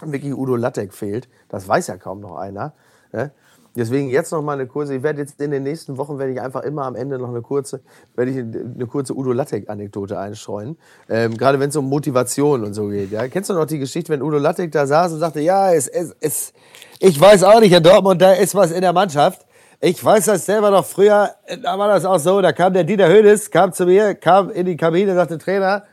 wirklich 0.05 0.33
Udo 0.33 0.57
Lattek 0.57 0.95
fehlt. 0.95 1.29
Das 1.49 1.67
weiß 1.67 1.89
ja 1.89 1.97
kaum 1.97 2.21
noch 2.21 2.37
einer. 2.37 2.73
Ne? 3.13 3.33
Deswegen 3.77 4.09
jetzt 4.09 4.33
noch 4.33 4.43
mal 4.43 4.55
eine 4.55 4.67
kurze, 4.67 4.97
ich 4.97 5.03
werde 5.03 5.21
jetzt 5.21 5.41
in 5.41 5.51
den 5.51 5.63
nächsten 5.63 5.99
Wochen, 5.99 6.19
werde 6.19 6.33
ich 6.33 6.41
einfach 6.41 6.63
immer 6.63 6.85
am 6.85 6.97
Ende 6.97 7.19
noch 7.19 7.29
eine 7.29 7.43
kurze, 7.43 7.81
werde 8.17 8.31
ich 8.31 8.39
eine 8.39 8.87
kurze 8.87 9.17
Udo 9.17 9.33
Lattek-Anekdote 9.33 10.19
einstreuen. 10.19 10.77
Ähm, 11.09 11.37
gerade 11.37 11.61
wenn 11.61 11.69
es 11.69 11.77
um 11.77 11.89
Motivation 11.89 12.65
und 12.65 12.75
so 12.75 12.89
geht. 12.89 13.13
Ja? 13.13 13.29
Kennst 13.29 13.51
du 13.51 13.55
noch 13.55 13.67
die 13.67 13.79
Geschichte, 13.79 14.13
wenn 14.13 14.23
Udo 14.23 14.39
Lattek 14.39 14.73
da 14.73 14.87
saß 14.87 15.13
und 15.13 15.21
sagte, 15.21 15.41
ja, 15.41 15.73
es, 15.73 15.87
es, 15.87 16.15
es, 16.21 16.53
ich 16.99 17.21
weiß 17.21 17.45
auch 17.45 17.61
nicht, 17.61 17.73
in 17.73 17.83
Dortmund, 17.83 18.21
da 18.21 18.33
ist 18.33 18.55
was 18.55 18.73
in 18.73 18.81
der 18.81 18.93
Mannschaft. 18.93 19.47
Ich 19.81 20.05
weiß 20.05 20.25
das 20.25 20.45
selber 20.45 20.73
noch 20.73 20.85
früher, 20.85 21.31
da 21.63 21.79
war 21.79 21.87
das 21.87 22.05
auch 22.05 22.19
so, 22.19 22.41
da 22.41 22.51
kam 22.51 22.73
der 22.73 22.83
Dieter 22.83 23.09
Hönes, 23.09 23.49
kam 23.49 23.73
zu 23.73 23.87
mir, 23.87 24.17
kam 24.17 24.51
in 24.51 24.67
die 24.67 24.77
Kabine, 24.77 25.15
sagte, 25.15 25.39
Trainer, 25.39 25.85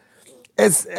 es, 0.55 0.85
äh, 0.85 0.95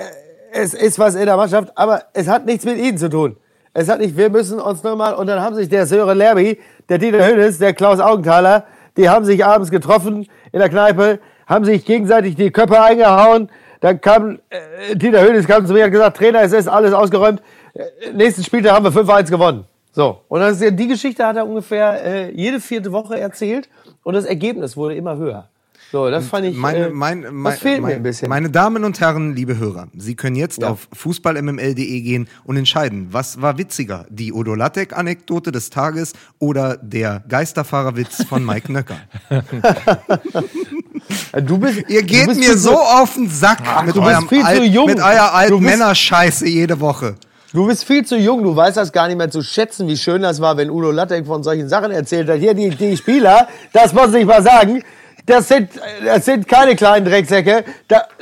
es 0.53 0.73
ist 0.73 0.97
was 0.97 1.17
in 1.17 1.27
der 1.27 1.37
Mannschaft, 1.37 1.73
aber 1.75 2.05
es 2.13 2.29
hat 2.29 2.47
nichts 2.47 2.65
mit 2.65 2.79
Ihnen 2.79 2.97
zu 2.97 3.11
tun. 3.11 3.37
Es 3.75 3.89
hat 3.89 3.99
nicht, 3.99 4.17
wir 4.17 4.31
müssen 4.31 4.61
uns 4.61 4.85
nur 4.85 4.95
mal, 4.95 5.15
und 5.15 5.27
dann 5.27 5.41
haben 5.41 5.57
sich 5.57 5.69
der 5.69 5.85
Sören 5.85 6.17
Lerby, 6.17 6.61
der 6.89 6.99
Dieter 6.99 7.27
Hönes, 7.27 7.59
der 7.59 7.75
Klaus 7.75 7.99
Augenthaler, 7.99 8.67
die 8.97 9.09
haben 9.09 9.25
sich 9.25 9.45
abends 9.45 9.73
getroffen 9.73 10.29
in 10.53 10.61
der 10.61 10.69
Kneipe, 10.69 11.19
haben 11.49 11.65
sich 11.65 11.85
gegenseitig 11.85 12.37
die 12.37 12.53
Köpfe 12.53 12.81
eingehauen. 12.81 13.51
Dann 13.81 14.01
kam, 14.01 14.39
äh, 14.49 14.95
Dieter 14.95 15.23
Hönes 15.23 15.49
kam 15.49 15.67
zu 15.67 15.73
mir 15.73 15.81
und 15.81 15.85
hat 15.87 15.93
gesagt, 15.93 16.17
Trainer, 16.19 16.43
es 16.43 16.53
ist 16.53 16.69
alles 16.69 16.93
ausgeräumt. 16.93 17.43
Äh, 17.75 18.13
nächsten 18.13 18.45
Spieltag 18.45 18.75
haben 18.75 18.85
wir 18.85 18.93
5-1 18.93 19.29
gewonnen. 19.29 19.65
So. 19.97 20.21
Und 20.29 20.41
das 20.41 20.57
ist, 20.57 20.63
ja- 20.63 20.71
die 20.71 20.89
Geschichte 20.89 21.27
hat 21.27 21.37
er 21.37 21.49
ungefähr 21.49 22.05
äh, 22.05 22.31
jede 22.35 22.61
vierte 22.61 22.93
Woche 22.93 23.19
erzählt 23.19 23.71
und 24.03 24.13
das 24.13 24.27
Ergebnis 24.27 24.77
wurde 24.77 24.95
immer 24.95 25.17
höher. 25.17 25.49
So, 25.91 26.11
das 26.11 26.27
fand 26.27 26.45
ich, 26.45 26.55
Meine, 26.57 26.89
äh, 26.89 26.91
mein, 26.91 27.23
das 27.23 27.33
mein, 27.33 27.57
fehlt 27.57 27.81
mein, 27.81 27.91
mir 27.93 27.97
ein 27.97 28.03
bisschen. 28.03 28.29
Meine 28.29 28.51
Damen 28.51 28.85
und 28.85 29.01
Herren, 29.01 29.35
liebe 29.35 29.57
Hörer, 29.57 29.89
Sie 29.97 30.15
können 30.15 30.37
jetzt 30.37 30.61
Ja. 30.61 30.69
auf 30.71 30.87
fußballmml.de 30.93 32.01
gehen 32.03 32.29
und 32.45 32.59
entscheiden, 32.59 33.09
was 33.13 33.41
war 33.41 33.57
witziger, 33.57 34.05
die 34.11 34.35
Odo 34.35 34.55
Lattek-Anekdote 34.55 35.51
des 35.51 35.71
Tages 35.71 36.13
oder 36.41 36.77
der 36.77 37.23
Geisterfahrerwitz 37.29 38.25
von 38.25 38.45
Mike 38.45 38.71
Nöcker. 38.71 38.99
Äh, 39.31 39.41
Du 41.43 41.59
bist, 41.59 41.85
Ihr 41.89 42.03
geht 42.03 42.27
bist 42.27 42.41
mir 42.41 42.57
so 42.59 42.77
auf 42.79 43.15
den 43.15 43.31
Sack 43.31 43.61
mit, 43.87 43.95
du 43.95 44.01
bist 44.03 44.17
eurem 44.33 44.45
alt, 44.45 44.87
mit 44.87 44.99
eurer 44.99 45.35
alten 45.35 45.61
Männerscheiße 45.61 46.49
jede 46.49 46.81
Woche. 46.81 47.15
Du 47.57 47.67
bist 47.67 47.85
viel 47.85 48.05
zu 48.05 48.19
jung, 48.19 48.43
du 48.43 48.55
weißt 48.55 48.77
das 48.77 48.93
gar 48.93 49.09
nicht 49.09 49.17
mehr 49.17 49.31
zu 49.31 49.41
schätzen, 49.41 49.89
wie 49.89 49.97
schön 49.97 50.21
das 50.21 50.43
war, 50.43 50.59
wenn 50.59 50.69
Udo 50.69 50.91
Lattek 50.91 51.25
von 51.25 51.43
solchen 51.43 51.71
Sachen 51.71 51.91
erzählt 51.91 52.29
hat. 52.29 52.37
Hier, 52.37 52.53
die, 52.53 52.69
die 52.69 52.95
Spieler, 52.99 53.49
das 53.73 53.95
muss 53.95 54.13
ich 54.13 54.27
mal 54.27 54.43
sagen, 54.43 54.85
das 55.25 55.49
sind, 55.49 55.71
das 56.05 56.27
sind 56.27 56.47
keine 56.47 56.77
kleinen 56.77 57.07
Drecksäcke, 57.07 57.65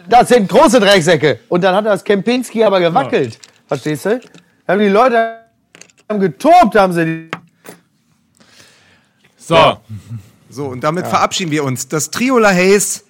das 0.09 0.29
sind 0.29 0.49
große 0.49 0.79
Drecksäcke. 0.79 1.41
Und 1.49 1.65
dann 1.65 1.75
hat 1.75 1.85
das 1.85 2.05
Kempinski 2.05 2.63
aber 2.63 2.79
gewackelt. 2.79 3.41
Verstehst 3.67 4.05
du? 4.05 4.21
Haben 4.69 4.79
die 4.79 4.87
Leute 4.87 5.41
haben 6.09 6.21
getobt, 6.21 6.77
haben 6.77 6.93
sie. 6.93 7.05
Die 7.05 7.31
so. 9.37 9.79
So, 10.49 10.67
und 10.67 10.85
damit 10.85 11.09
verabschieden 11.09 11.51
wir 11.51 11.65
uns. 11.65 11.89
Das 11.89 12.13
Trio 12.13 12.39
La 12.39 12.51
Hayes, 12.51 13.05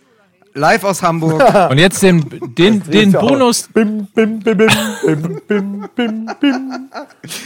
live 0.55 0.85
aus 0.85 1.03
Hamburg. 1.03 1.43
Und 1.71 1.79
jetzt 1.79 2.03
den, 2.03 2.25
den, 2.57 2.83
den 2.83 3.13
Bonus. 3.13 3.69
Bim, 3.69 4.07
bim, 4.15 4.39
bim, 4.39 4.57
bim, 4.57 4.69
bim, 5.05 5.41
bim, 5.47 5.89
bim, 5.95 6.31
bim. 6.41 6.91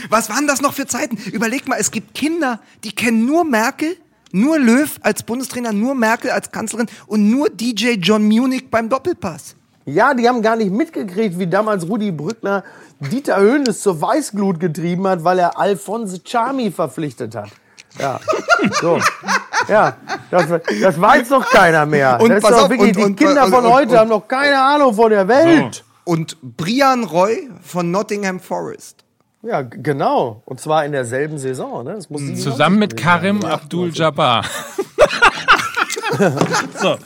Was 0.09 0.29
waren 0.29 0.47
das 0.47 0.61
noch 0.61 0.73
für 0.73 0.87
Zeiten? 0.87 1.17
Überleg 1.31 1.67
mal, 1.67 1.77
es 1.79 1.91
gibt 1.91 2.13
Kinder, 2.13 2.59
die 2.83 2.91
kennen 2.91 3.25
nur 3.25 3.43
Merkel, 3.43 3.97
nur 4.31 4.59
Löw 4.59 4.89
als 5.01 5.23
Bundestrainer, 5.23 5.73
nur 5.73 5.95
Merkel 5.95 6.31
als 6.31 6.51
Kanzlerin 6.51 6.87
und 7.07 7.29
nur 7.29 7.49
DJ 7.49 7.93
John 7.93 8.27
Munich 8.27 8.69
beim 8.69 8.87
Doppelpass. 8.87 9.55
Ja, 9.85 10.13
die 10.13 10.27
haben 10.27 10.43
gar 10.43 10.55
nicht 10.55 10.71
mitgekriegt, 10.71 11.39
wie 11.39 11.47
damals 11.47 11.87
Rudi 11.87 12.11
Brückner 12.11 12.63
Dieter 12.99 13.39
Höhnes 13.39 13.81
zur 13.81 13.99
Weißglut 14.01 14.59
getrieben 14.59 15.07
hat, 15.07 15.23
weil 15.23 15.39
er 15.39 15.57
Alphonse 15.57 16.21
Chami 16.23 16.69
verpflichtet 16.69 17.33
hat. 17.33 17.49
Ja, 17.97 18.19
so. 18.81 18.99
Ja, 19.67 19.95
das, 20.31 20.45
das 20.81 20.99
weiß 21.01 21.29
doch 21.29 21.49
keiner 21.49 21.85
mehr. 21.85 22.19
Und 22.21 22.29
das 22.29 22.37
ist 22.37 22.43
pass 22.43 22.51
doch 22.51 22.63
auf, 22.65 22.69
wirklich, 22.69 22.95
und- 22.97 23.03
und- 23.03 23.19
die 23.19 23.25
Kinder 23.25 23.45
und- 23.45 23.51
von 23.51 23.65
und- 23.65 23.73
heute 23.73 23.91
und- 23.93 23.97
haben 23.97 24.09
noch 24.09 24.27
keine 24.27 24.61
Ahnung 24.61 24.93
von 24.93 25.09
der 25.09 25.27
Welt. 25.27 25.83
Und 26.05 26.37
Brian 26.41 27.03
Roy 27.03 27.49
von 27.61 27.91
Nottingham 27.91 28.39
Forest. 28.39 29.03
Ja, 29.41 29.61
genau. 29.61 30.41
Und 30.45 30.59
zwar 30.59 30.83
in 30.85 30.91
derselben 30.91 31.37
Saison. 31.37 31.83
Ne? 31.85 31.93
Das 31.95 32.09
muss 32.09 32.19
97 32.21 32.51
Zusammen 32.51 32.79
mit. 32.79 32.97
Karim 32.97 33.45
Abdul-Jabbar. 33.45 34.43
so. 36.81 36.97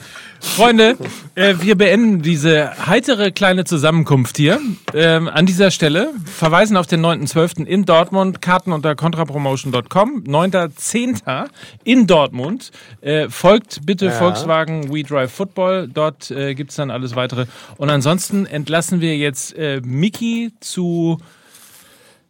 Freunde, 0.44 0.96
äh, 1.34 1.56
wir 1.60 1.76
beenden 1.76 2.22
diese 2.22 2.86
heitere 2.86 3.32
kleine 3.32 3.64
Zusammenkunft 3.64 4.36
hier. 4.36 4.60
Ähm, 4.92 5.28
an 5.28 5.46
dieser 5.46 5.72
Stelle 5.72 6.12
verweisen 6.26 6.76
auf 6.76 6.86
den 6.86 7.04
9.12. 7.04 7.64
in 7.64 7.84
Dortmund. 7.84 8.40
Karten 8.40 8.72
unter 8.72 8.94
contrapromotion.com. 8.94 10.22
9.10. 10.24 11.48
in 11.82 12.06
Dortmund. 12.06 12.70
Äh, 13.00 13.28
folgt 13.30 13.84
bitte 13.84 14.12
Volkswagen 14.12 14.94
We 14.94 15.02
Drive 15.02 15.32
Football. 15.32 15.88
Dort 15.92 16.30
äh, 16.30 16.54
gibt's 16.54 16.76
dann 16.76 16.92
alles 16.92 17.16
weitere. 17.16 17.46
Und 17.76 17.90
ansonsten 17.90 18.46
entlassen 18.46 19.00
wir 19.00 19.16
jetzt 19.16 19.56
äh, 19.58 19.80
Miki 19.84 20.52
zu. 20.60 21.18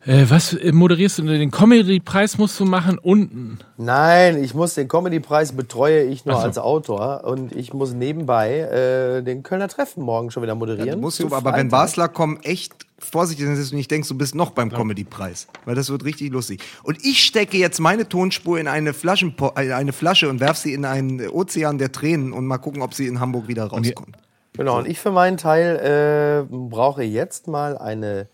Äh, 0.07 0.27
was 0.29 0.53
äh, 0.53 0.73
moderierst 0.73 1.19
du? 1.19 1.23
Den 1.23 1.51
Comedy-Preis 1.51 2.37
musst 2.37 2.61
du 2.61 2.65
machen 2.65 2.99
unten. 2.99 3.59
Nein, 3.79 4.43
ich 4.43 4.55
muss 4.55 4.75
den 4.75 4.87
Comedy-Preis 4.87 5.53
betreue 5.53 6.03
ich 6.05 6.27
nur 6.27 6.37
so. 6.37 6.43
als 6.43 6.59
Autor 6.59 7.25
und 7.25 7.55
ich 7.57 7.73
muss 7.73 7.95
nebenbei 7.95 8.59
äh, 8.59 9.23
den 9.23 9.43
Kölner 9.43 9.69
Treffen 9.69 10.03
morgen 10.03 10.31
schon 10.31 10.43
wieder 10.43 10.55
moderieren. 10.55 11.01
Musst 11.01 11.19
Für 11.19 11.29
du, 11.29 11.35
aber 11.35 11.55
wenn. 11.55 11.69
Basler 11.69 12.09
kommen, 12.09 12.39
echt 12.43 12.75
vorsichtig 12.99 13.47
sein, 13.47 13.57
dass 13.57 13.71
du 13.71 13.77
nicht 13.77 13.91
denkst, 13.91 14.09
du 14.09 14.17
bist 14.17 14.35
noch 14.35 14.51
beim 14.51 14.71
Comedy-Preis. 14.71 15.47
Weil 15.65 15.75
das 15.75 15.89
wird 15.89 16.05
richtig 16.05 16.31
lustig. 16.33 16.61
Und 16.83 16.99
ich 17.03 17.25
stecke 17.25 17.57
jetzt 17.57 17.81
meine 17.81 18.09
Tonspur 18.09 18.59
in 18.59 18.69
eine, 18.69 18.93
Flaschenpo 18.93 19.53
äh, 19.57 19.73
eine 19.73 19.93
Flasche 19.93 20.29
und 20.29 20.41
werf 20.41 20.59
sie 20.59 20.75
in 20.75 20.85
einen 20.85 21.27
Ozean 21.29 21.79
der 21.79 21.93
Tränen 21.93 22.33
und 22.33 22.47
mal 22.47 22.59
gucken, 22.59 22.83
ob 22.83 22.93
sie 22.93 23.07
in 23.07 23.21
Hamburg 23.21 23.49
wieder 23.49 23.65
rauskommt. 23.65 24.19
Genau, 24.53 24.79
und 24.79 24.87
ich 24.87 25.01
für 25.01 25.11
meinen 25.11 25.37
Teil 25.37 26.47
äh, 26.51 26.55
brauche 26.55 27.03
jetzt 27.03 27.49
mal 27.49 27.77
eine 27.77 28.29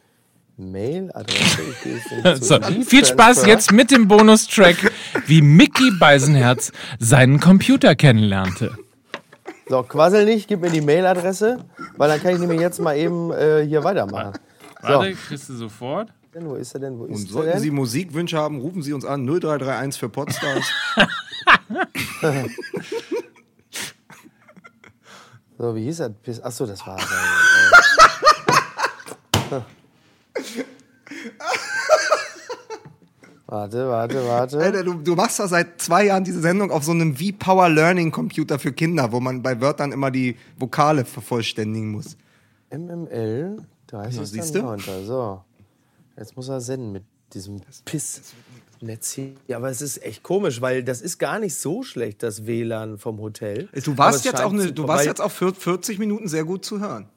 Mailadresse. 0.60 1.62
So, 2.40 2.58
viel 2.84 3.04
Spaß 3.04 3.46
jetzt 3.46 3.72
mit 3.72 3.90
dem 3.90 4.06
Bonustrack, 4.08 4.76
wie 5.26 5.42
Mickey 5.42 5.90
Beisenherz 5.98 6.72
seinen 6.98 7.40
Computer 7.40 7.94
kennenlernte. 7.94 8.76
So, 9.68 9.82
quassel 9.82 10.24
nicht, 10.24 10.48
gib 10.48 10.60
mir 10.60 10.70
die 10.70 10.80
Mailadresse, 10.80 11.64
weil 11.96 12.08
dann 12.08 12.20
kann 12.20 12.34
ich 12.34 12.40
nämlich 12.40 12.60
jetzt 12.60 12.80
mal 12.80 12.96
eben 12.96 13.32
äh, 13.32 13.64
hier 13.66 13.84
weitermachen. 13.84 14.32
Warte, 14.82 15.14
kriegst 15.14 15.48
du 15.48 15.54
sofort. 15.54 16.12
Denn, 16.34 16.46
Wo 16.48 16.54
ist 16.54 16.74
er 16.74 16.80
denn? 16.80 16.98
Wo 16.98 17.04
Und 17.04 17.12
ist 17.12 17.24
er 17.26 17.32
sollten 17.32 17.50
denn? 17.52 17.60
Sie 17.60 17.70
Musikwünsche 17.70 18.36
haben, 18.38 18.60
rufen 18.60 18.82
Sie 18.82 18.92
uns 18.92 19.04
an 19.04 19.24
0331 19.26 19.98
für 19.98 20.08
Podstars. 20.08 20.64
So, 25.58 25.74
wie 25.74 25.84
hieß 25.84 26.00
er? 26.00 26.08
Bis- 26.08 26.40
Ach 26.42 26.50
so, 26.52 26.66
das 26.66 26.86
war. 26.86 26.96
Äh, 29.52 29.60
warte, 33.46 33.88
warte, 33.88 34.26
warte. 34.26 34.58
Alter, 34.58 34.84
du, 34.84 34.94
du 34.94 35.14
machst 35.14 35.40
doch 35.40 35.48
seit 35.48 35.80
zwei 35.80 36.06
Jahren 36.06 36.24
diese 36.24 36.40
Sendung 36.40 36.70
auf 36.70 36.84
so 36.84 36.92
einem 36.92 37.16
V-Power 37.16 37.68
Learning 37.68 38.10
Computer 38.10 38.58
für 38.58 38.72
Kinder, 38.72 39.12
wo 39.12 39.20
man 39.20 39.42
bei 39.42 39.60
Wörtern 39.60 39.92
immer 39.92 40.10
die 40.10 40.36
Vokale 40.58 41.04
vervollständigen 41.04 41.90
muss. 41.90 42.16
MML 42.70 43.58
30. 43.88 44.28
siehst 44.28 44.54
du? 44.54 44.78
So, 45.04 45.42
jetzt 46.16 46.36
muss 46.36 46.48
er 46.48 46.60
senden 46.60 46.92
mit 46.92 47.04
diesem 47.34 47.60
Piss-Netz 47.84 49.12
hier. 49.12 49.32
Ja, 49.48 49.56
aber 49.56 49.70
es 49.70 49.82
ist 49.82 50.02
echt 50.02 50.22
komisch, 50.22 50.60
weil 50.60 50.84
das 50.84 51.00
ist 51.00 51.18
gar 51.18 51.38
nicht 51.38 51.54
so 51.54 51.82
schlecht, 51.82 52.22
das 52.22 52.46
WLAN 52.46 52.98
vom 52.98 53.20
Hotel. 53.20 53.68
Du 53.84 53.96
warst 53.98 54.24
jetzt 54.24 54.40
auch 54.40 54.52
eine, 54.52 54.72
du 54.72 54.86
warst 54.86 55.06
jetzt 55.06 55.20
auch 55.20 55.30
für 55.30 55.54
40 55.54 55.98
Minuten 55.98 56.28
sehr 56.28 56.44
gut 56.44 56.64
zu 56.64 56.80
hören. 56.80 57.08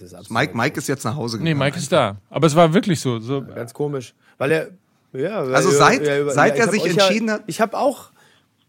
Ist 0.00 0.14
absolut 0.14 0.30
Mike, 0.30 0.56
Mike 0.56 0.78
ist 0.78 0.86
jetzt 0.88 1.04
nach 1.04 1.16
Hause 1.16 1.38
Nee, 1.38 1.44
gegangen. 1.52 1.58
Mike 1.58 1.78
ist 1.78 1.90
da. 1.90 2.16
Aber 2.30 2.46
es 2.46 2.54
war 2.54 2.72
wirklich 2.72 3.00
so. 3.00 3.18
so 3.18 3.42
Ganz 3.42 3.74
komisch. 3.74 4.14
Weil 4.38 4.52
er. 4.52 4.68
Ja, 5.12 5.40
Also 5.40 5.70
seit- 5.70 6.06
ja, 6.06 6.28
seit 6.30 6.54
ich 6.54 6.60
er 6.60 6.66
hab 6.66 6.72
sich 6.74 6.86
entschieden 6.86 7.28
ja, 7.28 7.34
hat- 7.34 7.44
Ich 7.46 7.60
habe 7.60 7.76
auch. 7.76 8.10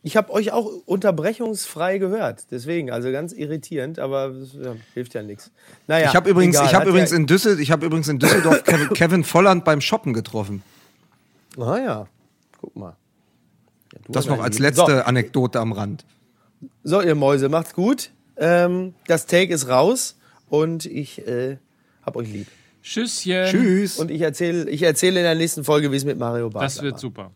Ich 0.03 0.15
habe 0.15 0.31
euch 0.31 0.53
auch 0.53 0.65
unterbrechungsfrei 0.85 1.97
gehört. 1.97 2.45
Deswegen, 2.51 2.91
also 2.91 3.11
ganz 3.11 3.33
irritierend, 3.33 3.99
aber 3.99 4.31
ja, 4.61 4.75
hilft 4.93 5.13
ja 5.15 5.21
nichts. 5.23 5.51
Naja, 5.87 6.07
Ich 6.09 6.15
habe 6.15 6.29
übrigens, 6.29 6.55
egal, 6.55 6.67
ich 6.67 6.73
habe 6.75 6.81
hat 6.83 6.89
übrigens 6.89 7.11
ja, 7.11 7.17
in 7.17 7.27
Düssel, 7.27 7.59
ich 7.59 7.71
habe 7.71 7.85
übrigens 7.85 8.07
in 8.07 8.17
Düsseldorf 8.19 8.63
Kevin, 8.65 8.89
Kevin 8.89 9.23
Volland 9.25 9.65
beim 9.65 9.81
Shoppen 9.81 10.13
getroffen. 10.13 10.63
Ah 11.57 11.77
ja, 11.77 12.07
guck 12.61 12.75
mal. 12.75 12.95
Ja, 13.93 13.99
Das 14.07 14.27
noch 14.27 14.39
als 14.41 14.59
letzte 14.59 15.05
Anekdote 15.07 15.59
am 15.59 15.73
Rand. 15.73 16.05
So, 16.83 17.01
so, 17.01 17.01
ihr 17.01 17.15
Mäuse, 17.15 17.49
macht's 17.49 17.73
gut. 17.73 18.11
Ähm, 18.37 18.93
das 19.07 19.25
Take 19.25 19.51
ist 19.53 19.67
raus 19.67 20.15
und 20.49 20.85
ich 20.85 21.25
äh, 21.27 21.57
hab 22.03 22.15
euch 22.15 22.27
lieb. 22.29 22.47
Tschüsschen. 22.83 23.45
Tschüss. 23.47 23.97
Und 23.99 24.11
ich 24.11 24.21
erzähle 24.21 24.69
ich 24.69 24.81
erzähl 24.83 25.15
in 25.17 25.23
der 25.23 25.35
nächsten 25.35 25.63
Folge, 25.63 25.91
wie 25.91 25.95
es 25.97 26.05
mit 26.05 26.17
Mario 26.17 26.49
Barth 26.49 26.63
Das 26.65 26.81
wird 26.81 26.93
war. 26.93 26.99
super. 26.99 27.31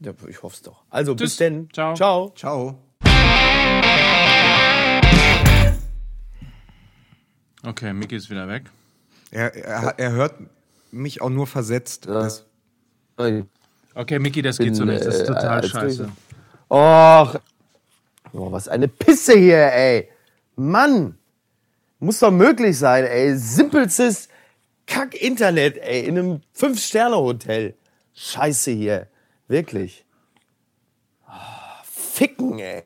Ja, 0.00 0.12
ich 0.28 0.42
hoffe 0.42 0.54
es 0.56 0.62
doch. 0.62 0.82
Also, 0.90 1.14
Tschüss. 1.14 1.30
bis 1.30 1.36
denn. 1.38 1.68
Ciao. 1.72 1.94
Ciao. 1.94 2.32
Ciao. 2.36 2.78
Okay, 7.64 7.92
Mickey 7.92 8.16
ist 8.16 8.30
wieder 8.30 8.46
weg. 8.48 8.64
Er, 9.30 9.54
er, 9.54 9.94
er 9.98 10.12
hört 10.12 10.34
mich 10.92 11.20
auch 11.20 11.30
nur 11.30 11.46
versetzt. 11.46 12.06
Das, 12.06 12.44
Okay, 13.94 14.18
Mickey, 14.18 14.42
das 14.42 14.58
geht 14.58 14.76
so 14.76 14.84
Bin, 14.84 14.92
nicht. 14.94 15.06
Das 15.06 15.14
ist 15.14 15.22
äh, 15.22 15.26
total 15.26 15.48
als 15.60 15.68
scheiße. 15.68 16.08
Och. 16.68 17.40
Oh, 18.32 18.52
was 18.52 18.68
eine 18.68 18.88
Pisse 18.88 19.38
hier, 19.38 19.72
ey. 19.72 20.10
Mann. 20.56 21.16
Muss 21.98 22.18
doch 22.18 22.30
möglich 22.30 22.78
sein, 22.78 23.04
ey. 23.04 23.36
Simpelstes 23.36 24.28
Kack-Internet, 24.86 25.78
ey. 25.78 26.04
In 26.06 26.18
einem 26.18 26.40
Fünf-Sterne-Hotel. 26.52 27.74
Scheiße 28.14 28.70
hier. 28.70 29.08
Wirklich. 29.48 30.04
Ah, 31.26 31.82
Ficken, 31.84 32.58
ey. 32.58 32.82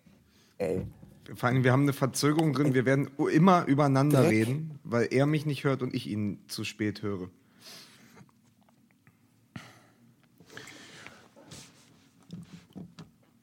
ey. 0.58 0.86
vor 1.34 1.48
allem, 1.48 1.64
wir 1.64 1.72
haben 1.72 1.82
eine 1.82 1.92
Verzögerung 1.92 2.52
drin. 2.52 2.74
Wir 2.74 2.84
werden 2.84 3.11
immer 3.32 3.64
übereinander 3.66 4.22
Dreck. 4.22 4.30
reden, 4.30 4.78
weil 4.84 5.08
er 5.11 5.26
mich 5.26 5.46
nicht 5.46 5.64
hört 5.64 5.82
und 5.82 5.94
ich 5.94 6.06
ihn 6.08 6.38
zu 6.48 6.64
spät 6.64 7.02
höre. 7.02 7.28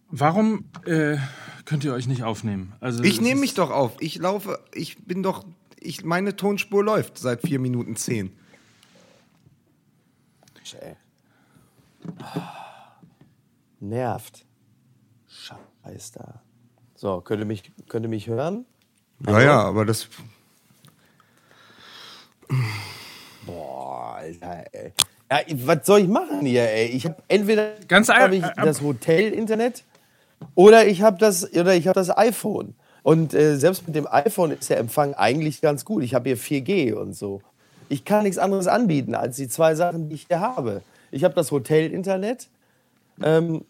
Warum 0.09 0.65
äh, 0.85 1.17
könnt 1.65 1.83
ihr 1.83 1.93
euch 1.93 2.07
nicht 2.07 2.23
aufnehmen? 2.23 2.73
Also, 2.79 3.03
Ich 3.03 3.19
nehme 3.21 3.41
mich 3.41 3.53
doch 3.53 3.71
auf. 3.71 3.93
Ich 3.99 4.17
laufe, 4.17 4.59
ich 4.73 5.03
bin 5.05 5.21
doch, 5.21 5.45
ich, 5.87 6.03
meine 6.03 6.35
Tonspur 6.35 6.83
läuft 6.83 7.17
seit 7.17 7.41
vier 7.41 7.59
Minuten 7.59 7.95
zehn. 7.95 8.37
ey. 10.81 10.95
Nervt. 13.79 14.45
Scheiß 15.27 16.11
da. 16.11 16.41
So, 16.95 17.21
könnt 17.21 17.41
ihr 17.41 17.45
mich, 17.45 17.71
könnt 17.87 18.05
ihr 18.05 18.09
mich 18.09 18.27
hören? 18.27 18.65
Ja, 19.25 19.41
ja, 19.41 19.61
aber 19.63 19.85
das. 19.85 20.09
Boah, 23.45 24.15
Alter, 24.15 24.65
ey. 24.73 24.93
Ja, 25.31 25.39
was 25.65 25.85
soll 25.85 26.01
ich 26.01 26.07
machen 26.07 26.41
hier, 26.41 26.69
ey? 26.69 26.87
Ich 26.87 27.05
habe 27.05 27.21
entweder 27.27 27.75
Ganz 27.87 28.09
hab 28.09 28.31
ich 28.31 28.43
äh, 28.43 28.51
das 28.55 28.81
Hotel-Internet 28.81 29.83
oder 30.55 30.87
ich 30.87 31.01
habe 31.01 31.17
das 31.17 31.51
oder 31.53 31.75
ich 31.75 31.87
habe 31.87 31.95
das 31.95 32.15
iPhone. 32.15 32.75
Und 33.07 33.33
äh, 33.33 33.55
selbst 33.55 33.87
mit 33.87 33.95
dem 33.95 34.05
iPhone 34.05 34.51
ist 34.51 34.69
der 34.69 34.79
Empfang 34.79 35.13
eigentlich 35.13 35.61
ganz 35.61 35.85
gut. 35.85 36.03
Ich 36.03 36.13
habe 36.13 36.27
hier 36.27 36.37
4G 36.37 36.91
und 36.93 37.13
so. 37.15 37.41
Ich 37.87 38.03
kann 38.03 38.23
nichts 38.23 38.37
anderes 38.37 38.67
anbieten 38.67 39.15
als 39.15 39.37
die 39.37 39.47
zwei 39.47 39.75
Sachen, 39.75 40.09
die 40.09 40.15
ich 40.15 40.25
hier 40.27 40.41
habe. 40.41 40.81
Ich 41.09 41.23
habe 41.23 41.33
das 41.33 41.51
Hotel-Internet. 41.51 42.49
Ähm, 43.23 43.63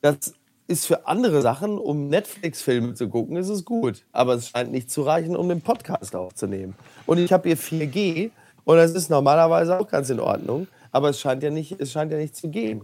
das 0.00 0.34
ist 0.66 0.86
für 0.88 1.06
andere 1.06 1.40
Sachen, 1.40 1.78
um 1.78 2.08
Netflix-Filme 2.08 2.94
zu 2.94 3.08
gucken, 3.08 3.36
ist 3.36 3.48
es 3.48 3.64
gut. 3.64 4.02
Aber 4.10 4.34
es 4.34 4.48
scheint 4.48 4.72
nicht 4.72 4.90
zu 4.90 5.02
reichen, 5.02 5.36
um 5.36 5.48
den 5.48 5.60
Podcast 5.60 6.16
aufzunehmen. 6.16 6.74
Und 7.06 7.18
ich 7.18 7.32
habe 7.32 7.48
hier 7.48 7.56
4G 7.56 8.32
und 8.64 8.76
das 8.76 8.90
ist 8.90 9.08
normalerweise 9.08 9.78
auch 9.78 9.86
ganz 9.86 10.10
in 10.10 10.18
Ordnung. 10.18 10.66
Aber 10.90 11.10
es 11.10 11.20
scheint 11.20 11.44
ja 11.44 11.50
nicht, 11.50 11.80
es 11.80 11.92
scheint 11.92 12.10
ja 12.10 12.18
nicht 12.18 12.34
zu 12.34 12.48
gehen. 12.48 12.82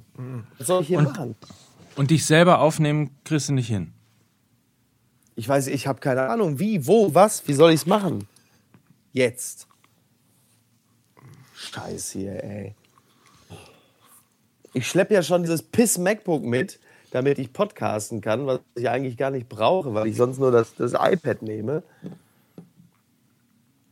Was 0.56 0.68
soll 0.68 0.82
ich 0.82 0.86
hier 0.86 0.98
Und- 0.98 1.06
machen? 1.06 1.34
Und 1.96 2.12
dich 2.12 2.26
selber 2.26 2.60
aufnehmen 2.60 3.10
kriegst 3.24 3.48
du 3.48 3.54
nicht 3.54 3.66
hin. 3.66 3.92
Ich 5.36 5.48
weiß, 5.48 5.66
ich 5.68 5.86
habe 5.86 6.00
keine 6.00 6.28
Ahnung. 6.28 6.58
Wie, 6.58 6.86
wo, 6.86 7.14
was? 7.14 7.46
Wie 7.48 7.54
soll 7.54 7.70
ich 7.70 7.80
es 7.80 7.86
machen? 7.86 8.28
Jetzt. 9.12 9.66
Scheiß 11.54 12.10
hier, 12.10 12.42
ey. 12.42 12.74
Ich 14.72 14.88
schleppe 14.88 15.14
ja 15.14 15.22
schon 15.22 15.42
dieses 15.42 15.62
Piss 15.62 15.98
MacBook 15.98 16.42
mit, 16.44 16.78
damit 17.10 17.38
ich 17.38 17.52
podcasten 17.52 18.20
kann, 18.20 18.46
was 18.46 18.60
ich 18.74 18.88
eigentlich 18.88 19.16
gar 19.16 19.30
nicht 19.30 19.48
brauche, 19.48 19.94
weil 19.94 20.08
ich 20.08 20.16
sonst 20.16 20.38
nur 20.38 20.50
das, 20.50 20.74
das 20.74 20.92
iPad 20.92 21.42
nehme. 21.42 21.82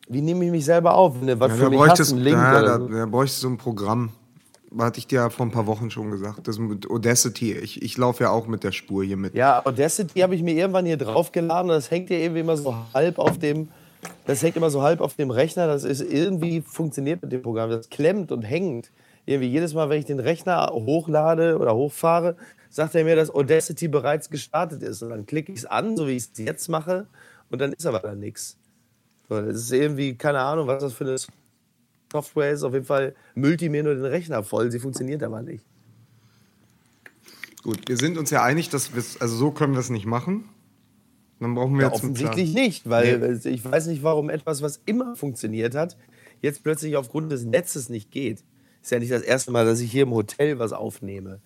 Wie 0.08 0.20
nehme 0.20 0.44
ich 0.44 0.50
mich 0.50 0.64
selber 0.64 0.94
auf? 0.94 1.14
Du 1.20 1.40
was 1.40 1.50
Ja, 1.50 1.56
für 1.56 1.62
da 1.64 1.70
mich 1.70 1.80
hast, 1.80 2.12
einen 2.12 2.20
Link 2.20 2.36
ja, 2.36 2.62
da, 2.62 2.78
so. 2.78 2.88
da 2.88 3.06
bräuchtest 3.06 3.44
du 3.44 3.50
ein 3.50 3.58
Programm. 3.58 4.10
Hatte 4.78 4.98
ich 4.98 5.06
dir 5.06 5.16
ja 5.16 5.30
vor 5.30 5.46
ein 5.46 5.52
paar 5.52 5.66
Wochen 5.66 5.90
schon 5.90 6.10
gesagt. 6.10 6.48
Das 6.48 6.58
mit 6.58 6.88
Audacity. 6.90 7.52
Ich, 7.52 7.82
ich 7.82 7.96
laufe 7.98 8.24
ja 8.24 8.30
auch 8.30 8.46
mit 8.46 8.64
der 8.64 8.72
Spur 8.72 9.04
hier 9.04 9.16
mit. 9.16 9.34
Ja, 9.34 9.64
Audacity 9.64 10.20
habe 10.20 10.34
ich 10.34 10.42
mir 10.42 10.54
irgendwann 10.54 10.86
hier 10.86 10.96
draufgeladen. 10.96 11.68
Das 11.68 11.90
hängt 11.90 12.10
ja 12.10 12.16
irgendwie 12.16 12.40
immer 12.40 12.56
so 12.56 12.74
halb 12.94 13.18
auf 13.18 13.38
dem. 13.38 13.68
Das 14.26 14.42
hängt 14.42 14.56
immer 14.56 14.70
so 14.70 14.82
halb 14.82 15.00
auf 15.00 15.14
dem 15.14 15.30
Rechner. 15.30 15.66
Das 15.66 15.84
ist 15.84 16.00
irgendwie 16.00 16.60
funktioniert 16.62 17.22
mit 17.22 17.32
dem 17.32 17.42
Programm. 17.42 17.70
Das 17.70 17.88
klemmt 17.88 18.32
und 18.32 18.42
hängt. 18.42 18.90
Irgendwie 19.24 19.48
jedes 19.48 19.74
Mal, 19.74 19.88
wenn 19.88 20.00
ich 20.00 20.06
den 20.06 20.18
Rechner 20.18 20.68
hochlade 20.72 21.58
oder 21.58 21.74
hochfahre, 21.74 22.36
sagt 22.70 22.94
er 22.94 23.04
mir, 23.04 23.14
dass 23.14 23.32
Audacity 23.32 23.86
bereits 23.86 24.30
gestartet 24.30 24.82
ist. 24.82 25.02
Und 25.02 25.10
dann 25.10 25.26
klicke 25.26 25.52
ich 25.52 25.58
es 25.58 25.66
an, 25.66 25.96
so 25.96 26.08
wie 26.08 26.12
ich 26.12 26.24
es 26.32 26.38
jetzt 26.38 26.68
mache, 26.68 27.06
und 27.50 27.60
dann 27.60 27.72
ist 27.72 27.86
aber 27.86 28.00
da 28.00 28.14
nichts. 28.14 28.56
So, 29.28 29.40
das 29.40 29.56
ist 29.56 29.72
irgendwie, 29.72 30.14
keine 30.14 30.40
Ahnung, 30.40 30.66
was 30.66 30.82
das 30.82 30.94
für 30.94 31.04
eine 31.04 31.16
Software 32.12 32.52
ist. 32.52 32.62
Auf 32.62 32.74
jeden 32.74 32.84
Fall 32.84 33.14
müllt 33.34 33.60
die 33.60 33.68
mir 33.68 33.82
nur 33.82 33.94
den 33.94 34.04
Rechner 34.04 34.44
voll. 34.44 34.70
Sie 34.70 34.78
funktioniert 34.78 35.22
aber 35.22 35.42
nicht. 35.42 35.64
Gut, 37.62 37.88
wir 37.88 37.96
sind 37.96 38.18
uns 38.18 38.30
ja 38.30 38.42
einig, 38.42 38.68
dass 38.68 38.94
wir 38.94 39.02
also 39.20 39.36
so 39.36 39.50
können 39.50 39.72
wir 39.72 39.80
es 39.80 39.90
nicht 39.90 40.06
machen. 40.06 40.48
Dann 41.40 41.54
brauchen 41.54 41.74
wir 41.74 41.82
Ja, 41.82 41.88
jetzt 41.88 41.96
offensichtlich 41.96 42.54
nicht, 42.54 42.88
weil 42.88 43.40
ich 43.42 43.64
weiß 43.64 43.86
nicht, 43.88 44.02
warum 44.02 44.30
etwas, 44.30 44.62
was 44.62 44.80
immer 44.86 45.16
funktioniert 45.16 45.74
hat, 45.74 45.96
jetzt 46.40 46.62
plötzlich 46.62 46.96
aufgrund 46.96 47.32
des 47.32 47.44
Netzes 47.44 47.88
nicht 47.88 48.10
geht. 48.10 48.44
Ist 48.80 48.90
ja 48.92 48.98
nicht 48.98 49.10
das 49.10 49.22
erste 49.22 49.50
Mal, 49.50 49.64
dass 49.64 49.80
ich 49.80 49.90
hier 49.90 50.04
im 50.04 50.12
Hotel 50.12 50.58
was 50.58 50.72
aufnehme. 50.72 51.40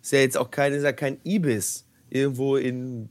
Ist 0.00 0.12
ja 0.12 0.18
jetzt 0.18 0.36
auch 0.36 0.50
kein, 0.50 0.72
ist 0.72 0.82
ja 0.82 0.92
kein 0.92 1.18
Ibis 1.24 1.86
irgendwo 2.10 2.56
in 2.56 3.08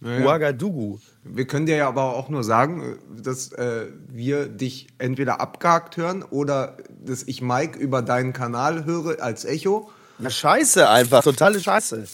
Ja, 0.00 0.18
ja. 0.18 0.26
Ouagadougou. 0.26 1.00
Wir 1.24 1.46
können 1.46 1.66
dir 1.66 1.76
ja 1.76 1.88
aber 1.88 2.14
auch 2.14 2.28
nur 2.28 2.44
sagen, 2.44 2.98
dass 3.16 3.52
äh, 3.52 3.86
wir 4.08 4.46
dich 4.46 4.88
entweder 4.98 5.40
abgehakt 5.40 5.96
hören 5.96 6.22
oder 6.22 6.76
dass 7.04 7.22
ich 7.22 7.40
Mike 7.40 7.78
über 7.78 8.02
deinen 8.02 8.32
Kanal 8.32 8.84
höre 8.84 9.22
als 9.22 9.44
Echo. 9.44 9.90
Na 10.18 10.30
scheiße 10.30 10.88
einfach, 10.88 11.22
totale 11.24 11.60
Scheiße. 11.60 12.06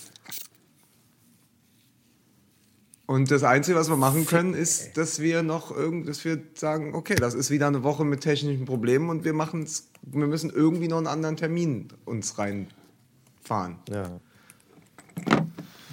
Und 3.06 3.30
das 3.30 3.42
Einzige, 3.42 3.76
was 3.76 3.90
wir 3.90 3.96
machen 3.96 4.26
können, 4.26 4.54
ist, 4.54 4.96
dass 4.96 5.20
wir 5.20 5.42
noch 5.42 5.70
irgend, 5.70 6.08
dass 6.08 6.24
wir 6.24 6.40
sagen, 6.54 6.94
okay, 6.94 7.14
das 7.14 7.34
ist 7.34 7.50
wieder 7.50 7.66
eine 7.66 7.82
Woche 7.82 8.04
mit 8.04 8.20
technischen 8.20 8.64
Problemen 8.64 9.10
und 9.10 9.24
wir 9.24 9.34
machen 9.34 9.66
wir 10.02 10.26
müssen 10.26 10.50
irgendwie 10.50 10.88
noch 10.88 10.98
einen 10.98 11.06
anderen 11.06 11.36
Termin 11.36 11.88
uns 12.04 12.38
reinfahren. 12.38 13.78
Ja. 13.90 14.20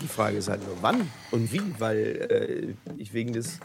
Die 0.01 0.07
Frage 0.07 0.37
ist 0.37 0.49
halt 0.49 0.65
nur, 0.65 0.77
wann 0.81 1.09
und 1.31 1.51
wie, 1.51 1.61
weil 1.77 2.75
äh, 2.87 2.93
ich 2.97 3.13
wegen 3.13 3.33
des 3.33 3.59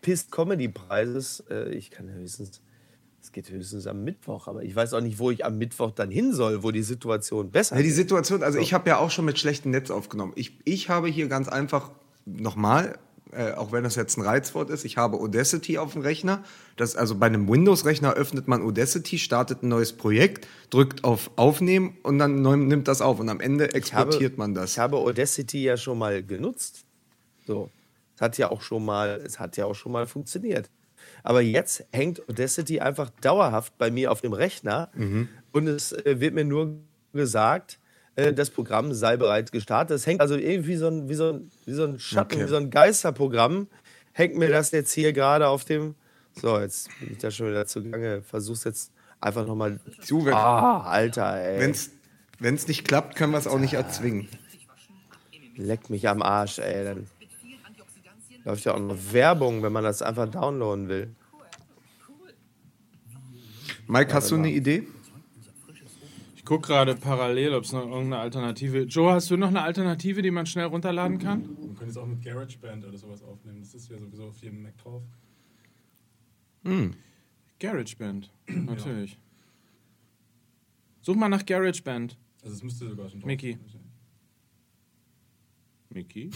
Pist-Comedy-Preises, 0.00 1.44
äh, 1.50 1.70
ich 1.70 1.90
kann 1.90 2.08
ja 2.08 2.14
höchstens, 2.14 2.62
es 3.20 3.32
geht 3.32 3.50
höchstens 3.50 3.86
am 3.86 4.04
Mittwoch, 4.04 4.46
aber 4.46 4.62
ich 4.62 4.74
weiß 4.74 4.94
auch 4.94 5.00
nicht, 5.00 5.18
wo 5.18 5.30
ich 5.30 5.44
am 5.44 5.58
Mittwoch 5.58 5.90
dann 5.90 6.10
hin 6.10 6.32
soll, 6.32 6.62
wo 6.62 6.70
die 6.70 6.82
Situation 6.82 7.50
besser 7.50 7.76
Ja, 7.76 7.82
die 7.82 7.88
ist. 7.88 7.96
Situation, 7.96 8.42
also 8.42 8.58
ich 8.58 8.72
habe 8.72 8.88
ja 8.88 8.98
auch 8.98 9.10
schon 9.10 9.24
mit 9.24 9.38
schlechtem 9.38 9.72
Netz 9.72 9.90
aufgenommen. 9.90 10.32
Ich, 10.36 10.58
ich 10.64 10.88
habe 10.88 11.08
hier 11.08 11.28
ganz 11.28 11.48
einfach 11.48 11.90
nochmal, 12.24 12.98
äh, 13.36 13.52
auch 13.52 13.70
wenn 13.72 13.84
das 13.84 13.94
jetzt 13.96 14.16
ein 14.16 14.22
Reizwort 14.22 14.70
ist, 14.70 14.84
ich 14.84 14.96
habe 14.96 15.18
Audacity 15.18 15.78
auf 15.78 15.92
dem 15.92 16.02
Rechner. 16.02 16.42
Das, 16.76 16.96
also 16.96 17.14
bei 17.16 17.26
einem 17.26 17.48
Windows-Rechner 17.48 18.14
öffnet 18.14 18.48
man 18.48 18.62
Audacity, 18.62 19.18
startet 19.18 19.62
ein 19.62 19.68
neues 19.68 19.92
Projekt, 19.92 20.46
drückt 20.70 21.04
auf 21.04 21.30
Aufnehmen 21.36 21.96
und 22.02 22.18
dann 22.18 22.42
nimmt 22.42 22.88
das 22.88 23.00
auf 23.00 23.20
und 23.20 23.28
am 23.28 23.40
Ende 23.40 23.66
Ich 23.66 23.92
habe- 23.94 24.08
exportiert 24.08 24.38
man 24.38 24.54
das. 24.54 24.72
Ich 24.72 24.78
habe 24.78 24.96
Audacity 24.96 25.62
ja 25.62 25.76
schon 25.76 25.98
mal 25.98 26.22
genutzt. 26.22 26.84
So. 27.46 27.70
Es 28.14 28.20
hat 28.22 28.38
ja 28.38 28.50
auch 28.50 28.62
schon 28.62 28.84
mal, 28.84 29.20
es 29.24 29.38
hat 29.38 29.56
ja 29.56 29.66
auch 29.66 29.74
schon 29.74 29.92
mal 29.92 30.06
funktioniert. 30.06 30.70
Aber 31.22 31.40
jetzt 31.42 31.84
hängt 31.92 32.26
Audacity 32.28 32.80
einfach 32.80 33.10
dauerhaft 33.20 33.76
bei 33.78 33.90
mir 33.90 34.10
auf 34.10 34.22
dem 34.22 34.32
Rechner 34.32 34.88
Mhm. 34.94 35.28
und 35.52 35.66
es 35.68 35.92
äh, 35.92 36.18
wird 36.20 36.34
mir 36.34 36.44
nur 36.44 36.76
gesagt, 37.12 37.78
das 38.16 38.50
Programm 38.50 38.92
sei 38.94 39.16
bereits 39.16 39.52
gestartet. 39.52 39.96
Es 39.96 40.06
hängt 40.06 40.20
also 40.22 40.36
irgendwie 40.36 40.76
so 40.76 40.88
ein, 40.88 41.08
wie 41.08 41.14
so 41.14 41.32
ein, 41.34 41.50
wie 41.66 41.72
so 41.74 41.84
ein 41.84 41.98
Schatten, 41.98 42.34
Okay. 42.36 42.44
wie 42.44 42.48
so 42.48 42.56
ein 42.56 42.70
Geisterprogramm, 42.70 43.68
hängt 44.12 44.36
mir 44.36 44.48
das 44.48 44.70
jetzt 44.70 44.92
hier 44.92 45.12
gerade 45.12 45.48
auf 45.48 45.64
dem. 45.64 45.94
So, 46.40 46.58
jetzt 46.58 46.88
bin 47.00 47.12
ich 47.12 47.18
da 47.18 47.30
schon 47.30 47.48
wieder 47.48 47.66
zugange. 47.66 48.22
Versuch's 48.22 48.64
jetzt 48.64 48.90
einfach 49.20 49.46
nochmal. 49.46 49.78
Wenn- 50.08 50.32
Ah, 50.34 50.82
Alter, 50.82 51.34
ey. 51.42 51.74
Wenn 52.38 52.54
es 52.54 52.68
nicht 52.68 52.86
klappt, 52.86 53.16
können 53.16 53.32
wir 53.32 53.38
es 53.38 53.46
auch 53.46 53.58
nicht 53.58 53.74
erzwingen. 53.74 54.28
Leck 55.56 55.88
mich 55.90 56.08
am 56.08 56.22
Arsch, 56.22 56.58
ey. 56.58 56.84
Dann 56.84 57.06
läuft 58.44 58.64
ja 58.64 58.74
auch 58.74 58.78
noch 58.78 58.96
Werbung, 59.12 59.62
wenn 59.62 59.72
man 59.72 59.84
das 59.84 60.02
einfach 60.02 60.30
downloaden 60.30 60.88
will. 60.88 61.08
Mike, 63.88 64.12
hast 64.12 64.30
du 64.30 64.34
eine 64.36 64.50
Idee? 64.50 64.86
Ich 66.46 66.48
gucke 66.48 66.68
gerade 66.68 66.94
parallel, 66.94 67.54
ob 67.54 67.64
es 67.64 67.72
noch 67.72 67.80
irgendeine 67.80 68.18
Alternative 68.18 68.82
Joe, 68.82 69.12
hast 69.12 69.28
du 69.32 69.36
noch 69.36 69.48
eine 69.48 69.62
Alternative, 69.62 70.22
die 70.22 70.30
man 70.30 70.46
schnell 70.46 70.66
runterladen 70.66 71.18
kann? 71.18 71.42
Man 71.42 71.74
könnte 71.74 71.86
es 71.90 71.96
auch 71.96 72.06
mit 72.06 72.22
GarageBand 72.22 72.84
oder 72.84 72.96
sowas 72.96 73.20
aufnehmen. 73.24 73.58
Das 73.62 73.74
ist 73.74 73.90
ja 73.90 73.98
sowieso 73.98 74.26
auf 74.26 74.40
jedem 74.40 74.62
Mac 74.62 74.78
drauf. 74.78 75.02
GarageBand, 77.58 78.30
natürlich. 78.46 79.18
Such 81.02 81.16
mal 81.16 81.28
nach 81.28 81.44
GarageBand. 81.44 82.16
Also 82.44 82.54
es 82.54 82.62
müsste 82.62 82.90
sogar 82.90 83.10
schon 83.10 83.18
drauf 83.18 83.26
Mickey. 83.26 83.58
sein. 83.72 83.80
Mickey? 85.88 86.30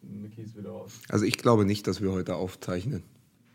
Mickey 0.00 0.42
ist 0.42 0.56
wieder 0.56 0.70
aus. 0.70 1.00
Also 1.08 1.24
ich 1.24 1.38
glaube 1.38 1.64
nicht, 1.64 1.88
dass 1.88 2.00
wir 2.00 2.12
heute 2.12 2.36
aufzeichnen. 2.36 3.02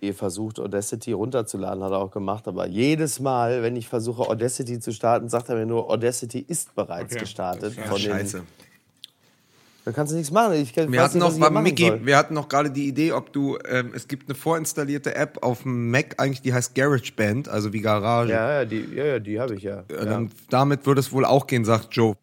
Ihr 0.01 0.13
versucht, 0.13 0.59
Audacity 0.59 1.11
runterzuladen, 1.11 1.83
hat 1.83 1.91
er 1.91 1.97
auch 1.99 2.11
gemacht. 2.11 2.47
Aber 2.47 2.65
jedes 2.67 3.19
Mal, 3.19 3.61
wenn 3.63 3.75
ich 3.75 3.87
versuche, 3.87 4.23
Audacity 4.23 4.79
zu 4.79 4.93
starten, 4.93 5.27
sagt 5.29 5.49
er 5.49 5.55
mir 5.55 5.65
nur, 5.65 5.89
Audacity 5.89 6.39
ist 6.47 6.73
bereits 6.75 7.11
Okay. 7.13 7.19
gestartet. 7.21 7.75
Ja, 7.75 7.83
von 7.83 7.97
den- 8.01 8.11
scheiße. 8.11 8.43
Dann 9.85 9.93
kannst 9.93 10.11
du 10.13 10.17
nichts 10.17 10.31
machen. 10.31 10.53
Ich 10.53 10.75
Wir 10.75 10.83
hatten 11.01 11.17
nicht, 11.19 11.27
noch, 11.27 11.37
machen 11.37 11.63
Micky, 11.63 11.87
soll. 11.87 12.05
wir 12.05 12.17
hatten 12.17 12.33
noch 12.33 12.47
gerade 12.47 12.69
die 12.69 12.87
Idee, 12.87 13.11
ob 13.13 13.33
du, 13.33 13.57
ähm, 13.67 13.91
es 13.95 14.07
gibt 14.07 14.29
eine 14.29 14.35
vorinstallierte 14.35 15.15
App 15.15 15.39
auf 15.41 15.63
dem 15.63 15.89
Mac 15.89 16.15
eigentlich, 16.17 16.41
die 16.41 16.53
heißt 16.53 16.75
GarageBand, 16.75 17.49
also 17.49 17.73
wie 17.73 17.79
Garage. 17.81 18.31
Ja, 18.31 18.51
ja, 18.59 18.65
die, 18.65 18.87
ja, 18.93 19.05
ja, 19.05 19.19
die 19.19 19.39
habe 19.39 19.55
ich 19.55 19.63
ja. 19.63 19.83
Äh, 19.89 20.05
ja. 20.05 20.25
damit 20.49 20.85
würde 20.85 20.99
es 20.99 21.11
wohl 21.11 21.25
auch 21.25 21.47
gehen, 21.47 21.65
sagt 21.65 21.95
Joe. 21.95 22.15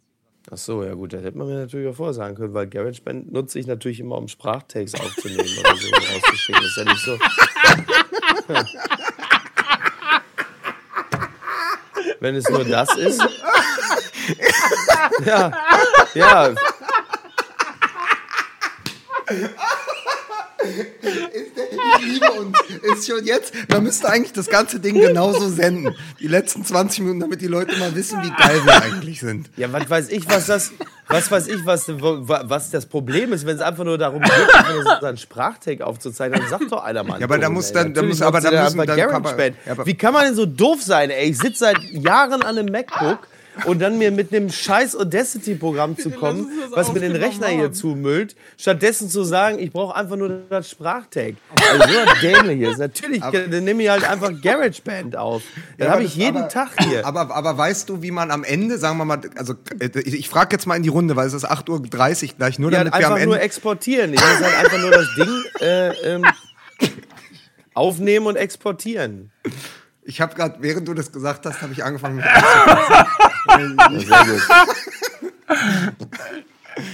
Ach 0.49 0.57
so, 0.59 0.85
ja 0.85 0.95
gut, 0.95 1.13
das 1.13 1.25
hätte 1.25 1.37
man 1.37 1.49
mir 1.49 1.55
natürlich 1.57 1.89
auch 1.89 1.97
vorsagen 1.97 2.37
können, 2.37 2.55
weil 2.55 2.69
GarageBand 2.69 3.33
nutze 3.33 3.59
ich 3.59 3.67
natürlich 3.67 3.99
immer, 3.99 4.17
um 4.17 4.29
Sprachtags 4.29 4.95
aufzunehmen 4.95 5.41
oder 5.59 5.77
so 5.77 5.89
rauszuschicken. 6.15 6.63
Das 6.63 6.71
ist 6.71 6.77
ja 6.77 6.85
nicht 6.85 7.05
so. 7.05 7.19
Wenn 12.21 12.35
es 12.37 12.49
nur 12.49 12.65
das 12.65 12.97
ist. 12.97 13.23
Ja, 15.25 15.53
ja. 16.15 16.55
Ich 22.01 22.07
liebe 22.07 22.31
uns. 22.33 22.57
Ist 22.83 23.07
schon 23.09 23.25
jetzt, 23.25 23.53
man 23.69 23.83
müsste 23.83 24.09
eigentlich 24.09 24.33
das 24.33 24.47
ganze 24.49 24.81
Ding 24.81 24.95
genauso 25.01 25.49
senden. 25.49 25.95
Die 26.21 26.29
letzten 26.29 26.65
20 26.65 27.01
Minuten, 27.01 27.21
damit 27.21 27.41
die 27.41 27.47
Leute 27.47 27.77
mal 27.79 27.95
wissen, 27.95 28.23
wie 28.23 28.31
geil 28.31 28.61
wir 28.65 28.83
eigentlich 28.83 29.21
sind. 29.21 29.51
Ja, 29.57 29.73
was 29.73 29.89
weiß 29.89 30.09
ich, 30.11 30.29
was 30.29 30.47
das, 30.47 30.73
was 31.09 31.31
weiß 31.31 31.49
ich, 31.49 31.65
was, 31.67 31.89
was 31.89 32.71
das 32.71 32.87
Problem 32.87 33.33
ist, 33.33 33.47
wenn 33.47 33.57
es 33.57 33.63
einfach 33.63 33.85
nur 33.85 33.99
darum 33.99 34.23
geht, 34.23 34.33
einfach 34.33 34.73
nur 34.75 34.83
so 35.01 35.07
einen 35.07 35.19
Sprachtag 35.19 35.81
aufzuzeichnen, 35.81 36.41
dann 36.41 36.49
sagt 36.49 36.71
doch 36.73 36.83
einer 36.85 37.03
mal. 37.05 37.19
Ja, 37.21 37.25
aber 37.27 37.39
da 37.39 37.49
muss 37.49 37.73
dann- 37.73 37.95
da 37.95 38.03
muss- 38.03 38.23
aber 38.23 38.41
da 38.41 38.51
müssen- 38.51 38.81
einfach 38.81 38.87
dann 38.97 39.09
kann 39.11 39.23
man- 39.23 39.37
GarageBand. 39.37 39.57
ja, 39.67 39.73
aber- 39.73 39.87
Wie 39.87 39.95
kann 39.95 40.13
man 40.13 40.25
denn 40.27 40.35
so 40.35 40.47
doof 40.47 40.83
sein, 40.83 41.11
ey? 41.11 41.31
Ich 41.31 41.39
sitze 41.39 41.59
seit 41.61 41.83
Jahren 41.93 42.43
an 42.43 42.59
einem 42.59 42.71
MacBook 42.73 43.19
und 43.65 43.81
dann 43.81 43.99
mir 43.99 44.11
mit 44.11 44.33
einem 44.35 44.51
scheiß 44.51 44.95
Audacity-Programm 44.97 45.97
zu 45.97 46.11
kommen, 46.11 46.49
was 46.71 46.93
mir 46.93 47.01
den 47.01 47.17
Rechner 47.17 47.49
hier 47.49 47.73
zumüllt, 47.73 48.37
stattdessen 48.59 49.09
zu 49.09 49.25
sagen, 49.25 49.59
ich 49.59 49.73
brauche 49.73 49.97
einfach 49.97 50.17
nur 50.17 50.43
das 50.51 50.71
Sprachtag. 50.71 51.35
Also 51.71 51.93
so 51.93 51.99
ein 51.99 52.09
dämliches. 52.23 52.79
Natürlich, 52.79 53.21
dann 53.23 53.65
nehme 53.65 53.83
ich 53.83 53.89
halt 53.89 54.05
einfach 54.09 54.31
GarageBand 54.43 55.17
auf. 55.17 55.43
Dann 55.79 55.87
Ja, 55.87 55.93
habe 55.93 55.97
aber 56.01 56.07
ich 56.07 56.17
jeden 56.17 56.37
aber- 56.37 56.49
Tag 56.49 56.71
hier. 56.81 57.07
Aber, 57.07 57.35
aber 57.35 57.57
weißt 57.57 57.89
du, 57.89 58.03
wie 58.03 58.11
man 58.11 58.31
am 58.31 58.45
Ende, 58.45 58.79
sagen 58.79 58.99
wir 58.99 59.05
mal, 59.05 59.21
also 59.37 59.55
äh, 59.81 59.89
ich, 60.01 60.15
ich 60.15 60.29
frage 60.29 60.55
jetzt 60.55 60.67
mal 60.67 60.77
in 60.77 60.83
die 60.83 60.89
Runde, 60.91 61.17
weil 61.17 61.27
es 61.27 61.33
ist 61.33 61.51
8.30 61.51 61.71
Uhr 61.71 62.35
gleich, 62.37 62.59
nur 62.59 62.71
Ja, 62.71 62.79
damit 62.85 62.93
wir 62.95 63.07
am 63.07 63.13
einfach 63.15 63.25
nur 63.25 63.35
Ende. 63.37 63.45
exportieren. 63.45 64.13
Ich 64.13 64.21
muss 64.21 64.41
halt 64.43 64.57
einfach 64.65 64.79
nur 64.81 64.91
das 64.91 65.07
Ding 65.17 65.45
äh, 65.61 65.89
ähm, 66.15 66.25
aufnehmen 67.75 68.27
und 68.27 68.37
exportieren. 68.37 69.31
Ich 70.09 70.21
habe 70.21 70.35
gerade, 70.35 70.57
während 70.61 70.87
du 70.87 70.95
das 70.95 71.11
gesagt 71.11 71.47
hast, 71.47 71.63
habe 71.63 71.73
ich 71.73 71.83
angefangen 71.83 72.17
mit. 72.17 72.25
Sehr 73.49 73.69
gut. 73.69 74.43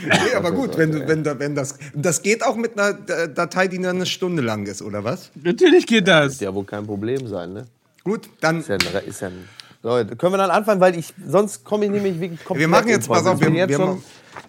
nee, 0.04 0.34
aber 0.36 0.52
gut, 0.52 0.76
wenn, 0.76 0.92
du, 0.92 1.08
wenn, 1.08 1.24
da- 1.24 1.38
wenn 1.38 1.54
das. 1.54 1.76
Das 1.94 2.22
geht 2.22 2.44
auch 2.44 2.56
mit 2.56 2.78
einer 2.78 2.94
Datei, 2.94 3.68
die 3.68 3.78
nur 3.78 3.90
eine 3.90 4.06
Stunde 4.06 4.42
lang 4.42 4.66
ist, 4.66 4.82
oder 4.82 5.04
was? 5.04 5.30
Natürlich 5.42 5.86
geht 5.86 6.08
das. 6.08 6.40
Ja, 6.40 6.54
wohl 6.54 6.64
kein 6.64 6.86
Problem 6.86 7.26
sein, 7.26 7.52
ne? 7.52 7.66
Gut, 8.04 8.28
dann. 8.40 8.60
Ist 8.60 8.68
ja 8.68 8.76
ein, 8.76 9.06
ist 9.06 9.20
ja 9.20 9.28
ein 9.28 9.48
Leute, 9.82 10.14
können 10.14 10.32
wir 10.34 10.38
dann 10.38 10.50
anfangen, 10.50 10.80
weil 10.80 10.96
ich 10.96 11.12
sonst 11.26 11.64
komme 11.64 11.86
ich 11.86 11.90
nämlich 11.90 12.20
wirklich 12.20 12.44
komplett 12.44 12.60
Wir 12.60 12.68
machen 12.68 12.88
jetzt, 12.88 13.08
pass 13.08 13.26
auf, 13.26 13.40
wir, 13.40 13.50
jetzt 13.50 13.70
wir, 13.70 13.98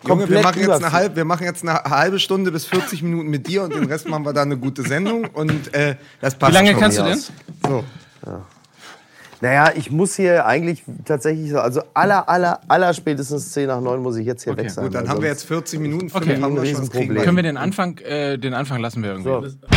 Junge, 0.07 0.29
wir 0.29 0.41
machen, 0.43 0.59
jetzt 0.59 0.69
eine 0.69 0.91
halbe, 0.91 1.15
wir 1.15 1.25
machen 1.25 1.43
jetzt 1.45 1.63
eine 1.67 1.73
halbe 1.73 2.19
Stunde 2.19 2.51
bis 2.51 2.65
40 2.67 3.01
Minuten 3.01 3.29
mit 3.29 3.47
dir 3.47 3.63
und 3.63 3.73
den 3.73 3.85
Rest 3.85 4.07
machen 4.07 4.25
wir 4.25 4.33
dann 4.33 4.49
eine 4.51 4.57
gute 4.57 4.83
Sendung 4.83 5.25
und 5.33 5.73
äh, 5.73 5.95
das 6.21 6.35
passt 6.35 6.51
Wie 6.51 6.55
lange 6.55 6.71
schon. 6.71 6.79
kannst 6.79 6.99
du 6.99 7.03
denn? 7.03 7.19
So. 7.67 7.83
Naja, 9.43 9.73
ich 9.75 9.91
muss 9.91 10.15
hier 10.15 10.45
eigentlich 10.45 10.83
tatsächlich, 11.03 11.51
so- 11.51 11.59
also 11.59 11.81
aller, 11.93 12.29
aller, 12.29 12.61
aller 12.69 12.93
spätestens 12.93 13.51
10 13.51 13.67
nach 13.67 13.81
9 13.81 14.01
muss 14.01 14.15
ich 14.15 14.25
jetzt 14.25 14.45
hier 14.45 14.55
weg 14.55 14.71
sein. 14.71 14.85
Gut, 14.85 14.95
dann 14.95 15.09
haben 15.09 15.21
wir 15.21 15.27
jetzt 15.27 15.43
40 15.43 15.81
Minuten, 15.81 16.09
Okay. 16.13 16.41
haben 16.41 16.55
wir 16.55 16.65
schon, 16.73 16.89
Können 16.89 17.35
wir 17.35 17.43
den 17.43 17.57
Anfang, 17.57 17.97
äh, 17.97 18.37
den 18.37 18.53
Anfang 18.53 18.79
lassen 18.79 19.03
wir 19.03 19.09
irgendwie. 19.11 19.49
So. 19.51 19.67